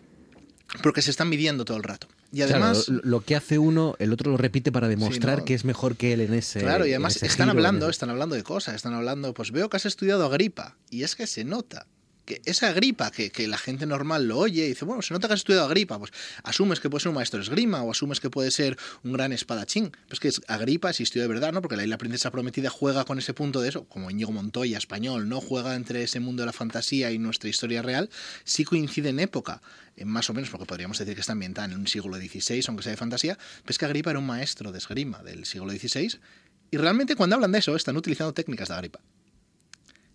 porque 0.83 1.01
se 1.01 1.11
están 1.11 1.29
midiendo 1.29 1.65
todo 1.65 1.77
el 1.77 1.83
rato. 1.83 2.07
Y 2.31 2.37
Claro, 2.37 2.55
además... 2.55 2.89
lo, 2.89 3.01
lo 3.03 3.21
que 3.21 3.35
hace 3.35 3.57
uno, 3.57 3.95
el 3.99 4.11
otro 4.11 4.31
lo 4.31 4.37
repite 4.37 4.71
para 4.71 4.89
demostrar 4.89 5.39
¿no? 5.39 5.45
que 5.45 5.53
es 5.53 5.63
mejor 5.63 5.95
que 5.95 6.11
él 6.13 6.21
en 6.21 6.33
ese. 6.33 6.59
Claro, 6.59 6.85
y 6.85 6.89
además 6.89 7.23
están 7.23 7.49
hablando, 7.49 7.89
están 7.89 8.09
hablando 8.09 8.35
de 8.35 8.43
cosas, 8.43 8.75
están 8.75 8.93
hablando, 8.93 9.33
pues 9.33 9.51
veo 9.51 9.69
que 9.69 9.77
has 9.77 9.85
estudiado 9.85 10.25
Agripa, 10.25 10.75
y 10.89 11.03
es 11.03 11.15
que 11.15 11.25
se 11.25 11.45
nota 11.45 11.87
que 12.27 12.41
esa 12.45 12.67
Agripa, 12.67 13.09
que, 13.09 13.31
que 13.31 13.47
la 13.47 13.57
gente 13.57 13.87
normal 13.87 14.27
lo 14.27 14.37
oye 14.37 14.65
y 14.65 14.67
dice, 14.69 14.85
bueno, 14.85 15.01
se 15.01 15.13
nota 15.13 15.27
que 15.27 15.33
has 15.33 15.39
estudiado 15.39 15.65
Agripa, 15.65 15.97
pues 15.97 16.11
asumes 16.43 16.79
que 16.79 16.89
puede 16.89 17.01
ser 17.01 17.09
un 17.09 17.15
maestro 17.15 17.39
de 17.39 17.43
esgrima 17.45 17.81
o 17.81 17.89
asumes 17.89 18.19
que 18.19 18.29
puede 18.29 18.51
ser 18.51 18.77
un 19.03 19.13
gran 19.13 19.31
espadachín. 19.33 19.91
Pues 20.09 20.19
que 20.19 20.27
es- 20.27 20.41
Agripa 20.47 20.89
existió 20.91 21.21
de 21.21 21.27
verdad, 21.27 21.53
¿no? 21.53 21.61
Porque 21.61 21.77
la 21.77 21.83
isla 21.83 21.97
princesa 21.97 22.29
prometida 22.29 22.69
juega 22.69 23.05
con 23.05 23.17
ese 23.17 23.33
punto 23.33 23.61
de 23.61 23.69
eso, 23.69 23.85
como 23.85 24.11
Íñigo 24.11 24.31
Montoya, 24.31 24.77
español, 24.77 25.27
¿no? 25.29 25.41
Juega 25.41 25.73
entre 25.75 26.03
ese 26.03 26.19
mundo 26.19 26.41
de 26.43 26.47
la 26.47 26.53
fantasía 26.53 27.11
y 27.11 27.17
nuestra 27.17 27.49
historia 27.49 27.81
real, 27.81 28.09
sí 28.43 28.65
coincide 28.65 29.09
en 29.09 29.19
época, 29.19 29.61
más 30.05 30.29
o 30.29 30.33
menos, 30.33 30.49
porque 30.49 30.65
podríamos 30.65 30.97
decir 30.99 31.15
que 31.15 31.21
está 31.21 31.31
ambientada 31.31 31.71
en 31.73 31.79
un 31.79 31.87
siglo 31.87 32.17
XVI, 32.17 32.61
aunque 32.67 32.83
sea 32.83 32.91
de 32.91 32.97
fantasía, 32.97 33.37
pues 33.65 33.77
que 33.77 33.85
Agripa 33.85 34.09
era 34.11 34.19
un 34.19 34.27
maestro 34.27 34.71
de 34.73 34.77
esgrima 34.77 35.23
del 35.23 35.45
siglo 35.45 35.71
XVI, 35.71 36.19
y 36.71 36.77
realmente 36.77 37.15
cuando 37.15 37.35
hablan 37.37 37.53
de 37.53 37.59
eso 37.59 37.73
están 37.75 37.95
utilizando 37.95 38.33
técnicas 38.33 38.67
de 38.67 38.73
Agripa. 38.75 38.99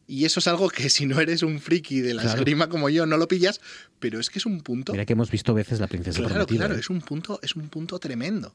Y 0.09 0.24
eso 0.24 0.40
es 0.40 0.48
algo 0.48 0.68
que 0.68 0.88
si 0.90 1.07
no 1.07 1.20
eres 1.20 1.42
un 1.42 1.61
friki 1.61 2.00
de 2.00 2.14
la 2.14 2.22
Claro. 2.22 2.38
esgrima 2.38 2.68
como 2.68 2.88
yo 2.90 3.07
no 3.07 3.16
lo 3.16 3.28
pillas, 3.28 3.61
pero 4.00 4.18
es 4.20 4.30
que 4.30 4.38
es 4.38 4.46
un 4.46 4.61
punto. 4.62 4.92
Mira 4.92 5.05
que 5.07 5.12
hemos 5.14 5.30
visto 5.30 5.55
veces 5.55 5.80
la 5.80 5.86
princesa 5.86 6.18
Claro, 6.18 6.34
prometida. 6.34 6.59
claro, 6.59 6.74
¿eh? 6.76 6.80
es 6.80 6.90
un 6.90 7.00
punto, 7.00 7.38
es 7.42 7.55
un 7.57 7.68
punto 7.68 7.98
tremendo. 7.98 8.55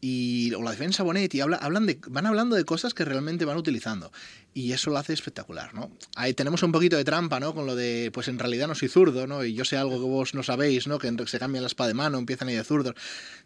Y 0.00 0.52
o 0.52 0.62
la 0.62 0.70
defensa 0.72 1.02
Bonetti 1.02 1.40
habla, 1.40 1.56
hablan 1.56 1.86
de, 1.86 1.98
van 2.08 2.26
hablando 2.26 2.56
de 2.56 2.64
cosas 2.66 2.92
que 2.92 3.06
realmente 3.06 3.46
van 3.46 3.56
utilizando. 3.56 4.12
Y 4.52 4.72
eso 4.72 4.90
lo 4.90 4.98
hace 4.98 5.14
espectacular, 5.14 5.72
¿no? 5.74 5.90
Ahí 6.14 6.34
tenemos 6.34 6.62
un 6.62 6.72
poquito 6.72 6.96
de 6.98 7.04
trampa, 7.04 7.40
¿no? 7.40 7.54
Con 7.54 7.64
lo 7.64 7.74
de, 7.74 8.10
pues 8.12 8.28
en 8.28 8.38
realidad 8.38 8.68
no 8.68 8.74
soy 8.74 8.88
zurdo, 8.88 9.26
¿no? 9.26 9.42
Y 9.44 9.54
yo 9.54 9.64
sé 9.64 9.78
algo 9.78 9.92
que 9.98 10.04
vos 10.04 10.34
no 10.34 10.42
sabéis, 10.42 10.86
¿no? 10.86 10.98
Que 10.98 11.10
se 11.26 11.38
cambia 11.38 11.62
la 11.62 11.68
espada 11.68 11.88
de 11.88 11.94
mano, 11.94 12.18
empiezan 12.18 12.48
a 12.48 12.52
ir 12.52 12.58
de 12.58 12.64
zurdos. 12.64 12.94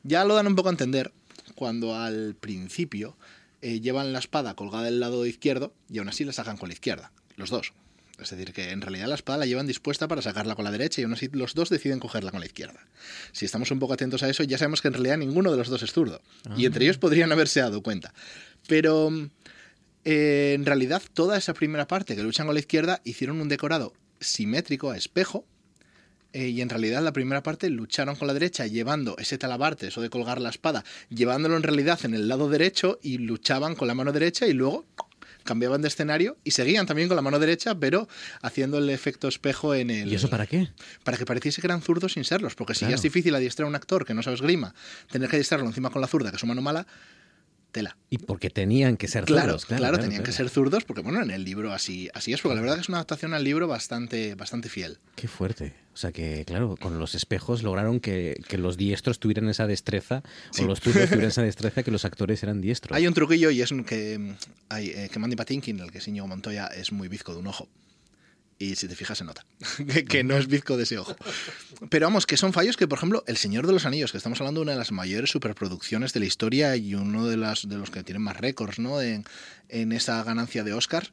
Ya 0.02 0.24
lo 0.24 0.34
dan 0.34 0.48
un 0.48 0.56
poco 0.56 0.68
a 0.68 0.72
entender 0.72 1.12
cuando 1.54 1.94
al 1.94 2.34
principio 2.34 3.16
eh, 3.62 3.80
llevan 3.80 4.12
la 4.12 4.18
espada 4.18 4.54
colgada 4.54 4.84
del 4.84 5.00
lado 5.00 5.26
izquierdo 5.26 5.72
y 5.90 5.98
aún 5.98 6.08
así 6.08 6.24
la 6.24 6.32
sacan 6.32 6.56
con 6.56 6.68
la 6.68 6.74
izquierda, 6.74 7.12
los 7.36 7.50
dos. 7.50 7.72
Es 8.20 8.30
decir, 8.30 8.52
que 8.52 8.72
en 8.72 8.80
realidad 8.80 9.06
la 9.06 9.14
espada 9.14 9.38
la 9.38 9.46
llevan 9.46 9.68
dispuesta 9.68 10.08
para 10.08 10.22
sacarla 10.22 10.56
con 10.56 10.64
la 10.64 10.72
derecha 10.72 11.00
y 11.00 11.04
aún 11.04 11.12
así 11.12 11.28
los 11.32 11.54
dos 11.54 11.70
deciden 11.70 12.00
cogerla 12.00 12.32
con 12.32 12.40
la 12.40 12.46
izquierda. 12.46 12.86
Si 13.30 13.44
estamos 13.44 13.70
un 13.70 13.78
poco 13.78 13.92
atentos 13.92 14.24
a 14.24 14.28
eso, 14.28 14.42
ya 14.42 14.58
sabemos 14.58 14.82
que 14.82 14.88
en 14.88 14.94
realidad 14.94 15.18
ninguno 15.18 15.52
de 15.52 15.56
los 15.56 15.68
dos 15.68 15.82
es 15.84 15.92
zurdo. 15.92 16.20
Y 16.56 16.66
entre 16.66 16.84
ellos 16.84 16.98
podrían 16.98 17.30
haberse 17.30 17.60
dado 17.60 17.80
cuenta. 17.80 18.12
Pero 18.66 19.12
eh, 20.04 20.54
en 20.54 20.66
realidad 20.66 21.02
toda 21.14 21.38
esa 21.38 21.54
primera 21.54 21.86
parte 21.86 22.16
que 22.16 22.22
luchan 22.24 22.46
con 22.46 22.54
la 22.54 22.60
izquierda 22.60 23.00
hicieron 23.04 23.40
un 23.40 23.48
decorado 23.48 23.92
simétrico 24.20 24.90
a 24.90 24.96
espejo. 24.96 25.44
Eh, 26.38 26.50
y 26.50 26.60
en 26.60 26.68
realidad 26.68 27.02
la 27.02 27.12
primera 27.12 27.42
parte 27.42 27.68
lucharon 27.68 28.14
con 28.14 28.28
la 28.28 28.32
derecha 28.32 28.64
llevando 28.64 29.16
ese 29.18 29.38
talabarte, 29.38 29.88
eso 29.88 30.00
de 30.00 30.08
colgar 30.08 30.40
la 30.40 30.50
espada, 30.50 30.84
llevándolo 31.10 31.56
en 31.56 31.64
realidad 31.64 31.98
en 32.04 32.14
el 32.14 32.28
lado 32.28 32.48
derecho 32.48 33.00
y 33.02 33.18
luchaban 33.18 33.74
con 33.74 33.88
la 33.88 33.94
mano 33.94 34.12
derecha 34.12 34.46
y 34.46 34.52
luego 34.52 34.84
cambiaban 35.42 35.82
de 35.82 35.88
escenario 35.88 36.36
y 36.44 36.52
seguían 36.52 36.86
también 36.86 37.08
con 37.08 37.16
la 37.16 37.22
mano 37.22 37.40
derecha, 37.40 37.74
pero 37.74 38.06
haciendo 38.40 38.78
el 38.78 38.88
efecto 38.88 39.26
espejo 39.26 39.74
en 39.74 39.90
el... 39.90 40.12
¿Y 40.12 40.14
eso 40.14 40.30
para 40.30 40.46
qué? 40.46 40.68
Para 41.02 41.16
que 41.16 41.26
pareciese 41.26 41.60
que 41.60 41.66
eran 41.66 41.82
zurdos 41.82 42.12
sin 42.12 42.22
serlos, 42.22 42.54
porque 42.54 42.76
si 42.76 42.86
ya 42.86 42.94
es 42.94 43.02
difícil 43.02 43.34
adiestrar 43.34 43.64
a 43.64 43.68
un 43.68 43.74
actor 43.74 44.04
que 44.04 44.14
no 44.14 44.22
sabe 44.22 44.36
esgrima, 44.36 44.76
tener 45.10 45.28
que 45.28 45.36
adiestrarlo 45.36 45.66
encima 45.66 45.90
con 45.90 46.00
la 46.00 46.06
zurda, 46.06 46.30
que 46.30 46.36
es 46.36 46.40
su 46.40 46.46
mano 46.46 46.62
mala, 46.62 46.86
tela. 47.72 47.96
Y 48.10 48.18
porque 48.18 48.50
tenían 48.50 48.96
que 48.96 49.08
ser 49.08 49.26
zurdos. 49.26 49.66
Claro, 49.66 49.82
claro, 49.82 49.98
tenían 49.98 50.22
que 50.22 50.32
ser 50.32 50.48
zurdos, 50.48 50.84
porque 50.84 51.02
bueno, 51.02 51.22
en 51.22 51.30
el 51.30 51.44
libro 51.44 51.72
así, 51.72 52.08
así 52.14 52.32
es, 52.32 52.40
porque 52.40 52.56
la 52.56 52.60
verdad 52.60 52.76
que 52.76 52.82
es 52.82 52.88
una 52.88 52.98
adaptación 52.98 53.34
al 53.34 53.44
libro 53.44 53.68
bastante, 53.68 54.34
bastante 54.34 54.68
fiel. 54.68 54.98
Qué 55.16 55.28
fuerte. 55.28 55.74
O 55.92 55.96
sea 55.96 56.12
que, 56.12 56.44
claro, 56.44 56.76
con 56.80 56.98
los 56.98 57.14
espejos 57.14 57.62
lograron 57.62 58.00
que, 58.00 58.40
los 58.52 58.76
diestros 58.76 59.18
tuvieran 59.18 59.48
esa 59.48 59.66
destreza, 59.66 60.22
o 60.58 60.62
los 60.62 60.80
zurdos 60.80 61.08
tuvieran 61.08 61.30
esa 61.30 61.42
destreza 61.50 61.82
que 61.82 61.90
los 61.90 62.04
actores 62.04 62.42
eran 62.42 62.60
diestros. 62.60 62.96
Hay 62.96 63.06
un 63.06 63.14
truquillo 63.14 63.50
y 63.50 63.62
es 63.62 63.72
que, 63.86 64.34
hay, 64.68 64.88
eh, 64.88 65.08
que 65.12 65.18
Mandy 65.18 65.36
Patinkin, 65.36 65.80
el 65.80 65.90
que 65.90 65.98
es 65.98 66.08
Íñigo 66.08 66.26
Montoya, 66.26 66.66
es 66.68 66.92
muy 66.92 67.08
bizco 67.08 67.32
de 67.32 67.40
un 67.40 67.48
ojo 67.48 67.68
y 68.58 68.74
si 68.74 68.88
te 68.88 68.96
fijas 68.96 69.18
se 69.18 69.24
nota 69.24 69.44
que, 70.08 70.24
no 70.24 70.36
es 70.36 70.48
bizco 70.48 70.76
de 70.76 70.82
ese 70.82 70.98
ojo. 70.98 71.16
Pero 71.90 72.06
vamos, 72.06 72.26
que 72.26 72.36
son 72.36 72.52
fallos 72.52 72.76
que, 72.76 72.88
por 72.88 72.98
ejemplo, 72.98 73.24
El 73.26 73.36
Señor 73.36 73.66
de 73.66 73.72
los 73.72 73.86
Anillos, 73.86 74.10
que 74.10 74.18
estamos 74.18 74.40
hablando 74.40 74.60
de 74.60 74.62
una 74.64 74.72
de 74.72 74.78
las 74.78 74.92
mayores 74.92 75.30
superproducciones 75.30 76.12
de 76.12 76.20
la 76.20 76.26
historia 76.26 76.76
y 76.76 76.94
uno 76.94 77.26
de, 77.26 77.36
las, 77.36 77.68
de 77.68 77.76
los 77.76 77.90
que 77.90 78.02
tienen 78.02 78.22
más 78.22 78.36
récords 78.36 78.78
¿no? 78.78 79.00
en, 79.00 79.24
en 79.68 79.92
esa 79.92 80.22
ganancia 80.24 80.64
de 80.64 80.72
Oscar, 80.72 81.10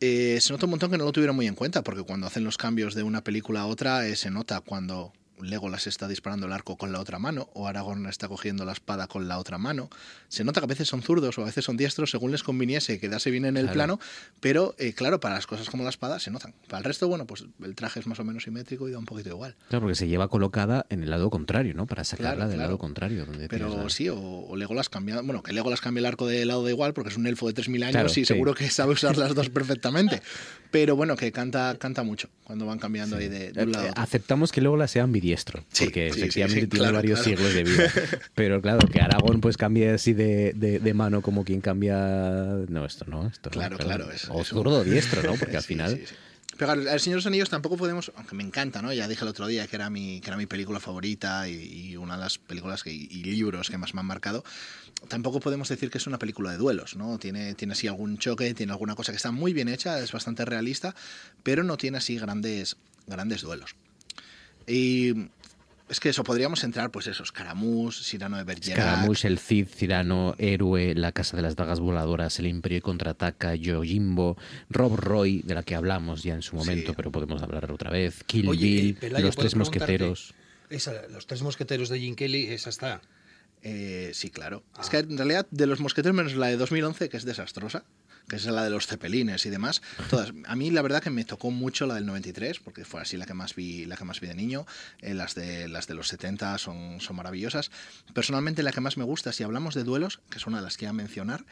eh, 0.00 0.38
se 0.40 0.52
nota 0.52 0.66
un 0.66 0.70
montón 0.70 0.90
que 0.90 0.98
no 0.98 1.04
lo 1.04 1.12
tuvieron 1.12 1.34
muy 1.34 1.46
en 1.46 1.54
cuenta, 1.54 1.82
porque 1.82 2.02
cuando 2.02 2.26
hacen 2.26 2.44
los 2.44 2.56
cambios 2.56 2.94
de 2.94 3.02
una 3.02 3.24
película 3.24 3.62
a 3.62 3.66
otra, 3.66 4.06
eh, 4.06 4.14
se 4.14 4.30
nota 4.30 4.60
cuando 4.60 5.12
Legolas 5.40 5.86
está 5.86 6.08
disparando 6.08 6.46
el 6.46 6.52
arco 6.52 6.76
con 6.76 6.92
la 6.92 7.00
otra 7.00 7.18
mano, 7.18 7.48
o 7.54 7.66
Aragorn 7.66 8.06
está 8.06 8.28
cogiendo 8.28 8.64
la 8.64 8.72
espada 8.72 9.06
con 9.06 9.28
la 9.28 9.38
otra 9.38 9.58
mano. 9.58 9.90
Se 10.28 10.44
nota 10.44 10.60
que 10.60 10.64
a 10.64 10.68
veces 10.68 10.88
son 10.88 11.02
zurdos 11.02 11.38
o 11.38 11.42
a 11.42 11.46
veces 11.46 11.64
son 11.64 11.76
diestros 11.76 12.10
según 12.10 12.32
les 12.32 12.42
conviniese 12.42 13.00
quedarse 13.00 13.30
bien 13.30 13.44
en 13.44 13.56
el 13.56 13.68
plano, 13.68 13.98
pero 14.40 14.74
eh, 14.78 14.92
claro, 14.92 15.20
para 15.20 15.34
las 15.34 15.46
cosas 15.46 15.70
como 15.70 15.84
la 15.84 15.90
espada 15.90 16.18
se 16.18 16.30
notan. 16.30 16.54
Para 16.68 16.78
el 16.78 16.84
resto, 16.84 17.08
bueno, 17.08 17.26
pues 17.26 17.44
el 17.62 17.74
traje 17.74 18.00
es 18.00 18.06
más 18.06 18.18
o 18.20 18.24
menos 18.24 18.44
simétrico 18.44 18.88
y 18.88 18.92
da 18.92 18.98
un 18.98 19.06
poquito 19.06 19.30
igual. 19.30 19.56
Claro, 19.68 19.82
porque 19.82 19.94
se 19.94 20.08
lleva 20.08 20.28
colocada 20.28 20.86
en 20.90 21.02
el 21.02 21.10
lado 21.10 21.30
contrario, 21.30 21.74
¿no? 21.74 21.86
Para 21.86 22.04
sacarla 22.04 22.48
del 22.48 22.58
lado 22.58 22.78
contrario. 22.78 23.26
Donde 23.26 23.48
pero 23.48 23.88
sí, 23.88 24.08
o, 24.08 24.54
Legolas 24.56 24.88
cambia, 24.88 25.20
bueno, 25.20 25.42
que 25.42 25.52
Legolas 25.52 25.80
cambie 25.80 26.00
el 26.00 26.06
arco 26.06 26.26
de 26.26 26.44
lado 26.44 26.64
de 26.64 26.72
igual 26.72 26.94
porque 26.94 27.10
es 27.10 27.16
un 27.16 27.26
elfo 27.26 27.50
de 27.50 27.54
3.000 27.54 27.84
años 27.84 28.18
y 28.18 28.24
seguro 28.24 28.54
que 28.54 28.70
sabe 28.70 28.92
usar 28.92 29.16
las 29.16 29.34
dos 29.34 29.50
perfectamente. 29.50 30.22
Pero 30.70 30.96
bueno, 30.96 31.16
que 31.16 31.32
canta, 31.32 31.76
canta 31.78 32.02
mucho 32.02 32.28
cuando 32.44 32.66
van 32.66 32.78
cambiando 32.78 33.16
ahí 33.16 33.28
de, 33.28 33.52
un 33.62 33.72
lado. 33.72 33.88
Aceptamos 33.96 34.52
que 34.52 34.60
Legolas 34.60 34.90
sea 34.90 35.04
ambidiestro, 35.04 35.27
porque 35.78 36.08
efectivamente 36.08 36.66
tiene 36.66 36.92
varios 36.92 37.22
siglos 37.22 37.52
de 37.54 37.64
vida. 37.64 37.92
Pero 38.34 38.60
claro, 38.60 38.86
que 38.88 39.00
Aragón 39.00 39.40
pues 39.40 39.56
cambie 39.56 39.90
así 39.90 40.12
de, 40.12 40.52
de, 40.54 40.94
mano 40.94 41.22
como 41.22 41.44
quien 41.44 41.60
cambia... 41.60 41.96
No, 42.68 42.84
esto 42.84 43.04
no. 43.06 43.26
Esto 43.26 43.50
claro, 43.50 43.76
claro. 43.78 44.10
Es, 44.10 44.28
o 44.30 44.44
zurdo 44.44 44.84
diestro, 44.84 45.22
¿no? 45.22 45.34
Porque 45.34 45.56
al 45.58 45.62
final... 45.62 46.00
Pero 46.56 46.72
El 46.72 46.98
Señor 46.98 47.14
de 47.14 47.18
los 47.18 47.26
Anillos 47.26 47.50
tampoco 47.50 47.76
podemos, 47.76 48.10
aunque 48.16 48.34
me 48.34 48.42
encanta, 48.42 48.82
¿no? 48.82 48.92
Ya 48.92 49.06
dije 49.06 49.22
el 49.22 49.28
otro 49.28 49.46
día 49.46 49.68
que 49.68 49.76
era 49.76 49.90
mi, 49.90 50.20
que 50.20 50.26
era 50.26 50.36
mi 50.36 50.46
película 50.46 50.80
favorita 50.80 51.48
y, 51.48 51.96
una 51.96 52.16
de 52.16 52.20
las 52.20 52.38
películas 52.38 52.82
que, 52.82 52.92
y 52.92 53.22
libros 53.22 53.70
que 53.70 53.78
más 53.78 53.94
me 53.94 54.00
han 54.00 54.06
marcado. 54.06 54.42
Tampoco 55.06 55.38
podemos 55.38 55.68
decir 55.68 55.88
que 55.88 55.98
es 55.98 56.08
una 56.08 56.18
película 56.18 56.50
de 56.50 56.56
duelos, 56.56 56.96
¿no? 56.96 57.16
Tiene, 57.18 57.54
tiene 57.54 57.74
así 57.74 57.86
algún 57.86 58.18
choque, 58.18 58.54
tiene 58.54 58.72
alguna 58.72 58.96
cosa 58.96 59.12
que 59.12 59.16
está 59.16 59.30
muy 59.30 59.52
bien 59.52 59.68
hecha, 59.68 60.00
es 60.00 60.10
bastante 60.10 60.44
realista, 60.44 60.96
pero 61.44 61.62
no 61.62 61.76
tiene 61.76 61.98
así 61.98 62.18
grandes, 62.18 62.76
grandes 63.06 63.42
duelos. 63.42 63.76
Y 64.68 65.30
es 65.88 66.00
que 66.00 66.10
eso, 66.10 66.22
podríamos 66.22 66.62
entrar, 66.64 66.90
pues 66.90 67.06
eso, 67.06 67.24
Scaramouche, 67.24 68.02
Cyrano 68.04 68.36
de 68.36 68.44
Bergerac... 68.44 68.78
Scaramouche, 68.78 69.26
el 69.26 69.38
Cid, 69.38 69.68
Cyrano, 69.68 70.34
Héroe, 70.38 70.94
La 70.94 71.12
Casa 71.12 71.36
de 71.36 71.42
las 71.42 71.56
Dagas 71.56 71.80
Voladoras, 71.80 72.38
El 72.38 72.46
Imperio 72.46 72.82
Contraataca, 72.82 73.54
Yojimbo, 73.54 74.36
Rob 74.68 74.96
Roy, 74.96 75.40
de 75.42 75.54
la 75.54 75.62
que 75.62 75.74
hablamos 75.74 76.22
ya 76.22 76.34
en 76.34 76.42
su 76.42 76.56
momento, 76.56 76.92
pero 76.94 77.10
podemos 77.10 77.42
hablar 77.42 77.70
otra 77.72 77.90
vez, 77.90 78.22
Kill 78.24 78.50
Bill, 78.50 78.98
Los 79.18 79.36
Tres 79.36 79.56
Mosqueteros... 79.56 80.34
los 80.68 81.26
Tres 81.26 81.42
Mosqueteros 81.42 81.88
de 81.88 82.00
Jim 82.00 82.14
Kelly, 82.14 82.48
esa 82.48 82.68
está... 82.68 83.00
Eh, 83.62 84.12
sí, 84.14 84.30
claro. 84.30 84.62
Es 84.78 84.86
ah. 84.86 84.90
que 84.90 84.98
en 84.98 85.16
realidad 85.16 85.46
de 85.50 85.66
los 85.66 85.80
mosqueteros 85.80 86.14
menos 86.14 86.34
la 86.36 86.46
de 86.46 86.56
2011, 86.56 87.08
que 87.08 87.16
es 87.16 87.24
desastrosa, 87.24 87.82
que 88.28 88.36
es 88.36 88.44
la 88.46 88.64
de 88.64 88.70
los 88.70 88.86
cepelines 88.86 89.46
y 89.46 89.50
demás. 89.50 89.82
Todas. 90.10 90.32
A 90.46 90.56
mí 90.56 90.70
la 90.70 90.82
verdad 90.82 91.02
que 91.02 91.10
me 91.10 91.24
tocó 91.24 91.50
mucho 91.50 91.86
la 91.86 91.94
del 91.94 92.06
93, 92.06 92.60
porque 92.60 92.84
fue 92.84 93.00
así 93.00 93.16
la 93.16 93.26
que 93.26 93.34
más 93.34 93.54
vi, 93.54 93.86
la 93.86 93.96
que 93.96 94.04
más 94.04 94.20
vi 94.20 94.28
de 94.28 94.34
niño. 94.34 94.66
Eh, 95.00 95.14
las, 95.14 95.34
de, 95.34 95.68
las 95.68 95.86
de 95.86 95.94
los 95.94 96.08
70 96.08 96.58
son, 96.58 97.00
son 97.00 97.16
maravillosas. 97.16 97.70
Personalmente 98.14 98.62
la 98.62 98.72
que 98.72 98.80
más 98.80 98.96
me 98.96 99.04
gusta, 99.04 99.32
si 99.32 99.42
hablamos 99.42 99.74
de 99.74 99.84
duelos, 99.84 100.20
que 100.30 100.38
es 100.38 100.46
una 100.46 100.58
de 100.58 100.64
las 100.64 100.76
que 100.76 100.84
iba 100.84 100.90
a 100.90 100.94
mencionar, 100.94 101.44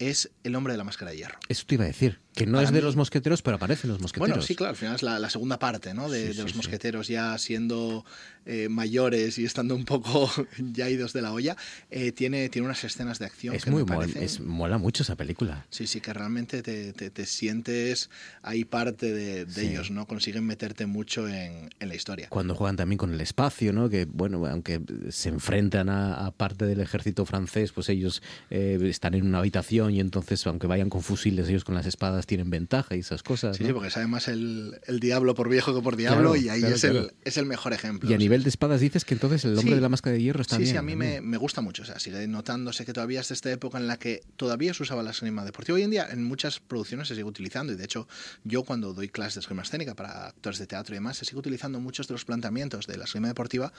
es 0.00 0.30
El 0.44 0.56
hombre 0.56 0.72
de 0.72 0.78
la 0.78 0.84
máscara 0.84 1.10
de 1.10 1.18
hierro. 1.18 1.38
Eso 1.48 1.64
te 1.66 1.74
iba 1.74 1.84
a 1.84 1.86
decir, 1.86 2.20
que 2.34 2.46
no 2.46 2.60
es 2.60 2.72
de 2.72 2.80
los 2.80 2.96
mosqueteros, 2.96 3.42
pero 3.42 3.56
aparecen 3.56 3.90
los 3.90 4.00
mosqueteros. 4.00 4.30
Bueno, 4.30 4.42
sí, 4.42 4.56
claro, 4.56 4.70
al 4.70 4.76
final 4.76 4.94
es 4.94 5.02
la, 5.02 5.30
segunda 5.30 5.58
parte 5.58 5.92
¿no? 5.92 6.08
de, 6.08 6.32
los 6.34 6.56
mosqueteros 6.56 7.06
ya 7.06 7.36
siendo 7.36 8.06
eh, 8.46 8.68
mayores 8.68 9.38
y 9.38 9.44
estando 9.44 9.74
un 9.74 9.84
poco 9.84 10.30
ya 10.72 10.88
idos 10.88 11.12
de 11.12 11.22
la 11.22 11.32
olla. 11.32 11.56
Eh, 11.90 12.12
tiene, 12.12 12.48
tiene 12.48 12.66
unas 12.66 12.82
escenas 12.84 13.18
de 13.18 13.26
acción 13.26 13.54
es 13.54 13.64
que 13.64 13.70
muy 13.70 13.84
me 13.84 14.24
es, 14.24 14.40
mola 14.40 14.78
mucho 14.78 15.02
esa 15.02 15.16
película. 15.16 15.66
Sí, 15.70 15.86
sí, 15.86 16.00
que 16.00 16.12
realmente 16.12 16.62
te, 16.62 16.92
te, 16.92 17.26
sientes 17.26 18.10
ahí 18.42 18.64
parte 18.64 19.12
de, 19.12 19.46
ellos, 19.60 19.90
¿no? 19.90 20.06
Consiguen 20.06 20.46
meterte 20.46 20.86
mucho 20.86 21.28
en, 21.28 21.70
en, 21.78 21.88
la 21.88 21.94
historia. 21.94 22.28
Cuando 22.28 22.54
juegan 22.54 22.76
también 22.76 22.98
con 22.98 23.12
el 23.12 23.20
espacio, 23.20 23.72
¿no? 23.72 23.88
Que, 23.88 24.06
bueno, 24.06 24.46
aunque 24.46 24.80
se 25.10 25.28
enfrentan 25.28 25.88
a, 25.88 26.30
parte 26.36 26.64
del 26.64 26.80
ejército 26.80 27.26
francés, 27.26 27.72
pues 27.72 27.88
ellos 27.88 28.22
eh, 28.50 28.78
están 28.84 29.14
en 29.14 29.26
una 29.26 29.38
habitación 29.38 29.92
y 29.92 30.00
entonces, 30.00 30.46
aunque 30.46 30.66
vayan 30.66 30.88
con 30.88 31.02
fusiles, 31.02 31.48
ellos 31.48 31.64
con 31.64 31.74
las 31.74 31.86
espadas 31.86 32.26
tienen 32.26 32.50
ventaja 32.50 32.96
y 32.96 33.00
esas 33.00 33.22
cosas. 33.22 33.56
Sí, 33.56 33.64
sí 33.64 33.72
porque 33.72 33.90
sabe 33.90 34.06
más 34.06 34.28
el, 34.28 34.78
el, 34.86 35.00
diablo 35.00 35.34
por 35.34 35.48
viejo 35.48 35.74
que 35.74 35.82
por 35.82 35.96
diablo 35.96 36.36
y 36.36 36.48
ahí 36.48 36.62
es, 36.62 36.84
El, 36.84 37.12
es 37.24 37.36
el 37.36 37.46
mejor 37.46 37.72
ejemplo. 37.72 38.10
Y 38.10 38.14
nivel 38.30 38.44
de 38.44 38.48
espadas 38.48 38.80
dices 38.80 39.04
que 39.04 39.14
entonces 39.14 39.44
el 39.44 39.58
hombre 39.58 39.74
de 39.74 39.80
la 39.80 39.88
máscara 39.88 40.14
de 40.14 40.22
hierro 40.22 40.40
está 40.40 40.56
bien. 40.56 40.68
Sí, 40.68 40.72
sí, 40.72 40.78
a 40.78 40.82
mí 40.82 40.94
me, 40.94 41.20
me, 41.20 41.36
gusta 41.36 41.62
mucho. 41.62 41.82
O 41.82 41.84
sea, 41.84 41.98
sigue 41.98 42.28
notándose 42.28 42.86
que 42.86 42.92
todavía 42.92 43.20
es 43.20 43.30
esta 43.32 43.50
época 43.50 43.78
en 43.78 43.88
la 43.88 43.98
que 43.98 44.22
todavía 44.36 44.72
se 44.72 44.84
usaba 44.84 45.02
la 45.02 45.10
esgrima 45.10 45.44
deportiva. 45.44 45.74
Hoy 45.74 45.82
en 45.82 45.90
día 45.90 46.06
en 46.08 46.22
muchas 46.22 46.60
producciones 46.60 47.08
se 47.08 47.14
sigue 47.14 47.24
utilizando 47.24 47.72
y 47.72 47.76
de 47.76 47.84
hecho 47.84 48.06
yo 48.44 48.62
cuando 48.62 48.94
doy 48.94 49.08
clases 49.08 49.34
de 49.34 49.40
esgrima 49.40 49.62
escénica 49.62 49.94
para 49.94 50.28
actores 50.28 50.60
de 50.60 50.68
teatro 50.68 50.94
y 50.94 50.98
demás, 50.98 51.16
se 51.16 51.24
sigue 51.24 51.38
utilizando 51.38 51.80
muchos 51.80 52.06
de 52.06 52.14
los 52.14 52.24
planteamientos 52.24 52.86
de 52.86 52.98
la 52.98 53.04
esgrima 53.04 53.26
deportiva 53.26 53.72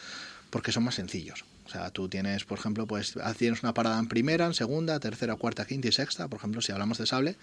porque 0.49 0.73
son 0.73 0.83
más 0.83 0.95
sencillos. 0.95 1.45
O 1.65 1.69
sea, 1.69 1.89
tú 1.91 2.09
tienes, 2.09 2.43
por 2.43 2.59
ejemplo, 2.59 2.85
pues 2.85 3.15
tienes 3.37 3.63
una 3.63 3.73
parada 3.73 3.97
en 3.99 4.07
primera, 4.07 4.45
en 4.45 4.53
segunda, 4.53 4.99
tercera, 4.99 5.37
cuarta, 5.37 5.65
quinta 5.65 5.87
y 5.87 5.93
sexta, 5.93 6.27
por 6.27 6.39
ejemplo, 6.39 6.61
si 6.61 6.73
hablamos 6.73 6.97
de 6.97 7.05
sable, 7.05 7.37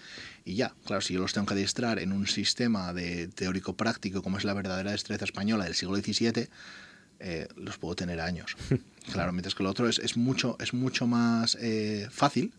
y 0.45 0.53
ya, 0.53 0.75
claro, 0.85 1.01
si 1.01 1.15
yo 1.15 1.19
los 1.19 1.33
tengo 1.33 1.47
que 1.47 1.55
adiestrar 1.55 1.97
en 1.97 2.11
un 2.11 2.27
sistema 2.27 2.93
de 2.93 3.29
teórico 3.29 3.73
práctico 3.73 4.21
como 4.21 4.37
es 4.37 4.43
la 4.43 4.53
verdadera 4.53 4.91
destreza 4.91 5.25
española 5.25 5.63
del 5.63 5.73
siglo 5.73 5.95
XVII, 5.95 6.49
eh, 7.19 7.47
los 7.55 7.77
puedo 7.77 7.95
tener 7.95 8.19
años. 8.19 8.55
Claro, 9.11 9.31
mientras 9.31 9.55
que 9.55 9.63
lo 9.63 9.71
otro 9.71 9.89
es, 9.89 9.97
es 9.97 10.17
mucho, 10.17 10.55
es 10.59 10.71
mucho 10.71 11.07
más 11.07 11.57
eh, 11.59 12.07
fácil, 12.11 12.53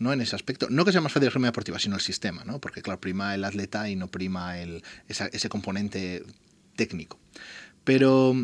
¿no? 0.00 0.12
En 0.12 0.20
ese 0.20 0.34
aspecto. 0.34 0.66
No 0.68 0.84
que 0.84 0.90
sea 0.90 1.00
más 1.00 1.12
fácil 1.12 1.26
la 1.26 1.28
esgrima 1.28 1.46
deportiva, 1.46 1.78
sino 1.78 1.94
el 1.94 2.00
sistema, 2.00 2.42
¿no? 2.44 2.58
Porque, 2.58 2.82
claro, 2.82 2.98
prima 2.98 3.36
el 3.36 3.44
atleta 3.44 3.88
y 3.88 3.94
no 3.94 4.08
prima 4.08 4.58
el, 4.58 4.82
ese 5.06 5.48
componente 5.48 6.24
técnico. 6.74 7.20
Pero 7.84 8.34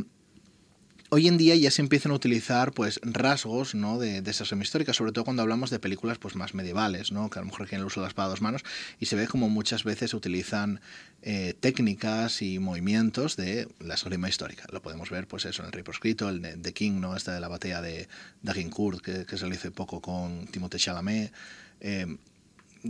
hoy 1.11 1.29
en 1.29 1.39
día 1.39 1.55
ya 1.57 1.71
se 1.71 1.83
empiezan 1.83 2.13
a 2.13 2.15
utilizar 2.15 2.73
pues 2.73 3.01
rasgos 3.03 3.75
¿no? 3.75 3.99
de, 3.99 4.23
de 4.23 4.31
esas 4.31 4.53
históricas, 4.53 4.97
sobre 4.97 5.13
todo 5.13 5.25
cuando 5.25 5.43
hablamos 5.43 5.71
de 5.71 5.79
películas 5.79 6.19
pues 6.19 6.37
más 6.37 6.55
medievales, 6.55 7.13
¿no? 7.13 7.31
que 7.31 7.39
a 7.39 7.43
lo 7.43 7.47
mejor 7.47 7.67
tienen 7.69 7.83
el 7.83 7.87
uso 7.87 8.01
de 8.01 8.05
las 8.05 8.11
espada 8.11 8.27
a 8.27 8.31
dos 8.31 8.43
manos, 8.43 8.63
y 8.99 9.07
se 9.07 9.17
ve 9.17 9.27
como 9.27 9.49
muchas 9.49 9.85
veces 9.85 10.11
se 10.11 10.17
utilizan 10.17 10.81
eh, 11.23 11.55
técnicas 11.59 12.43
y 12.43 12.59
movimientos 12.59 13.37
de 13.37 13.69
la 13.81 13.95
esgrima 13.95 14.29
histórica. 14.29 14.65
Lo 14.73 14.83
podemos 14.83 15.11
ver 15.11 15.27
pues 15.27 15.45
eso 15.45 15.63
en 15.63 15.67
el 15.67 15.73
rey 15.73 15.83
proscrito, 15.83 16.29
el 16.29 16.63
de 16.63 16.73
King, 16.73 17.01
¿no? 17.01 17.17
esta 17.17 17.35
de 17.35 17.41
la 17.41 17.49
batalla 17.49 17.80
de 17.80 18.09
Dagincourt, 18.43 19.01
que, 19.01 19.25
que 19.26 19.37
se 19.37 19.47
lo 19.47 19.55
hizo 19.55 19.71
poco 19.72 20.01
con 20.01 20.47
Timothée 20.47 20.79
Chalamet. 20.79 21.33
Eh, 21.80 22.07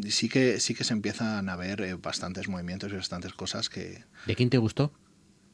sí 0.09 0.29
que 0.29 0.61
sí 0.61 0.75
que 0.75 0.85
se 0.85 0.93
empiezan 0.93 1.49
a 1.49 1.57
ver 1.57 1.81
eh, 1.81 1.95
bastantes 1.95 2.49
movimientos 2.49 2.93
y 2.93 2.97
bastantes 2.97 3.33
cosas 3.33 3.69
que... 3.69 4.05
¿De 4.27 4.35
quién 4.35 4.51
te 4.51 4.59
gustó? 4.59 4.93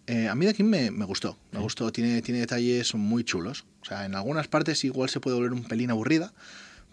Eh, 0.06 0.28
a 0.28 0.34
mí 0.34 0.44
de 0.44 0.50
aquí 0.50 0.62
me, 0.62 0.90
me 0.90 1.04
gustó, 1.04 1.38
me 1.52 1.60
gustó, 1.60 1.90
tiene, 1.90 2.20
tiene 2.22 2.40
detalles 2.40 2.94
muy 2.94 3.24
chulos. 3.24 3.64
O 3.82 3.84
sea, 3.86 4.04
en 4.04 4.14
algunas 4.14 4.48
partes 4.48 4.84
igual 4.84 5.08
se 5.08 5.20
puede 5.20 5.36
volver 5.36 5.52
un 5.52 5.64
pelín 5.64 5.90
aburrida, 5.90 6.32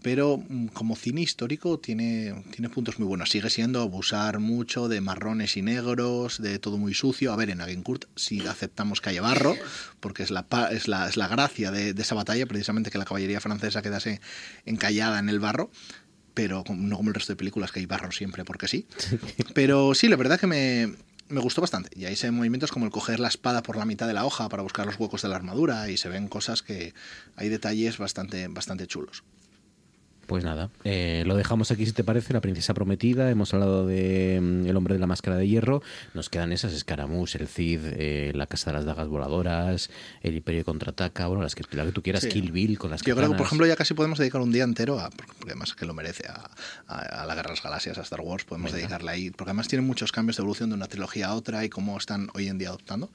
pero 0.02 0.38
mm, 0.38 0.68
como 0.68 0.96
cine 0.96 1.22
histórico 1.22 1.78
tiene, 1.78 2.44
tiene 2.52 2.70
puntos 2.70 3.00
muy 3.00 3.08
buenos. 3.08 3.30
Sigue 3.30 3.50
siendo 3.50 3.82
abusar 3.82 4.40
mucho 4.40 4.88
de 4.88 5.02
marrones 5.02 5.58
y 5.58 5.62
negros, 5.62 6.42
de 6.42 6.58
todo 6.60 6.78
muy 6.78 6.94
sucio. 6.94 7.34
A 7.34 7.36
ver, 7.36 7.50
en 7.50 7.62
Agincourt 7.62 8.06
si 8.16 8.46
aceptamos 8.48 9.02
que 9.02 9.10
haya 9.10 9.22
barro, 9.22 9.56
porque 10.00 10.24
es 10.24 10.32
la, 10.32 10.46
es 10.72 10.88
la, 10.88 11.08
es 11.08 11.18
la 11.18 11.28
gracia 11.28 11.72
de, 11.72 11.90
esa 11.90 12.16
batalla, 12.16 12.46
precisamente 12.46 12.92
que 12.92 12.98
la 12.98 13.06
caballería 13.06 13.42
francesa 13.42 13.82
quedase 13.82 14.22
encallada 14.66 15.20
en 15.20 15.30
el 15.30 15.40
barro 15.40 15.70
pero 16.34 16.64
no 16.70 16.96
como 16.96 17.10
el 17.10 17.14
resto 17.14 17.34
de 17.34 17.38
películas 17.38 17.74
que 17.74 17.82
hay 17.82 17.86
barro 17.86 18.10
siempre 18.14 18.46
porque 18.46 18.70
sí. 18.70 18.88
Pero 19.54 19.94
sí, 19.94 20.08
la 20.08 20.16
verdad 20.16 20.40
que 20.40 20.48
me, 20.48 20.96
me 21.32 21.42
gustó 21.42 21.62
bastante. 21.62 21.90
Y 21.96 22.06
ahí 22.06 22.16
se 22.16 22.28
ven 22.28 22.36
movimientos 22.36 22.72
como 22.72 22.86
el 22.86 22.92
coger 22.92 23.20
la 23.20 23.28
espada 23.28 23.64
por 23.64 23.78
la 23.78 23.86
mitad 23.86 24.08
de 24.08 24.14
la 24.14 24.26
hoja 24.26 24.50
para 24.50 24.64
buscar 24.64 24.86
los 24.86 25.00
huecos 25.00 25.22
de 25.22 25.30
la 25.30 25.36
armadura 25.36 25.90
y 25.90 25.98
se 25.98 26.10
ven 26.10 26.28
cosas 26.28 26.62
que 26.62 26.94
hay 27.36 27.50
detalles 27.50 27.98
bastante, 27.98 28.48
bastante 28.48 28.88
chulos. 28.88 29.24
Pues 30.32 30.46
nada, 30.46 30.70
eh, 30.86 31.24
lo 31.26 31.36
dejamos 31.36 31.72
aquí 31.72 31.86
si 31.86 31.92
te 31.92 32.06
parece, 32.06 32.32
La 32.32 32.40
Princesa 32.40 32.74
Prometida, 32.74 33.30
hemos 33.30 33.54
hablado 33.54 33.86
de 33.86 34.40
mm, 34.42 34.66
El 34.66 34.78
Hombre 34.78 34.94
de 34.94 35.02
la 35.02 35.06
Máscara 35.06 35.36
de 35.36 35.46
Hierro, 35.46 35.84
nos 36.14 36.30
quedan 36.30 36.54
esas, 36.54 36.72
Escaramuz, 36.72 37.36
El 37.36 37.50
Cid, 37.50 37.82
eh, 37.84 38.32
La 38.34 38.48
Casa 38.48 38.72
de 38.72 38.78
las 38.78 38.86
Dagas 38.86 39.10
Voladoras, 39.10 39.90
El 40.22 40.36
Imperio 40.36 40.64
Contraataca, 40.64 41.28
bueno, 41.28 41.44
las 41.44 41.54
que, 41.54 41.66
la 41.76 41.84
que 41.84 41.92
tú 41.92 42.02
quieras, 42.02 42.26
Kill 42.26 42.54
Bill 42.54 42.80
con 42.80 42.92
las 42.92 43.02
Yo 43.02 43.14
creo 43.14 43.30
que, 43.30 43.36
por 43.36 43.46
ejemplo, 43.46 43.68
ya 43.68 43.76
casi 43.76 43.94
podemos 43.94 44.20
dedicar 44.20 44.40
un 44.40 44.54
día 44.54 44.64
entero, 44.64 45.02
a, 45.02 45.10
porque 45.10 45.34
además 45.48 45.76
que 45.76 45.86
lo 45.86 45.94
merece, 45.94 46.24
a, 46.30 46.50
a, 46.88 47.26
la 47.26 47.36
Guerra 47.36 47.50
de 47.50 47.56
las 47.56 47.64
Galaxias, 47.64 47.98
a 47.98 48.02
Star 48.04 48.22
Wars, 48.22 48.46
podemos 48.46 48.72
dedicarle 48.72 49.12
ahí, 49.12 49.32
porque 49.32 49.50
además 49.50 49.68
tiene 49.68 49.84
muchos 49.86 50.14
cambios 50.14 50.38
de 50.38 50.44
evolución 50.44 50.70
de 50.70 50.76
una 50.76 50.88
trilogía 50.88 51.28
a 51.28 51.36
otra 51.36 51.66
y 51.66 51.70
cómo 51.70 51.98
están 51.98 52.30
hoy 52.36 52.48
en 52.48 52.58
día 52.58 52.70
adoptando. 52.70 53.12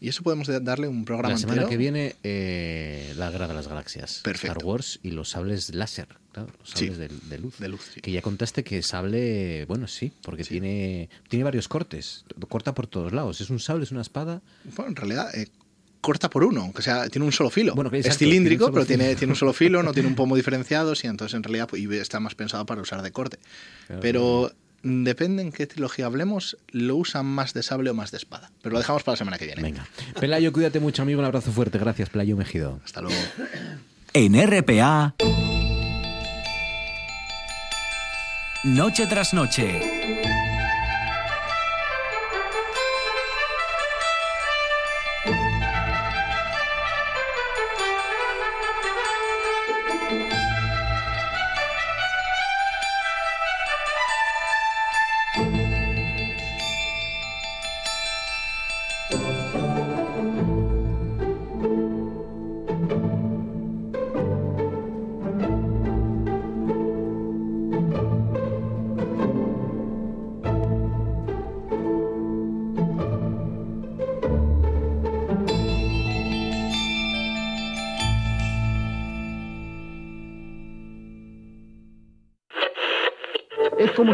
Y 0.00 0.08
eso 0.08 0.22
podemos 0.22 0.46
darle 0.62 0.86
un 0.86 1.04
programa 1.04 1.30
La 1.30 1.38
semana 1.38 1.62
entero. 1.62 1.68
que 1.68 1.76
viene, 1.76 2.14
eh, 2.22 3.12
La 3.16 3.28
Guerra 3.32 3.48
de 3.48 3.54
las 3.54 3.66
Galaxias, 3.66 4.20
Perfecto. 4.22 4.52
Star 4.52 4.64
Wars 4.64 5.00
y 5.02 5.10
los 5.10 5.30
sables 5.30 5.74
láser 5.74 6.19
claro, 6.32 6.48
los 6.58 6.70
sables 6.70 6.94
Sí. 6.96 7.00
de, 7.00 7.08
de 7.28 7.38
luz. 7.38 7.58
De 7.58 7.68
luz, 7.68 7.80
sí. 7.94 8.00
Que 8.00 8.12
ya 8.12 8.22
contaste 8.22 8.64
que 8.64 8.82
sable, 8.82 9.64
bueno, 9.66 9.86
sí, 9.88 10.12
porque 10.22 10.44
tiene, 10.44 11.08
tiene 11.28 11.44
varios 11.44 11.68
cortes, 11.68 12.24
corta 12.48 12.74
por 12.74 12.86
todos 12.86 13.12
lados. 13.12 13.40
Es 13.40 13.50
un 13.50 13.58
sable, 13.60 13.84
es 13.84 13.90
una 13.92 14.02
espada. 14.02 14.42
Bueno, 14.76 14.90
en 14.90 14.96
realidad, 14.96 15.34
eh, 15.34 15.48
corta 16.00 16.30
por 16.30 16.44
uno, 16.44 16.62
aunque 16.62 16.82
sea, 16.82 17.08
tiene 17.08 17.26
un 17.26 17.32
solo 17.32 17.50
filo. 17.50 17.74
Bueno, 17.74 17.90
que 17.90 17.98
es 17.98 18.06
exacto, 18.06 18.24
cilíndrico, 18.24 18.64
tiene 18.66 18.74
pero 18.74 18.86
tiene, 18.86 19.04
filo. 19.04 19.18
tiene 19.18 19.32
un 19.32 19.36
solo 19.36 19.52
filo, 19.52 19.82
no 19.82 19.92
tiene 19.92 20.08
un 20.08 20.14
pomo 20.14 20.34
diferenciado, 20.36 20.94
sí, 20.94 21.06
entonces 21.06 21.34
en 21.34 21.42
realidad 21.42 21.68
pues, 21.68 21.82
está 21.92 22.20
más 22.20 22.34
pensado 22.34 22.64
para 22.66 22.80
usar 22.80 23.02
de 23.02 23.12
corte. 23.12 23.38
Claro, 23.86 24.00
Pero 24.00 24.52
depende 24.82 25.42
en 25.42 25.52
qué 25.52 25.66
trilogía 25.66 26.06
hablemos, 26.06 26.56
lo 26.70 26.96
usan 26.96 27.26
más 27.26 27.52
de 27.52 27.62
sable 27.62 27.90
o 27.90 27.94
más 27.94 28.12
de 28.12 28.16
espada. 28.16 28.50
Pero 28.62 28.72
lo 28.72 28.78
dejamos 28.78 29.02
para 29.02 29.12
la 29.12 29.18
semana 29.18 29.36
que 29.36 29.44
viene. 29.44 29.60
Venga. 29.60 29.86
Pelayo, 30.18 30.52
cuídate 30.54 30.80
mucho, 30.80 31.02
amigo. 31.02 31.18
Un 31.20 31.26
abrazo 31.26 31.52
fuerte. 31.52 31.78
Gracias, 31.78 32.08
Pelayo 32.08 32.34
Mejido. 32.34 32.80
Hasta 32.82 33.02
luego. 33.02 33.18
En 34.14 34.34
RPA, 34.40 35.14
Noche 38.62 39.06
tras 39.06 39.32
Noche. 39.32 40.29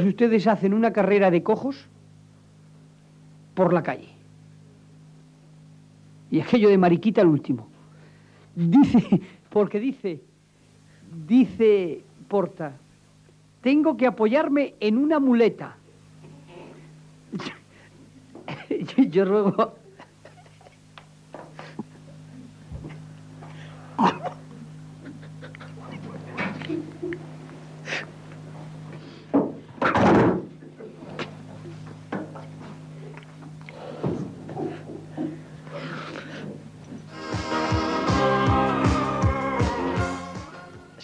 Ustedes 0.09 0.47
hacen 0.47 0.75
una 0.75 0.93
carrera 0.93 1.31
de 1.31 1.43
cojos 1.43 1.89
por 3.55 3.73
la 3.73 3.83
calle. 3.83 4.09
Y 6.31 6.41
aquello 6.41 6.69
de 6.69 6.79
mariquita 6.79 7.23
el 7.23 7.29
último. 7.29 7.69
Dice, 8.55 9.21
porque 9.51 9.81
dice, 9.81 10.21
dice 11.27 12.03
Porta, 12.29 12.77
tengo 13.63 13.97
que 13.97 14.07
apoyarme 14.07 14.75
en 14.81 14.99
una 14.99 15.19
muleta. 15.19 15.77
Yo, 19.11 19.25
ruego... 19.25 19.75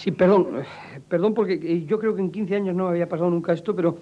Sí, 0.02 0.10
perdón, 0.10 0.48
perdón 1.08 1.32
porque 1.32 1.60
eh, 1.62 1.84
yo 1.86 2.00
creo 2.00 2.12
que 2.16 2.22
en 2.22 2.32
15 2.32 2.56
años 2.56 2.74
no 2.74 2.88
había 2.88 3.08
pasado 3.08 3.30
nunca 3.30 3.52
esto, 3.52 3.76
pero 3.76 3.98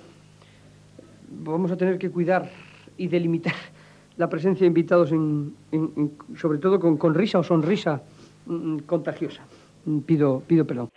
vamos 1.28 1.70
a 1.70 1.76
tener 1.76 1.98
que 1.98 2.08
cuidar 2.08 2.50
y 2.96 3.06
delimitar 3.06 3.52
la 4.16 4.26
presencia 4.26 4.64
de 4.64 4.68
invitados, 4.68 5.12
en, 5.12 5.52
sobre 6.38 6.58
todo 6.58 6.80
con, 6.80 6.96
con 6.96 7.12
risa 7.12 7.38
o 7.38 7.42
sonrisa 7.42 8.00
mm, 8.46 8.78
contagiosa. 8.86 9.42
Mm, 9.84 9.98
Pido, 9.98 10.42
pido 10.46 10.66
perdón. 10.66 10.88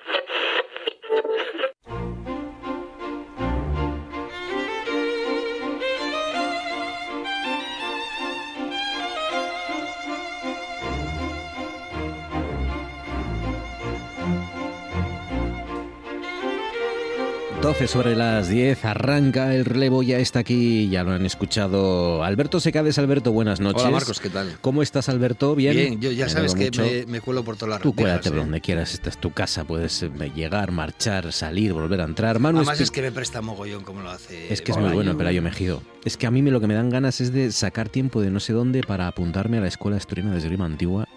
Doce 17.74 17.88
sobre 17.88 18.16
las 18.16 18.50
10, 18.50 18.86
arranca 18.86 19.56
el 19.56 19.66
relevo, 19.66 20.04
ya 20.04 20.20
está 20.20 20.38
aquí, 20.38 20.90
ya 20.90 21.04
lo 21.04 21.12
han 21.14 21.26
escuchado. 21.26 22.24
Alberto 22.24 22.60
Secades, 22.60 23.00
Alberto, 23.00 23.32
buenas 23.32 23.60
noches. 23.62 23.82
Hola 23.82 23.90
Marcos, 23.90 24.20
¿qué 24.20 24.30
tal? 24.30 24.60
¿Cómo 24.62 24.84
estás, 24.84 25.10
Alberto? 25.10 25.56
Bien. 25.56 25.74
Bien, 25.76 26.00
yo 26.00 26.12
ya 26.12 26.26
Me 26.26 26.30
sabes 26.30 26.54
que 26.54 26.70
me, 26.78 27.12
me 27.12 27.20
cuelo 27.20 27.44
por 27.44 27.56
todas 27.56 27.72
las 27.72 27.82
Tú 27.82 27.90
rendejas, 27.90 28.12
cuédate 28.12 28.30
por 28.30 28.38
¿eh? 28.38 28.41
donde 28.41 28.62
quieras, 28.62 28.94
esta 28.94 29.10
es 29.10 29.18
tu 29.18 29.32
casa, 29.32 29.64
puedes 29.64 30.04
eh, 30.04 30.12
llegar, 30.36 30.72
marchar, 30.72 31.34
salir, 31.34 31.74
volver 31.74 32.02
a 32.02 32.04
entrar. 32.04 32.38
Manu, 32.38 32.60
Además 32.60 32.80
es 32.80 32.91
que 32.91 33.02
me 33.02 33.12
presta 33.12 33.41
mogollón 33.41 33.84
como 33.84 34.02
lo 34.02 34.12
hace. 34.12 34.54
Es 34.54 34.62
que 34.62 34.72
es 34.72 34.78
muy 34.78 34.91
bueno, 34.91 35.18
Pelayo 35.18 35.41
Mejido. 35.41 35.82
Es 36.06 36.16
que 36.16 36.28
a 36.28 36.32
mí 36.32 36.44
me- 36.44 36.52
lo 36.52 36.62
que 36.62 36.68
me 36.68 36.76
dan 36.76 36.91
ganas 36.91 37.22
es 37.22 37.34
de 37.34 37.52
sacar 37.52 37.90
tiempo 37.90 38.22
de 38.22 38.30
no 38.30 38.40
sé 38.40 38.54
dónde 38.54 38.82
para 38.84 39.08
apuntarme 39.08 39.58
a 39.58 39.62
la 39.62 39.68
escuela 39.68 39.98
asturiana 39.98 40.32
de 40.34 40.38
esgrima 40.38 40.66
antigua 40.66 41.08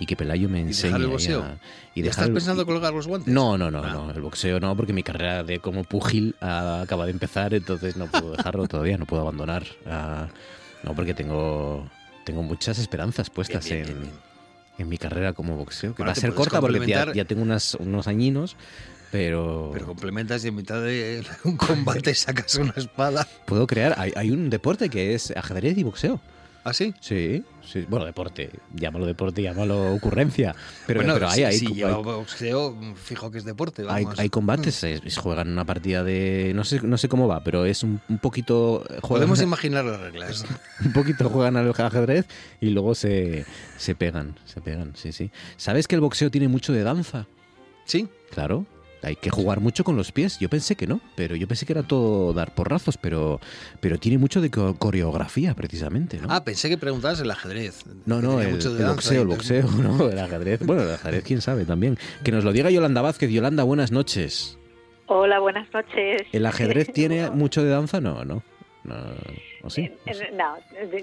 y 0.00 0.06
que 0.06 0.16
Pelayo 0.16 0.48
me 0.48 0.58
¿Y 0.58 0.62
enseñe. 0.62 0.88
dejar 0.92 1.00
el 1.02 1.06
boxeo? 1.08 1.42
a- 1.42 1.48
¿Ya 1.94 2.02
dejar 2.02 2.10
estás 2.10 2.26
el- 2.28 2.32
pensando 2.34 2.66
colgar 2.66 2.92
los 2.94 3.06
guantes? 3.06 3.32
No, 3.32 3.58
no, 3.58 3.70
no, 3.70 3.82
Ah. 3.84 3.90
no, 3.92 4.10
el 4.10 4.20
boxeo 4.20 4.58
no, 4.60 4.74
porque 4.76 4.92
mi 4.92 5.02
carrera 5.02 5.44
de 5.44 5.58
como 5.60 5.84
pugil 5.84 6.34
ah, 6.40 6.80
acaba 6.82 7.04
de 7.06 7.12
empezar, 7.12 7.52
entonces 7.54 7.96
no 7.96 8.06
puedo 8.06 8.32
dejarlo 8.36 8.66
todavía, 8.68 8.96
no 8.98 9.06
puedo 9.06 9.22
abandonar. 9.22 9.64
ah, 9.86 10.28
no, 10.82 10.94
porque 10.94 11.12
tengo, 11.14 11.88
tengo 12.24 12.42
muchas 12.42 12.78
esperanzas 12.78 13.28
puestas 13.30 13.64
Bien, 13.66 13.82
bien, 13.84 13.96
en, 13.96 14.02
bien, 14.02 14.12
en 14.78 14.88
mi 14.88 14.96
carrera 14.96 15.32
como 15.34 15.56
boxeo, 15.56 15.90
que 15.94 16.02
Bueno, 16.02 16.08
va 16.08 16.12
a 16.12 16.14
ser 16.20 16.32
corta 16.34 16.60
porque 16.60 16.86
ya, 16.86 17.12
ya 17.12 17.24
tengo 17.26 17.42
unas, 17.42 17.74
unos 17.74 18.08
añinos, 18.08 18.56
pero, 19.10 19.70
Pero 19.74 19.86
complementas 19.86 20.44
y 20.44 20.48
en 20.48 20.54
mitad 20.54 20.80
de 20.80 21.22
un 21.44 21.56
combate 21.56 22.14
sacas 22.14 22.54
una 22.54 22.72
espada. 22.76 23.26
puedo 23.44 23.66
crear. 23.66 23.94
Hay, 23.98 24.12
hay 24.16 24.30
un 24.30 24.48
deporte 24.50 24.88
que 24.88 25.14
es 25.14 25.32
ajedrez 25.36 25.76
y 25.76 25.82
boxeo. 25.82 26.20
¿Ah, 26.62 26.74
sí? 26.74 26.92
Sí, 27.00 27.42
sí. 27.64 27.86
Bueno, 27.88 28.04
deporte. 28.04 28.50
Llámalo 28.74 29.06
deporte, 29.06 29.40
llámalo 29.42 29.94
ocurrencia. 29.94 30.54
Pero, 30.86 31.00
bueno, 31.00 31.14
pero 31.14 31.28
hay, 31.28 31.44
hay- 31.44 31.58
lleva 31.58 31.96
boxeo, 31.96 32.76
fijo 32.96 33.30
que 33.30 33.38
es 33.38 33.44
deporte. 33.44 33.82
hay, 33.88 34.04
Vamos. 34.04 34.18
hay 34.18 34.28
combates, 34.28 34.74
se, 34.74 34.98
se 35.10 35.20
juegan 35.20 35.48
una 35.48 35.64
partida 35.64 36.04
de. 36.04 36.52
No 36.54 36.64
sé, 36.64 36.80
no 36.82 36.98
sé 36.98 37.08
cómo 37.08 37.28
va, 37.28 37.42
pero 37.42 37.64
es 37.64 37.82
un, 37.82 38.00
un 38.08 38.18
poquito. 38.18 38.84
Juegan, 39.00 39.00
Podemos 39.28 39.40
imaginar 39.42 39.84
las 39.86 40.00
reglas. 40.00 40.44
un 40.84 40.92
poquito 40.92 41.30
juegan 41.30 41.56
al 41.56 41.70
ajedrez 41.70 42.26
y 42.60 42.70
luego 42.70 42.94
se, 42.94 43.46
se 43.78 43.94
pegan. 43.94 44.38
Se 44.44 44.60
pegan, 44.60 44.92
sí, 44.96 45.12
sí. 45.12 45.30
¿Sabes 45.56 45.88
que 45.88 45.94
el 45.94 46.00
boxeo 46.02 46.30
tiene 46.30 46.48
mucho 46.48 46.72
de 46.74 46.82
danza? 46.82 47.26
¿Sí? 47.86 48.06
Claro. 48.30 48.66
Hay 49.02 49.16
que 49.16 49.30
jugar 49.30 49.60
mucho 49.60 49.84
con 49.84 49.96
los 49.96 50.12
pies. 50.12 50.38
Yo 50.38 50.48
pensé 50.48 50.76
que 50.76 50.86
no, 50.86 51.00
pero 51.16 51.36
yo 51.36 51.48
pensé 51.48 51.66
que 51.66 51.72
era 51.72 51.82
todo 51.82 52.32
dar 52.32 52.54
porrazos, 52.54 52.96
pero, 52.96 53.40
pero 53.80 53.98
tiene 53.98 54.18
mucho 54.18 54.40
de 54.40 54.50
coreografía, 54.50 55.54
precisamente. 55.54 56.18
¿no? 56.18 56.28
Ah, 56.30 56.44
pensé 56.44 56.68
que 56.68 56.76
preguntabas 56.76 57.20
el 57.20 57.30
ajedrez. 57.30 57.84
No, 58.06 58.20
no, 58.20 58.40
el, 58.40 58.52
boxeo, 58.52 59.22
el 59.22 59.28
boxeo, 59.28 59.70
no, 59.70 60.08
el 60.08 60.18
ajedrez. 60.18 60.64
Bueno, 60.64 60.82
el 60.82 60.92
ajedrez, 60.92 61.24
quién 61.24 61.40
sabe 61.40 61.64
también. 61.64 61.98
Que 62.24 62.32
nos 62.32 62.44
lo 62.44 62.52
diga 62.52 62.70
Yolanda 62.70 63.02
Vázquez. 63.02 63.30
Yolanda, 63.30 63.62
buenas 63.62 63.92
noches. 63.92 64.58
Hola, 65.06 65.38
buenas 65.40 65.72
noches. 65.72 66.22
¿El 66.32 66.46
ajedrez 66.46 66.92
tiene 66.92 67.30
mucho 67.30 67.62
de 67.62 67.70
danza? 67.70 68.00
No, 68.00 68.24
no. 68.24 68.42
No, 68.82 69.68
sí? 69.68 69.92
Eh, 70.06 70.32
no, 70.32 70.56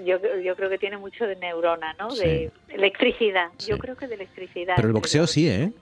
yo, 0.04 0.18
yo, 0.42 0.56
creo 0.56 0.68
que 0.68 0.78
tiene 0.78 0.98
mucho 0.98 1.24
de 1.26 1.36
neurona, 1.36 1.94
¿no? 1.98 2.12
De 2.12 2.50
electricidad. 2.68 3.50
Yo 3.66 3.78
creo 3.78 3.96
que 3.96 4.08
de 4.08 4.16
electricidad. 4.16 4.74
Pero 4.76 4.88
el 4.88 4.94
boxeo 4.94 5.26
sí, 5.28 5.48
¿eh? 5.48 5.72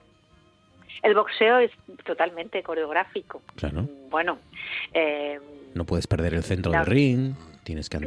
El 1.03 1.13
boxeo 1.13 1.59
es 1.59 1.71
totalmente 2.05 2.63
coreográfico. 2.63 3.41
Claro. 3.55 3.87
Bueno. 4.09 4.39
Eh, 4.93 5.39
no 5.73 5.85
puedes 5.85 6.07
perder 6.07 6.33
el 6.33 6.43
centro 6.43 6.71
del 6.71 6.85
ring. 6.85 7.35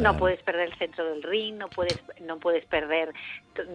No 0.03 0.16
puedes 0.16 0.43
perder 0.43 0.69
el 0.69 0.78
centro 0.78 1.05
del 1.05 1.23
ring, 1.23 1.57
no 1.57 1.69
puedes, 1.69 2.01
no 2.20 2.39
puedes 2.39 2.65
perder 2.66 3.12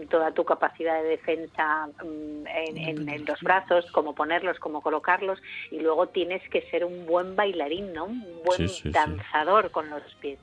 toda 0.09 0.31
tu 0.31 0.43
capacidad 0.43 1.01
de 1.01 1.09
defensa 1.09 1.87
mm, 2.03 2.47
en, 2.47 3.25
los 3.25 3.39
brazos, 3.41 3.85
cómo 3.91 4.15
ponerlos, 4.15 4.57
cómo 4.59 4.81
colocarlos, 4.81 5.39
y 5.71 5.79
luego 5.79 6.07
tienes 6.07 6.41
que 6.49 6.61
ser 6.69 6.85
un 6.85 7.05
buen 7.05 7.35
bailarín, 7.35 7.93
¿no? 7.93 8.05
Un 8.05 8.41
buen 8.43 8.69
danzador 8.85 9.71
con 9.71 9.89
los 9.89 10.03
pies. 10.15 10.39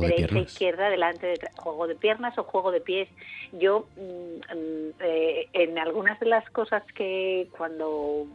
Derecha, 0.00 0.38
izquierda, 0.38 0.88
delante, 0.88 1.26
de 1.26 1.38
juego 1.56 1.86
de 1.86 1.94
piernas 1.94 2.36
o 2.38 2.44
juego 2.44 2.70
de 2.70 2.80
pies. 2.80 3.08
Yo, 3.52 3.86
mm, 3.96 4.00
mm, 4.00 4.92
eh, 5.00 5.48
en 5.52 5.78
algunas 5.78 6.18
de 6.20 6.26
las 6.26 6.48
cosas 6.50 6.82
que 6.94 7.48
cuando 7.56 8.26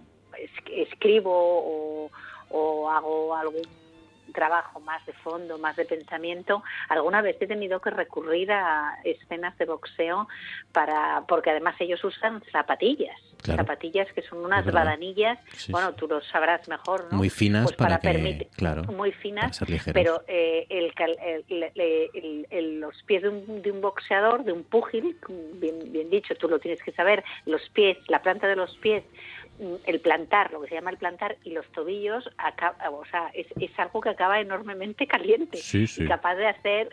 escribo 0.72 1.32
o, 1.32 2.12
o 2.50 2.90
hago 2.90 3.36
algún 3.36 3.81
trabajo 4.32 4.80
más 4.80 5.06
de 5.06 5.14
fondo, 5.14 5.58
más 5.58 5.76
de 5.76 5.86
pensamiento, 5.86 6.64
alguna 6.90 7.22
vez 7.22 7.38
he 7.40 7.48
tenido 7.48 7.80
que 7.80 7.90
recurrir 7.90 8.52
a 8.52 8.98
escenas 9.04 9.58
de 9.58 9.66
boxeo 9.66 10.28
para 10.72 11.24
porque 11.28 11.50
además 11.52 11.76
ellos 11.80 12.04
usan 12.04 12.42
zapatillas, 12.52 13.18
zapatillas 13.44 14.12
que 14.14 14.22
son 14.22 14.40
unas 14.40 14.66
badanillas, 14.66 15.40
bueno, 15.70 15.94
tú 15.94 16.08
lo 16.08 16.22
sabrás 16.22 16.68
mejor, 16.68 17.08
¿no? 17.12 17.18
Muy 17.18 17.30
finas 17.30 17.64
pues 17.66 17.76
para, 17.76 18.00
que, 18.00 18.48
claro, 18.56 18.84
muy 18.84 19.12
finas, 19.12 19.60
pero 19.94 20.24
eh, 20.28 20.68
el, 20.70 20.92
los 22.80 23.04
pies 23.04 23.24
de 23.24 23.30
un, 23.30 23.62
de 23.62 23.72
un, 23.72 23.82
boxeador, 23.82 24.44
de 24.44 24.52
un 24.52 24.64
púgil, 24.64 25.18
bien, 25.56 25.92
bien 25.92 26.10
dicho, 26.10 26.36
tú 26.36 26.48
lo 26.48 26.60
tienes 26.60 26.82
que 26.84 26.92
saber, 26.92 27.24
los 27.46 27.62
pies, 27.70 27.98
la 28.08 28.22
planta 28.22 28.48
de 28.48 28.56
los 28.56 28.76
pies 28.78 29.04
el 29.86 30.00
plantar, 30.00 30.52
lo 30.52 30.62
que 30.62 30.70
se 30.70 30.76
llama 30.76 30.92
el 30.92 30.98
plantar, 30.98 31.38
y 31.44 31.52
los 31.52 31.66
tobillos, 31.72 32.28
o 32.28 33.06
sea, 33.10 33.30
es, 33.34 33.48
es, 33.60 33.72
algo 33.78 34.02
que 34.02 34.10
acaba 34.10 34.40
enormemente 34.40 35.08
caliente 35.08 35.60
y 35.74 36.06
capaz 36.06 36.36
de 36.36 36.48
hacer 36.48 36.90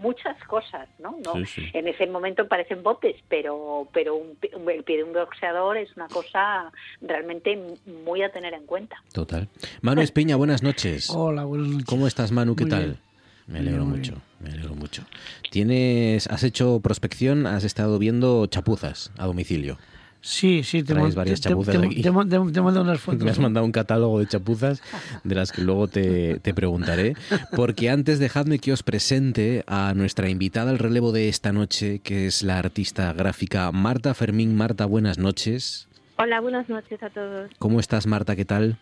muchas 0.00 0.36
cosas, 0.44 0.88
¿no? 0.98 1.18
¿No? 1.24 1.34
En 1.72 1.88
ese 1.88 2.06
momento 2.06 2.46
parecen 2.46 2.82
botes, 2.82 3.16
pero, 3.28 3.88
pero 3.92 4.16
un, 4.16 4.36
el 4.70 4.84
pie 4.84 4.98
de 4.98 5.04
un 5.04 5.12
boxeador 5.12 5.76
es 5.76 5.94
una 5.96 6.08
cosa 6.08 6.70
realmente 7.00 7.58
muy 8.04 8.22
a 8.22 8.30
tener 8.30 8.54
en 8.54 8.66
cuenta. 8.66 9.02
Total. 9.12 9.48
Manu 9.80 10.02
Espiña, 10.02 10.36
buenas 10.36 10.62
noches. 10.62 11.10
Hola, 11.10 11.44
buenas 11.44 11.68
noches. 11.68 11.86
¿Cómo 11.86 12.06
estás, 12.06 12.30
Manu? 12.30 12.54
¿Qué 12.54 12.66
tal? 12.66 12.98
Me 13.46 13.60
alegro 13.60 13.84
mucho, 13.84 14.14
me 14.40 14.50
alegro 14.50 14.74
mucho. 14.74 15.04
Tienes, 15.50 16.26
has 16.28 16.42
hecho 16.42 16.80
prospección, 16.80 17.46
has 17.46 17.62
estado 17.62 17.98
viendo 17.98 18.46
chapuzas 18.46 19.12
a 19.18 19.26
domicilio. 19.26 19.78
Sí, 20.26 20.64
sí, 20.64 20.82
te 20.82 20.92
varias 20.92 21.40
chapuzas 21.40 21.76
aquí. 21.76 22.02
Te, 22.02 22.10
unas 22.10 23.00
fotos. 23.00 23.22
Me 23.22 23.30
has 23.30 23.38
mandado 23.38 23.64
un 23.64 23.70
catálogo 23.70 24.18
de 24.18 24.26
chapuzas 24.26 24.82
de 25.22 25.34
las 25.36 25.52
que 25.52 25.62
luego 25.62 25.86
te, 25.86 26.40
te, 26.40 26.52
preguntaré. 26.52 27.14
Porque 27.54 27.90
antes 27.90 28.18
dejadme 28.18 28.58
que 28.58 28.72
os 28.72 28.82
presente 28.82 29.62
a 29.68 29.94
nuestra 29.94 30.28
invitada 30.28 30.72
al 30.72 30.80
relevo 30.80 31.12
de 31.12 31.28
esta 31.28 31.52
noche, 31.52 32.00
que 32.00 32.26
es 32.26 32.42
la 32.42 32.58
artista 32.58 33.12
gráfica 33.12 33.70
Marta 33.70 34.14
Fermín. 34.14 34.56
Marta, 34.56 34.84
buenas 34.84 35.16
noches. 35.16 35.88
Hola, 36.18 36.40
buenas 36.40 36.68
noches 36.68 37.00
a 37.04 37.10
todos. 37.10 37.48
¿Cómo 37.60 37.78
estás, 37.78 38.08
Marta? 38.08 38.34
¿Qué 38.34 38.44
tal? 38.44 38.80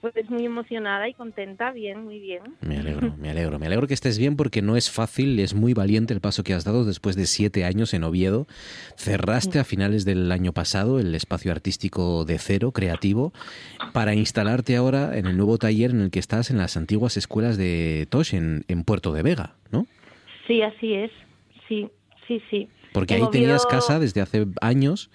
Pues 0.00 0.30
muy 0.30 0.44
emocionada 0.44 1.08
y 1.08 1.14
contenta, 1.14 1.72
bien, 1.72 2.04
muy 2.04 2.20
bien. 2.20 2.42
Me 2.60 2.78
alegro, 2.78 3.14
me 3.18 3.30
alegro. 3.30 3.58
Me 3.58 3.66
alegro 3.66 3.88
que 3.88 3.94
estés 3.94 4.16
bien 4.16 4.36
porque 4.36 4.62
no 4.62 4.76
es 4.76 4.90
fácil, 4.90 5.40
es 5.40 5.54
muy 5.54 5.74
valiente 5.74 6.14
el 6.14 6.20
paso 6.20 6.44
que 6.44 6.54
has 6.54 6.64
dado 6.64 6.84
después 6.84 7.16
de 7.16 7.26
siete 7.26 7.64
años 7.64 7.92
en 7.94 8.04
Oviedo. 8.04 8.46
Cerraste 8.96 9.58
a 9.58 9.64
finales 9.64 10.04
del 10.04 10.30
año 10.30 10.52
pasado 10.52 11.00
el 11.00 11.14
espacio 11.16 11.50
artístico 11.50 12.24
de 12.24 12.38
cero, 12.38 12.70
creativo, 12.70 13.32
para 13.92 14.14
instalarte 14.14 14.76
ahora 14.76 15.18
en 15.18 15.26
el 15.26 15.36
nuevo 15.36 15.58
taller 15.58 15.90
en 15.90 16.02
el 16.02 16.10
que 16.12 16.20
estás 16.20 16.50
en 16.50 16.58
las 16.58 16.76
antiguas 16.76 17.16
escuelas 17.16 17.56
de 17.56 18.06
Tosh 18.08 18.34
en, 18.34 18.84
Puerto 18.84 19.12
de 19.12 19.22
Vega, 19.22 19.56
¿no? 19.72 19.86
Sí, 20.46 20.62
así 20.62 20.94
es. 20.94 21.10
Sí, 21.66 21.88
sí, 22.28 22.40
sí. 22.50 22.68
Porque 22.92 23.14
ahí 23.14 23.24
tenías 23.30 23.66
casa 23.66 23.98
desde 23.98 24.20
hace 24.20 24.46
años 24.60 25.10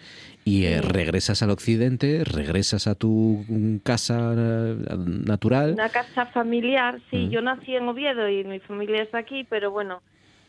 y 0.45 0.65
eh, 0.65 0.81
regresas 0.81 1.41
al 1.41 1.51
occidente, 1.51 2.23
regresas 2.25 2.87
a 2.87 2.95
tu 2.95 3.45
casa 3.83 4.33
eh, 4.35 4.75
natural. 4.97 5.73
Una 5.73 5.89
casa 5.89 6.25
familiar, 6.27 6.99
sí. 7.09 7.27
Mm. 7.27 7.29
Yo 7.29 7.41
nací 7.41 7.75
en 7.75 7.87
Oviedo 7.87 8.27
y 8.27 8.43
mi 8.43 8.59
familia 8.59 9.01
está 9.01 9.19
aquí, 9.19 9.45
pero 9.49 9.71
bueno, 9.71 10.01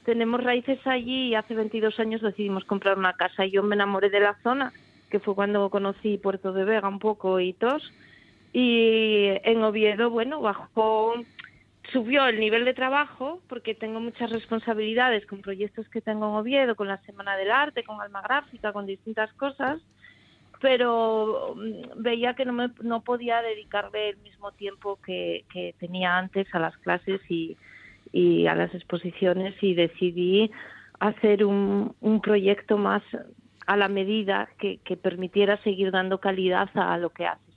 tenemos 0.04 0.42
raíces 0.42 0.78
allí 0.86 1.28
y 1.28 1.34
hace 1.34 1.54
22 1.54 1.98
años 2.00 2.22
decidimos 2.22 2.64
comprar 2.64 2.98
una 2.98 3.12
casa. 3.12 3.46
y 3.46 3.52
Yo 3.52 3.62
me 3.62 3.76
enamoré 3.76 4.10
de 4.10 4.20
la 4.20 4.36
zona, 4.42 4.72
que 5.10 5.20
fue 5.20 5.34
cuando 5.34 5.70
conocí 5.70 6.18
Puerto 6.18 6.52
de 6.52 6.64
Vega 6.64 6.88
un 6.88 6.98
poco 6.98 7.38
y 7.38 7.52
Tos. 7.52 7.92
Y 8.52 9.28
en 9.44 9.62
Oviedo, 9.62 10.10
bueno, 10.10 10.40
bajó 10.40 11.14
subió 11.92 12.26
el 12.26 12.40
nivel 12.40 12.64
de 12.64 12.74
trabajo 12.74 13.40
porque 13.48 13.74
tengo 13.74 14.00
muchas 14.00 14.30
responsabilidades 14.30 15.26
con 15.26 15.42
proyectos 15.42 15.88
que 15.88 16.00
tengo 16.00 16.28
en 16.28 16.34
Oviedo, 16.36 16.76
con 16.76 16.88
la 16.88 16.98
Semana 17.02 17.36
del 17.36 17.50
Arte, 17.50 17.84
con 17.84 18.00
Alma 18.00 18.22
Gráfica, 18.22 18.72
con 18.72 18.86
distintas 18.86 19.32
cosas, 19.34 19.80
pero 20.60 21.54
mm, 21.56 22.02
veía 22.02 22.34
que 22.34 22.44
no, 22.44 22.52
me, 22.52 22.70
no 22.82 23.02
podía 23.02 23.42
dedicarle 23.42 24.10
el 24.10 24.16
mismo 24.18 24.52
tiempo 24.52 24.98
que, 25.04 25.44
tenía 25.78 26.16
antes 26.16 26.46
a 26.54 26.58
las 26.58 26.76
clases 26.78 27.20
y, 27.28 27.56
y, 28.12 28.46
a 28.46 28.54
las 28.54 28.74
exposiciones 28.74 29.54
y 29.62 29.74
decidí 29.74 30.50
hacer 31.00 31.44
un, 31.44 31.94
un 32.00 32.20
proyecto 32.20 32.78
más 32.78 33.02
a 33.66 33.76
la 33.76 33.88
medida 33.88 34.48
que, 34.58 34.78
que 34.78 34.96
permitiera 34.96 35.62
seguir 35.62 35.90
dando 35.90 36.18
calidad 36.18 36.68
a 36.74 36.96
lo 36.98 37.10
que 37.10 37.26
haces. 37.26 37.53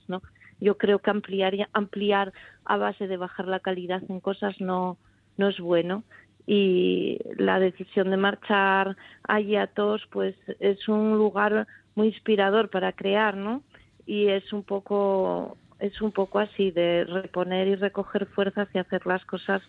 Yo 0.60 0.76
creo 0.76 0.98
que 0.98 1.10
ampliar, 1.10 1.54
ampliar 1.72 2.32
a 2.64 2.76
base 2.76 3.06
de 3.06 3.16
bajar 3.16 3.46
la 3.46 3.60
calidad 3.60 4.02
en 4.08 4.20
cosas 4.20 4.60
no, 4.60 4.96
no 5.36 5.48
es 5.48 5.58
bueno 5.58 6.04
y 6.46 7.18
la 7.36 7.60
decisión 7.60 8.10
de 8.10 8.16
marchar 8.16 8.96
allí 9.22 9.56
a 9.56 9.66
todos 9.66 10.06
pues 10.10 10.34
es 10.60 10.88
un 10.88 11.18
lugar 11.18 11.66
muy 11.94 12.08
inspirador 12.08 12.70
para 12.70 12.92
crear, 12.92 13.36
¿no? 13.36 13.62
Y 14.06 14.28
es 14.28 14.50
un 14.54 14.62
poco 14.62 15.58
es 15.78 16.00
un 16.02 16.12
poco 16.12 16.40
así 16.40 16.70
de 16.70 17.04
reponer 17.04 17.68
y 17.68 17.76
recoger 17.76 18.26
fuerzas 18.26 18.68
y 18.74 18.78
hacer 18.78 19.06
las 19.06 19.24
cosas 19.24 19.62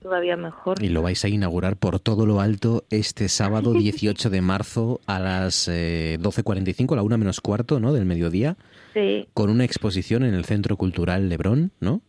todavía 0.00 0.36
mejor. 0.36 0.82
Y 0.82 0.88
lo 0.88 1.02
vais 1.02 1.24
a 1.24 1.28
inaugurar 1.28 1.76
por 1.76 1.98
todo 1.98 2.26
lo 2.26 2.40
alto 2.40 2.84
este 2.90 3.28
sábado 3.28 3.72
18 3.74 4.30
de 4.30 4.40
marzo 4.40 5.00
a 5.06 5.18
las 5.18 5.68
12.45, 5.68 6.92
eh, 6.92 6.96
la 6.96 7.02
una 7.02 7.16
menos 7.16 7.40
cuarto, 7.40 7.80
¿no? 7.80 7.92
Del 7.92 8.06
mediodía. 8.06 8.56
Sí. 8.94 9.28
Con 9.34 9.50
una 9.50 9.64
exposición 9.64 10.22
en 10.22 10.34
el 10.34 10.44
Centro 10.44 10.76
Cultural 10.76 11.28
Lebrón, 11.28 11.72
¿no? 11.80 12.00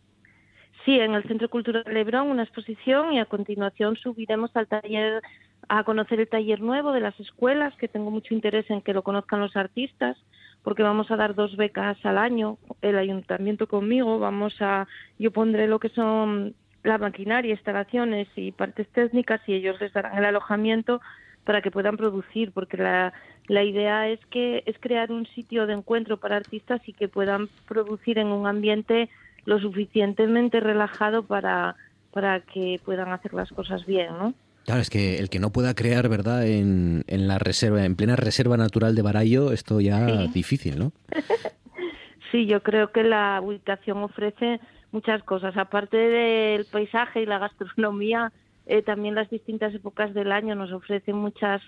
Sí, 0.84 0.98
en 0.98 1.14
el 1.14 1.22
Centro 1.24 1.48
Cultural 1.48 1.84
Lebrón 1.86 2.28
una 2.28 2.42
exposición 2.42 3.12
y 3.12 3.20
a 3.20 3.26
continuación 3.26 3.96
subiremos 3.96 4.50
al 4.54 4.66
taller 4.66 5.22
a 5.68 5.84
conocer 5.84 6.18
el 6.18 6.28
taller 6.28 6.60
nuevo 6.60 6.92
de 6.92 7.00
las 7.00 7.18
escuelas, 7.20 7.74
que 7.76 7.86
tengo 7.86 8.10
mucho 8.10 8.34
interés 8.34 8.68
en 8.68 8.82
que 8.82 8.92
lo 8.92 9.02
conozcan 9.02 9.40
los 9.40 9.56
artistas 9.56 10.16
porque 10.62 10.82
vamos 10.82 11.10
a 11.10 11.16
dar 11.16 11.34
dos 11.34 11.56
becas 11.56 11.98
al 12.04 12.18
año, 12.18 12.58
el 12.82 12.96
ayuntamiento 12.96 13.66
conmigo, 13.66 14.18
vamos 14.18 14.54
a, 14.60 14.86
yo 15.18 15.30
pondré 15.30 15.66
lo 15.66 15.78
que 15.78 15.88
son 15.88 16.54
la 16.82 16.98
maquinaria, 16.98 17.52
instalaciones 17.52 18.28
y 18.36 18.52
partes 18.52 18.88
técnicas 18.88 19.40
y 19.46 19.54
ellos 19.54 19.80
les 19.80 19.92
darán 19.92 20.18
el 20.18 20.24
alojamiento 20.24 21.00
para 21.44 21.60
que 21.60 21.70
puedan 21.70 21.96
producir, 21.96 22.52
porque 22.52 22.76
la, 22.76 23.12
la 23.48 23.64
idea 23.64 24.08
es 24.08 24.24
que 24.26 24.62
es 24.66 24.76
crear 24.78 25.10
un 25.10 25.26
sitio 25.26 25.66
de 25.66 25.74
encuentro 25.74 26.18
para 26.18 26.36
artistas 26.36 26.80
y 26.86 26.92
que 26.92 27.08
puedan 27.08 27.48
producir 27.66 28.18
en 28.18 28.28
un 28.28 28.46
ambiente 28.46 29.08
lo 29.44 29.58
suficientemente 29.58 30.60
relajado 30.60 31.24
para, 31.24 31.74
para 32.12 32.40
que 32.40 32.80
puedan 32.84 33.12
hacer 33.12 33.34
las 33.34 33.50
cosas 33.50 33.84
bien, 33.86 34.08
¿no? 34.18 34.34
Claro, 34.64 34.80
es 34.80 34.90
que 34.90 35.18
el 35.18 35.28
que 35.28 35.40
no 35.40 35.50
pueda 35.50 35.74
crear, 35.74 36.08
¿verdad? 36.08 36.46
En, 36.46 37.04
en 37.08 37.26
la 37.26 37.38
reserva, 37.38 37.84
en 37.84 37.96
plena 37.96 38.16
reserva 38.16 38.56
natural 38.56 38.94
de 38.94 39.02
Barallo, 39.02 39.52
esto 39.52 39.80
ya 39.80 40.08
es 40.08 40.32
difícil, 40.32 40.78
¿no? 40.78 40.92
sí, 42.30 42.46
yo 42.46 42.62
creo 42.62 42.92
que 42.92 43.02
la 43.02 43.40
ubicación 43.42 43.98
ofrece 43.98 44.60
muchas 44.92 45.22
cosas. 45.24 45.56
Aparte 45.56 45.96
del 45.96 46.64
paisaje 46.66 47.22
y 47.22 47.26
la 47.26 47.38
gastronomía, 47.38 48.32
eh, 48.66 48.82
también 48.82 49.16
las 49.16 49.28
distintas 49.30 49.74
épocas 49.74 50.14
del 50.14 50.30
año 50.30 50.54
nos 50.54 50.72
ofrecen 50.72 51.16
muchas 51.16 51.60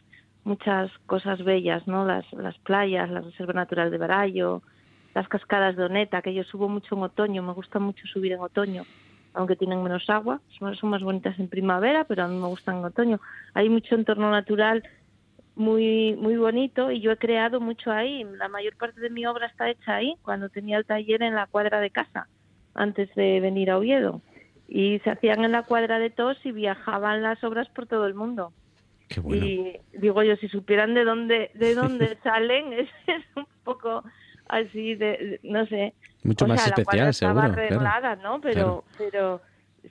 muchas 0.44 0.90
cosas 1.06 1.42
bellas, 1.42 1.86
¿no? 1.88 2.04
Las, 2.04 2.30
las 2.32 2.56
playas, 2.58 3.10
la 3.10 3.22
reserva 3.22 3.54
natural 3.54 3.90
de 3.90 3.98
Barallo, 3.98 4.62
las 5.14 5.26
cascadas 5.28 5.76
de 5.76 5.84
Oneta, 5.84 6.22
que 6.22 6.34
yo 6.34 6.44
subo 6.44 6.68
mucho 6.68 6.94
en 6.94 7.02
otoño, 7.02 7.42
me 7.42 7.52
gusta 7.52 7.78
mucho 7.78 8.06
subir 8.06 8.32
en 8.32 8.40
otoño, 8.40 8.84
aunque 9.34 9.56
tienen 9.56 9.82
menos 9.82 10.08
agua, 10.08 10.40
son, 10.58 10.90
más 10.90 11.02
bonitas 11.02 11.38
en 11.38 11.48
primavera, 11.48 12.04
pero 12.04 12.24
a 12.24 12.28
mí 12.28 12.36
me 12.36 12.46
gustan 12.46 12.78
en 12.78 12.84
otoño. 12.84 13.20
Hay 13.52 13.68
mucho 13.68 13.94
entorno 13.94 14.30
natural 14.30 14.82
muy 15.56 16.16
muy 16.16 16.36
bonito 16.36 16.90
y 16.90 17.00
yo 17.00 17.12
he 17.12 17.16
creado 17.16 17.60
mucho 17.60 17.92
ahí. 17.92 18.24
La 18.38 18.48
mayor 18.48 18.76
parte 18.76 19.00
de 19.00 19.10
mi 19.10 19.26
obra 19.26 19.46
está 19.46 19.68
hecha 19.68 19.96
ahí, 19.96 20.14
cuando 20.22 20.48
tenía 20.48 20.78
el 20.78 20.86
taller 20.86 21.22
en 21.22 21.34
la 21.34 21.46
cuadra 21.46 21.80
de 21.80 21.90
casa, 21.90 22.28
antes 22.74 23.12
de 23.14 23.40
venir 23.40 23.70
a 23.70 23.78
Oviedo. 23.78 24.22
Y 24.66 25.00
se 25.00 25.10
hacían 25.10 25.44
en 25.44 25.52
la 25.52 25.62
cuadra 25.62 25.98
de 25.98 26.10
Tos 26.10 26.38
y 26.44 26.52
viajaban 26.52 27.22
las 27.22 27.42
obras 27.44 27.68
por 27.68 27.86
todo 27.86 28.06
el 28.06 28.14
mundo. 28.14 28.52
Y 29.28 29.76
digo 29.92 30.22
yo, 30.22 30.36
si 30.36 30.48
supieran 30.48 30.94
de 30.94 31.04
dónde 31.04 31.50
de 31.54 31.74
dónde 31.74 32.18
salen, 32.22 32.72
es, 32.72 32.88
un 33.36 33.46
poco 33.64 34.04
así 34.48 34.94
de, 34.94 35.40
no 35.42 35.66
sé. 35.66 35.94
Mucho 36.22 36.44
O 36.44 36.48
más 36.48 36.60
sea, 36.62 36.74
la 36.76 36.82
especial, 36.82 37.08
estaba 37.08 37.42
seguro. 37.42 37.54
claro. 37.54 37.62
arreglada, 37.82 38.16
¿no? 38.16 38.40
Pero, 38.40 38.54
Claro. 38.54 38.84
pero 38.98 39.40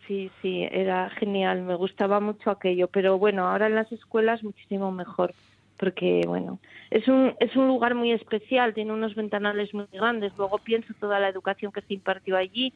sí, 0.07 0.31
sí, 0.41 0.67
era 0.71 1.09
genial, 1.11 1.61
me 1.61 1.75
gustaba 1.75 2.19
mucho 2.19 2.49
aquello. 2.49 2.87
Pero 2.87 3.17
bueno, 3.17 3.47
ahora 3.47 3.67
en 3.67 3.75
las 3.75 3.91
escuelas 3.91 4.43
muchísimo 4.43 4.91
mejor, 4.91 5.33
porque 5.77 6.21
bueno, 6.27 6.59
es 6.91 7.07
un, 7.07 7.35
es 7.39 7.55
un 7.55 7.67
lugar 7.67 7.93
muy 7.95 8.11
especial, 8.11 8.73
tiene 8.73 8.93
unos 8.93 9.15
ventanales 9.15 9.73
muy 9.73 9.85
grandes. 9.91 10.33
Luego 10.37 10.57
pienso 10.59 10.93
toda 10.99 11.19
la 11.19 11.29
educación 11.29 11.71
que 11.71 11.81
se 11.81 11.93
impartió 11.95 12.35
allí 12.37 12.73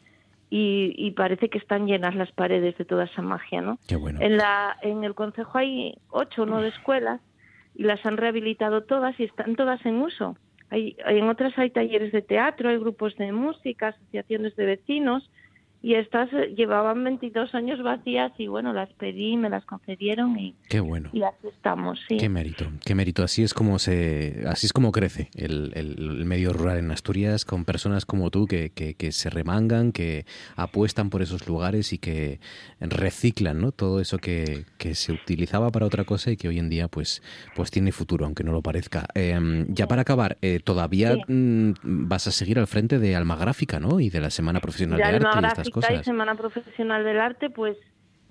y, 0.49 0.93
y 0.97 1.11
parece 1.11 1.49
que 1.49 1.57
están 1.57 1.87
llenas 1.87 2.15
las 2.15 2.31
paredes 2.31 2.77
de 2.77 2.85
toda 2.85 3.05
esa 3.05 3.21
magia, 3.21 3.61
¿no? 3.61 3.79
Qué 3.87 3.95
bueno. 3.95 4.19
En, 4.21 4.37
la, 4.37 4.77
en 4.81 5.03
el 5.03 5.13
Consejo 5.15 5.57
hay 5.57 5.95
ocho 6.09 6.43
o 6.43 6.45
nueve 6.45 6.69
escuelas 6.69 7.19
y 7.75 7.83
las 7.83 8.03
han 8.05 8.17
rehabilitado 8.17 8.83
todas 8.83 9.19
y 9.19 9.23
están 9.25 9.55
todas 9.55 9.85
en 9.85 10.01
uso. 10.01 10.35
Hay, 10.69 10.97
en 11.05 11.29
otras 11.29 11.57
hay 11.57 11.69
talleres 11.69 12.11
de 12.11 12.21
teatro, 12.21 12.69
hay 12.69 12.77
grupos 12.77 13.15
de 13.15 13.31
música, 13.31 13.89
asociaciones 13.89 14.55
de 14.55 14.65
vecinos 14.65 15.29
y 15.83 15.93
estas 15.93 16.31
eh, 16.33 16.53
llevaban 16.55 17.03
22 17.03 17.53
años 17.55 17.81
vacías 17.83 18.31
y 18.37 18.47
bueno, 18.47 18.73
las 18.73 18.89
pedí, 18.93 19.37
me 19.37 19.49
las 19.49 19.63
concedieron 19.65 20.37
y, 20.39 20.55
Qué 20.69 20.79
bueno. 20.79 21.09
y 21.13 21.21
así 21.23 21.47
estamos, 21.47 21.99
sí. 22.07 22.17
Qué 22.17 22.29
mérito, 22.29 22.65
qué 22.85 22.95
mérito. 22.95 23.23
Así 23.23 23.43
es 23.43 23.53
como 23.53 23.77
se, 23.79 24.43
así 24.47 24.65
es 24.65 24.73
como 24.73 24.91
crece 24.91 25.29
el, 25.35 25.71
el- 25.75 26.25
medio 26.25 26.51
rural 26.53 26.79
en 26.79 26.91
Asturias, 26.91 27.45
con 27.45 27.63
personas 27.65 28.05
como 28.05 28.31
tú 28.31 28.45
que, 28.47 28.71
que- 28.71 28.95
que 28.95 29.11
se 29.11 29.29
remangan, 29.29 29.91
que 29.91 30.25
apuestan 30.55 31.09
por 31.09 31.21
esos 31.21 31.47
lugares 31.47 31.93
y 31.93 31.97
que 31.99 32.39
reciclan, 32.79 33.61
¿no? 33.61 33.71
Todo 33.71 33.99
eso 33.99 34.17
que, 34.17 34.65
que 34.77 34.95
se 34.95 35.11
utilizaba 35.11 35.69
para 35.71 35.85
otra 35.85 36.03
cosa 36.03 36.31
y 36.31 36.37
que 36.37 36.47
hoy 36.47 36.59
en 36.59 36.69
día, 36.69 36.87
pues, 36.87 37.21
pues 37.55 37.71
tiene 37.71 37.91
futuro, 37.91 38.25
aunque 38.25 38.43
no 38.43 38.51
lo 38.51 38.61
parezca. 38.61 39.05
Eh, 39.15 39.65
ya 39.69 39.87
para 39.87 40.01
acabar, 40.01 40.37
eh, 40.41 40.59
todavía 40.63 41.13
Sí. 41.15 41.21
mm, 41.31 41.73
vas 42.07 42.27
a 42.27 42.31
seguir 42.31 42.59
al 42.59 42.67
frente 42.67 42.99
de 42.99 43.15
Alma 43.15 43.35
Gráfica, 43.35 43.79
¿no? 43.79 43.99
Y 43.99 44.09
de 44.09 44.19
la 44.21 44.29
Semana 44.29 44.59
Profesional 44.59 44.97
de 44.97 45.03
Arte 45.03 45.17
y 45.67 45.71
cosas. 45.71 46.05
Semana 46.05 46.35
Profesional 46.35 47.03
del 47.03 47.19
Arte, 47.19 47.49
pues 47.49 47.77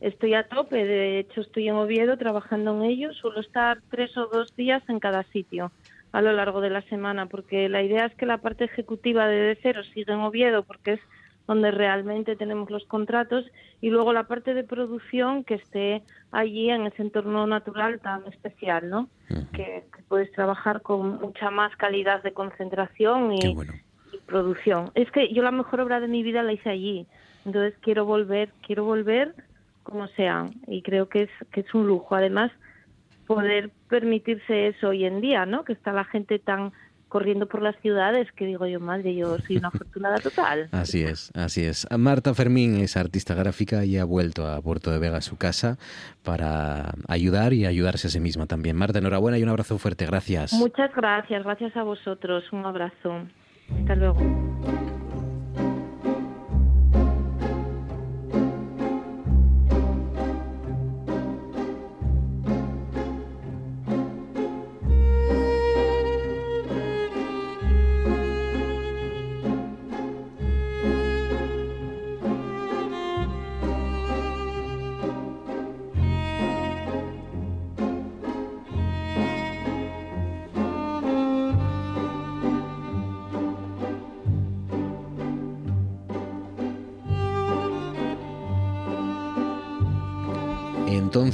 estoy 0.01 0.35
a 0.35 0.49
tope. 0.49 0.85
De 0.85 1.19
hecho, 1.19 1.41
estoy 1.41 1.69
en 1.69 1.75
Oviedo 1.75 2.17
trabajando 2.17 2.77
en 2.77 2.91
ello. 2.91 3.13
Suelo 3.15 3.41
estar 3.41 3.81
tres 3.91 4.17
o 4.17 4.27
dos 4.27 4.55
días 4.57 4.83
en 4.89 5.01
cada 5.01 5.23
sitio 5.25 5.71
a 6.13 6.23
lo 6.23 6.33
largo 6.33 6.63
de 6.63 6.71
la 6.71 6.81
semana, 6.83 7.27
porque 7.27 7.69
la 7.69 7.83
idea 7.83 8.07
es 8.07 8.15
que 8.15 8.25
la 8.25 8.39
parte 8.39 8.65
ejecutiva 8.65 9.27
de 9.29 9.37
De 9.37 9.59
Cero 9.63 9.83
siga 9.93 10.15
en 10.15 10.21
Oviedo, 10.21 10.63
porque 10.63 10.95
es 10.95 11.01
donde 11.47 11.71
realmente 11.71 12.37
tenemos 12.37 12.71
los 12.71 12.87
contratos, 12.87 13.45
y 13.81 13.91
luego 13.91 14.15
la 14.15 14.25
parte 14.25 14.55
de 14.55 14.65
producción 14.65 15.45
que 15.45 15.55
esté 15.55 16.03
allí 16.33 16.71
en 16.71 16.87
ese 16.87 17.03
entorno 17.03 17.47
natural 17.47 18.01
tan 18.01 18.27
especial, 18.27 18.89
¿no? 18.89 19.09
que, 19.53 19.85
que 19.95 20.03
puedes 20.09 20.33
trabajar 20.33 20.81
con 20.81 21.21
mucha 21.21 21.51
más 21.51 21.77
calidad 21.77 22.23
de 22.23 22.33
concentración 22.33 23.33
y, 23.33 23.55
y 24.13 24.19
producción. 24.27 24.91
Es 24.95 25.11
que 25.11 25.33
yo 25.35 25.43
la 25.43 25.51
mejor 25.51 25.81
obra 25.81 26.01
de 26.01 26.09
mi 26.09 26.23
vida 26.23 26.43
la 26.43 26.53
hice 26.53 26.71
allí, 26.71 27.07
entonces 27.47 27.74
quiero 27.81 28.05
volver, 28.05 28.51
quiero 28.66 28.85
volver 28.85 29.35
como 29.85 30.09
sea, 30.09 30.51
y 30.66 30.82
creo 30.82 31.09
que 31.09 31.23
es 31.23 31.31
que 31.52 31.60
es 31.60 31.74
un 31.74 31.86
lujo. 31.86 32.16
Además, 32.16 32.51
poder 33.27 33.70
permitirse 33.89 34.68
eso 34.68 34.89
hoy 34.89 35.05
en 35.05 35.20
día, 35.20 35.47
¿no? 35.47 35.64
Que 35.64 35.73
está 35.73 35.93
la 35.93 36.05
gente 36.05 36.40
tan 36.40 36.73
corriendo 37.09 37.47
por 37.47 37.62
las 37.62 37.77
ciudades 37.81 38.31
que 38.32 38.47
digo 38.47 38.66
yo, 38.66 38.81
madre, 38.81 39.14
yo 39.14 39.39
soy 39.39 39.59
una 39.59 39.68
afortunada 39.68 40.16
total. 40.16 40.68
Así 40.73 41.05
es, 41.05 41.31
así 41.35 41.64
es. 41.64 41.86
Marta 41.97 42.35
Fermín 42.35 42.77
es 42.77 42.97
artista 42.97 43.35
gráfica 43.35 43.85
y 43.85 43.97
ha 43.97 44.05
vuelto 44.05 44.47
a 44.47 44.60
Puerto 44.60 44.90
de 44.90 44.98
Vega, 44.98 45.20
su 45.20 45.36
casa, 45.36 45.78
para 46.24 46.94
ayudar 47.06 47.52
y 47.52 47.64
ayudarse 47.64 48.09
a 48.09 48.10
sí 48.10 48.18
misma 48.18 48.47
también. 48.47 48.77
Marta, 48.77 48.98
enhorabuena 48.98 49.39
y 49.39 49.43
un 49.44 49.51
abrazo 49.51 49.78
fuerte. 49.78 50.05
Gracias. 50.05 50.52
Muchas 50.55 50.93
gracias, 50.94 51.44
gracias 51.44 51.77
a 51.77 51.85
vosotros. 51.85 52.44
Un 52.52 52.66
abrazo. 52.66 53.23
Hasta 53.81 53.94
luego. 53.94 55.06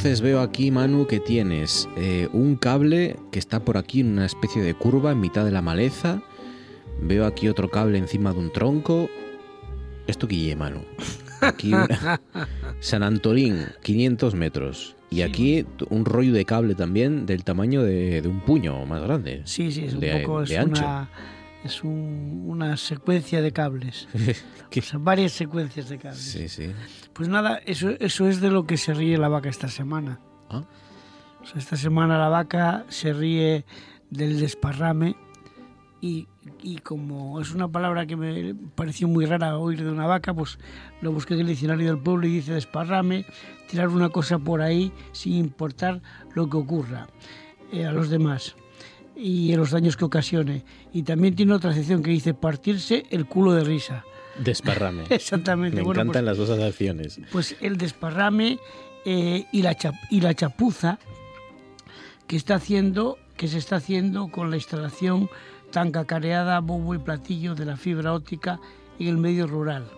Entonces 0.02 0.20
veo 0.20 0.40
aquí, 0.40 0.72
Manu, 0.72 1.06
que 1.06 1.20
tienes 1.20 1.88
eh, 1.96 2.28
un 2.32 2.56
cable 2.56 3.14
que 3.30 3.38
está 3.38 3.64
por 3.64 3.76
aquí 3.76 4.00
en 4.00 4.08
una 4.08 4.26
especie 4.26 4.60
de 4.60 4.74
curva 4.74 5.12
en 5.12 5.20
mitad 5.20 5.44
de 5.44 5.52
la 5.52 5.62
maleza. 5.62 6.20
Veo 7.00 7.24
aquí 7.24 7.46
otro 7.46 7.70
cable 7.70 7.98
encima 7.98 8.32
de 8.32 8.40
un 8.40 8.52
tronco. 8.52 9.08
Esto 10.08 10.26
guille, 10.26 10.56
Manu. 10.56 10.80
Aquí 11.40 11.70
San 12.80 13.04
Antolín, 13.04 13.64
500 13.84 14.34
metros. 14.34 14.96
Y 15.08 15.22
aquí 15.22 15.64
un 15.88 16.04
rollo 16.04 16.32
de 16.32 16.44
cable 16.46 16.74
también 16.74 17.24
del 17.24 17.44
tamaño 17.44 17.84
de, 17.84 18.22
de 18.22 18.28
un 18.28 18.40
puño 18.40 18.84
más 18.86 19.04
grande. 19.04 19.42
Sí, 19.44 19.70
sí, 19.70 19.84
es 19.84 19.94
un 19.94 20.00
de, 20.00 20.18
poco 20.22 20.42
es 20.42 20.48
de 20.48 20.58
ancho. 20.58 20.82
una 20.82 21.10
es 21.64 21.82
un- 21.84 22.44
una 22.46 22.76
secuencia 22.76 23.40
de 23.42 23.52
cables. 23.52 24.08
O 24.74 24.80
sea, 24.80 24.98
varias 24.98 25.32
secuencias 25.32 25.90
de 25.90 25.98
cables. 25.98 26.18
Sí, 26.22 26.48
sí. 26.48 26.72
Pues 27.12 27.28
nada, 27.28 27.58
eso, 27.66 27.90
eso 28.00 28.26
es 28.26 28.40
de 28.40 28.48
lo 28.50 28.64
que 28.66 28.78
se 28.78 28.94
ríe 28.94 29.18
la 29.18 29.28
vaca 29.28 29.50
esta 29.50 29.68
semana. 29.68 30.18
Ah. 30.48 30.64
O 31.42 31.44
sea, 31.46 31.58
esta 31.58 31.76
semana 31.76 32.16
la 32.18 32.28
vaca 32.30 32.86
se 32.88 33.12
ríe 33.12 33.66
del 34.08 34.40
desparrame 34.40 35.14
y, 36.00 36.26
y 36.62 36.78
como 36.78 37.38
es 37.40 37.52
una 37.52 37.68
palabra 37.68 38.06
que 38.06 38.16
me 38.16 38.54
pareció 38.74 39.08
muy 39.08 39.26
rara 39.26 39.58
oír 39.58 39.84
de 39.84 39.90
una 39.90 40.06
vaca, 40.06 40.32
pues 40.32 40.58
lo 41.02 41.12
busqué 41.12 41.34
en 41.34 41.40
el 41.40 41.46
diccionario 41.48 41.88
del 41.88 41.98
pueblo 42.02 42.26
y 42.26 42.30
dice 42.36 42.54
desparrame, 42.54 43.26
tirar 43.68 43.88
una 43.88 44.08
cosa 44.08 44.38
por 44.38 44.62
ahí 44.62 44.90
sin 45.12 45.34
importar 45.34 46.00
lo 46.34 46.48
que 46.48 46.56
ocurra 46.56 47.08
eh, 47.72 47.84
a 47.84 47.92
los 47.92 48.08
demás 48.08 48.56
y 49.16 49.54
los 49.56 49.70
daños 49.70 49.96
que 49.96 50.04
ocasione. 50.04 50.64
Y 50.92 51.02
también 51.02 51.34
tiene 51.34 51.52
otra 51.54 51.72
sección 51.72 52.02
que 52.02 52.10
dice 52.10 52.34
partirse 52.34 53.04
el 53.10 53.26
culo 53.26 53.52
de 53.52 53.64
risa. 53.64 54.04
Desparrame. 54.38 55.04
Exactamente. 55.10 55.76
Me 55.76 55.82
Bueno, 55.82 56.02
encantan 56.02 56.24
pues- 56.24 56.38
las 56.38 56.38
dos 56.38 56.50
adaptaciones. 56.50 57.20
pues 57.30 57.56
el 57.60 57.76
desparrame 57.76 58.58
eh, 59.04 59.44
y, 59.52 59.62
la 59.62 59.74
chap- 59.76 59.98
y 60.10 60.20
la 60.20 60.34
chapuza 60.34 60.98
que 62.26 62.36
está 62.36 62.54
haciendo 62.56 63.18
que 63.36 63.48
se 63.48 63.58
está 63.58 63.76
haciendo 63.76 64.28
con 64.28 64.50
la 64.50 64.56
instalación 64.56 65.28
tan 65.72 65.90
cacareada 65.90 66.60
bombo 66.60 66.94
y 66.94 66.98
platillo 66.98 67.54
de 67.54 67.64
la 67.64 67.76
fibra 67.76 68.12
óptica 68.14 68.60
en 69.00 69.08
el 69.08 69.16
medio 69.18 69.46
rural 69.48 69.90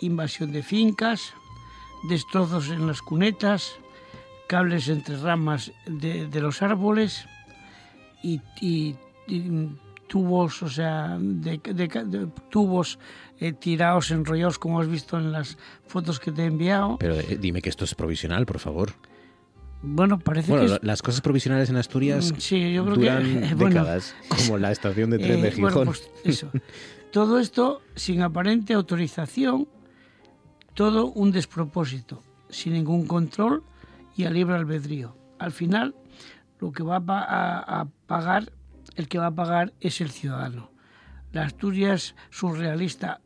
invasión 0.00 0.50
de 0.52 0.62
fincas 0.62 1.34
destrozos 2.08 2.68
en 2.70 2.86
las 2.86 3.02
cunetas 3.02 3.74
cables 4.48 4.88
entre 4.88 5.18
ramas 5.18 5.72
de, 5.86 6.26
de 6.28 6.40
los 6.40 6.62
árboles 6.62 7.26
y, 8.22 8.40
y- 8.60 8.96
y 9.26 9.70
tubos, 10.08 10.62
o 10.62 10.68
sea, 10.68 11.16
de, 11.20 11.58
de- 11.58 11.86
de 11.88 12.28
tubos 12.50 12.98
eh, 13.40 13.52
tirados, 13.52 14.10
enrollados, 14.10 14.58
como 14.58 14.80
has 14.80 14.88
visto 14.88 15.18
en 15.18 15.32
las 15.32 15.56
fotos 15.86 16.20
que 16.20 16.30
te 16.32 16.42
he 16.42 16.46
enviado. 16.46 16.98
Pero 16.98 17.14
eh, 17.18 17.38
dime 17.40 17.62
que 17.62 17.70
esto 17.70 17.84
es 17.84 17.94
provisional, 17.94 18.44
por 18.46 18.58
favor. 18.58 18.92
Bueno, 19.84 20.18
parece 20.18 20.50
Bueno, 20.52 20.66
que 20.66 20.74
es- 20.74 20.80
las 20.84 21.02
cosas 21.02 21.20
provisionales 21.22 21.68
en 21.70 21.76
Asturias 21.76 22.32
Mm, 22.32 22.36
sí, 22.38 22.72
yo 22.72 22.84
creo 22.84 22.96
duran 22.96 23.22
que, 23.48 23.54
bueno, 23.56 23.80
décadas, 23.80 24.14
como 24.46 24.58
la 24.58 24.70
estación 24.70 25.10
de 25.10 25.18
tren 25.18 25.38
eh, 25.38 25.42
de 25.42 25.50
Gijón. 25.52 25.72
bueno, 25.72 25.84
pues 25.92 26.10
eso. 26.24 26.50
Todo 27.10 27.38
esto 27.40 27.82
sin 27.96 28.22
aparente 28.22 28.74
autorización, 28.74 29.66
todo 30.74 31.06
un 31.06 31.30
despropósito, 31.32 32.22
sin 32.48 32.72
ningún 32.74 33.06
control 33.06 33.62
y 34.16 34.24
a 34.24 34.30
libre 34.30 34.54
albedrío. 34.56 35.16
Al 35.38 35.52
final, 35.52 35.94
lo 36.62 36.70
que 36.72 36.82
va 36.84 36.96
a, 36.96 37.00
pa- 37.04 37.24
a- 37.24 37.80
a 37.80 37.84
pagar, 38.06 38.52
el 38.94 39.08
que 39.08 39.18
va 39.18 39.26
a 39.26 39.34
pagar 39.34 39.72
es 39.80 40.00
el 40.00 40.10
ciudadano. 40.10 40.70
la 41.32 41.44
Asturias 41.44 42.14
surrealista 42.30 43.20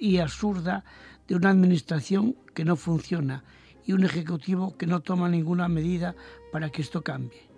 y 0.00 0.18
absurda 0.18 0.84
de 1.26 1.34
una 1.34 1.50
administración 1.50 2.36
que 2.54 2.64
no 2.64 2.76
funciona 2.76 3.42
y 3.84 3.92
un 3.92 4.04
ejecutivo 4.04 4.76
que 4.78 4.86
no 4.86 5.00
toma 5.00 5.28
ninguna 5.28 5.66
medida 5.68 6.14
para 6.52 6.70
que 6.70 6.80
esto 6.82 7.02
cambie. 7.02 7.48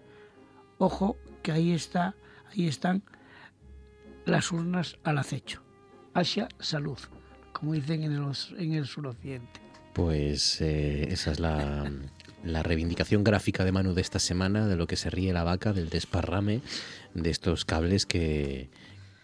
Ojo 0.79 1.17
que 1.43 1.53
ahí 1.53 1.73
está, 1.73 2.15
ahí 2.51 2.67
están 2.67 3.03
las 4.25 4.51
urnas 4.53 4.97
al 5.05 5.19
acecho. 5.19 5.63
Asia 6.15 6.49
salud, 6.59 6.99
como 7.53 7.75
dicen 7.75 8.03
en 8.03 8.13
el, 8.13 8.33
en 8.59 8.73
el 8.73 8.87
suroccidente. 8.87 9.61
Pues 9.93 10.61
eh, 10.61 11.09
esa 11.13 11.33
es 11.33 11.41
la, 11.41 11.91
la 12.45 12.63
reivindicación 12.63 13.25
gráfica 13.25 13.65
de 13.65 13.73
Manu 13.73 13.95
de 13.95 14.01
esta 14.01 14.19
semana, 14.19 14.67
de 14.67 14.77
lo 14.77 14.87
que 14.87 14.97
se 14.97 15.11
ríe 15.11 15.33
la 15.33 15.45
vaca, 15.45 15.73
del 15.73 15.91
desparrame 15.91 16.61
de 17.15 17.31
estos 17.31 17.65
cables 17.65 18.07
que, 18.07 18.71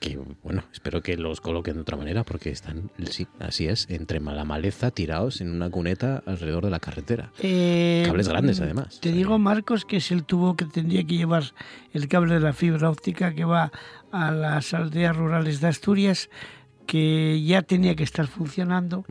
que 0.01 0.19
bueno, 0.43 0.65
espero 0.73 1.03
que 1.03 1.17
los 1.17 1.41
coloquen 1.41 1.75
de 1.75 1.81
otra 1.81 1.97
manera 1.97 2.25
porque 2.25 2.51
están, 2.51 2.91
sí, 3.11 3.27
así 3.41 3.67
es, 3.67 3.87
entre 3.89 4.21
la 4.21 4.45
maleza 4.45 4.91
tirados 4.91 5.41
en 5.41 5.51
una 5.51 5.71
cuneta 5.71 6.23
alrededor 6.27 6.65
de 6.65 6.71
la 6.71 6.81
carretera. 6.81 7.33
Eh, 7.41 8.03
Cables 8.07 8.29
grandes 8.29 8.61
además. 8.61 9.01
Te 9.01 9.13
digo, 9.13 9.39
Marcos, 9.39 9.85
que 9.85 9.97
es 9.97 10.11
el 10.11 10.25
tubo 10.25 10.57
que 10.57 10.67
tendría 10.67 11.05
que 11.05 11.17
llevar 11.17 11.45
el 11.93 12.09
cable 12.09 12.35
de 12.35 12.41
la 12.41 12.53
fibra 12.53 12.91
óptica 12.91 13.35
que 13.35 13.45
va 13.45 13.73
a 14.13 14.31
las 14.31 14.75
aldeas 14.75 15.17
rurales 15.17 15.61
de 15.61 15.69
Asturias, 15.69 16.29
que 16.87 17.43
ya 17.43 17.63
tenía 17.63 17.97
que 17.97 18.05
estar 18.05 18.27
funcionando. 18.27 19.05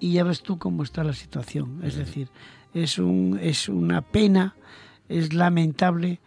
Y 0.00 0.14
ya 0.14 0.24
ves 0.24 0.42
tú 0.42 0.58
cómo 0.58 0.82
está 0.82 1.04
la 1.04 1.12
situación. 1.12 1.80
Es 1.84 1.94
decir, 1.94 2.28
es, 2.74 2.98
un, 2.98 3.38
es 3.42 3.68
una 3.68 4.02
pena, 4.02 4.54
es 5.08 5.34
lamentable 5.34 6.18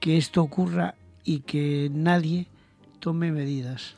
que 0.00 0.16
esto 0.16 0.42
ocurra 0.42 0.94
y 1.24 1.40
que 1.40 1.88
nadie 1.92 2.46
tome 3.00 3.32
medidas. 3.32 3.94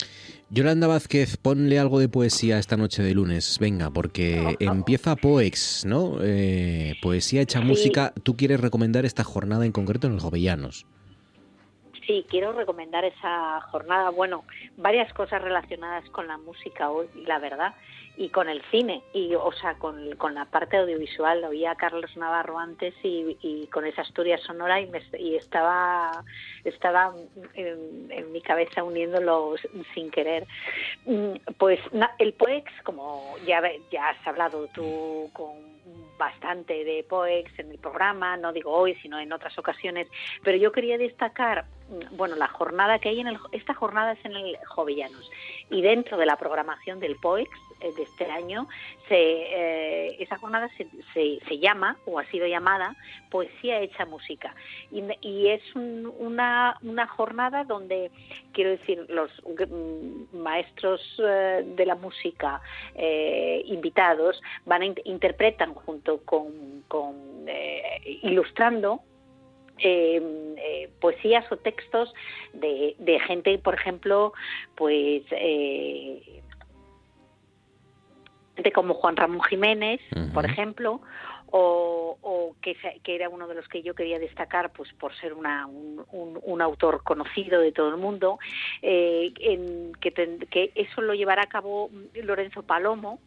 Yolanda 0.51 0.87
Vázquez, 0.87 1.37
ponle 1.39 1.79
algo 1.79 1.99
de 1.99 2.09
poesía 2.09 2.59
esta 2.59 2.77
noche 2.77 3.03
de 3.03 3.15
lunes, 3.15 3.59
venga, 3.59 3.91
porque 3.91 4.57
empieza 4.61 5.17
Poex, 5.17 5.87
¿no? 5.87 6.19
Eh, 6.21 6.95
poesía 7.01 7.41
hecha 7.41 7.61
música. 7.61 8.13
¿Tú 8.23 8.37
quieres 8.37 8.61
recomendar 8.61 9.07
esta 9.07 9.25
jornada 9.25 9.65
en 9.65 9.73
concreto 9.73 10.07
en 10.07 10.15
los 10.15 10.23
Jovellanos? 10.23 10.87
Sí, 12.07 12.27
quiero 12.29 12.53
recomendar 12.53 13.05
esa 13.05 13.61
jornada. 13.71 14.11
Bueno, 14.11 14.45
varias 14.77 15.13
cosas 15.15 15.41
relacionadas 15.41 16.09
con 16.11 16.27
la 16.27 16.37
música 16.37 16.91
hoy, 16.91 17.07
la 17.27 17.39
verdad 17.39 17.75
y 18.17 18.29
con 18.29 18.49
el 18.49 18.63
cine, 18.71 19.03
y 19.15 19.35
o 19.35 19.53
sea, 19.53 19.75
con, 19.75 20.17
con 20.17 20.35
la 20.35 20.45
parte 20.45 20.77
audiovisual. 20.77 21.45
Oía 21.45 21.73
a 21.73 21.77
Carlos 21.77 22.15
Navarro 22.17 22.59
antes 22.59 22.95
y, 23.03 23.39
y 23.41 23.67
con 23.69 23.87
esa 23.87 24.03
historia 24.03 24.39
sonora 24.39 24.81
y, 24.81 24.87
me, 24.87 25.01
y 25.19 25.37
estaba, 25.37 26.23
estaba 26.65 27.15
en, 27.55 28.11
en, 28.11 28.33
mi 28.33 28.43
cabeza 28.43 28.85
uniéndolo 28.85 29.55
sin 29.95 30.11
querer. 30.11 30.47
Mm, 31.07 31.33
pues 31.57 31.81
el 32.19 32.35
POEX, 32.35 32.71
como 32.85 33.35
ya, 33.47 33.63
ya 33.91 34.11
has 34.11 34.27
hablado 34.27 34.67
tú 34.75 35.31
con 35.33 35.73
bastante 36.19 36.85
de 36.85 37.05
POEX 37.09 37.59
en 37.59 37.73
el 37.73 37.79
programa, 37.79 38.37
no 38.37 38.53
digo 38.53 38.71
hoy, 38.71 38.95
sino 39.03 39.19
en 39.19 39.33
otras 39.33 39.59
ocasiones, 39.59 40.07
pero 40.45 40.57
yo 40.57 40.71
quería 40.71 40.97
destacar, 40.97 41.65
mm, 41.89 42.17
bueno, 42.17 42.37
la 42.37 42.47
jornada 42.47 43.01
que 43.01 43.09
hay 43.09 43.21
en 43.21 43.27
el, 43.27 43.39
esta 43.51 43.75
jornada 43.75 44.13
es 44.13 44.25
en 44.25 44.37
el 44.37 44.57
Jovellanos 44.69 45.29
y 45.71 45.83
dentro 45.83 46.17
de 46.17 46.27
la 46.27 46.37
programación 46.37 47.01
del 47.01 47.17
POEX 47.17 47.51
de 47.91 48.03
este 48.03 48.27
año, 48.27 48.69
eh, 49.11 50.17
esa 50.21 50.39
jornada 50.39 50.71
se, 50.77 50.87
se, 51.47 51.59
llama, 51.59 51.99
o 52.07 52.19
ha 52.19 52.25
sido 52.31 52.47
llamada, 52.47 52.97
Poesía 53.31 53.81
Hecha 53.81 54.07
Música. 54.07 54.55
Y, 54.91 55.49
es 55.49 55.63
un, 55.75 56.13
una, 56.19 56.79
jornada 57.09 57.65
donde, 57.65 58.11
quiero 58.53 58.71
decir, 58.71 59.05
los 59.09 59.31
mm, 59.45 60.37
maestros 60.37 61.01
eh, 61.19 61.63
de 61.65 61.87
la 61.87 61.95
música 61.95 62.61
eh, 62.95 63.63
invitados 63.67 64.41
van 64.65 64.83
a 64.83 64.87
interpretan 65.05 65.75
junto 65.75 66.23
con, 66.25 66.53
eh, 67.47 68.19
ilustrando 68.23 69.01
eh, 69.79 70.55
eh, 70.59 70.91
poesías 71.01 71.51
o 71.51 71.57
textos 71.57 72.13
de, 72.53 72.95
de, 72.99 73.19
gente, 73.21 73.59
por 73.59 73.75
ejemplo, 73.75 74.33
pues 74.77 75.23
eh, 75.33 76.43
gente 78.63 78.73
como 78.73 78.95
Juan 78.95 79.17
Ramón 79.17 79.43
Jiménez, 79.43 80.01
uh 80.15 80.19
-huh. 80.19 80.33
por 80.33 80.45
ejemplo, 80.45 81.01
o, 81.51 82.17
o 82.23 82.55
que, 82.63 82.77
que, 83.03 83.15
era 83.15 83.29
uno 83.29 83.47
de 83.49 83.55
los 83.55 83.69
que 83.69 83.83
yo 83.83 83.95
quería 83.95 84.19
destacar, 84.19 84.73
pues 84.73 84.91
por 84.95 85.15
ser 85.17 85.35
una, 85.35 85.67
un, 85.67 86.05
un, 86.13 86.39
un, 86.43 86.63
autor 86.63 87.03
conocido 87.03 87.61
de 87.61 87.73
todo 87.73 87.89
el 87.89 87.97
mundo, 87.97 88.39
eh, 88.81 89.33
en, 89.41 89.93
que, 90.01 90.13
que, 90.49 90.71
eso 90.75 91.03
lo 91.03 91.15
llevará 91.15 91.43
a 91.43 91.49
cabo 91.49 91.91
Lorenzo 92.15 92.63
Palomo 92.63 93.19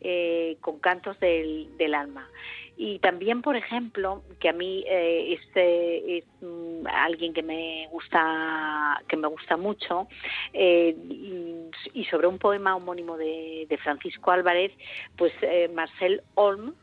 eh, 0.00 0.56
con 0.60 0.78
Cantos 0.78 1.18
del, 1.20 1.76
del 1.76 1.94
Alma. 1.94 2.28
Y 2.76 2.98
también, 2.98 3.40
por 3.40 3.56
ejemplo, 3.56 4.22
que 4.38 4.50
a 4.50 4.52
mí 4.52 4.84
eh, 4.86 5.32
es, 5.34 5.40
eh, 5.54 6.18
es 6.18 6.24
um, 6.42 6.86
alguien 6.86 7.32
que 7.32 7.42
me 7.42 7.88
gusta 7.90 9.02
que 9.08 9.16
me 9.16 9.28
gusta 9.28 9.56
mucho 9.56 10.08
eh, 10.52 10.94
y, 11.08 11.70
y, 11.94 12.04
sobre 12.04 12.26
un 12.26 12.38
poema 12.38 12.76
homónimo 12.76 13.16
de, 13.16 13.66
de 13.68 13.78
Francisco 13.78 14.30
Álvarez, 14.30 14.72
pues 15.16 15.32
eh, 15.40 15.70
Marcel 15.72 16.22
Olm 16.34 16.74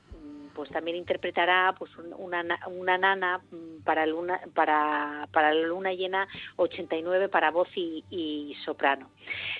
pues 0.53 0.69
también 0.69 0.97
interpretará 0.97 1.75
pues 1.77 1.91
una, 2.17 2.43
una 2.67 2.97
nana 2.97 3.41
para 3.83 4.05
luna 4.05 4.41
para 4.53 5.27
para 5.31 5.53
la 5.53 5.67
luna 5.67 5.93
llena 5.93 6.27
89 6.57 7.29
para 7.29 7.51
voz 7.51 7.69
y, 7.75 8.03
y 8.09 8.55
soprano. 8.65 9.09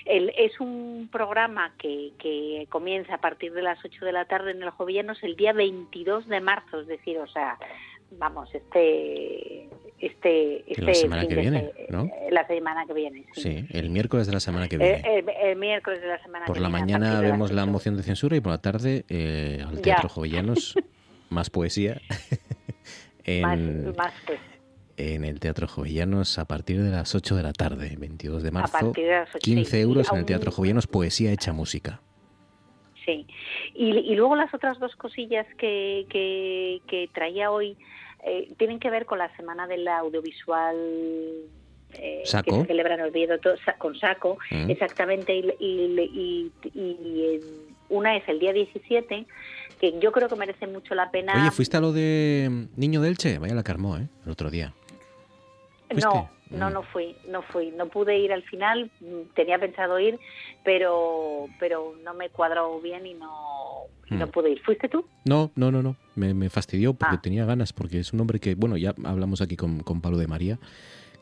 El, 0.05 0.31
es 0.37 0.59
un 0.59 1.09
programa 1.11 1.73
que, 1.77 2.13
que 2.17 2.67
comienza 2.69 3.15
a 3.15 3.21
partir 3.21 3.53
de 3.53 3.61
las 3.61 3.83
8 3.83 4.05
de 4.05 4.11
la 4.11 4.25
tarde 4.25 4.51
en 4.51 4.63
el 4.63 4.69
Jovillanos 4.69 5.21
el 5.23 5.35
día 5.35 5.53
22 5.53 6.27
de 6.27 6.41
marzo, 6.41 6.81
es 6.81 6.87
decir, 6.87 7.17
o 7.17 7.27
sea, 7.27 7.57
vamos, 8.11 8.53
este 8.53 9.69
este, 10.05 10.69
este 10.69 10.81
la 10.81 10.93
semana 10.93 11.27
que 11.27 11.35
viene, 11.35 11.61
de, 11.61 11.88
¿no? 11.89 12.09
La 12.30 12.45
semana 12.45 12.85
que 12.85 12.93
viene. 12.93 13.25
Sí. 13.34 13.41
sí. 13.41 13.65
el 13.69 13.89
miércoles 13.89 14.27
de 14.27 14.34
la 14.34 14.39
semana 14.39 14.67
que 14.67 14.77
viene. 14.77 15.01
El, 15.05 15.30
el, 15.30 15.35
el 15.51 15.55
miércoles 15.55 16.01
de 16.01 16.07
la 16.07 16.21
semana 16.21 16.45
por 16.45 16.55
que 16.55 16.61
la 16.61 16.67
viene. 16.67 16.81
mañana 16.81 17.21
vemos 17.21 17.51
la, 17.51 17.65
la 17.65 17.71
moción 17.71 17.95
de 17.95 18.03
censura 18.03 18.35
y 18.35 18.41
por 18.41 18.51
la 18.51 18.57
tarde 18.61 19.05
eh, 19.07 19.63
al 19.65 19.81
Teatro 19.81 20.09
ya. 20.09 20.13
Jovellanos 20.13 20.75
más 21.30 21.49
poesía. 21.49 22.01
en, 23.23 23.41
más, 23.85 23.95
más 23.97 24.13
pues. 24.25 24.39
en 24.97 25.23
el 25.23 25.39
Teatro 25.39 25.67
Jovellanos 25.67 26.38
a 26.38 26.45
partir 26.45 26.81
de 26.81 26.89
las 26.91 27.15
8 27.15 27.35
de 27.35 27.43
la 27.43 27.53
tarde, 27.53 27.95
22 27.97 28.43
de 28.43 28.51
marzo. 28.51 28.91
De 28.91 29.19
8, 29.21 29.39
15 29.41 29.71
sí. 29.71 29.77
euros 29.77 30.11
en 30.11 30.19
el 30.19 30.25
Teatro 30.25 30.51
Jovellanos, 30.51 30.88
poesía 30.88 31.31
hecha 31.31 31.53
música. 31.53 32.01
Sí. 33.05 33.25
Y, 33.73 33.89
y 33.89 34.15
luego 34.15 34.35
las 34.35 34.53
otras 34.53 34.80
dos 34.80 34.95
cosillas 34.95 35.45
que, 35.57 36.05
que, 36.09 36.81
que 36.88 37.09
traía 37.13 37.51
hoy 37.51 37.77
eh, 38.25 38.53
tienen 38.57 38.79
que 38.79 38.89
ver 38.89 39.05
con 39.05 39.17
la 39.19 39.35
semana 39.35 39.67
del 39.67 39.87
audiovisual 39.87 40.75
eh, 41.93 42.21
¿Saco? 42.25 42.51
que 42.51 42.61
se 42.61 42.67
celebra 42.67 42.95
en 42.95 43.01
Oviedo 43.01 43.37
todo, 43.39 43.55
con 43.77 43.97
Saco, 43.97 44.37
mm. 44.49 44.69
exactamente, 44.69 45.35
y, 45.35 45.53
y, 45.59 46.51
y, 46.63 46.79
y, 46.79 47.39
una 47.89 48.15
es 48.15 48.27
el 48.27 48.39
día 48.39 48.53
17, 48.53 49.25
que 49.79 49.99
yo 49.99 50.11
creo 50.11 50.27
que 50.27 50.35
merece 50.35 50.65
mucho 50.67 50.95
la 50.95 51.11
pena. 51.11 51.33
Oye, 51.41 51.51
¿fuiste 51.51 51.77
a 51.77 51.81
lo 51.81 51.91
de 51.91 52.67
Niño 52.75 53.01
del 53.01 53.17
Che? 53.17 53.37
Vaya 53.37 53.53
la 53.53 53.63
carmó, 53.63 53.97
¿eh? 53.97 54.07
El 54.25 54.31
otro 54.31 54.49
día. 54.49 54.73
¿Fuiste? 55.89 56.07
No, 56.07 56.29
no, 56.53 56.69
no 56.69 56.84
fui, 56.84 57.15
no 57.27 57.41
fui, 57.41 57.71
no 57.71 57.88
pude 57.88 58.17
ir 58.17 58.31
al 58.31 58.43
final, 58.43 58.91
tenía 59.35 59.59
pensado 59.59 59.99
ir, 59.99 60.19
pero, 60.63 61.47
pero 61.59 61.95
no 62.03 62.13
me 62.13 62.30
cuadró 62.30 62.80
bien 62.80 63.05
y 63.05 63.13
no, 63.13 63.88
mm. 64.09 64.17
no 64.17 64.27
pude 64.27 64.51
ir. 64.51 64.61
¿Fuiste 64.61 64.88
tú? 64.89 65.05
No, 65.25 65.51
no, 65.55 65.71
no, 65.71 65.81
no, 65.81 65.95
me, 66.15 66.34
me 66.34 66.49
fastidió 66.49 66.93
porque 66.93 67.15
ah. 67.15 67.21
tenía 67.21 67.45
ganas, 67.45 67.73
porque 67.73 67.99
es 67.99 68.13
un 68.13 68.21
hombre 68.21 68.39
que, 68.39 68.55
bueno, 68.55 68.77
ya 68.77 68.93
hablamos 69.03 69.41
aquí 69.41 69.55
con, 69.55 69.81
con 69.81 70.01
Pablo 70.01 70.17
de 70.17 70.27
María, 70.27 70.59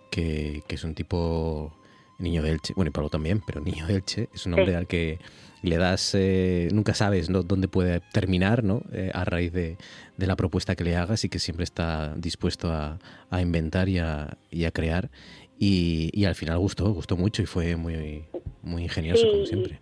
que, 0.10 0.62
que, 0.68 0.76
es 0.76 0.84
un 0.84 0.94
tipo 0.94 1.74
niño 2.22 2.42
de 2.44 2.52
Elche, 2.52 2.74
bueno, 2.76 2.90
y 2.90 2.92
Pablo 2.92 3.10
también, 3.10 3.42
pero 3.46 3.62
niño 3.62 3.86
de 3.88 3.96
Elche, 3.96 4.30
es 4.34 4.46
un 4.46 4.54
hombre 4.54 4.72
sí. 4.72 4.76
al 4.76 4.88
que 4.88 5.20
le 5.62 5.78
das, 5.78 6.16
eh, 6.16 6.70
nunca 6.74 6.94
sabes 6.94 7.30
¿no? 7.30 7.44
dónde 7.44 7.68
puede 7.68 8.00
terminar 8.00 8.64
¿no? 8.64 8.82
Eh, 8.94 9.12
a 9.14 9.26
raíz 9.26 9.54
de, 9.54 9.78
de, 10.18 10.28
la 10.28 10.36
propuesta 10.36 10.76
que 10.76 10.84
le 10.84 10.96
hagas 10.96 11.24
y 11.24 11.30
que 11.30 11.40
siempre 11.40 11.64
está 11.64 12.16
dispuesto 12.16 12.72
a, 12.72 12.98
a 13.30 13.42
inventar 13.42 13.88
y 13.88 14.00
a, 14.00 14.38
y 14.50 14.66
a 14.66 14.72
crear. 14.72 15.10
Y, 15.60 16.10
y, 16.14 16.26
al 16.26 16.34
final 16.34 16.58
gustó, 16.58 16.92
gustó 16.92 17.16
mucho 17.16 17.44
y 17.44 17.46
fue 17.46 17.76
muy, 17.76 18.26
muy 18.64 18.84
ingenioso, 18.84 19.22
sí. 19.22 19.32
como 19.32 19.46
siempre. 19.46 19.80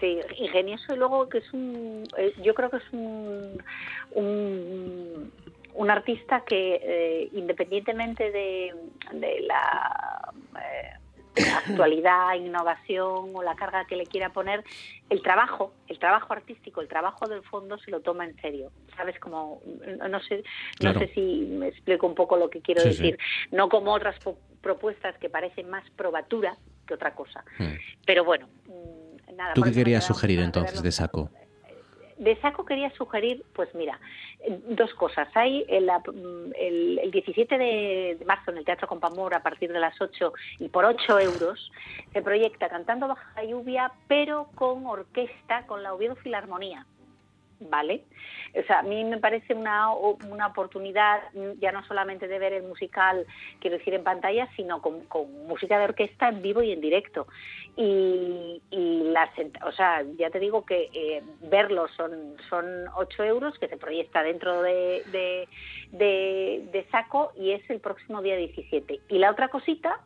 Sí, 0.00 0.18
ingenioso 0.38 0.94
y 0.94 0.96
luego 0.96 1.28
que 1.28 1.38
es 1.38 1.52
un, 1.52 2.04
eh, 2.16 2.32
yo 2.42 2.54
creo 2.54 2.70
que 2.70 2.78
es 2.78 2.92
un, 2.92 3.62
un, 4.12 5.32
un 5.74 5.90
artista 5.90 6.42
que 6.46 6.80
eh, 6.82 7.28
independientemente 7.32 8.30
de, 8.30 8.74
de 9.12 9.40
la 9.42 10.32
actualidad, 11.66 12.34
innovación 12.34 13.32
o 13.34 13.42
la 13.42 13.54
carga 13.54 13.84
que 13.86 13.96
le 13.96 14.06
quiera 14.06 14.30
poner, 14.30 14.64
el 15.10 15.22
trabajo, 15.22 15.72
el 15.88 15.98
trabajo 15.98 16.32
artístico, 16.32 16.80
el 16.80 16.88
trabajo 16.88 17.26
del 17.26 17.42
fondo 17.42 17.78
se 17.78 17.90
lo 17.90 18.00
toma 18.00 18.24
en 18.24 18.36
serio. 18.40 18.70
¿Sabes? 18.96 19.18
Como, 19.20 19.60
no 20.08 20.20
sé, 20.20 20.42
claro. 20.78 21.00
no 21.00 21.06
sé 21.06 21.14
si 21.14 21.46
me 21.50 21.68
explico 21.68 22.06
un 22.06 22.14
poco 22.14 22.36
lo 22.36 22.50
que 22.50 22.60
quiero 22.60 22.80
sí, 22.82 22.88
decir. 22.88 23.18
Sí. 23.20 23.48
No 23.52 23.68
como 23.68 23.92
otras 23.92 24.16
propuestas 24.60 25.16
que 25.18 25.30
parecen 25.30 25.70
más 25.70 25.88
probatura, 25.90 26.56
que 26.86 26.94
otra 26.94 27.14
cosa. 27.14 27.44
Hmm. 27.58 27.74
Pero 28.04 28.24
bueno, 28.24 28.48
mm, 28.66 29.36
nada. 29.36 29.54
¿Tú 29.54 29.62
qué 29.62 29.72
querías 29.72 30.04
sugerir 30.04 30.40
entonces 30.40 30.82
de 30.82 30.92
saco? 30.92 31.30
De 32.18 32.36
saco 32.40 32.64
quería 32.64 32.90
sugerir, 32.90 33.44
pues 33.54 33.72
mira, 33.74 33.98
dos 34.68 34.92
cosas. 34.94 35.28
Hay 35.34 35.64
el, 35.68 35.88
el, 36.56 37.10
17 37.10 37.58
de 37.58 38.18
marzo 38.26 38.50
en 38.50 38.58
el 38.58 38.64
Teatro 38.64 38.88
Compamor 38.88 39.34
a 39.34 39.42
partir 39.42 39.72
de 39.72 39.78
las 39.78 40.00
8 40.00 40.32
y 40.58 40.68
por 40.68 40.84
8 40.84 41.20
euros 41.20 41.70
se 42.12 42.22
proyecta 42.22 42.68
Cantando 42.68 43.08
bajo 43.08 43.22
la 43.36 43.44
lluvia, 43.44 43.92
pero 44.08 44.48
con 44.54 44.86
orquesta, 44.86 45.66
con 45.66 45.82
la 45.82 45.94
Oviedo 45.94 46.16
Filarmonía. 46.16 46.86
¿Vale? 47.60 48.04
O 48.58 48.62
sea, 48.66 48.80
a 48.80 48.82
mí 48.82 49.04
me 49.04 49.18
parece 49.18 49.54
una, 49.54 49.92
una 49.92 50.46
oportunidad 50.46 51.20
ya 51.60 51.72
no 51.72 51.84
solamente 51.86 52.28
de 52.28 52.38
ver 52.38 52.52
el 52.52 52.62
musical, 52.62 53.26
quiero 53.60 53.78
decir, 53.78 53.94
en 53.94 54.04
pantalla, 54.04 54.48
sino 54.56 54.80
con, 54.80 55.06
música 55.46 55.78
de 55.78 55.84
orquesta 55.84 56.28
en 56.28 56.42
vivo 56.42 56.62
y 56.62 56.72
en 56.72 56.80
directo. 56.80 57.26
Y, 57.76 58.60
y 58.70 59.02
las, 59.10 59.30
o 59.64 59.72
sea, 59.72 60.02
ya 60.16 60.30
te 60.30 60.40
digo 60.40 60.64
que 60.64 60.90
eh, 60.92 61.22
verlo 61.42 61.86
son, 61.96 62.36
son 62.48 62.64
8 62.96 63.24
euros 63.24 63.58
que 63.58 63.68
se 63.68 63.76
proyecta 63.76 64.22
dentro 64.22 64.62
de, 64.62 65.02
de, 65.92 66.68
de 66.72 66.86
saco 66.90 67.32
y 67.36 67.52
es 67.52 67.68
el 67.70 67.80
próximo 67.80 68.22
día 68.22 68.36
17. 68.36 69.00
Y 69.08 69.18
la 69.18 69.30
otra 69.30 69.48
cosita 69.48 70.00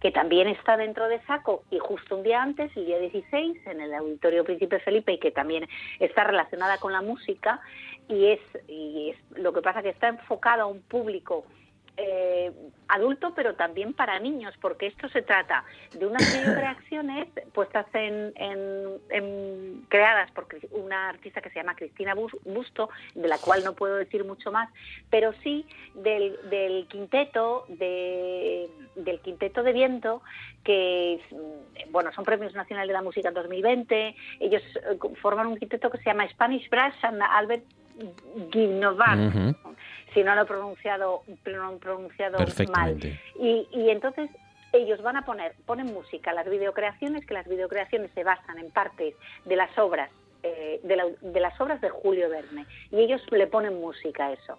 que 0.00 0.10
también 0.10 0.48
está 0.48 0.76
dentro 0.76 1.08
de 1.08 1.20
Saco 1.26 1.62
y 1.70 1.78
justo 1.78 2.16
un 2.16 2.22
día 2.22 2.42
antes, 2.42 2.74
el 2.76 2.86
día 2.86 2.98
16, 2.98 3.66
en 3.66 3.80
el 3.80 3.94
Auditorio 3.94 4.44
Príncipe 4.44 4.80
Felipe 4.80 5.12
y 5.12 5.18
que 5.18 5.30
también 5.30 5.68
está 5.98 6.24
relacionada 6.24 6.78
con 6.78 6.92
la 6.92 7.02
música 7.02 7.60
y 8.08 8.26
es, 8.26 8.40
y 8.66 9.10
es 9.10 9.38
lo 9.38 9.52
que 9.52 9.62
pasa 9.62 9.82
que 9.82 9.90
está 9.90 10.08
enfocado 10.08 10.62
a 10.62 10.66
un 10.66 10.80
público 10.80 11.44
eh, 12.02 12.52
adulto, 12.88 13.34
pero 13.34 13.54
también 13.54 13.92
para 13.92 14.18
niños, 14.18 14.54
porque 14.60 14.86
esto 14.86 15.08
se 15.10 15.22
trata 15.22 15.64
de 15.92 16.06
unas 16.06 16.22
videocreaciones 16.32 17.28
puestas 17.52 17.86
en, 17.92 18.32
en, 18.36 19.84
creadas 19.88 20.30
por 20.30 20.46
una 20.72 21.10
artista 21.10 21.40
que 21.40 21.50
se 21.50 21.56
llama 21.56 21.74
Cristina 21.74 22.14
Busto, 22.14 22.88
de 23.14 23.28
la 23.28 23.38
cual 23.38 23.64
no 23.64 23.74
puedo 23.74 23.96
decir 23.96 24.24
mucho 24.24 24.50
más, 24.50 24.70
pero 25.10 25.32
sí 25.42 25.66
del, 25.94 26.36
del 26.48 26.86
quinteto 26.88 27.66
de, 27.68 28.68
del 28.96 29.20
quinteto 29.20 29.62
de 29.62 29.72
viento 29.72 30.22
que 30.64 31.20
bueno 31.90 32.12
son 32.12 32.24
premios 32.24 32.54
nacionales 32.54 32.88
de 32.88 32.92
la 32.92 33.02
música 33.02 33.28
en 33.28 33.34
2020 33.34 34.14
ellos 34.40 34.62
eh, 34.62 34.98
forman 35.22 35.46
un 35.46 35.56
quinteto 35.56 35.90
que 35.90 35.98
se 35.98 36.04
llama 36.04 36.28
Spanish 36.28 36.68
Brass 36.68 36.94
and 37.02 37.22
Albert 37.22 37.64
Guinovar 38.50 39.18
si 40.14 40.22
no 40.22 40.34
lo 40.34 40.42
he 40.42 40.46
pronunciado, 40.46 41.22
pronunciado 41.80 42.38
mal. 42.72 42.98
Y, 43.38 43.68
y 43.72 43.90
entonces 43.90 44.30
ellos 44.72 45.02
van 45.02 45.16
a 45.16 45.24
poner, 45.24 45.54
ponen 45.66 45.86
música, 45.86 46.32
las 46.32 46.48
videocreaciones, 46.48 47.26
que 47.26 47.34
las 47.34 47.46
videocreaciones 47.48 48.10
se 48.14 48.24
basan 48.24 48.58
en 48.58 48.70
partes 48.70 49.14
de 49.44 49.56
las 49.56 49.76
obras, 49.78 50.10
eh, 50.42 50.80
de, 50.82 51.16
de, 51.20 51.40
las 51.40 51.60
obras 51.60 51.80
de 51.80 51.90
Julio 51.90 52.28
Verne, 52.28 52.66
y 52.90 53.00
ellos 53.00 53.22
le 53.30 53.46
ponen 53.46 53.80
música 53.80 54.26
a 54.26 54.32
eso. 54.32 54.58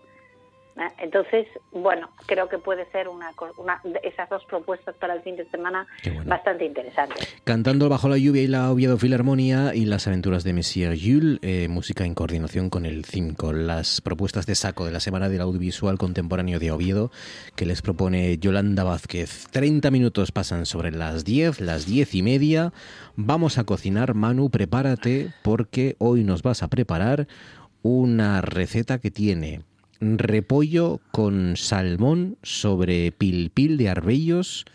¿Eh? 0.81 0.91
Entonces, 0.99 1.47
bueno, 1.71 2.09
creo 2.25 2.49
que 2.49 2.57
puede 2.57 2.89
ser 2.91 3.07
una, 3.07 3.31
una, 3.57 3.81
esas 4.03 4.29
dos 4.29 4.43
propuestas 4.45 4.95
para 4.95 5.13
el 5.13 5.21
fin 5.21 5.35
de 5.35 5.49
semana 5.49 5.87
bastante 6.25 6.65
interesantes. 6.65 7.35
Cantando 7.43 7.89
bajo 7.89 8.09
la 8.09 8.17
lluvia 8.17 8.41
y 8.41 8.47
la 8.47 8.71
Oviedo 8.71 8.97
Filarmonía 8.97 9.73
y 9.73 9.85
las 9.85 10.07
aventuras 10.07 10.43
de 10.43 10.53
Monsieur 10.53 10.97
Jules, 10.99 11.39
eh, 11.41 11.67
música 11.69 12.05
en 12.05 12.15
coordinación 12.15 12.69
con 12.69 12.85
el 12.85 13.05
5. 13.05 13.53
Las 13.53 14.01
propuestas 14.01 14.45
de 14.45 14.55
saco 14.55 14.85
de 14.85 14.91
la 14.91 14.99
Semana 14.99 15.29
del 15.29 15.41
Audiovisual 15.41 15.97
Contemporáneo 15.97 16.59
de 16.59 16.71
Oviedo 16.71 17.11
que 17.55 17.65
les 17.65 17.81
propone 17.81 18.37
Yolanda 18.37 18.83
Vázquez. 18.83 19.47
30 19.51 19.91
minutos 19.91 20.31
pasan 20.31 20.65
sobre 20.65 20.91
las 20.91 21.25
10, 21.25 21.61
las 21.61 21.85
10 21.85 22.15
y 22.15 22.23
media. 22.23 22.73
Vamos 23.15 23.57
a 23.57 23.63
cocinar. 23.63 24.13
Manu, 24.13 24.49
prepárate 24.49 25.33
porque 25.43 25.95
hoy 25.99 26.23
nos 26.23 26.41
vas 26.41 26.63
a 26.63 26.69
preparar 26.69 27.27
una 27.83 28.41
receta 28.41 28.99
que 28.99 29.11
tiene 29.11 29.61
repollo 30.01 30.99
con 31.11 31.55
salmón 31.55 32.37
sobre 32.41 33.11
pilpil 33.11 33.77
de 33.77 33.89
arbellos 33.89 34.65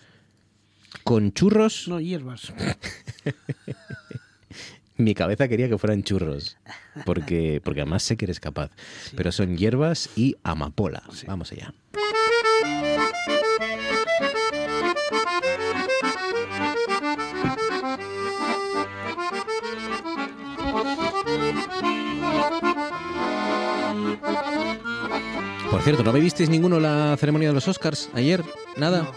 con 1.05 1.33
churros. 1.33 1.89
No, 1.89 2.01
hierbas. 2.01 2.53
Mi 4.97 5.15
cabeza 5.15 5.47
quería 5.47 5.69
que 5.69 5.77
fueran 5.77 6.03
churros, 6.05 6.57
porque, 7.05 7.61
porque 7.63 7.83
además 7.83 8.03
sé 8.03 8.17
que 8.17 8.25
eres 8.25 8.41
capaz. 8.41 8.71
Pero 9.15 9.31
son 9.31 9.59
hierbas 9.59 10.09
y 10.17 10.37
amapola. 10.43 11.03
Vamos 11.27 11.53
allá. 11.53 11.75
Cierto, 25.87 26.03
¿no 26.03 26.13
me 26.13 26.19
visteis 26.19 26.51
ninguno 26.51 26.81
la 26.81 27.17
ceremonia 27.17 27.51
de 27.51 27.55
los 27.55 27.69
Oscars 27.69 28.11
ayer? 28.13 28.43
¿Nada? 28.77 29.09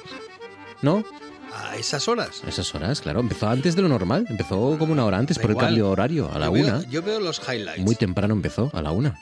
¿No? 0.83 1.03
¿A 1.51 1.75
esas 1.77 2.07
horas? 2.07 2.43
A 2.45 2.49
esas 2.49 2.75
horas, 2.75 3.01
claro. 3.01 3.21
Empezó 3.21 3.49
antes 3.49 3.75
de 3.75 3.81
lo 3.81 3.87
normal. 3.87 4.27
Empezó 4.29 4.77
como 4.77 4.93
una 4.93 5.03
hora 5.03 5.17
antes 5.17 5.39
por 5.39 5.49
el 5.49 5.57
cambio 5.57 5.89
horario, 5.89 6.31
a 6.31 6.37
la 6.37 6.51
una. 6.51 6.87
yo 6.87 7.01
veo 7.01 7.19
los 7.19 7.41
highlights. 7.41 7.83
Muy 7.83 7.95
temprano 7.95 8.35
empezó, 8.35 8.69
a 8.71 8.83
la 8.83 8.91
una. 8.91 9.19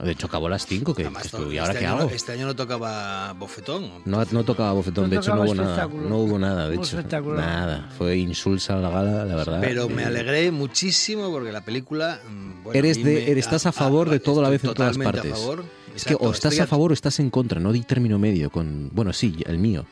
De 0.00 0.12
hecho, 0.12 0.28
acabó 0.28 0.46
a 0.46 0.50
las 0.50 0.64
5. 0.64 0.94
Que, 0.94 1.02
¿Y 1.02 1.58
ahora 1.58 1.72
este 1.72 1.78
qué 1.80 1.86
hago? 1.86 2.04
No, 2.04 2.10
este 2.10 2.32
año 2.32 2.46
no 2.46 2.54
tocaba 2.54 3.32
bofetón. 3.32 3.90
No, 4.04 4.24
no 4.30 4.44
tocaba 4.44 4.72
bofetón, 4.72 5.10
de 5.10 5.16
hecho, 5.16 5.34
no 5.34 5.42
hubo 5.42 5.54
nada. 5.56 5.88
No 5.88 6.18
hubo 6.18 6.38
nada, 6.38 6.68
de 6.68 6.76
hecho. 6.76 7.02
Nada. 7.34 7.90
Fue 7.98 8.16
insulsa 8.18 8.76
la 8.76 8.88
gala, 8.88 9.24
la 9.24 9.34
verdad. 9.34 9.58
Pero 9.60 9.88
me 9.88 10.04
alegré 10.04 10.52
muchísimo 10.52 11.28
porque 11.32 11.50
la 11.50 11.64
película. 11.64 12.20
Mm, 12.30 12.68
eres 12.72 13.02
de, 13.02 13.36
estás 13.36 13.66
a 13.66 13.72
favor 13.72 14.08
de 14.08 14.20
todo 14.20 14.42
la 14.42 14.48
vez 14.48 14.62
en 14.62 14.74
todas 14.74 14.96
partes. 14.96 15.32
A 15.32 15.36
favor. 15.36 15.64
Es 15.94 16.04
que 16.04 16.16
o 16.18 16.30
estás 16.30 16.58
a 16.60 16.66
favor 16.66 16.90
o 16.90 16.94
estás 16.94 17.20
en 17.20 17.30
contra, 17.30 17.60
no 17.60 17.72
di 17.72 17.82
término 17.82 18.18
medio 18.18 18.50
con. 18.50 18.90
Bueno, 18.92 19.12
sí, 19.12 19.36
el 19.46 19.58
mío. 19.58 19.86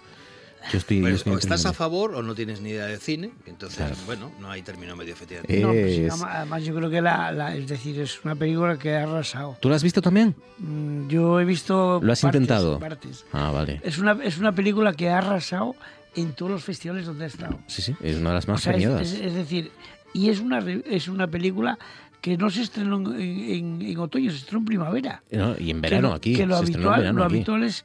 Yo 0.72 0.78
estoy, 0.78 1.02
o 1.02 1.39
estás 1.39 1.64
a 1.64 1.72
favor 1.72 2.14
o 2.14 2.22
no 2.22 2.35
tienes 2.35 2.60
ni 2.60 2.70
idea 2.70 2.86
de 2.86 2.98
cine, 2.98 3.32
entonces, 3.47 3.97
bueno, 4.06 4.31
no 4.40 4.51
hay 4.51 4.62
término 4.62 4.94
medio, 4.94 5.14
efectivamente. 5.14 5.60
No, 5.60 5.70
pues, 5.70 6.22
además, 6.22 6.62
yo 6.64 6.74
creo 6.74 6.90
que 6.90 7.01
la, 7.01 7.56
es 7.56 7.66
decir, 7.66 7.98
es 7.98 8.22
una 8.24 8.36
película 8.36 8.78
que 8.78 8.94
ha 8.94 9.05
arrasado. 9.05 9.56
¿Tú 9.60 9.68
la 9.68 9.77
has 9.77 9.82
visto 9.82 10.02
también? 10.02 10.35
Mm, 10.59 11.09
yo 11.09 11.40
he 11.40 11.44
visto. 11.44 11.98
¿Lo 12.02 12.12
has 12.12 12.22
intentado? 12.22 12.78
Partes. 12.78 13.24
Ah, 13.32 13.51
vale. 13.51 13.81
Es 13.82 13.98
una, 13.98 14.18
es 14.22 14.39
una 14.39 14.55
película 14.55 14.93
que 14.93 15.09
ha 15.09 15.18
arrasado 15.18 15.74
en 16.14 16.32
todos 16.35 16.52
los 16.52 16.62
festivales 16.62 17.06
donde 17.06 17.24
ha 17.24 17.28
estado. 17.28 17.59
Sí, 17.66 17.82
sí, 17.82 17.97
es 18.02 18.18
una 18.18 18.31
de 18.31 18.35
las 18.36 18.47
más 18.47 18.66
o 18.66 18.70
es, 18.70 19.12
es, 19.12 19.35
decir, 19.35 19.72
y 20.12 20.28
es 20.28 20.40
una, 20.40 20.59
es 20.59 21.09
una 21.09 21.27
película 21.27 21.78
que 22.20 22.36
no 22.36 22.51
se 22.51 22.62
estrenó 22.62 22.97
en, 23.16 23.80
en, 23.82 23.98
otoño, 23.98 24.30
se 24.30 24.38
estrenó 24.38 24.60
en 24.60 24.64
primavera. 24.66 25.22
y 25.59 25.70
en 25.70 25.80
verano 25.80 26.12
aquí. 26.12 26.34
Que 26.34 26.47
lo, 26.47 26.56
se 26.56 26.64
habitual, 26.64 27.01
verano 27.01 27.18
lo 27.18 27.24
habitual 27.24 27.64
es, 27.64 27.84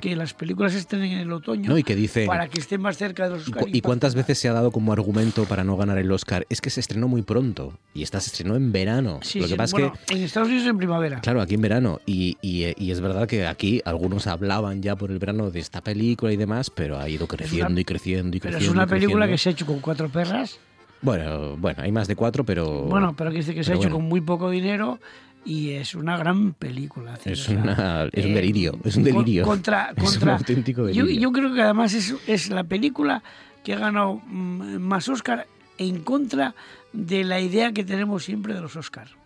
que 0.00 0.16
las 0.16 0.34
películas 0.34 0.72
se 0.72 0.78
estrenen 0.78 1.12
en 1.12 1.18
el 1.20 1.32
otoño 1.32 1.76
y 1.78 1.84
que 1.84 1.94
dice, 1.94 2.26
para 2.26 2.48
que 2.48 2.60
estén 2.60 2.80
más 2.80 2.96
cerca 2.96 3.24
de 3.24 3.30
los 3.30 3.48
Oscar. 3.48 3.64
¿Y, 3.68 3.80
cuántas 3.80 4.14
veces 4.14 4.38
se 4.38 4.48
ha 4.48 4.52
dado 4.52 4.70
como 4.70 4.92
argumento 4.92 5.44
para 5.44 5.64
no 5.64 5.76
ganar 5.76 5.98
el 5.98 6.10
Oscar? 6.10 6.46
Es 6.48 6.60
que 6.60 6.70
se 6.70 6.80
estrenó 6.80 7.08
muy 7.08 7.22
pronto 7.22 7.78
y 7.94 8.02
esta 8.02 8.20
se 8.20 8.28
estrenó 8.28 8.56
en 8.56 8.72
verano. 8.72 9.20
Sí, 9.22 9.40
lo 9.40 9.46
que 9.46 9.56
pasa 9.56 9.76
es 9.76 9.92
que, 10.06 10.14
en 10.14 10.22
Estados 10.22 10.48
Unidos 10.48 10.66
en 10.66 10.78
primavera. 10.78 11.20
Claro, 11.20 11.40
aquí 11.40 11.54
en 11.54 11.62
verano. 11.62 12.00
Y, 12.06 12.36
y, 12.42 12.74
y, 12.76 12.90
es 12.90 13.00
verdad 13.00 13.28
que 13.28 13.46
aquí 13.46 13.80
algunos 13.84 14.26
hablaban 14.26 14.82
ya 14.82 14.96
por 14.96 15.10
el 15.10 15.18
verano 15.18 15.50
de 15.50 15.60
esta 15.60 15.82
película 15.82 16.32
y 16.32 16.36
demás, 16.36 16.70
pero 16.70 16.98
ha 16.98 17.08
ido 17.08 17.26
creciendo 17.26 17.80
y 17.80 17.84
creciendo 17.84 18.36
y 18.36 18.40
creciendo. 18.40 18.58
Pero 18.58 18.70
es 18.70 18.74
una 18.74 18.86
película 18.86 19.28
que 19.28 19.38
se 19.38 19.50
ha 19.50 19.52
hecho 19.52 19.66
con 19.66 19.80
cuatro 19.80 20.08
perras 20.08 20.58
bueno, 21.00 21.56
bueno, 21.56 21.82
hay 21.82 21.92
más 21.92 22.08
de 22.08 22.16
cuatro, 22.16 22.44
pero. 22.44 22.82
Bueno, 22.82 23.14
pero 23.16 23.30
que 23.30 23.38
dice 23.38 23.54
que 23.54 23.64
se 23.64 23.72
ha 23.72 23.76
hecho 23.76 23.90
con 23.90 24.04
muy 24.04 24.20
poco 24.20 24.50
dinero 24.50 24.98
y 25.44 25.70
es 25.70 25.94
una 25.94 26.16
gran 26.16 26.52
película. 26.52 27.18
Es, 27.24 27.48
una, 27.48 28.08
es 28.12 28.24
un 28.24 28.34
delirio, 28.34 28.78
es 28.84 28.96
un 28.96 29.04
delirio. 29.04 29.44
Contra, 29.44 29.88
contra, 29.88 30.04
es 30.04 30.22
un 30.22 30.28
auténtico 30.28 30.84
delirio. 30.84 31.06
Yo, 31.06 31.20
yo, 31.20 31.32
creo 31.32 31.54
que 31.54 31.62
además 31.62 31.94
es, 31.94 32.14
es 32.26 32.50
la 32.50 32.64
película 32.64 33.22
que 33.62 33.74
ha 33.74 33.78
ganado 33.78 34.16
más 34.26 35.08
Oscar 35.08 35.46
en 35.78 36.02
contra 36.02 36.54
de 36.92 37.24
la 37.24 37.40
idea 37.40 37.72
que 37.72 37.84
tenemos 37.84 38.24
siempre 38.24 38.54
de 38.54 38.60
los 38.60 38.76
Oscars. 38.76 39.17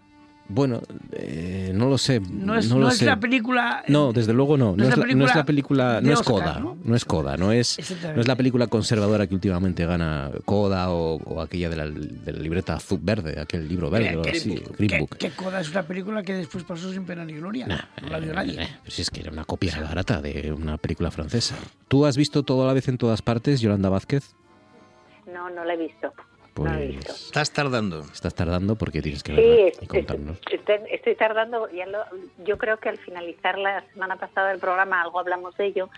Bueno, 0.52 0.82
eh, 1.12 1.72
no 1.74 1.88
lo 1.88 1.96
sé. 1.96 2.20
No 2.20 2.56
es, 2.56 2.68
no, 2.68 2.88
es 2.88 3.00
la 3.02 3.18
película. 3.18 3.82
No, 3.88 4.12
desde 4.12 4.32
luego 4.34 4.58
no. 4.58 4.76
No, 4.76 4.84
es, 4.84 4.96
la, 4.96 5.06
no 5.06 5.24
es 5.24 5.34
la 5.34 5.44
película. 5.44 6.00
No 6.02 6.12
es 6.12 6.20
Coda. 6.20 6.60
¿no? 6.60 6.94
es 6.94 7.04
Coda. 7.04 7.36
No 7.36 7.52
es, 7.52 7.78
no 8.14 8.20
es 8.20 8.28
la 8.28 8.36
película 8.36 8.66
conservadora 8.66 9.26
que 9.26 9.34
últimamente 9.34 9.86
gana 9.86 10.30
Coda 10.44 10.90
o, 10.90 11.40
aquella 11.40 11.70
de 11.70 11.76
la, 11.76 11.86
de 11.88 12.32
la, 12.32 12.38
libreta 12.38 12.74
azul 12.74 13.00
verde, 13.02 13.40
aquel 13.40 13.66
libro 13.66 13.88
verde 13.88 14.16
o 14.16 14.22
así. 14.28 14.62
Green 14.78 15.00
Book. 15.00 15.16
Que, 15.16 15.30
Coda 15.30 15.60
es 15.60 15.70
una 15.70 15.82
película 15.84 16.22
que 16.22 16.34
después 16.34 16.64
pasó 16.64 16.92
sin 16.92 17.04
pena 17.04 17.24
ni 17.24 17.32
gloria. 17.32 17.66
no 18.02 18.08
la 18.08 18.18
vio 18.18 18.34
nadie. 18.34 18.68
pues 18.82 18.98
es 18.98 19.10
que 19.10 19.20
era 19.20 19.30
una 19.30 19.44
copia 19.44 19.80
barata 19.80 20.20
de 20.20 20.52
una 20.52 20.76
película 20.76 21.10
francesa. 21.10 21.56
¿Tú 21.88 22.04
has 22.04 22.16
visto 22.16 22.42
todo 22.42 22.64
a 22.64 22.66
la 22.66 22.72
vez 22.74 22.88
en 22.88 22.98
todas 22.98 23.22
partes, 23.22 23.60
Yolanda 23.60 23.88
Vázquez? 23.88 24.34
No, 25.32 25.48
no 25.48 25.64
la 25.64 25.74
he 25.74 25.78
visto. 25.78 26.12
Pues 26.54 26.96
estás 27.06 27.50
tardando. 27.52 28.00
Estás 28.12 28.34
tardando 28.34 28.76
porque 28.76 29.00
tienes 29.00 29.22
que 29.22 29.32
verla 29.32 29.72
y 29.80 29.86
contarnos. 29.86 30.38
Estoy, 30.50 30.76
estoy 30.90 31.14
tardando. 31.14 31.70
Ya 31.70 31.86
lo, 31.86 31.98
yo 32.44 32.58
creo 32.58 32.78
que 32.78 32.90
al 32.90 32.98
finalizar 32.98 33.58
la 33.58 33.84
semana 33.92 34.16
pasada 34.16 34.52
el 34.52 34.58
programa 34.58 35.00
algo 35.00 35.18
hablamos 35.18 35.56
de 35.56 35.66
ello, 35.66 35.88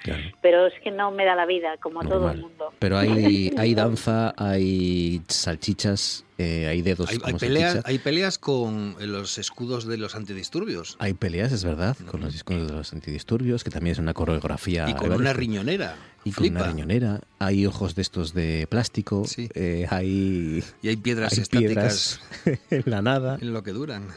pero 0.41 0.67
es 0.67 0.75
que 0.81 0.91
no 0.91 1.11
me 1.11 1.25
da 1.25 1.35
la 1.35 1.47
vida, 1.47 1.77
como 1.79 2.03
a 2.03 2.05
todo 2.05 2.31
el 2.31 2.41
mundo. 2.41 2.73
Pero 2.79 2.99
hay, 2.99 3.53
hay 3.59 3.75
danza, 3.75 4.35
hay 4.37 5.23
salchichas, 5.29 6.24
eh, 6.39 6.67
hay 6.67 6.83
dedos. 6.83 7.11
Hay, 7.11 7.19
peleas, 7.35 7.81
hay 7.85 7.99
peleas 7.99 8.39
con 8.39 8.97
los 8.99 9.39
escudos 9.39 9.87
de 9.87 9.99
los 9.99 10.15
antidisturbios. 10.15 10.97
Hay 10.99 11.15
peleas, 11.15 11.53
es 11.53 11.65
verdad, 11.65 11.97
con 12.11 12.21
los 12.21 12.35
escudos 12.35 12.69
de 12.69 12.75
los 12.75 12.93
antidisturbios, 12.93 13.63
que 13.63 13.71
también 13.71 13.93
es 13.93 13.99
una 13.99 14.15
coreografía. 14.15 14.89
Y 14.89 14.95
con 14.95 15.13
una 15.13 15.33
riñonera. 15.33 15.97
Y 16.25 16.33
con 16.33 16.49
una 16.49 16.65
riñonera. 16.65 17.21
Hay 17.39 17.67
ojos 17.67 17.95
de 17.95 18.03
estos 18.03 18.33
de 18.33 18.67
plástico. 18.69 19.25
Eh, 19.37 19.87
hay. 19.91 20.65
Y 20.83 20.89
hay 20.89 20.97
piedras 20.97 21.37
estáticas. 21.37 22.21
en 22.71 22.83
la 22.87 23.03
nada. 23.03 23.39
En 23.41 23.53
lo 23.53 23.63
que 23.63 23.73
duran. 23.73 24.09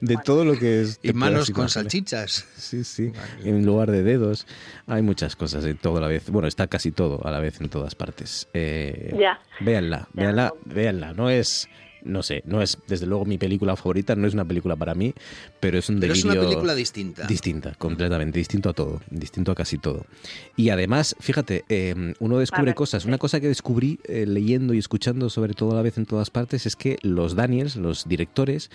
de, 0.00 0.16
todo 0.24 0.44
lo 0.44 0.56
que 0.56 0.82
es. 0.82 1.00
Y 1.02 1.12
manos 1.12 1.50
con 1.50 1.68
salchichas. 1.68 2.46
Sí, 2.56 2.84
sí. 2.84 3.12
En 3.42 3.66
lugar 3.66 3.90
de 3.90 4.04
dedos. 4.04 4.46
Hay 4.86 5.02
muchas 5.02 5.34
cosas 5.34 5.64
de 5.64 5.74
todo 5.74 5.98
a 5.98 6.00
la 6.00 6.06
vez. 6.06 6.30
Bueno, 6.30 6.46
está 6.46 6.68
casi 6.68 6.92
todo 6.92 7.26
a 7.26 7.30
la 7.32 7.40
vez 7.40 7.60
en 7.60 7.68
todas 7.68 7.96
partes. 7.96 8.48
Eh, 8.54 9.14
ya. 9.18 9.40
Véanla, 9.60 10.08
véanla, 10.12 10.52
véanla. 10.64 11.12
No 11.14 11.30
es 11.38 11.68
no 12.04 12.22
sé, 12.22 12.42
no 12.46 12.62
es 12.62 12.78
desde 12.86 13.06
luego 13.06 13.24
mi 13.24 13.38
película 13.38 13.76
favorita, 13.76 14.14
no 14.14 14.28
es 14.28 14.34
una 14.34 14.44
película 14.44 14.76
para 14.76 14.94
mí, 14.94 15.14
pero 15.58 15.78
es 15.78 15.88
un 15.88 15.98
pero 15.98 16.12
delirio... 16.12 16.30
es 16.30 16.36
una 16.36 16.48
película 16.48 16.74
distinta. 16.74 17.26
Distinta, 17.26 17.74
completamente, 17.74 18.38
distinto 18.38 18.68
a 18.68 18.72
todo, 18.74 19.00
distinto 19.10 19.52
a 19.52 19.54
casi 19.54 19.78
todo. 19.78 20.06
Y 20.54 20.68
además, 20.68 21.16
fíjate, 21.18 21.64
em, 21.68 22.14
uno 22.20 22.38
descubre 22.38 22.74
cosas. 22.74 23.06
Una 23.06 23.18
cosa 23.18 23.40
que 23.40 23.48
descubrí 23.48 23.98
eh, 24.04 24.26
leyendo 24.26 24.74
y 24.74 24.78
escuchando 24.78 25.30
sobre 25.30 25.54
todo 25.54 25.72
a 25.72 25.74
la 25.76 25.82
vez 25.82 25.96
en 25.98 26.04
todas 26.06 26.30
partes 26.30 26.66
es 26.66 26.76
que 26.76 26.98
los 27.02 27.34
Daniels, 27.34 27.76
los 27.76 28.06
directores, 28.06 28.70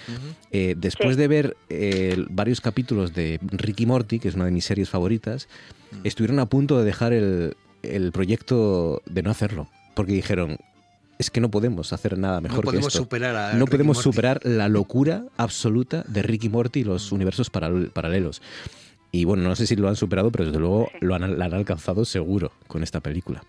eh, 0.52 0.76
después 0.78 1.16
de 1.16 1.28
ver 1.28 1.58
eh, 1.70 2.26
varios 2.30 2.62
capítulos 2.62 3.14
de 3.14 3.40
Ricky 3.44 3.86
Morty, 3.86 4.20
que 4.20 4.28
es 4.28 4.36
una 4.36 4.46
de 4.46 4.52
mis 4.52 4.66
series 4.66 4.90
favoritas, 4.90 5.48
mm. 5.92 6.00
estuvieron 6.04 6.40
a 6.40 6.48
punto 6.48 6.80
de 6.80 6.86
dejar 6.86 7.14
el, 7.14 7.56
el 7.84 8.12
proyecto 8.12 9.04
de 9.06 9.22
no 9.22 9.30
hacerlo. 9.30 9.70
Porque 9.96 10.14
dijeron, 10.14 10.58
es 11.20 11.30
que 11.30 11.42
no 11.42 11.52
podemos 11.52 11.94
hacer 11.94 12.18
nada 12.18 12.42
mejor 12.42 12.66
no 12.66 12.72
que 12.72 12.78
esto. 12.78 12.90
Superar 12.90 13.56
no 13.56 13.66
podemos 13.66 13.98
superar 14.00 14.40
la 14.44 14.70
locura 14.70 15.26
absoluta 15.38 16.04
de 16.08 16.24
Ricky 16.24 16.50
Morty 16.50 16.80
y 16.80 16.84
los 16.86 17.12
mm. 17.12 17.16
universos 17.16 17.50
paralelos. 17.50 18.42
Y 19.12 19.26
bueno, 19.26 19.44
no 19.44 19.56
sé 19.56 19.68
si 19.68 19.76
lo 19.76 19.90
han 19.90 19.96
superado, 19.96 20.32
pero 20.32 20.46
desde 20.46 20.60
luego 20.60 20.90
lo 21.02 21.16
han, 21.16 21.24
han 21.24 21.54
alcanzado 21.54 22.06
seguro 22.06 22.52
con 22.68 22.84
esta 22.84 23.02
película. 23.02 23.44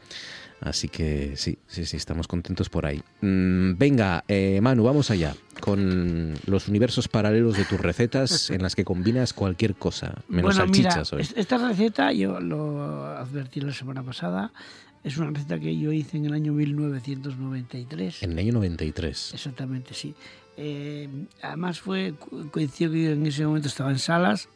Así 0.60 0.88
que 0.88 1.36
sí, 1.36 1.58
sí, 1.66 1.86
sí, 1.86 1.96
estamos 1.96 2.28
contentos 2.28 2.68
por 2.68 2.84
ahí. 2.84 3.02
Mm, 3.22 3.78
venga, 3.78 4.24
eh, 4.28 4.60
Manu, 4.60 4.84
vamos 4.84 5.10
allá 5.10 5.34
con 5.60 6.34
los 6.44 6.68
universos 6.68 7.08
paralelos 7.08 7.56
de 7.56 7.64
tus 7.64 7.80
recetas 7.80 8.50
en 8.50 8.62
las 8.62 8.76
que 8.76 8.84
combinas 8.84 9.32
cualquier 9.32 9.74
cosa, 9.74 10.16
menos 10.28 10.56
salchichas 10.56 11.12
hoy. 11.14 11.26
Esta 11.34 11.56
receta 11.56 12.12
yo 12.12 12.40
lo 12.40 13.04
advertí 13.06 13.60
la 13.60 13.72
semana 13.72 14.02
pasada. 14.02 14.52
Es 15.02 15.16
una 15.16 15.30
receta 15.30 15.58
que 15.58 15.76
yo 15.78 15.92
hice 15.92 16.18
en 16.18 16.26
el 16.26 16.34
año 16.34 16.52
1993. 16.52 18.22
En 18.22 18.32
el 18.32 18.38
año 18.38 18.52
93. 18.54 19.32
Exactamente, 19.34 19.94
sí. 19.94 20.14
Eh, 20.56 21.08
además 21.42 21.80
fue, 21.80 22.14
coincidió 22.50 22.92
que 22.92 23.12
en 23.12 23.26
ese 23.26 23.46
momento 23.46 23.68
estaba 23.68 23.90
en 23.90 23.98
Salas, 23.98 24.48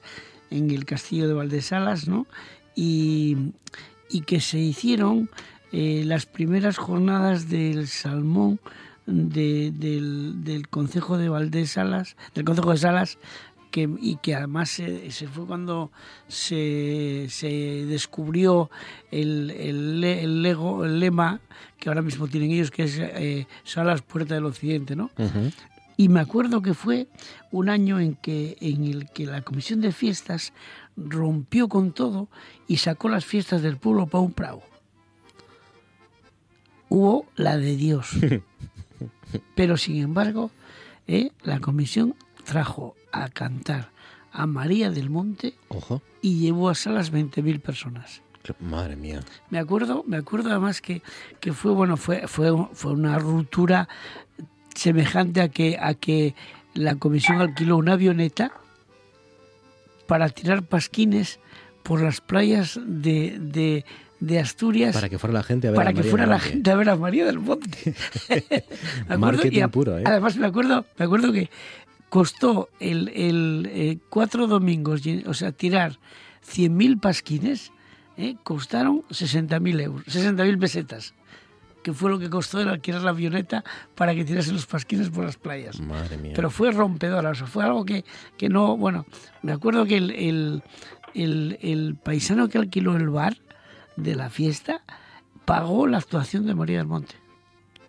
en 0.51 0.71
el 0.71 0.85
castillo 0.85 1.27
de 1.29 1.35
Valdesalas, 1.35 2.09
¿no? 2.09 2.27
Y, 2.77 3.53
y 4.11 4.21
que 4.23 4.41
se 4.41 4.59
hicieron 4.59 5.31
eh, 5.73 6.03
las 6.05 6.27
primeras 6.27 6.77
jornadas 6.77 7.49
del 7.49 7.89
salmón 7.89 8.61
del, 9.07 10.45
del 10.45 10.69
Concejo 10.69 11.17
de 11.17 11.29
Valdesalas, 11.29 12.17
del 12.35 12.45
Concejo 12.45 12.73
de 12.73 12.79
Salas, 12.79 13.19
y 13.83 14.17
que 14.17 14.35
además 14.35 14.71
se, 14.71 15.11
fue 15.29 15.47
cuando 15.47 15.91
se, 16.29 17.29
descubrió 17.89 18.71
el, 19.11 19.51
el, 19.51 20.43
lego, 20.43 20.85
el 20.85 21.01
lema 21.01 21.41
que 21.79 21.89
ahora 21.89 22.03
mismo 22.03 22.29
tienen 22.29 22.53
ellos, 22.53 22.71
que 22.71 22.85
es 22.85 22.99
eh, 22.99 23.47
Salas 23.65 24.03
Puerta 24.03 24.35
del 24.35 24.47
Occidente, 24.47 24.97
¿no? 24.97 25.11
Y 25.97 26.09
me 26.09 26.21
acuerdo 26.21 26.63
que 26.63 26.75
fue 26.75 27.09
un 27.53 27.69
año 27.69 28.01
en, 28.01 28.15
que, 28.15 28.57
en 28.61 28.85
el 28.85 29.11
que 29.11 29.27
la 29.27 29.43
Comisión 29.43 29.81
de 29.81 29.93
Fiestas 29.93 30.53
rompió 30.97 31.69
con 31.69 31.93
todo 31.93 32.29
y 32.67 32.79
sacó 32.79 33.09
las 33.09 33.25
fiestas 33.25 33.63
del 33.63 33.77
pueblo 33.77 34.07
para 34.07 34.23
un 34.23 34.33
prado. 34.33 34.63
Hubo 36.89 37.27
la 37.37 37.57
de 37.57 37.77
Dios. 37.77 38.11
Pero 39.55 39.77
sin 39.77 39.97
embargo, 39.97 40.51
eh, 41.07 41.31
la 41.43 41.61
comisión 41.61 42.15
trajo 42.45 42.95
a 43.23 43.29
cantar 43.29 43.91
a 44.33 44.47
María 44.47 44.91
del 44.91 45.11
Monte 45.11 45.55
y 46.21 46.41
llevó 46.41 46.69
a 46.69 46.75
salas 46.75 47.13
20.000 47.13 47.61
personas. 47.61 48.23
Madre 48.61 48.97
mía. 48.97 49.21
Me 49.49 49.59
acuerdo, 49.59 50.05
me 50.07 50.19
acuerdo 50.19 50.51
además 50.51 50.83
que, 50.83 51.03
que 51.41 51.53
fue 51.53 51.73
bueno, 51.73 51.97
fue, 51.97 52.27
fue, 52.29 52.51
fue 52.73 52.93
una 52.93 53.19
ruptura 53.19 53.89
semejante 54.75 55.41
a 55.41 55.49
que, 55.49 55.79
a 55.81 55.95
que 55.95 56.35
la 56.75 56.97
comisión 56.97 57.41
alquiló 57.41 57.77
una 57.77 57.95
avioneta 57.95 58.53
para 60.07 60.29
tirar 60.29 60.65
pasquines 60.65 61.39
por 61.83 62.03
las 62.03 62.21
playas 62.21 62.79
de, 62.85 63.85
de, 64.21 64.39
Asturias. 64.39 64.95
Para 64.95 65.09
que 65.09 65.19
fuera 65.19 65.35
la 65.35 65.43
gente 65.43 65.69
a 65.69 65.71
ver 65.71 65.77
para 65.77 65.91
a 65.91 65.93
María 65.93 66.03
que 66.03 66.11
fuera 66.11 66.27
la 66.27 66.41
gente 66.41 66.71
a 66.71 66.77
ver 66.77 66.89
a 66.89 66.97
María 66.97 67.25
del 67.27 67.39
Monte. 67.39 67.95
Marketing 69.19 69.69
puro, 69.69 69.99
¿eh? 69.99 70.05
Además 70.07 70.37
me 70.37 70.47
acuerdo, 70.47 70.87
me 70.99 71.05
acuerdo 71.05 71.31
que 71.31 71.51
costó 72.15 72.69
el, 72.79 73.09
el 73.09 73.69
eh, 73.73 73.99
cuatro 74.09 74.47
domingos, 74.47 75.03
o 75.27 75.35
sea, 75.35 75.51
tirar 75.51 75.99
100.000 76.47 77.01
pasquines, 77.01 77.73
eh, 78.17 78.37
costaron 78.45 79.03
60.000 79.11 79.81
euros, 79.81 80.07
60.000 80.07 80.61
pesetas, 80.61 81.13
que 81.83 81.93
fue 81.93 82.11
lo 82.11 82.21
que 82.21 82.31
costó 82.31 82.61
el 82.61 82.69
alquilar 82.69 83.03
la 83.03 83.11
avioneta 83.11 83.65
para 83.97 84.15
que 84.15 84.25
tirasen 84.25 84.55
los 84.55 84.67
pasquines 84.67 85.11
por 85.11 85.25
las 85.25 85.39
playas. 85.39 85.81
Madre 85.81 86.17
mía. 86.17 86.35
Pero 86.37 86.51
fue 86.51 86.71
rompedora, 86.71 87.31
o 87.31 87.35
sea, 87.35 87.49
fue 87.49 87.65
algo 87.65 87.85
que, 87.85 88.05
que 88.37 88.49
no, 88.49 88.77
bueno, 88.77 89.07
me 89.43 89.51
acuerdo 89.51 89.85
que 89.85 89.97
el, 89.97 90.13
el, 90.13 90.63
el, 91.15 91.59
el 91.63 91.97
paisano 91.97 92.49
que 92.49 92.59
alquiló 92.59 92.95
el 92.97 93.09
bar 93.09 93.39
de 93.97 94.15
la 94.15 94.31
fiesta 94.31 94.85
pagó 95.45 95.89
la 95.89 95.99
actuación 95.99 96.47
de 96.47 96.55
María 96.55 96.79
del 96.79 96.87
Monte. 96.87 97.24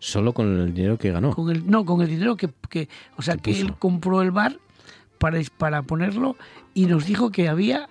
Solo 0.06 0.34
con 0.34 0.61
el 0.61 0.72
dinero 0.72 0.99
que 0.99 1.10
ganó. 1.10 1.32
Con 1.32 1.49
el, 1.49 1.68
no, 1.68 1.84
con 1.84 1.99
el 1.99 2.07
dinero 2.07 2.38
que, 2.38 2.48
que 2.69 2.88
o 3.18 3.23
sea, 3.23 3.38
que 3.38 3.60
él 3.60 3.73
compró 3.80 4.22
el 4.22 4.30
bar 4.30 4.60
para, 5.18 5.40
para 5.57 5.82
ponerlo 5.82 6.36
y 6.76 6.86
nos 6.86 7.07
dijo 7.07 7.32
que 7.32 7.49
había 7.49 7.90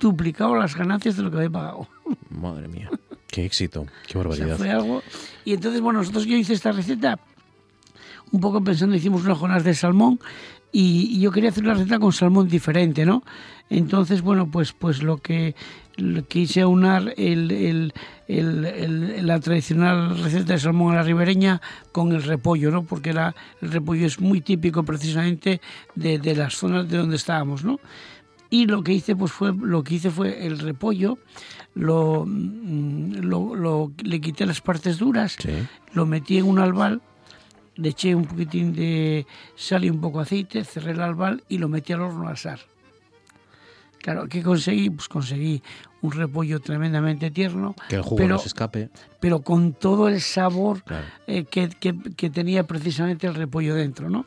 duplicado 0.00 0.56
las 0.56 0.74
ganancias 0.74 1.16
de 1.16 1.22
lo 1.22 1.30
que 1.30 1.36
había 1.36 1.50
pagado. 1.50 1.86
Madre 2.30 2.66
mía, 2.66 2.90
qué 3.28 3.44
éxito, 3.44 3.86
qué 4.08 4.18
barbaridad. 4.18 4.56
fue 4.56 4.70
algo. 4.70 5.04
Y 5.44 5.54
entonces, 5.54 5.80
bueno, 5.80 6.00
nosotros 6.00 6.26
yo 6.26 6.36
hice 6.36 6.52
esta 6.52 6.72
receta 6.72 7.20
un 8.32 8.40
poco 8.40 8.64
pensando, 8.64 8.96
hicimos 8.96 9.24
unas 9.24 9.38
jonas 9.38 9.62
de 9.62 9.72
salmón 9.74 10.18
y, 10.72 11.20
yo 11.20 11.30
quería 11.30 11.50
hacer 11.50 11.62
una 11.62 11.74
receta 11.74 12.00
con 12.00 12.12
salmón 12.12 12.48
diferente, 12.48 13.06
¿no? 13.06 13.22
Entonces, 13.70 14.20
bueno, 14.20 14.50
pues, 14.50 14.72
pues 14.72 15.00
lo 15.04 15.18
que 15.18 15.54
quise 16.26 16.62
aunar 16.62 17.14
el, 17.16 17.92
la 18.40 19.40
tradicional 19.40 20.18
receta 20.22 20.54
de 20.54 20.58
salmón 20.58 20.92
a 20.92 20.96
la 20.96 21.02
ribereña 21.02 21.60
con 21.90 22.12
el 22.12 22.22
repollo, 22.22 22.70
¿no? 22.70 22.84
Porque 22.84 23.10
el 23.10 23.70
repollo 23.70 24.06
es 24.06 24.20
muy 24.20 24.40
típico 24.40 24.84
precisamente 24.84 25.60
de, 25.94 26.34
las 26.34 26.54
zonas 26.54 26.88
de 26.88 26.98
donde 26.98 27.16
estábamos, 27.16 27.64
¿no? 27.64 27.80
Y 28.50 28.66
lo 28.66 28.82
que 28.82 28.92
hice, 28.92 29.16
pues 29.16 29.32
fue, 29.32 29.52
lo 29.54 29.82
que 29.82 29.94
hice 29.94 30.10
fue 30.10 30.46
el 30.46 30.58
repollo, 30.58 31.18
lo, 31.74 32.24
mm, 32.26 33.20
lo, 33.22 33.92
le 34.02 34.20
quité 34.20 34.44
las 34.44 34.60
partes 34.60 34.98
duras, 34.98 35.38
lo 35.94 36.04
metí 36.04 36.38
en 36.38 36.44
un 36.44 36.58
albal, 36.58 37.00
le 37.76 37.88
eché 37.88 38.14
un 38.14 38.26
poquitín 38.26 38.74
de 38.74 39.26
sal 39.56 39.84
y 39.84 39.90
un 39.90 40.00
poco 40.00 40.18
de 40.18 40.24
aceite, 40.24 40.64
cerré 40.64 40.92
el 40.92 41.00
albal 41.00 41.42
y 41.48 41.58
lo 41.58 41.68
metí 41.68 41.92
al 41.92 42.02
horno 42.02 42.28
a 42.28 42.32
asar. 42.32 42.60
Claro, 43.98 44.28
¿qué 44.28 44.42
conseguí? 44.42 44.90
Pues 44.90 45.08
conseguí 45.08 45.62
un 46.02 46.10
repollo 46.10 46.60
tremendamente 46.60 47.30
tierno. 47.30 47.74
Que 47.88 47.96
el 47.96 48.02
jugo 48.02 48.16
pero, 48.16 48.34
no 48.34 48.38
se 48.38 48.48
escape. 48.48 48.90
Pero 49.20 49.40
con 49.42 49.72
todo 49.72 50.08
el 50.08 50.20
sabor 50.20 50.82
eh, 51.26 51.44
que, 51.44 51.70
que, 51.70 52.30
tenía 52.30 52.66
precisamente 52.66 53.26
el 53.26 53.34
repollo 53.34 53.74
dentro, 53.74 54.10
¿no? 54.10 54.26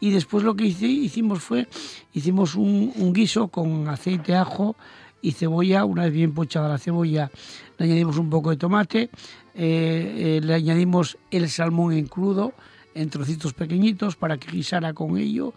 Y 0.00 0.10
después 0.10 0.44
lo 0.44 0.54
que 0.54 0.66
hice, 0.66 0.86
hicimos 0.86 1.42
fue, 1.42 1.66
hicimos 2.12 2.54
un, 2.54 3.12
guiso 3.14 3.48
con 3.48 3.88
aceite, 3.88 4.36
ajo 4.36 4.76
y 5.22 5.32
cebolla. 5.32 5.86
Una 5.86 6.04
vez 6.04 6.12
bien 6.12 6.34
pochada 6.34 6.68
la 6.68 6.78
cebolla, 6.78 7.30
le 7.78 7.86
añadimos 7.86 8.18
un 8.18 8.28
poco 8.28 8.50
de 8.50 8.56
tomate, 8.58 9.04
eh, 9.04 9.10
eh, 9.54 10.40
le 10.42 10.54
añadimos 10.54 11.16
el 11.30 11.48
salmón 11.48 11.94
en 11.94 12.06
crudo, 12.06 12.52
en 12.94 13.08
trocitos 13.08 13.54
pequeñitos 13.54 14.14
para 14.16 14.36
que 14.36 14.52
guisara 14.52 14.92
con 14.92 15.16
ello, 15.16 15.54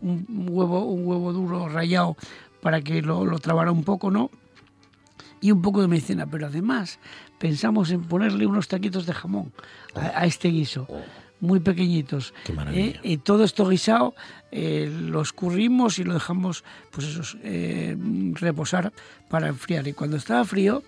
un, 0.00 0.26
huevo, 0.48 0.84
un 0.84 1.04
huevo 1.04 1.32
duro 1.32 1.68
rallado 1.68 2.16
para 2.62 2.82
que 2.82 3.02
lo, 3.02 3.26
lo 3.26 3.40
trabara 3.40 3.72
un 3.72 3.82
poco, 3.82 4.12
¿no? 4.12 4.30
Y 5.46 5.52
un 5.52 5.62
poco 5.62 5.80
de 5.80 5.86
medicina, 5.86 6.26
pero 6.26 6.48
además 6.48 6.98
pensamos 7.38 7.92
en 7.92 8.02
ponerle 8.02 8.48
unos 8.48 8.66
taquitos 8.66 9.06
de 9.06 9.14
jamón 9.14 9.52
a, 9.94 10.26
este 10.26 10.48
guiso. 10.48 10.88
muy 11.38 11.60
pequeñitos. 11.60 12.34
Qué 12.42 12.52
maravilla. 12.52 12.98
y 13.04 13.18
todo 13.18 13.44
esto 13.44 13.68
guisado 13.68 14.16
lo 14.50 15.20
escurrimos 15.22 16.00
y 16.00 16.02
lo 16.02 16.14
dejamos 16.14 16.64
pues 16.90 17.06
eso, 17.06 17.38
reposar 18.40 18.92
para 19.30 19.46
enfriar. 19.46 19.86
Y 19.86 19.92
cuando 19.92 20.16
estaba 20.16 20.44
frío, 20.44 20.82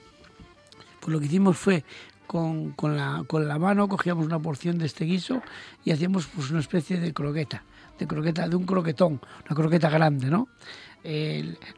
pues 0.98 1.12
lo 1.12 1.20
que 1.20 1.26
hicimos 1.26 1.56
fue 1.56 1.85
con, 2.26 2.72
con, 2.72 2.97
la, 2.97 3.22
con 3.28 3.47
la 3.47 3.60
mano 3.60 3.89
cogíamos 3.89 4.26
una 4.26 4.40
porción 4.40 4.76
de 4.78 4.86
este 4.86 5.05
guiso 5.05 5.40
y 5.85 5.93
hacíamos 5.93 6.26
pues 6.26 6.51
una 6.51 6.59
especie 6.59 6.98
de 6.98 7.12
croqueta, 7.12 7.62
de 7.98 8.06
croqueta, 8.06 8.48
de 8.48 8.56
un 8.56 8.64
croquetón, 8.64 9.20
una 9.46 9.56
croqueta 9.56 9.90
grande, 9.90 10.28
¿no? 10.30 10.48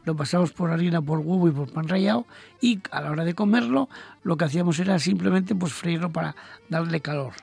lo 0.03 0.15
pasamos 0.15 0.51
por 0.51 0.71
harina, 0.71 1.01
por 1.01 1.19
huevo 1.19 1.47
y 1.47 1.51
por 1.51 1.71
pan 1.71 1.87
rallado 1.87 2.25
y 2.59 2.79
a 2.91 3.01
la 3.01 3.11
hora 3.11 3.23
de 3.23 3.33
comerlo 3.33 3.87
lo 4.23 4.35
que 4.35 4.45
hacíamos 4.45 4.79
era 4.79 4.97
simplemente 4.99 5.55
pues 5.55 5.73
freírlo 5.73 6.11
para 6.11 6.35
darle 6.69 6.99
calor. 7.01 7.33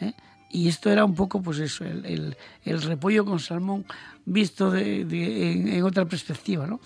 ¿eh? 0.00 0.12
Y 0.50 0.68
esto 0.68 0.90
era 0.90 1.04
un 1.04 1.14
poco 1.14 1.42
pues 1.42 1.58
eso, 1.58 1.84
el, 1.84 2.36
el, 2.64 2.82
repollo 2.82 3.24
con 3.24 3.38
salmón 3.38 3.84
visto 4.24 4.70
de, 4.70 5.02
en, 5.02 5.82
otra 5.82 6.06
perspectiva. 6.06 6.66
¿no? 6.66 6.80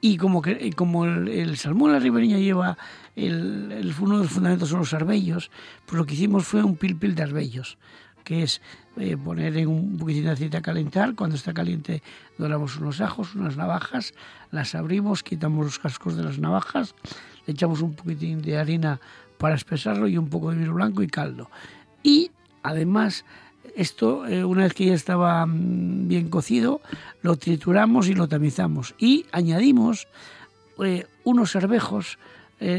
Y 0.00 0.16
como, 0.16 0.42
que, 0.42 0.72
como 0.72 1.04
el, 1.04 1.56
salmón 1.56 1.92
la 1.92 1.98
ribereña 1.98 2.38
lleva 2.38 2.76
el, 3.14 3.94
uno 4.00 4.16
de 4.16 4.24
los 4.24 4.32
fundamentos 4.32 4.68
son 4.70 4.80
los 4.80 4.94
arbellos, 4.94 5.50
pues 5.86 5.96
lo 5.98 6.04
que 6.04 6.14
hicimos 6.14 6.44
fue 6.44 6.62
un 6.64 6.76
pil 6.76 6.96
pil 6.96 7.14
de 7.14 7.22
arbellos 7.22 7.78
que 8.24 8.42
es 8.42 8.60
eh, 8.98 9.16
poner 9.16 9.56
en 9.56 9.68
un 9.68 9.96
poquitín 9.96 10.24
de 10.24 10.30
aceite 10.30 10.58
a 10.58 10.60
calentar. 10.60 11.14
Cuando 11.14 11.36
está 11.36 11.54
caliente, 11.54 12.02
doramos 12.36 12.76
unos 12.76 13.00
ajos, 13.00 13.34
unas 13.34 13.56
navajas, 13.56 14.12
las 14.50 14.74
abrimos, 14.74 15.22
quitamos 15.22 15.64
los 15.64 15.78
cascos 15.78 16.14
de 16.16 16.24
las 16.24 16.38
navajas, 16.38 16.94
le 17.46 17.54
echamos 17.54 17.80
un 17.80 17.94
poquitín 17.94 18.42
de 18.42 18.58
harina 18.58 19.00
para 19.38 19.54
espesarlo 19.54 20.08
y 20.08 20.18
un 20.18 20.28
poco 20.28 20.50
de 20.50 20.58
vino 20.58 20.74
blanco 20.74 21.02
y 21.02 21.06
caldo. 21.06 21.50
Y 22.02 22.32
además, 22.62 23.24
esto, 23.76 24.26
eh, 24.26 24.44
una 24.44 24.64
vez 24.64 24.74
que 24.74 24.84
ya 24.84 24.94
estaba 24.94 25.46
mm, 25.46 26.08
bien 26.08 26.28
cocido, 26.28 26.82
lo 27.22 27.36
trituramos 27.36 28.08
y 28.08 28.14
lo 28.14 28.28
tamizamos. 28.28 28.94
Y 28.98 29.24
añadimos 29.32 30.06
eh, 30.84 31.06
unos 31.24 31.56
arvejos 31.56 32.18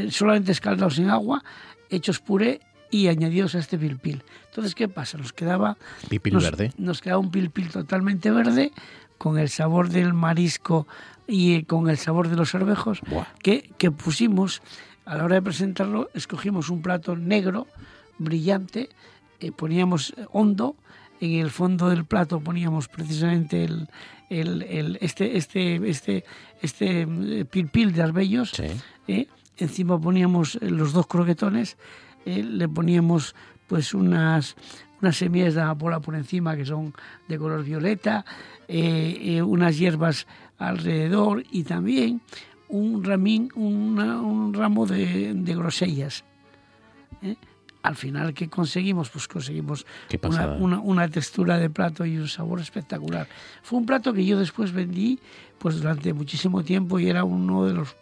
solamente 0.08 0.50
escaldados 0.50 0.98
en 0.98 1.10
agua, 1.10 1.44
hechos 1.90 2.18
puré 2.18 2.60
y 2.94 3.08
añadidos 3.08 3.56
a 3.56 3.58
este 3.58 3.76
pilpil. 3.76 4.22
Entonces, 4.50 4.76
¿qué 4.76 4.86
pasa? 4.86 5.18
Nos 5.18 5.32
quedaba... 5.32 5.76
Pilpil 6.08 6.36
verde. 6.36 6.72
Nos 6.78 7.00
quedaba 7.00 7.18
un 7.18 7.32
pilpil 7.32 7.68
totalmente 7.68 8.30
verde, 8.30 8.70
con 9.18 9.36
el 9.36 9.48
sabor 9.48 9.88
del 9.88 10.14
marisco 10.14 10.86
y 11.26 11.64
con 11.64 11.90
el 11.90 11.98
sabor 11.98 12.28
de 12.28 12.36
los 12.36 12.54
arvejos, 12.54 13.00
que, 13.42 13.72
que 13.78 13.90
pusimos, 13.90 14.62
a 15.06 15.16
la 15.16 15.24
hora 15.24 15.34
de 15.34 15.42
presentarlo, 15.42 16.08
escogimos 16.14 16.70
un 16.70 16.82
plato 16.82 17.16
negro, 17.16 17.66
brillante, 18.18 18.90
eh, 19.40 19.50
poníamos 19.50 20.14
hondo, 20.30 20.76
en 21.20 21.40
el 21.40 21.50
fondo 21.50 21.88
del 21.88 22.04
plato 22.04 22.38
poníamos 22.38 22.86
precisamente 22.86 23.64
el, 23.64 23.88
el, 24.30 24.62
el 24.62 24.98
este, 25.00 25.36
este, 25.36 25.88
este, 25.88 26.24
este 26.62 27.00
eh, 27.02 27.44
pilpil 27.44 27.92
de 27.92 28.02
arbellos, 28.02 28.52
eh, 29.08 29.26
encima 29.56 30.00
poníamos 30.00 30.58
los 30.62 30.92
dos 30.92 31.08
croquetones 31.08 31.76
eh, 32.24 32.42
le 32.42 32.68
poníamos 32.68 33.34
pues 33.66 33.94
unas, 33.94 34.56
unas 35.00 35.16
semillas 35.16 35.54
de 35.54 35.62
amapola 35.62 36.00
por 36.00 36.14
encima 36.14 36.56
que 36.56 36.64
son 36.64 36.94
de 37.28 37.38
color 37.38 37.64
violeta, 37.64 38.24
eh, 38.68 39.18
eh, 39.20 39.42
unas 39.42 39.78
hierbas 39.78 40.26
alrededor 40.58 41.44
y 41.50 41.64
también 41.64 42.20
un 42.68 43.04
ramín, 43.04 43.50
un 43.54 44.52
ramo 44.54 44.86
de, 44.86 45.34
de 45.34 45.54
grosellas 45.54 46.24
al 47.84 47.96
final, 47.96 48.32
¿qué 48.32 48.48
conseguimos? 48.48 49.10
Pues 49.10 49.28
conseguimos 49.28 49.84
una, 50.58 51.08
textura 51.08 51.58
de 51.58 51.68
plato 51.68 52.06
y 52.06 52.16
un 52.16 52.28
sabor 52.28 52.58
espectacular. 52.60 53.28
Fue 53.62 53.78
un 53.78 53.84
plato 53.84 54.14
que 54.14 54.24
yo 54.24 54.38
después 54.38 54.72
vendí 54.72 55.20
pues 55.58 55.82
durante 55.82 56.14
muchísimo 56.14 56.64
tiempo 56.64 56.98
y 56.98 57.10
era 57.10 57.24
uno 57.24 57.66
de 57.66 57.74
los 57.74 57.94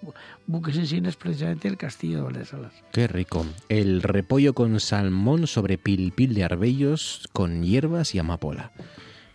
buques 0.46 0.76
insignes 0.76 1.16
precisamente 1.16 1.68
del 1.68 1.76
Castillo 1.76 2.18
de 2.18 2.22
Valdesalas. 2.22 2.72
Qué 2.92 3.08
rico. 3.08 3.44
El 3.68 4.02
repollo 4.02 4.54
con 4.54 4.78
salmón 4.78 5.48
sobre 5.48 5.78
pilpil 5.78 6.32
de 6.34 6.44
arbellos 6.44 7.28
con 7.32 7.64
hierbas 7.64 8.14
y 8.14 8.20
amapola. 8.20 8.70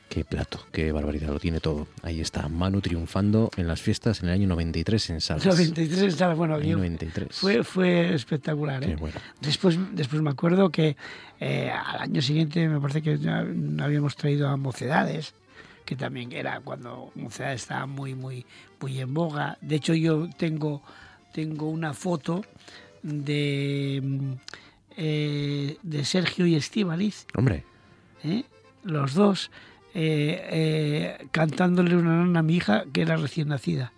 Qué 0.09 0.23
plato, 0.23 0.65
qué 0.71 0.91
barbaridad, 0.91 1.29
lo 1.29 1.39
tiene 1.39 1.59
todo. 1.59 1.88
Ahí 2.01 2.21
está, 2.21 2.47
Manu 2.47 2.79
triunfando 2.79 3.51
en 3.57 3.67
las 3.67 3.81
fiestas 3.81 4.23
en 4.23 4.29
el 4.29 4.35
año 4.35 4.47
93 4.47 5.09
en 5.09 5.21
Salas. 5.21 5.45
93 5.45 6.01
en 6.01 6.11
Salas, 6.13 6.38
bueno, 6.38 6.57
93. 6.57 7.27
Fue, 7.31 7.63
fue 7.63 8.13
espectacular. 8.13 8.84
¿eh? 8.85 8.97
Después, 9.41 9.77
después 9.91 10.21
me 10.21 10.29
acuerdo 10.29 10.69
que 10.69 10.95
eh, 11.39 11.69
al 11.69 12.01
año 12.01 12.21
siguiente 12.21 12.67
me 12.69 12.79
parece 12.79 13.01
que 13.01 13.17
ya 13.17 13.39
habíamos 13.39 14.15
traído 14.15 14.47
a 14.47 14.55
Mocedades, 14.55 15.34
que 15.84 15.97
también 15.97 16.31
era 16.31 16.61
cuando 16.61 17.11
Mocedades 17.15 17.63
estaba 17.63 17.85
muy, 17.85 18.15
muy, 18.15 18.45
muy 18.79 18.99
en 19.01 19.13
boga. 19.13 19.57
De 19.59 19.75
hecho, 19.75 19.93
yo 19.93 20.29
tengo, 20.38 20.81
tengo 21.34 21.69
una 21.69 21.93
foto 21.93 22.45
de, 23.03 24.01
eh, 24.95 25.77
de 25.84 26.05
Sergio 26.05 26.45
y 26.45 26.55
Estíbaliz. 26.55 27.27
Hombre. 27.35 27.65
Los 28.84 29.13
dos 29.13 29.51
eh, 29.99 30.47
eh, 30.51 31.27
cantándole 31.31 31.97
una 31.97 32.17
nana 32.17 32.41
a 32.41 32.43
mi 32.43 32.57
hija 32.57 32.85
que 32.93 33.01
era 33.01 33.17
recién 33.17 33.47
nacida. 33.47 33.93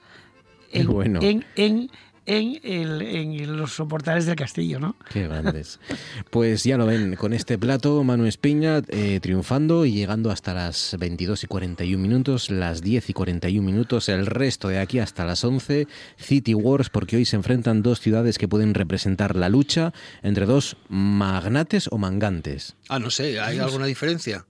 En, 0.72 0.88
bueno. 0.88 1.20
En, 1.22 1.46
en, 1.58 1.90
en, 2.26 3.58
los 3.58 3.74
soportales 3.74 4.26
del 4.26 4.38
castillo, 4.38 4.80
¿no? 4.80 4.96
Qué 5.12 5.28
grandes. 5.28 5.82
Pues 6.30 6.64
ya 6.64 6.78
lo 6.78 6.86
ven, 6.86 7.18
con 7.18 7.34
este 7.34 7.58
plato, 7.58 8.02
Manu 8.06 8.28
Espiña 8.28 8.82
eh, 8.88 9.20
triunfando 9.22 9.84
y 9.84 9.92
llegando 9.92 10.32
hasta 10.32 10.54
las 10.54 10.96
22 10.98 11.44
y 11.44 11.48
41 11.48 12.02
minutos, 12.02 12.50
las 12.50 12.82
10 12.82 13.10
y 13.10 13.14
41 13.14 13.66
minutos, 13.66 14.08
el 14.08 14.26
resto 14.26 14.70
de 14.70 14.80
aquí 14.80 15.00
hasta 15.00 15.26
las 15.26 15.44
11, 15.44 15.86
City 16.16 16.54
Wars, 16.54 16.90
porque 16.90 17.18
hoy 17.18 17.26
se 17.26 17.36
enfrentan 17.36 17.82
dos 17.82 18.00
ciudades 18.00 18.38
que 18.38 18.48
pueden 18.48 18.74
representar 18.74 19.36
la 19.36 19.50
lucha 19.50 19.92
entre 20.24 20.46
dos 20.46 20.78
magnates 20.88 21.90
o 21.92 21.98
mangantes. 21.98 22.78
Ah, 22.88 23.00
no 23.00 23.10
sé, 23.10 23.42
¿hay 23.42 23.60
alguna 23.60 23.86
diferencia? 23.86 24.46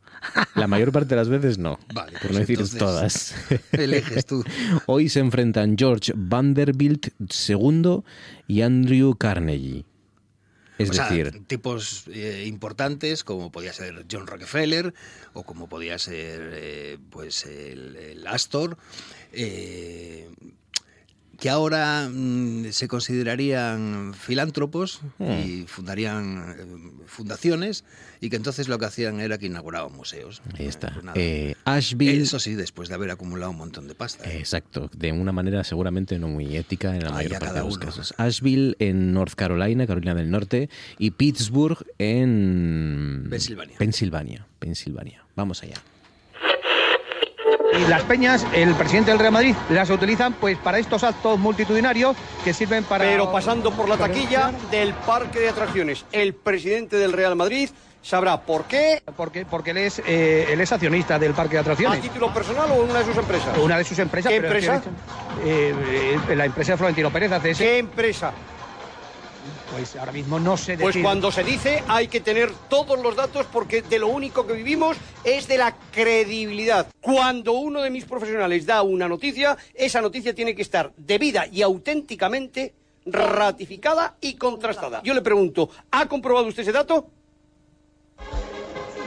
La 0.56 0.68
mayor 0.68 0.92
parte 0.92 1.10
de 1.10 1.16
las 1.16 1.30
veces 1.30 1.58
no. 1.58 1.80
Vale, 1.94 2.14
por 2.20 2.32
no 2.32 2.38
pues 2.38 2.48
decir 2.48 2.80
todas. 2.80 3.36
Tú. 4.28 4.44
Hoy 4.86 5.10
se 5.10 5.20
enfrentan 5.20 5.78
George 5.78 6.14
Vanderbilt 6.16 7.08
II 7.20 8.04
y 8.48 8.62
Andrew 8.62 9.16
Carnegie. 9.16 9.86
Es 10.80 10.92
decir, 10.92 11.44
tipos 11.46 12.06
eh, 12.08 12.46
importantes 12.48 13.26
como 13.26 13.52
podía 13.52 13.74
ser 13.74 14.06
John 14.10 14.28
Rockefeller 14.28 14.94
o 15.34 15.44
como 15.44 15.68
podía 15.68 16.00
ser 16.00 16.52
eh, 16.54 16.98
pues 17.10 17.46
el, 17.46 18.26
Astor. 18.26 18.78
Eh, 19.34 20.30
que 21.40 21.50
ahora 21.50 22.10
mm, 22.12 22.72
se 22.72 22.88
considerarían 22.88 24.14
filántropos 24.14 25.02
y 25.20 25.62
hmm. 25.62 25.66
fundarían 25.68 26.56
eh, 26.58 27.06
fundaciones 27.06 27.84
y 28.22 28.30
que 28.30 28.36
entonces 28.36 28.68
lo 28.68 28.78
que 28.78 28.86
hacían 28.86 29.20
era 29.22 29.38
que 29.38 29.46
inauguraban 29.46 29.94
museos. 29.94 30.42
Ahí 30.58 30.68
está. 30.68 30.92
Pues 30.94 31.06
eh, 31.16 31.56
Asheville. 31.64 32.22
Eso 32.22 32.40
sí, 32.40 32.56
después 32.56 32.90
de 32.90 32.96
haber 32.96 33.12
acumulado 33.12 33.52
un 33.52 33.58
montón 33.58 33.88
de 33.88 33.96
pasta. 33.96 34.30
¿eh? 34.30 34.38
Exacto, 34.40 34.90
de 34.94 35.12
una 35.12 35.32
manera 35.32 35.64
seguramente 35.64 36.20
no 36.20 36.28
muy 36.28 36.58
ética 36.58 36.96
en 36.96 37.04
la 37.04 37.12
mayor 37.12 37.40
parte 37.40 37.60
de 37.60 37.66
los 37.66 37.78
casos. 37.78 38.14
Asheville 38.18 38.76
en 38.80 39.14
North 39.14 39.36
Carolina, 39.36 39.88
Carolina 39.88 40.14
del 40.16 40.30
Norte, 40.30 40.70
y 40.98 41.12
Pittsburgh 41.12 41.86
en 41.98 43.28
Pensilvania. 43.30 43.78
Pensilvania, 43.78 44.48
Pensilvania. 44.60 45.24
Vamos 45.36 45.64
allá. 45.64 45.76
Y 47.78 47.86
las 47.88 48.02
peñas, 48.04 48.46
el 48.54 48.74
presidente 48.76 49.12
del 49.12 49.20
Real 49.20 49.34
Madrid 49.34 49.56
las 49.70 49.90
utilizan 49.90 50.34
pues 50.34 50.58
para 50.58 50.80
estos 50.80 51.04
actos 51.04 51.38
multitudinarios 51.38 52.18
que 52.44 52.54
sirven 52.54 52.84
para... 52.84 53.06
Pero 53.06 53.32
pasando 53.32 53.72
por 53.72 53.88
la 53.88 53.98
taquilla 53.98 54.52
del 54.72 54.94
parque 54.94 55.40
de 55.40 55.50
atracciones, 55.50 56.06
el 56.12 56.34
presidente 56.34 56.98
del 56.98 57.14
Real 57.14 57.36
Madrid 57.36 57.70
sabrá 58.02 58.42
por 58.42 58.66
qué. 58.66 59.04
Porque, 59.16 59.46
porque 59.46 59.72
él, 59.72 59.78
es, 59.78 60.02
eh, 60.06 60.48
él 60.50 60.62
es 60.62 60.72
accionista 60.72 61.20
del 61.20 61.34
parque 61.34 61.56
de 61.56 61.60
atracciones. 61.60 62.00
¿A 62.00 62.02
título 62.02 62.34
personal 62.34 62.72
o 62.72 62.84
una 62.84 63.00
de 63.00 63.06
sus 63.06 63.18
empresas? 63.18 63.58
Una 63.58 63.78
de 63.78 63.84
sus 63.84 64.00
empresas. 64.00 64.32
¿Qué 64.32 64.38
empresa? 64.38 64.82
Eh, 65.46 65.76
eh, 66.30 66.36
la 66.36 66.46
empresa 66.46 66.74
de 66.74 66.78
Florentino 66.78 67.12
Pérez 67.12 67.32
hace 67.32 67.54
¿Qué 67.54 67.78
empresa? 67.78 68.32
Pues 69.72 69.96
ahora 69.96 70.12
mismo 70.12 70.40
no 70.40 70.58
sé 70.58 70.78
Pues 70.78 70.98
cuando 70.98 71.32
se 71.32 71.44
dice 71.44 71.84
hay 71.88 72.08
que 72.08 72.22
tener 72.22 72.52
todos 72.70 73.00
los 73.02 73.16
datos 73.16 73.46
porque 73.52 73.82
de 73.82 74.00
lo 74.00 74.08
único 74.08 74.48
que 74.48 74.54
vivimos 74.54 74.98
es 75.24 75.48
de 75.48 75.58
la 75.58 75.76
credibilidad. 75.92 76.88
Cuando 77.02 77.54
uno 77.54 77.82
de 77.82 77.90
mis 77.90 78.06
profesionales 78.06 78.66
da 78.66 78.82
una 78.82 79.08
noticia, 79.08 79.58
esa 79.74 80.02
noticia 80.02 80.34
tiene 80.34 80.56
que 80.56 80.64
estar 80.64 80.92
debida 80.98 81.46
y 81.48 81.62
auténticamente 81.62 82.74
ratificada 83.06 84.16
y 84.22 84.36
contrastada. 84.36 85.02
Yo 85.04 85.14
le 85.14 85.22
pregunto, 85.22 85.70
¿ha 85.92 86.08
comprobado 86.08 86.48
usted 86.48 86.64
ese 86.64 86.72
dato? 86.72 87.08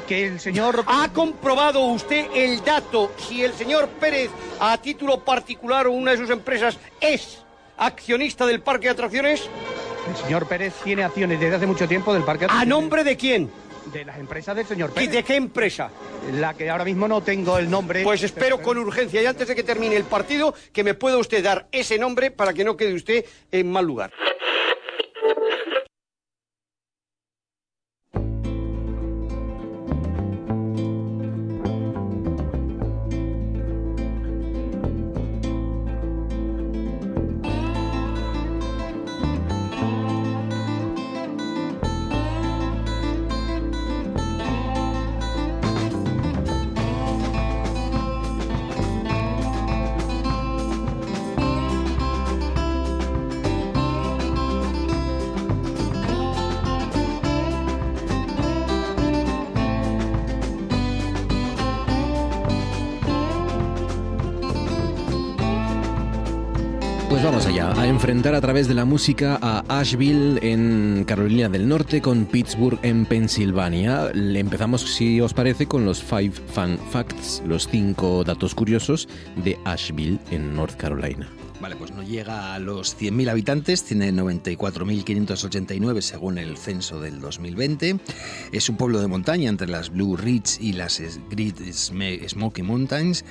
Que 0.06 0.26
el 0.26 0.40
señor... 0.40 0.84
¿Ha 0.86 1.12
comprobado 1.12 1.84
usted 1.86 2.26
el 2.34 2.62
dato 2.64 3.12
si 3.16 3.42
el 3.44 3.52
señor 3.52 3.88
Pérez, 3.88 4.30
a 4.60 4.78
título 4.78 5.24
particular 5.24 5.86
o 5.86 5.92
una 5.92 6.12
de 6.12 6.18
sus 6.18 6.30
empresas, 6.30 6.78
es 7.00 7.42
accionista 7.76 8.46
del 8.46 8.60
parque 8.60 8.86
de 8.86 8.92
atracciones? 8.92 9.48
El 10.08 10.16
señor 10.16 10.46
Pérez 10.46 10.74
tiene 10.82 11.04
acciones 11.04 11.38
desde 11.40 11.56
hace 11.56 11.66
mucho 11.66 11.86
tiempo 11.88 12.12
del 12.12 12.22
Parque 12.24 12.46
¿A 12.48 12.64
nombre 12.64 13.04
de 13.04 13.16
quién? 13.16 13.50
de 13.92 14.04
las 14.04 14.18
empresas 14.18 14.54
del 14.54 14.66
señor 14.66 14.90
¿Y 14.90 14.94
Pérez. 14.94 15.10
de 15.10 15.22
qué 15.24 15.34
empresa? 15.36 15.90
La 16.34 16.54
que 16.54 16.70
ahora 16.70 16.84
mismo 16.84 17.08
no 17.08 17.20
tengo 17.20 17.58
el 17.58 17.68
nombre. 17.68 18.04
Pues 18.04 18.22
espero 18.22 18.62
con 18.62 18.78
urgencia 18.78 19.20
y 19.20 19.26
antes 19.26 19.48
de 19.48 19.54
que 19.56 19.64
termine 19.64 19.96
el 19.96 20.04
partido 20.04 20.54
que 20.72 20.84
me 20.84 20.94
pueda 20.94 21.18
usted 21.18 21.42
dar 21.42 21.66
ese 21.72 21.98
nombre 21.98 22.30
para 22.30 22.52
que 22.54 22.62
no 22.64 22.76
quede 22.76 22.94
usted 22.94 23.24
en 23.50 23.70
mal 23.72 23.84
lugar. 23.84 24.12
Enfrentar 67.92 68.34
a 68.34 68.40
través 68.40 68.68
de 68.68 68.74
la 68.74 68.86
música 68.86 69.38
a 69.42 69.64
Asheville 69.68 70.38
en 70.40 71.04
Carolina 71.04 71.50
del 71.50 71.68
Norte 71.68 72.00
con 72.00 72.24
Pittsburgh 72.24 72.78
en 72.82 73.04
Pensilvania. 73.04 74.10
Empezamos, 74.14 74.80
si 74.80 75.20
os 75.20 75.34
parece, 75.34 75.66
con 75.66 75.84
los 75.84 76.02
Five 76.02 76.32
Fun 76.54 76.78
Facts, 76.90 77.42
los 77.46 77.68
cinco 77.68 78.24
datos 78.24 78.54
curiosos 78.54 79.08
de 79.44 79.58
Asheville 79.66 80.18
en 80.30 80.56
North 80.56 80.74
Carolina. 80.76 81.28
Vale, 81.62 81.76
pues 81.76 81.92
no 81.92 82.02
llega 82.02 82.54
a 82.54 82.58
los 82.58 82.98
100.000 82.98 83.30
habitantes, 83.30 83.84
tiene 83.84 84.12
94.589 84.12 86.00
según 86.00 86.38
el 86.38 86.56
censo 86.56 86.98
del 86.98 87.20
2020. 87.20 88.00
Es 88.50 88.68
un 88.68 88.76
pueblo 88.76 89.00
de 89.00 89.06
montaña 89.06 89.48
entre 89.48 89.68
las 89.68 89.90
Blue 89.90 90.16
Ridge 90.16 90.58
y 90.60 90.72
las 90.72 91.00
Great 91.30 91.60
Smoky 91.72 92.62
Mountains 92.62 93.24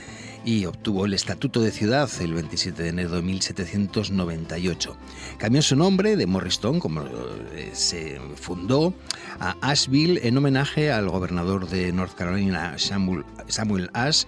y 0.46 0.64
obtuvo 0.64 1.06
el 1.06 1.14
estatuto 1.14 1.60
de 1.60 1.72
ciudad 1.72 2.10
el 2.22 2.34
27 2.34 2.82
de 2.82 2.88
enero 2.88 3.18
de 3.18 3.22
1798. 3.22 4.96
Cambió 5.38 5.62
su 5.62 5.76
nombre 5.76 6.16
de 6.16 6.26
Morristown, 6.26 6.80
como 6.80 7.04
eh, 7.04 7.72
se 7.74 8.18
fundó, 8.36 8.94
a 9.42 9.58
Asheville 9.60 10.26
en 10.26 10.38
homenaje 10.38 10.90
al 10.90 11.10
gobernador 11.10 11.68
de 11.68 11.92
North 11.92 12.16
Carolina, 12.16 12.76
Samuel, 12.78 13.26
Samuel 13.50 13.90
Ash, 13.92 14.24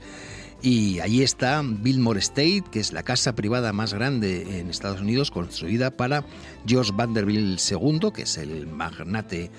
y 0.63 1.01
allí 1.01 1.21
está 1.21 1.61
Billmore 1.61 2.21
State, 2.21 2.63
que 2.71 2.79
es 2.79 2.93
la 2.93 3.03
casa 3.03 3.35
privada 3.35 3.73
más 3.73 3.93
grande 3.93 4.59
en 4.59 4.69
Estados 4.69 5.01
Unidos, 5.01 5.29
construida 5.29 5.91
para 5.91 6.25
George 6.65 6.93
Vanderbilt 6.95 7.59
II, 7.69 8.11
que 8.15 8.21
es 8.21 8.37
el 8.37 8.65
magnate 8.65 9.51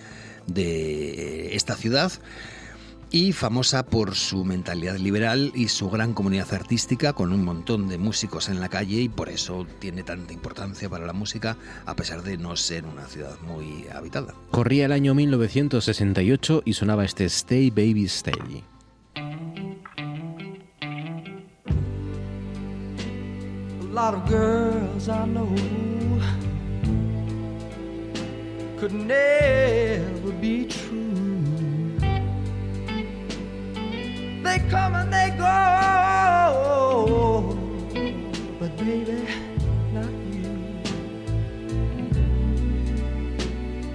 de 0.47 1.55
esta 1.55 1.77
ciudad, 1.77 2.11
y 3.11 3.33
famosa 3.33 3.85
por 3.85 4.15
su 4.15 4.47
mentalidad 4.47 4.97
liberal 4.97 5.53
y 5.55 5.69
su 5.69 5.91
gran 5.91 6.15
comunidad 6.15 6.53
artística, 6.55 7.13
con 7.13 7.35
un 7.35 7.45
montón 7.45 7.87
de 7.87 7.99
músicos 7.99 8.49
en 8.49 8.61
la 8.61 8.71
calle, 8.71 9.03
y 9.03 9.11
por 9.11 9.29
eso 9.29 9.67
tiene 9.79 10.05
tanta 10.05 10.33
importancia 10.33 10.89
para 10.89 11.05
la 11.05 11.13
música, 11.13 11.59
a 11.85 11.95
pesar 11.95 12.23
de 12.23 12.39
no 12.39 12.57
ser 12.57 12.87
una 12.87 13.05
ciudad 13.05 13.39
muy 13.47 13.87
habitada. 13.95 14.35
Corría 14.51 14.87
el 14.87 14.93
año 14.93 15.15
1968 15.15 16.63
y 16.65 16.73
sonaba 16.73 17.05
este 17.05 17.27
Stay 17.27 17.69
Baby 17.69 18.05
Stay. 18.07 18.65
Lot 23.95 24.15
of 24.15 24.29
girls 24.29 25.09
I 25.09 25.25
know 25.25 25.55
could 28.77 28.93
never 28.93 30.33
be 30.41 30.67
true. 30.67 31.97
They 34.43 34.59
come 34.69 34.97
and 34.97 35.13
they 35.13 35.31
go, 35.39 35.55
but 38.59 38.77
baby, 38.79 39.29
not 39.93 40.11
you. 40.33 40.59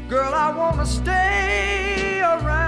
Girl, 0.07 0.33
I 0.33 0.49
wanna 0.55 0.85
stay 0.85 2.21
around, 2.21 2.58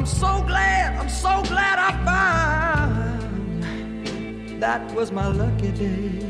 I'm 0.00 0.06
so 0.06 0.42
glad, 0.46 0.96
I'm 0.98 1.10
so 1.10 1.42
glad 1.42 1.78
I 1.78 1.92
found 2.06 3.60
that 4.58 4.80
was 4.94 5.12
my 5.12 5.26
lucky 5.26 5.72
day. 5.72 6.22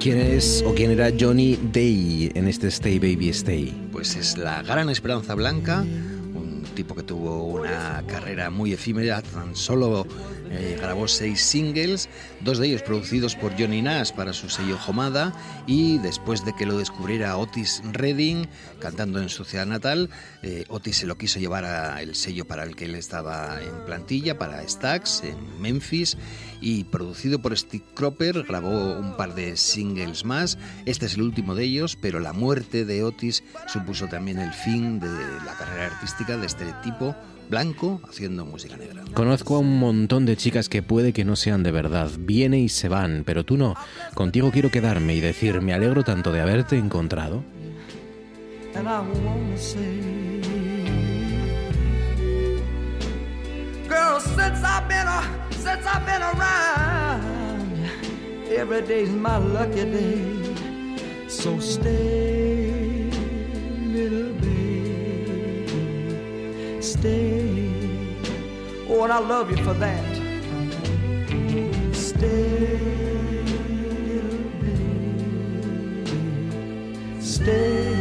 ¿Quién 0.00 0.18
es 0.18 0.64
o 0.66 0.74
quién 0.74 0.90
era 0.90 1.12
Johnny 1.16 1.54
Day 1.54 2.32
en 2.34 2.48
este 2.48 2.66
Stay 2.72 2.98
Baby 2.98 3.28
Stay? 3.28 3.72
Pues 3.92 4.16
es 4.16 4.36
la 4.36 4.64
gran 4.64 4.90
esperanza 4.90 5.36
blanca, 5.36 5.82
un 5.82 6.64
tipo 6.74 6.96
que 6.96 7.04
tuvo 7.04 7.44
una 7.44 8.02
carrera 8.08 8.50
muy 8.50 8.72
efímera, 8.72 9.22
tan 9.22 9.54
solo 9.54 10.04
eh, 10.50 10.76
grabó 10.80 11.08
seis 11.08 11.40
singles, 11.40 12.08
dos 12.40 12.58
de 12.58 12.68
ellos 12.68 12.82
producidos 12.82 13.34
por 13.34 13.58
Johnny 13.58 13.82
Nash 13.82 14.12
para 14.12 14.32
su 14.32 14.48
sello 14.48 14.78
Homada 14.86 15.32
y 15.66 15.98
después 15.98 16.44
de 16.44 16.54
que 16.54 16.66
lo 16.66 16.78
descubriera 16.78 17.36
Otis 17.36 17.82
Redding 17.92 18.48
cantando 18.78 19.20
en 19.20 19.28
su 19.28 19.44
ciudad 19.44 19.66
natal, 19.66 20.10
eh, 20.42 20.64
Otis 20.68 20.98
se 20.98 21.06
lo 21.06 21.16
quiso 21.16 21.38
llevar 21.38 21.64
al 21.64 22.14
sello 22.14 22.46
para 22.46 22.64
el 22.64 22.76
que 22.76 22.84
él 22.84 22.94
estaba 22.94 23.60
en 23.62 23.84
plantilla, 23.84 24.38
para 24.38 24.66
Stax 24.66 25.24
en 25.24 25.60
Memphis 25.60 26.16
y 26.60 26.84
producido 26.84 27.40
por 27.40 27.56
Steve 27.56 27.84
Cropper 27.94 28.42
grabó 28.42 28.98
un 28.98 29.16
par 29.16 29.34
de 29.34 29.56
singles 29.56 30.24
más. 30.24 30.58
Este 30.86 31.06
es 31.06 31.14
el 31.14 31.22
último 31.22 31.54
de 31.54 31.64
ellos, 31.64 31.96
pero 32.00 32.20
la 32.20 32.32
muerte 32.32 32.84
de 32.84 33.02
Otis 33.02 33.44
supuso 33.66 34.06
también 34.08 34.38
el 34.38 34.52
fin 34.52 35.00
de 35.00 35.08
la 35.44 35.54
carrera 35.58 35.86
artística 35.86 36.36
de 36.36 36.46
este 36.46 36.72
tipo 36.82 37.14
blanco 37.48 38.00
haciendo 38.08 38.44
música 38.44 38.76
negra. 38.76 39.02
Conozco 39.14 39.56
a 39.56 39.58
un 39.60 39.78
montón 39.78 40.26
de 40.26 40.36
chicas 40.36 40.68
que 40.68 40.82
puede 40.82 41.12
que 41.12 41.24
no 41.24 41.36
sean 41.36 41.62
de 41.62 41.72
verdad, 41.72 42.10
vienen 42.18 42.60
y 42.60 42.68
se 42.68 42.88
van, 42.88 43.24
pero 43.24 43.44
tú 43.44 43.56
no. 43.56 43.74
Contigo 44.14 44.50
quiero 44.50 44.70
quedarme 44.70 45.14
y 45.14 45.20
decir, 45.20 45.60
me 45.60 45.74
alegro 45.74 46.04
tanto 46.04 46.32
de 46.32 46.40
haberte 46.40 46.76
encontrado. 46.78 47.42
every 58.64 58.82
day's 58.82 59.10
my 59.10 59.36
lucky 59.36 59.84
day. 59.84 60.54
So 61.28 61.58
stay, 61.58 63.10
little 63.92 64.32
baby, 64.34 64.43
stay. 66.84 67.70
Oh, 68.88 69.02
and 69.04 69.12
I 69.12 69.18
love 69.18 69.50
you 69.50 69.56
for 69.64 69.74
that. 69.74 70.04
Stay, 71.92 72.78
little 74.06 74.50
baby, 74.60 75.24
stay. 77.20 77.94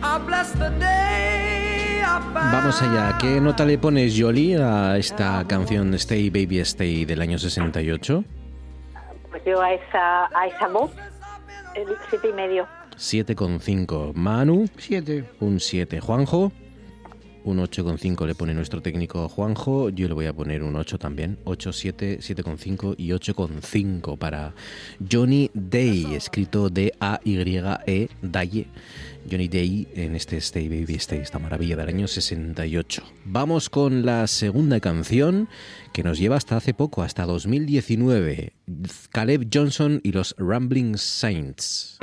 I 0.00 0.18
bless 0.18 0.52
the 0.52 0.70
day 0.78 2.02
I 2.02 2.20
found 2.32 2.52
Vamos 2.52 2.82
allá, 2.82 3.18
¿qué 3.18 3.40
nota 3.40 3.64
le 3.64 3.78
pones, 3.78 4.14
Jolie, 4.16 4.56
a 4.56 4.96
esta 4.96 5.44
canción 5.46 5.92
Stay 5.94 6.30
Baby 6.30 6.60
Stay 6.60 7.04
del 7.04 7.20
año 7.20 7.38
68? 7.38 8.24
Pues 9.30 9.42
yo 9.44 9.60
a 9.60 9.72
esa, 9.72 10.26
a 10.34 10.46
esa 10.46 10.68
voz, 10.68 10.90
siete 12.10 12.28
y 12.28 12.32
medio. 12.32 12.66
7,5. 12.96 14.12
Manu, 14.14 14.66
7. 14.76 15.24
un 15.40 15.60
7. 15.60 16.00
Juanjo, 16.00 16.52
un 17.44 17.58
8,5 17.58 18.26
le 18.26 18.34
pone 18.34 18.54
nuestro 18.54 18.82
técnico 18.82 19.28
Juanjo. 19.28 19.88
Yo 19.90 20.08
le 20.08 20.14
voy 20.14 20.26
a 20.26 20.32
poner 20.32 20.62
un 20.62 20.76
8 20.76 20.98
también. 20.98 21.38
8, 21.44 21.72
7, 21.72 22.18
7,5 22.20 22.94
y 22.98 23.10
8,5 23.10 24.18
para 24.18 24.54
Johnny 25.10 25.50
Day, 25.54 26.14
escrito 26.14 26.68
D-A-Y-E, 26.68 28.08
Daye. 28.22 28.66
Johnny 29.30 29.48
Day 29.48 29.88
en 29.94 30.14
este 30.14 30.36
Stay 30.38 30.68
Baby 30.68 30.94
Stay, 30.96 31.20
esta 31.20 31.38
maravilla 31.38 31.76
del 31.76 31.88
año 31.88 32.08
68. 32.08 33.02
Vamos 33.24 33.70
con 33.70 34.04
la 34.04 34.26
segunda 34.26 34.80
canción 34.80 35.48
que 35.92 36.02
nos 36.02 36.18
lleva 36.18 36.36
hasta 36.36 36.56
hace 36.56 36.74
poco, 36.74 37.02
hasta 37.02 37.26
2019. 37.26 38.52
Caleb 39.10 39.48
Johnson 39.52 40.00
y 40.02 40.12
los 40.12 40.34
Rambling 40.38 40.96
Saints. 40.96 41.98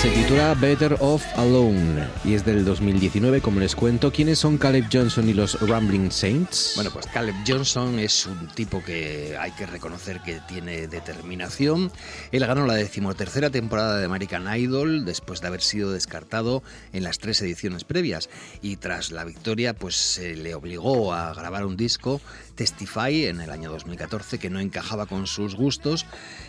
Se 0.00 0.10
titula 0.10 0.54
Better 0.54 0.96
Off 1.00 1.24
Alone 1.36 2.06
y 2.24 2.34
es 2.34 2.44
del 2.44 2.64
2019, 2.64 3.40
como 3.40 3.58
les 3.58 3.74
cuento. 3.74 4.12
¿Quiénes 4.12 4.38
son 4.38 4.56
Caleb 4.56 4.84
Johnson 4.92 5.28
y 5.28 5.32
los 5.34 5.60
Rambling 5.60 6.12
Saints? 6.12 6.74
Bueno, 6.76 6.92
pues 6.92 7.08
Caleb 7.08 7.34
Johnson 7.44 7.98
es 7.98 8.26
un 8.26 8.46
tipo 8.46 8.80
que 8.84 9.36
hay 9.36 9.50
que 9.50 9.66
reconocer 9.66 10.20
que 10.20 10.40
tiene 10.46 10.86
determinación. 10.86 11.90
Él 12.30 12.46
ganó 12.46 12.64
la 12.64 12.74
decimotercera 12.74 13.50
temporada 13.50 13.98
de 13.98 14.04
American 14.04 14.46
Idol 14.56 15.04
después 15.04 15.40
de 15.40 15.48
haber 15.48 15.62
sido 15.62 15.90
descartado 15.90 16.62
en 16.92 17.02
las 17.02 17.18
tres 17.18 17.42
ediciones 17.42 17.82
previas 17.82 18.30
y 18.62 18.76
tras 18.76 19.10
la 19.10 19.24
victoria 19.24 19.74
pues 19.74 19.96
se 19.96 20.36
le 20.36 20.54
obligó 20.54 21.12
a 21.12 21.34
grabar 21.34 21.66
un 21.66 21.76
disco 21.76 22.20
Testify 22.58 23.26
en 23.26 23.40
el 23.40 23.50
año 23.50 23.70
2014 23.70 24.40
que 24.40 24.50
no 24.50 24.58
encajaba 24.58 25.06
con 25.06 25.28
sus 25.28 25.54
gustos 25.54 26.06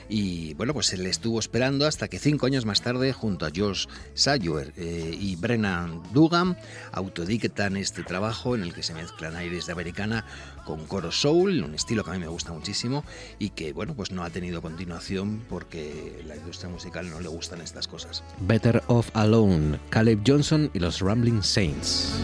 y 0.10 0.56
bueno 0.56 0.74
pues 0.74 0.88
se 0.88 0.98
le 0.98 1.08
estuvo 1.08 1.38
esperando 1.38 1.86
hasta 1.86 2.08
que 2.08 2.18
cinco 2.18 2.48
años 2.48 2.66
más 2.66 2.82
tarde 2.82 3.14
junto 3.14 3.46
a 3.46 3.52
Josh 3.56 3.86
Sayer 4.16 4.74
eh, 4.76 5.16
y 5.20 5.36
Brennan 5.36 6.02
Dugan 6.12 6.58
autodictan 6.94 7.78
este 7.78 8.02
trabajo 8.02 8.56
en 8.56 8.64
el 8.64 8.74
que 8.74 8.82
se 8.82 8.96
mezclan 8.96 9.36
aires 9.36 9.68
de 9.68 9.74
americana 9.74 10.26
con 10.66 10.88
coro 10.88 11.12
soul, 11.12 11.64
un 11.64 11.76
estilo 11.76 12.04
que 12.04 12.10
a 12.10 12.14
mí 12.14 12.20
me 12.20 12.28
gusta 12.28 12.54
muchísimo 12.54 13.04
y 13.38 13.52
que 13.52 13.72
bueno 13.72 13.94
pues 13.94 14.12
no 14.12 14.24
ha 14.24 14.32
tenido 14.32 14.64
continuación 14.64 15.44
porque 15.48 16.24
la 16.26 16.36
industria 16.36 16.72
musical 16.72 17.08
no 17.08 17.20
le 17.20 17.28
gustan 17.28 17.62
estas 17.62 17.88
cosas. 17.88 18.24
Better 18.40 18.82
Off 18.88 19.12
Alone, 19.14 19.80
Caleb 19.92 20.22
Johnson 20.26 20.72
y 20.74 20.80
los 20.80 21.02
Rambling 21.02 21.44
Saints. 21.44 22.16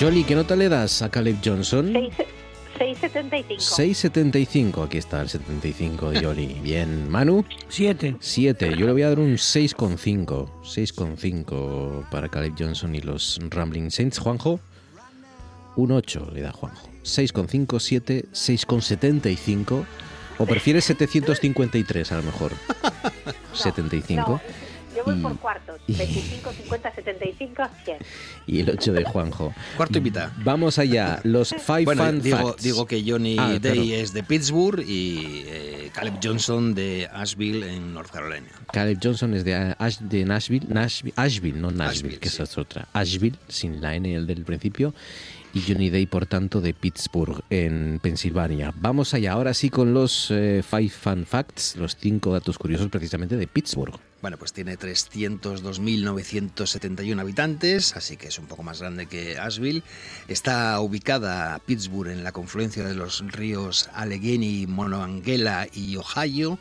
Jolly, 0.00 0.24
¿qué 0.24 0.34
nota 0.34 0.56
le 0.56 0.70
das 0.70 1.02
a 1.02 1.10
Caleb 1.10 1.36
Johnson? 1.44 1.92
6.75. 1.92 3.58
6,75. 3.58 4.86
Aquí 4.86 4.96
está 4.96 5.20
el 5.20 5.28
75 5.28 6.12
de 6.12 6.24
Jolly. 6.24 6.46
Bien. 6.62 7.06
Manu. 7.10 7.44
7. 7.68 8.16
7. 8.18 8.76
Yo 8.78 8.86
le 8.86 8.92
voy 8.92 9.02
a 9.02 9.10
dar 9.10 9.18
un 9.18 9.34
6,5. 9.34 10.48
6,5 10.62 12.08
para 12.08 12.30
Caleb 12.30 12.54
Johnson 12.58 12.94
y 12.94 13.02
los 13.02 13.38
Rambling 13.50 13.90
Saints. 13.90 14.18
Juanjo. 14.18 14.58
Un 15.76 15.92
8 15.92 16.30
le 16.32 16.40
da 16.40 16.52
Juanjo. 16.52 16.88
6,5, 17.04 17.78
7, 17.78 18.24
6,75. 18.32 19.84
O 20.38 20.46
prefieres 20.46 20.86
753 20.86 22.12
a 22.12 22.16
lo 22.16 22.22
mejor. 22.22 22.52
75. 23.52 24.40
Yo 25.00 25.04
voy 25.12 25.18
Y- 25.18 25.22
por 25.22 25.36
cuartos. 25.38 25.80
25, 25.88 26.52
50, 26.52 26.94
75, 26.94 27.62
100. 27.84 27.96
Y 28.46 28.60
el 28.60 28.70
8 28.70 28.92
de 28.92 29.04
Juanjo. 29.04 29.54
Cuarto 29.76 29.98
y 29.98 30.00
mitad. 30.02 30.30
Vamos 30.44 30.78
allá. 30.78 31.20
Los 31.24 31.48
Five 31.66 31.84
Bueno, 31.84 32.04
Fun 32.04 32.20
digo, 32.22 32.36
Facts. 32.50 32.62
digo 32.62 32.86
que 32.86 33.02
Johnny 33.06 33.36
Ah, 33.38 33.48
Day 33.60 33.60
claro. 33.60 33.82
es 33.82 34.12
de 34.12 34.22
Pittsburgh 34.22 34.80
y 34.86 35.44
eh, 35.46 35.90
Caleb 35.94 36.14
Johnson 36.22 36.74
de 36.74 37.08
Asheville 37.12 37.62
en 37.74 37.94
North 37.94 38.10
Carolina. 38.10 38.46
Caleb 38.72 38.98
Johnson 39.02 39.34
es 39.34 39.44
de, 39.44 39.54
Ash- 39.78 39.98
de 40.00 40.24
Nashville, 40.24 40.66
Nashville, 40.68 41.14
Asheville, 41.16 41.58
no 41.60 41.70
Nashville, 41.70 42.18
que 42.18 42.28
esa 42.28 42.42
es 42.42 42.58
otra. 42.58 42.86
Asheville, 42.92 43.36
sin 43.48 43.80
la 43.80 43.94
N 43.94 44.14
el 44.14 44.26
del 44.26 44.44
principio. 44.44 44.94
Y 45.52 45.62
Johnny 45.62 45.90
Day, 45.90 46.06
por 46.06 46.26
tanto, 46.26 46.60
de 46.60 46.74
Pittsburgh, 46.74 47.42
en 47.50 47.98
Pensilvania. 48.00 48.72
Vamos 48.76 49.14
allá, 49.14 49.32
ahora 49.32 49.52
sí, 49.52 49.68
con 49.68 49.92
los 49.92 50.30
eh, 50.30 50.62
Five 50.68 50.90
Fun 50.90 51.26
Facts, 51.26 51.74
los 51.76 51.96
cinco 51.96 52.32
datos 52.32 52.56
curiosos 52.56 52.88
precisamente 52.88 53.36
de 53.36 53.48
Pittsburgh. 53.48 53.98
Bueno, 54.22 54.36
pues 54.36 54.52
tiene 54.52 54.78
302.971 54.78 57.18
habitantes, 57.18 57.96
así 57.96 58.18
que 58.18 58.28
es 58.28 58.38
un 58.38 58.46
poco 58.46 58.62
más 58.62 58.80
grande 58.80 59.06
que 59.06 59.38
Asheville. 59.38 59.82
Está 60.28 60.78
ubicada 60.80 61.58
Pittsburgh 61.66 62.10
en 62.10 62.22
la 62.22 62.30
confluencia 62.32 62.84
de 62.84 62.94
los 62.94 63.24
ríos 63.32 63.88
Allegheny, 63.94 64.66
Monongahela 64.68 65.66
y 65.72 65.96
Ohio. 65.96 66.58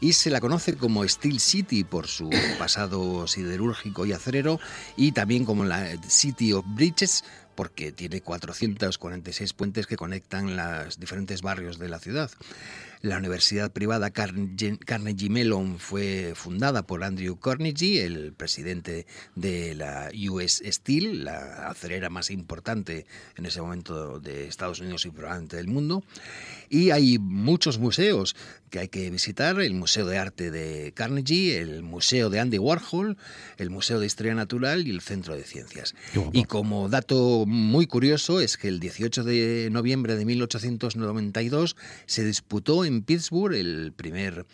Y 0.00 0.12
se 0.12 0.30
la 0.30 0.42
conoce 0.42 0.76
como 0.76 1.08
Steel 1.08 1.40
City 1.40 1.84
por 1.84 2.06
su 2.06 2.28
pasado 2.58 3.26
siderúrgico 3.26 4.04
y 4.04 4.12
acerero 4.12 4.60
y 4.94 5.12
también 5.12 5.46
como 5.46 5.64
la 5.64 5.96
City 6.06 6.52
of 6.52 6.66
Bridges 6.66 7.24
porque 7.56 7.90
tiene 7.90 8.20
446 8.20 9.52
puentes 9.54 9.86
que 9.86 9.96
conectan 9.96 10.56
los 10.56 11.00
diferentes 11.00 11.42
barrios 11.42 11.78
de 11.78 11.88
la 11.88 11.98
ciudad. 11.98 12.30
La 13.02 13.18
universidad 13.18 13.72
privada 13.72 14.10
Carnegie 14.10 15.30
Mellon 15.30 15.78
fue 15.78 16.32
fundada 16.34 16.86
por 16.86 17.04
Andrew 17.04 17.38
Carnegie, 17.38 18.04
el 18.04 18.32
presidente 18.32 19.06
de 19.34 19.74
la 19.74 20.10
US 20.28 20.62
Steel, 20.64 21.24
la 21.24 21.68
acerera 21.68 22.10
más 22.10 22.30
importante 22.30 23.06
en 23.36 23.46
ese 23.46 23.60
momento 23.60 24.18
de 24.18 24.48
Estados 24.48 24.80
Unidos 24.80 25.04
y 25.06 25.10
probablemente 25.10 25.56
del 25.56 25.68
mundo. 25.68 26.02
Y 26.68 26.90
hay 26.90 27.18
muchos 27.18 27.78
museos 27.78 28.36
que 28.70 28.80
hay 28.80 28.88
que 28.88 29.10
visitar, 29.10 29.60
el 29.60 29.74
Museo 29.74 30.06
de 30.06 30.18
Arte 30.18 30.50
de 30.50 30.92
Carnegie, 30.92 31.58
el 31.58 31.82
Museo 31.82 32.30
de 32.30 32.40
Andy 32.40 32.58
Warhol, 32.58 33.16
el 33.58 33.70
Museo 33.70 34.00
de 34.00 34.06
Historia 34.06 34.34
Natural 34.34 34.86
y 34.86 34.90
el 34.90 35.00
Centro 35.00 35.34
de 35.34 35.44
Ciencias. 35.44 35.94
Y 36.32 36.44
como 36.44 36.88
dato 36.88 37.44
muy 37.46 37.86
curioso 37.86 38.40
es 38.40 38.56
que 38.56 38.68
el 38.68 38.80
18 38.80 39.24
de 39.24 39.68
noviembre 39.70 40.16
de 40.16 40.24
1892 40.24 41.76
se 42.06 42.24
disputó 42.24 42.84
en 42.84 43.02
Pittsburgh 43.02 43.54
el 43.54 43.92
primer 43.94 44.44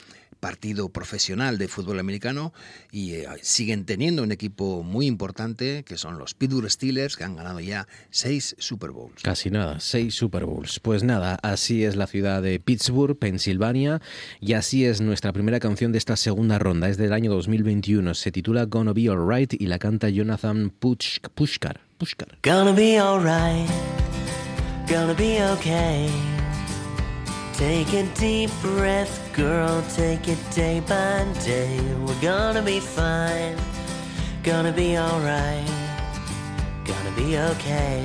partido 0.43 0.89
profesional 0.89 1.56
de 1.56 1.69
fútbol 1.69 2.01
americano 2.01 2.52
y 2.90 3.12
eh, 3.12 3.27
siguen 3.43 3.85
teniendo 3.85 4.24
un 4.24 4.32
equipo 4.32 4.82
muy 4.82 5.06
importante 5.06 5.85
que 5.85 5.97
son 5.97 6.19
los 6.19 6.35
Pittsburgh 6.35 6.69
Steelers 6.69 7.16
que 7.16 7.23
han 7.23 7.36
ganado 7.36 7.60
ya 7.60 7.86
seis 8.10 8.56
Super 8.59 8.90
Bowls. 8.90 9.23
Casi 9.23 9.51
nada, 9.51 9.78
seis 9.78 10.16
Super 10.16 10.44
Bowls. 10.44 10.81
Pues 10.81 11.05
nada, 11.05 11.39
así 11.44 11.85
es 11.85 11.94
la 11.94 12.09
ciudad 12.09 12.43
de 12.43 12.59
Pittsburgh, 12.59 13.16
Pensilvania, 13.16 14.02
y 14.40 14.55
así 14.55 14.85
es 14.85 15.01
nuestra 15.01 15.32
primera 15.32 15.60
canción 15.60 15.93
de 15.93 15.98
esta 15.98 16.16
segunda 16.16 16.59
ronda. 16.59 16.89
Es 16.89 16.97
del 16.97 17.12
año 17.12 17.31
2021, 17.31 18.12
se 18.14 18.32
titula 18.32 18.64
Gonna 18.64 18.93
Be 18.93 19.09
Alright 19.09 19.55
y 19.55 19.66
la 19.69 19.78
canta 19.78 20.09
Jonathan 20.09 20.70
Push 20.70 21.20
Pushkar. 21.36 21.81
Pushkar. 21.98 22.39
Gonna 22.43 22.73
be 22.73 22.98
alright, 22.98 23.69
gonna 24.89 25.14
be 25.14 25.40
okay. 25.52 26.10
Take 27.54 27.92
a 27.92 28.02
deep 28.14 28.50
breath, 28.60 29.32
girl, 29.34 29.84
take 29.94 30.26
it 30.26 30.38
day 30.50 30.80
by 30.80 31.26
day. 31.44 31.78
We're 32.04 32.20
gonna 32.20 32.62
be 32.62 32.80
fine, 32.80 33.56
gonna 34.42 34.72
be 34.72 34.96
alright, 34.98 35.68
gonna 36.84 37.14
be 37.14 37.38
okay. 37.38 38.04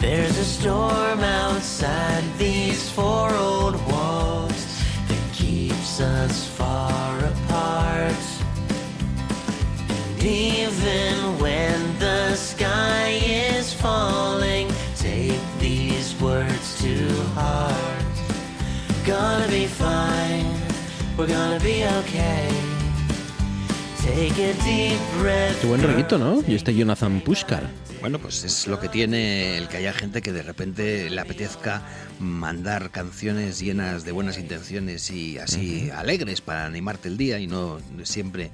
There's 0.00 0.36
a 0.36 0.44
storm 0.44 1.20
outside 1.20 2.24
these 2.36 2.90
four 2.90 3.32
old 3.34 3.76
walls 3.90 4.82
that 5.08 5.32
keeps 5.32 6.00
us 6.00 6.46
far 6.46 7.18
apart. 7.20 8.12
And 9.88 10.24
even 10.24 11.38
when 11.38 11.98
the 11.98 12.34
sky 12.34 13.20
is 13.24 13.72
falling, 13.72 14.73
words 16.24 16.82
to 16.82 16.94
heart. 17.36 18.14
Gonna 19.04 19.46
be 19.48 19.66
fine, 19.66 20.46
we're 21.16 21.26
gonna 21.26 21.60
be 21.60 21.84
okay. 22.00 22.74
take 24.04 24.32
a 24.32 24.52
deep 24.64 25.00
breath. 25.20 25.60
Qué 25.60 25.66
buen 25.66 25.82
rollito, 25.82 26.18
¿no? 26.18 26.42
Y 26.46 26.54
este 26.54 26.74
Jonathan 26.74 27.20
Pushkar. 27.20 27.68
Bueno, 28.00 28.18
pues 28.18 28.44
es 28.44 28.66
lo 28.66 28.78
que 28.78 28.90
tiene 28.90 29.56
el 29.56 29.68
que 29.68 29.78
haya 29.78 29.94
gente 29.94 30.20
que 30.20 30.30
de 30.30 30.42
repente 30.42 31.08
le 31.08 31.20
apetezca 31.20 31.82
mandar 32.20 32.90
canciones 32.90 33.60
llenas 33.60 34.04
de 34.04 34.12
buenas 34.12 34.36
intenciones 34.38 35.10
y 35.10 35.38
así 35.38 35.90
alegres 35.90 36.42
para 36.42 36.66
animarte 36.66 37.08
el 37.08 37.16
día 37.16 37.38
y 37.38 37.46
no 37.46 37.78
siempre 38.02 38.50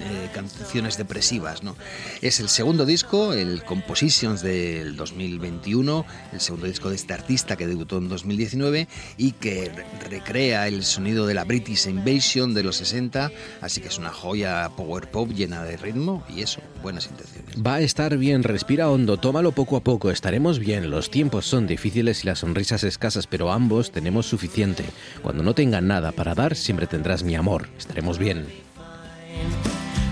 eh, 0.00 0.28
canciones 0.34 0.96
depresivas, 0.96 1.62
¿no? 1.62 1.76
Es 2.22 2.40
el 2.40 2.48
segundo 2.48 2.86
disco, 2.86 3.32
el 3.32 3.62
Compositions 3.64 4.42
del 4.42 4.96
2021, 4.96 6.04
el 6.32 6.40
segundo 6.40 6.66
disco 6.66 6.90
de 6.90 6.96
este 6.96 7.12
artista 7.14 7.56
que 7.56 7.66
debutó 7.66 7.98
en 7.98 8.08
2019 8.08 8.88
y 9.16 9.32
que 9.32 9.70
re- 9.74 9.84
recrea 10.08 10.66
el 10.68 10.84
sonido 10.84 11.26
de 11.26 11.34
la 11.34 11.44
British 11.44 11.86
Invasion 11.88 12.54
de 12.54 12.62
los 12.62 12.76
60, 12.76 13.30
así 13.60 13.80
que 13.80 13.88
es 13.88 13.98
una 13.98 14.10
joya 14.10 14.70
power 14.76 15.10
pop 15.10 15.30
llena 15.30 15.62
de 15.64 15.76
ritmo 15.76 16.24
y 16.34 16.42
eso, 16.42 16.60
buenas 16.82 17.06
intenciones. 17.06 17.56
Va 17.64 17.74
a 17.76 17.80
estar 17.80 18.16
bien, 18.16 18.42
respira 18.42 18.90
hondo, 18.90 19.16
tómalo 19.18 19.52
poco 19.52 19.76
a 19.76 19.80
poco, 19.80 20.10
estaremos 20.10 20.58
bien. 20.58 20.90
Los 20.90 21.10
tiempos 21.10 21.46
son 21.46 21.66
difíciles 21.66 22.24
y 22.24 22.26
las 22.26 22.40
sonrisas 22.40 22.84
escasas, 22.84 23.26
pero 23.26 23.52
ambos 23.52 23.90
tenemos 23.92 24.26
suficiente. 24.26 24.84
Cuando 25.22 25.42
no 25.42 25.54
tengan 25.54 25.86
nada 25.86 26.12
para 26.12 26.34
dar, 26.34 26.56
siempre 26.56 26.86
tendrás 26.86 27.22
mi 27.22 27.34
amor. 27.34 27.68
Estaremos 27.78 28.18
bien. 28.18 28.46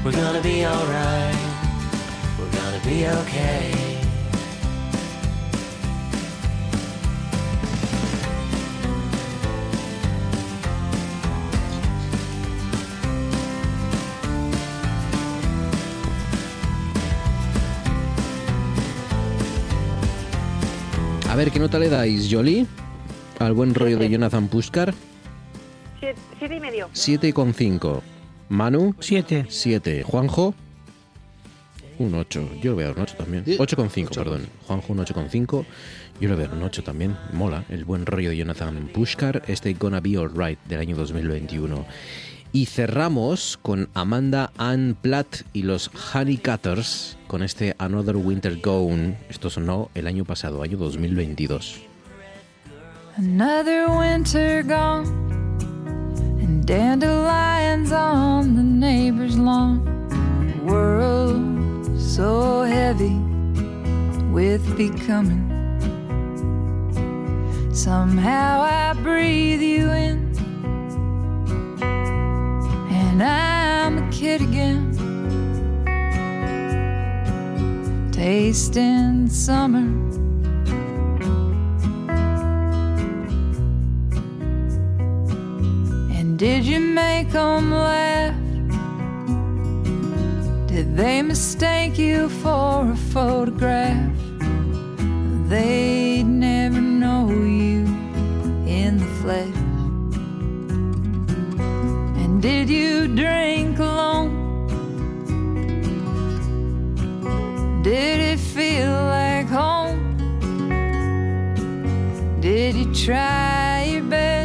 We're 0.05 0.13
gonna 0.13 0.41
be 0.41 0.65
alright. 0.65 1.37
We're 2.39 2.51
gonna 2.51 2.81
be 2.85 3.07
okay. 3.07 3.75
A 21.29 21.37
ver, 21.37 21.51
¿qué 21.51 21.59
nota 21.59 21.79
le 21.79 21.89
dais, 21.89 22.29
Jolie? 22.31 22.67
Al 23.39 23.53
buen 23.53 23.75
rollo 23.75 23.99
de 23.99 24.09
Jonathan 24.09 24.49
Pushkar. 24.49 24.95
Siete, 26.01 26.21
siete 26.39 26.57
y 26.57 26.61
medio. 26.61 26.89
7,5. 26.95 28.18
Manu. 28.49 28.95
7. 29.01 29.47
7. 29.49 30.03
Juanjo. 30.03 30.55
Un 31.99 32.15
8. 32.15 32.51
Yo 32.63 32.71
le 32.71 32.75
voy 32.75 32.85
a 32.85 32.87
dar 32.89 32.97
un 32.97 33.03
8 33.03 33.15
también. 33.17 33.45
8,5, 33.45 34.15
perdón. 34.15 34.47
Juanjo 34.67 34.93
un 34.93 34.99
8,5. 35.01 35.65
Yo 36.21 36.29
le 36.29 36.35
voy 36.35 36.45
a 36.45 36.49
dar 36.49 36.57
un 36.57 36.63
8 36.63 36.83
también. 36.83 37.17
Mola. 37.33 37.65
El 37.69 37.85
buen 37.85 38.07
rollo 38.07 38.31
de 38.31 38.37
Jonathan 38.37 38.89
Pushkar. 38.93 39.43
Este 39.49 39.75
Gonna 39.75 40.01
Be 40.01 40.17
Alright 40.17 40.59
del 40.67 40.81
año 40.81 40.97
2021. 40.97 41.85
Y 42.53 42.67
cerramos 42.67 43.59
con 43.61 43.91
Amanda 43.95 44.53
Ann 44.57 44.97
Platt 45.01 45.43
y 45.53 45.63
los 45.63 45.91
Honeycutters 46.15 47.19
con 47.27 47.43
este 47.43 47.75
Another 47.79 48.17
Winter 48.17 48.59
Gone. 48.61 49.19
Esto 49.29 49.51
sonó 49.51 49.91
el 49.95 50.07
año 50.07 50.25
pasado, 50.25 50.63
año 50.63 50.79
2022. 50.79 51.83
Another 53.19 53.89
winter 53.89 54.63
gone, 54.63 55.05
and 56.49 56.67
dandelions 56.67 57.93
on 57.93 58.57
the 58.57 58.63
neighbor's 58.63 59.39
lawn. 59.39 59.85
World 60.65 62.01
so 62.01 62.63
heavy 62.63 63.19
with 64.33 64.65
becoming. 64.77 65.45
Somehow 67.75 68.63
I 68.63 68.95
breathe 69.03 69.61
you 69.61 69.91
in, 69.91 70.33
and 71.83 73.23
I'm 73.23 73.99
a 73.99 74.11
kid 74.11 74.41
again. 74.41 74.89
Tasting 78.11 79.29
summer. 79.29 80.18
Did 86.39 86.65
you 86.65 86.79
make 86.79 87.31
them 87.33 87.73
laugh? 87.73 88.33
Did 90.69 90.97
they 90.97 91.21
mistake 91.21 91.99
you 91.99 92.29
for 92.29 92.93
a 92.93 92.97
photograph? 93.13 94.17
They'd 95.49 96.23
never 96.23 96.81
know 96.81 97.29
you 97.29 97.87
in 98.69 98.99
the 98.99 99.11
flesh. 99.21 99.57
And 102.23 102.41
did 102.41 102.71
you 102.71 103.09
drink 103.09 103.81
alone? 103.81 104.31
Did 107.83 108.21
it 108.21 108.39
feel 108.39 108.93
like 108.93 109.49
home? 109.49 109.99
Did 112.41 112.77
you 112.77 112.95
try 112.95 113.89
your 113.91 114.05
best? 114.05 114.38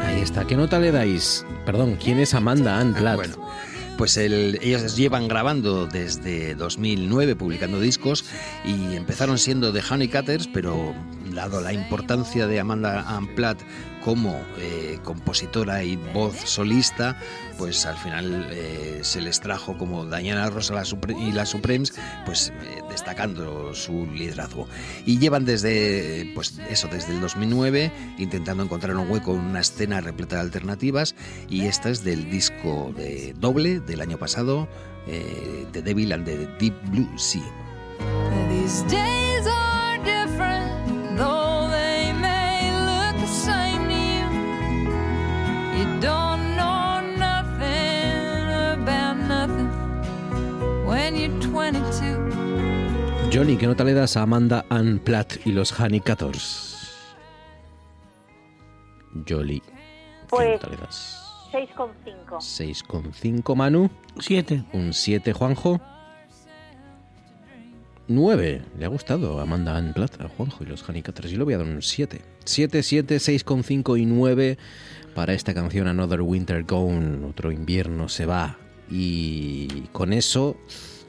Ahí 0.00 0.20
está. 0.20 0.44
¿Qué 0.46 0.56
nota 0.56 0.78
le 0.78 0.92
dais? 0.92 1.44
Perdón, 1.66 1.96
¿quién 2.02 2.18
es 2.18 2.34
Amanda 2.34 2.78
Ann 2.78 2.94
Platt? 2.94 3.18
Pues 3.98 4.16
el- 4.16 4.58
ellos 4.62 4.96
llevan 4.96 5.28
grabando 5.28 5.86
desde 5.86 6.54
2009, 6.54 7.36
publicando 7.36 7.78
discos, 7.80 8.24
y 8.64 8.96
empezaron 8.96 9.38
siendo 9.38 9.72
The 9.72 9.82
Honeycutters, 9.88 10.48
pero 10.48 10.94
dado 11.34 11.60
la 11.60 11.72
importancia 11.72 12.46
de 12.46 12.60
Amanda 12.60 13.04
Ann 13.08 13.34
Platt 13.34 13.60
como 14.04 14.40
eh, 14.58 14.98
compositora 15.04 15.84
y 15.84 15.96
voz 15.96 16.36
solista, 16.44 17.16
pues 17.56 17.86
al 17.86 17.96
final 17.96 18.48
eh, 18.50 18.98
se 19.02 19.20
les 19.20 19.40
trajo 19.40 19.78
como 19.78 20.06
Diana 20.06 20.50
Rosa 20.50 20.74
la 20.74 20.84
y 21.18 21.32
las 21.32 21.50
Supremes, 21.50 21.94
pues 22.26 22.52
eh, 22.62 22.82
destacando 22.90 23.74
su 23.74 24.06
liderazgo. 24.06 24.66
Y 25.06 25.18
llevan 25.18 25.44
desde, 25.44 26.22
eh, 26.22 26.32
pues 26.34 26.58
eso, 26.68 26.88
desde 26.88 27.12
el 27.12 27.20
2009, 27.20 27.92
intentando 28.18 28.62
encontrar 28.64 28.96
un 28.96 29.10
hueco 29.10 29.34
en 29.34 29.40
una 29.40 29.60
escena 29.60 30.00
repleta 30.00 30.36
de 30.36 30.42
alternativas, 30.42 31.14
y 31.48 31.66
esta 31.66 31.90
es 31.90 32.04
del 32.04 32.30
disco 32.30 32.92
de 32.96 33.34
doble 33.38 33.80
del 33.80 34.00
año 34.00 34.18
pasado, 34.18 34.68
eh, 35.06 35.66
The 35.72 35.82
Devil 35.82 36.12
and 36.12 36.24
the 36.24 36.48
Deep 36.58 36.74
Blue 36.90 37.08
Sea. 37.16 37.42
Johnny, 53.32 53.56
¿qué 53.56 53.66
nota 53.66 53.84
le 53.84 53.94
das 53.94 54.16
a 54.16 54.22
Amanda 54.22 54.66
Ann 54.68 54.98
Platt 54.98 55.46
y 55.46 55.52
los 55.52 55.72
Honeycutters? 55.78 57.16
Jolie, 59.28 59.60
¿qué 59.60 59.72
Pues 60.28 60.60
nota 60.60 60.68
le 60.68 60.76
das? 60.76 61.22
6,5. 61.52 62.40
6,5 62.40 63.56
Manu. 63.56 63.90
7. 64.18 64.64
Un 64.72 64.92
7 64.92 65.32
Juanjo. 65.32 65.80
9. 68.08 68.62
Le 68.78 68.84
ha 68.84 68.88
gustado 68.88 69.38
a 69.38 69.42
Amanda 69.42 69.76
Ann 69.76 69.92
Platt, 69.92 70.20
a 70.20 70.28
Juanjo 70.28 70.64
y 70.64 70.66
los 70.66 70.86
Honeycutters. 70.86 71.30
Yo 71.30 71.38
le 71.38 71.44
voy 71.44 71.54
a 71.54 71.58
dar 71.58 71.66
un 71.66 71.80
7. 71.80 72.20
7, 72.44 72.82
7, 72.82 73.16
6,5 73.16 74.00
y 74.00 74.06
9 74.06 74.58
para 75.14 75.32
esta 75.32 75.54
canción 75.54 75.86
Another 75.86 76.22
Winter 76.22 76.64
Gone. 76.64 77.26
Otro 77.26 77.52
invierno 77.52 78.08
se 78.08 78.26
va. 78.26 78.58
Y 78.90 79.88
con 79.92 80.12
eso 80.12 80.56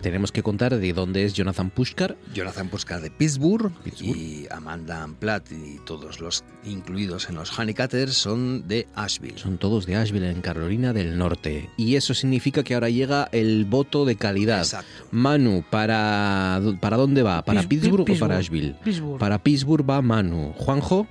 tenemos 0.04 0.32
que 0.32 0.44
contar 0.44 0.78
de 0.78 0.94
dónde 0.94 1.24
es 1.26 1.34
Jonathan 1.34 1.72
Pushkar. 1.72 2.16
Jonathan 2.36 2.70
Pushkar 2.70 3.02
de 3.02 3.10
Pittsburgh, 3.10 3.72
y 4.00 4.46
Amanda 4.52 5.10
Platt 5.20 5.52
y 5.52 5.80
todos 5.86 6.20
los 6.20 6.44
incluidos 6.64 7.28
en 7.30 7.36
los 7.36 7.58
Honeycutters 7.58 8.14
son 8.14 8.68
de 8.68 8.86
Asheville. 8.94 9.40
Son 9.40 9.58
todos 9.58 9.88
de 9.88 9.96
Asheville, 9.96 10.30
en 10.30 10.42
Carolina 10.42 10.94
del 10.94 11.18
Norte. 11.18 11.70
Y 11.78 11.96
eso 11.96 12.14
significa 12.14 12.64
que 12.64 12.76
ahora 12.76 12.90
llega 12.90 13.30
el 13.32 13.66
voto 13.66 14.06
de 14.06 14.16
calidad. 14.16 14.60
Exacto. 14.60 15.08
Manu, 15.10 15.64
¿para, 15.70 16.62
¿para 16.80 16.98
dónde 16.98 17.24
va? 17.24 17.44
¿para 17.44 17.62
Pis- 17.62 17.70
Pittsburgh, 17.82 18.02
o 18.02 18.06
Pittsburgh. 18.06 18.30
para 18.30 18.40
Asheville? 18.40 18.76
Pittsburgh. 18.84 19.18
Para 19.20 19.42
Pittsburgh 19.42 19.90
va 19.90 20.02
Manu. 20.04 20.54
Juanjo, 20.58 21.08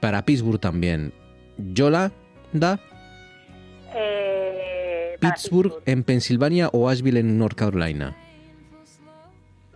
para 0.00 0.24
Pittsburgh 0.24 0.60
también. 0.60 1.12
Yola, 1.58 2.12
da 2.52 2.78
Eh, 3.96 4.33
Pittsburgh 5.30 5.72
en 5.86 6.02
Pensilvania 6.04 6.68
o 6.72 6.88
Asheville 6.88 7.20
en 7.20 7.38
North 7.38 7.56
Carolina. 7.56 8.16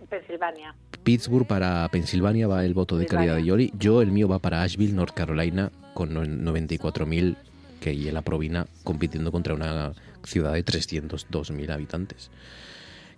Pensilvania. 0.09 0.73
Pittsburgh 1.03 1.45
para 1.47 1.87
Pensilvania 1.89 2.47
va 2.47 2.65
el 2.65 2.73
voto 2.73 2.97
de 2.97 3.05
calidad 3.05 3.35
de 3.35 3.45
Yoli. 3.45 3.71
Yo, 3.77 4.01
el 4.01 4.11
mío 4.11 4.27
va 4.27 4.39
para 4.39 4.63
Asheville, 4.63 4.93
North 4.93 5.13
Carolina, 5.13 5.71
con 5.93 6.13
no- 6.13 6.23
94.000 6.25 7.37
que 7.79 7.93
y 7.93 8.09
la 8.11 8.21
Provina 8.21 8.65
compitiendo 8.83 9.31
contra 9.31 9.53
una 9.53 9.93
ciudad 10.23 10.53
de 10.53 10.63
302.000 10.65 11.71
habitantes. 11.71 12.29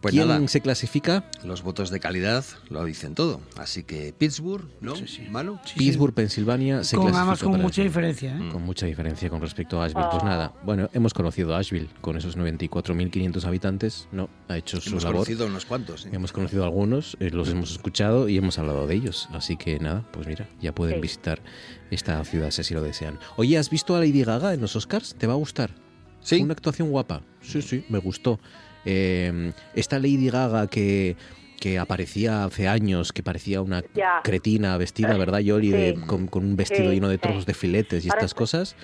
Pues 0.02 0.14
¿Quién 0.15 0.28
nada. 0.28 0.48
se 0.48 0.61
clasifica? 0.61 1.26
Los 1.44 1.61
votos 1.61 1.91
de 1.91 1.99
calidad 1.99 2.44
lo 2.69 2.84
dicen 2.86 3.14
todo. 3.14 3.40
Así 3.56 3.84
que 3.84 4.14
Pittsburgh, 4.18 4.68
¿no? 4.82 4.95
Manu. 5.30 5.60
Pittsburgh, 5.78 6.11
Pensilvania, 6.15 6.84
se 6.84 6.95
Con, 6.95 7.06
clasifica 7.06 7.22
además 7.22 7.44
con 7.44 7.61
mucha 7.61 7.84
diferencia. 7.84 8.36
¿eh? 8.36 8.49
Con 8.52 8.64
mucha 8.64 8.88
diferencia 8.88 9.30
con 9.30 9.41
respecto 9.41 9.80
a 9.80 9.86
Asheville. 9.86 10.07
Pues 10.10 10.23
Ah. 10.23 10.26
nada, 10.26 10.53
bueno, 10.64 10.90
hemos 10.94 11.14
conocido 11.14 11.53
a 11.53 11.60
Asheville 11.60 11.88
con 12.02 12.18
esos 12.18 12.36
94.500 12.36 13.45
habitantes, 13.45 14.07
¿no? 14.11 14.28
Ha 14.48 14.57
hecho 14.57 14.82
su 14.82 14.90
Hemos 14.90 15.03
labor. 15.03 15.18
conocido 15.18 15.45
unos 15.45 15.65
cuantos. 15.65 16.02
sí. 16.02 16.10
Hemos 16.11 16.32
conocido 16.32 16.64
a 16.64 16.65
algunos, 16.65 17.15
eh, 17.19 17.30
los 17.32 17.49
hemos 17.49 17.72
escuchado 17.72 18.28
y 18.28 18.38
hemos 18.38 18.57
hablado 18.57 18.88
de 18.88 18.95
ellos. 18.95 19.30
Así 19.34 19.56
que 19.56 19.78
nada, 19.80 20.03
pues 20.11 20.26
mira, 20.26 20.49
ya 20.60 20.73
pueden 20.73 20.95
Sí. 20.95 21.02
visitar 21.02 21.44
esta 21.91 22.23
ciudad 22.26 22.49
si 22.49 22.61
así 22.61 22.73
lo 22.73 22.82
desean. 22.82 23.19
Oye, 23.38 23.56
¿has 23.60 23.69
visto 23.69 23.95
a 23.95 23.99
Lady 23.99 24.23
Gaga 24.23 24.56
en 24.56 24.61
los 24.61 24.76
Oscars? 24.76 25.14
¿Te 25.14 25.28
va 25.28 25.34
a 25.34 25.38
gustar? 25.38 25.76
Sí. 26.22 26.41
Una 26.41 26.53
actuación 26.53 26.90
guapa. 26.90 27.22
Sí, 27.41 27.61
sí, 27.61 27.86
me 27.90 27.99
gustó. 27.99 28.40
Eh, 28.86 29.52
esta 29.76 29.98
Lady 29.99 30.30
Gaga 30.30 30.68
que 30.68 31.16
que 31.60 31.78
aparecía 31.78 32.44
hace 32.45 32.68
años, 32.68 33.14
que 33.14 33.22
parecía 33.22 33.62
una 33.62 33.84
Ya. 33.94 34.22
cretina 34.24 34.76
vestida, 34.78 35.16
¿verdad, 35.16 35.38
Yoli? 35.41 35.70
De- 35.70 35.94
Sí. 35.95 36.02
con, 36.08 36.26
con 36.26 36.44
un 36.44 36.56
vestido 36.56 36.90
Sí, 36.90 36.95
lleno 36.95 37.08
de 37.08 37.18
sí. 37.18 37.22
trozos 37.22 37.45
de 37.45 37.53
filetes 37.53 38.03
y 38.03 38.08
Ahora 38.10 38.18
estas 38.22 38.32
está- 38.32 38.40
cosas. 38.40 38.76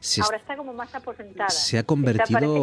Se 0.00 0.20
Ahora 0.20 0.38
está 0.38 0.56
como 0.56 0.72
más 0.72 0.92
aposentada. 0.96 1.48
se 1.48 1.78
ha 1.78 1.84
convertido- 1.84 2.56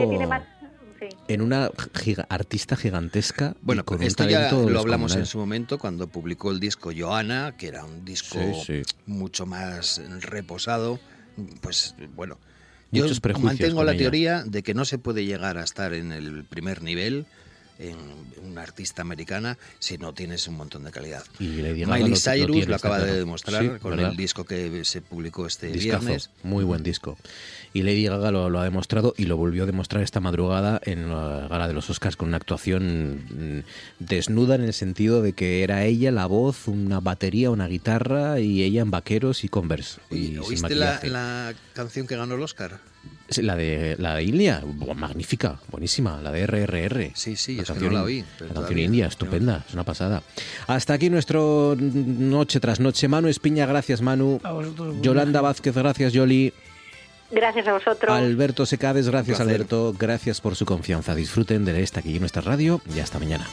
sí. 0.99 1.07
en 1.29 1.41
una 1.41 1.69
giga- 1.93 2.25
artista 2.27 2.75
gigantesca. 2.75 3.55
Bueno, 3.61 3.85
con 3.85 4.03
esto 4.03 4.27
ya 4.27 4.51
lo 4.51 4.77
hablamos 4.77 5.15
en 5.15 5.25
su 5.25 5.37
momento 5.37 5.79
cuando 5.79 6.07
publicó 6.07 6.51
el 6.51 6.59
disco 6.59 6.91
Johanna, 6.93 7.55
que 7.57 7.69
era 7.69 7.85
un 7.85 8.03
disco 8.03 8.39
Sí, 8.65 8.83
sí. 8.83 8.95
mucho 9.05 9.45
más 9.45 10.01
reposado. 10.19 10.99
Pues 11.61 11.95
bueno, 12.13 12.37
yo 12.91 13.03
Muchos 13.03 13.19
prejuicios 13.19 13.59
mantengo 13.59 13.83
la 13.83 13.91
ella. 13.93 13.99
teoría 14.01 14.43
de 14.45 14.63
que 14.63 14.73
no 14.73 14.85
se 14.85 14.97
puede 14.97 15.25
llegar 15.25 15.57
a 15.57 15.63
estar 15.63 15.93
en 15.93 16.11
el 16.11 16.43
primer 16.43 16.81
nivel 16.81 17.25
en 17.79 17.97
una 18.45 18.61
artista 18.61 19.01
americana 19.01 19.57
si 19.79 19.97
no 19.97 20.13
tienes 20.13 20.47
un 20.47 20.55
montón 20.55 20.83
de 20.83 20.91
calidad. 20.91 21.23
Y 21.39 21.45
Miley 21.47 21.85
lo- 21.85 22.07
lo 22.09 22.15
Cyrus 22.15 22.47
lo, 22.47 22.53
tiene, 22.53 22.59
está 22.61 22.75
acaba 22.75 22.99
de 22.99 23.17
demostrar 23.17 23.63
Sí, 23.63 23.69
con 23.81 23.91
¿verdad? 23.91 24.11
el 24.11 24.17
disco 24.17 24.43
que 24.45 24.85
se 24.85 25.01
publicó 25.01 25.47
este 25.47 25.67
Discazo, 25.71 26.01
viernes. 26.05 26.29
muy 26.43 26.63
buen 26.63 26.83
disco. 26.83 27.17
Y 27.73 27.83
Lady 27.83 28.05
Gaga 28.05 28.31
lo, 28.31 28.49
lo 28.49 28.59
ha 28.59 28.63
demostrado 28.65 29.13
y 29.17 29.25
lo 29.25 29.37
volvió 29.37 29.63
a 29.63 29.65
demostrar 29.65 30.03
esta 30.03 30.19
madrugada 30.19 30.81
en 30.83 31.09
la 31.09 31.47
gala 31.49 31.67
de 31.69 31.73
los 31.73 31.89
Oscars 31.89 32.17
con 32.17 32.27
una 32.27 32.37
actuación 32.37 33.21
mm, 33.29 33.59
desnuda 33.99 34.55
en 34.55 34.63
el 34.63 34.73
sentido 34.73 35.21
de 35.21 35.33
que 35.33 35.63
era 35.63 35.85
ella 35.85 36.11
la 36.11 36.25
voz, 36.25 36.67
una 36.67 36.99
batería, 36.99 37.49
una 37.49 37.67
guitarra 37.67 38.39
y 38.41 38.63
ella 38.63 38.81
en 38.81 38.91
vaqueros 38.91 39.43
y 39.43 39.47
Converse. 39.49 40.01
y 40.09 40.27
sin 40.27 40.39
¿Oíste 40.39 40.75
la, 40.75 41.53
canción 41.73 42.07
que 42.07 42.17
ganó 42.17 42.35
el 42.35 42.41
Oscar? 42.41 42.79
Sí, 43.29 43.41
La 43.41 43.55
de 43.55 43.95
la 43.97 44.15
de 44.15 44.23
India, 44.23 44.61
magnífica, 44.95 45.59
buenísima, 45.71 46.21
la 46.21 46.31
de 46.31 46.45
RRR. 46.45 47.11
Sí, 47.15 47.37
sí, 47.37 47.55
la 47.55 47.61
es 47.63 47.67
que 47.69 47.73
canción, 47.73 47.93
no 47.93 47.99
la 47.99 48.05
pero 48.05 48.19
La 48.19 48.37
canción 48.37 48.53
todavía. 48.65 48.83
india, 48.85 49.07
estupenda, 49.07 49.63
es 49.65 49.73
una 49.73 49.85
pasada. 49.85 50.21
Hasta 50.67 50.93
aquí 50.93 51.09
nuestro 51.09 51.77
noche 51.79 52.59
tras 52.59 52.81
noche. 52.81 53.07
Manu 53.07 53.29
Espiña, 53.29 53.65
gracias 53.65 54.01
Manu. 54.01 54.41
Yolanda 55.01 55.39
Vázquez, 55.39 55.73
gracias 55.73 56.11
Yoli. 56.11 56.53
Gracias 57.31 57.67
a 57.67 57.73
vosotros. 57.73 58.11
Alberto 58.11 58.65
Secades, 58.65 59.07
gracias. 59.09 59.39
Alberto, 59.39 59.93
gracias 59.97 60.41
por 60.41 60.55
su 60.55 60.65
confianza. 60.65 61.15
Disfruten 61.15 61.65
de 61.65 61.81
esta 61.81 62.01
aquí 62.01 62.13
en 62.15 62.19
nuestra 62.19 62.41
radio 62.41 62.81
y 62.93 62.99
hasta 62.99 63.19
mañana. 63.19 63.47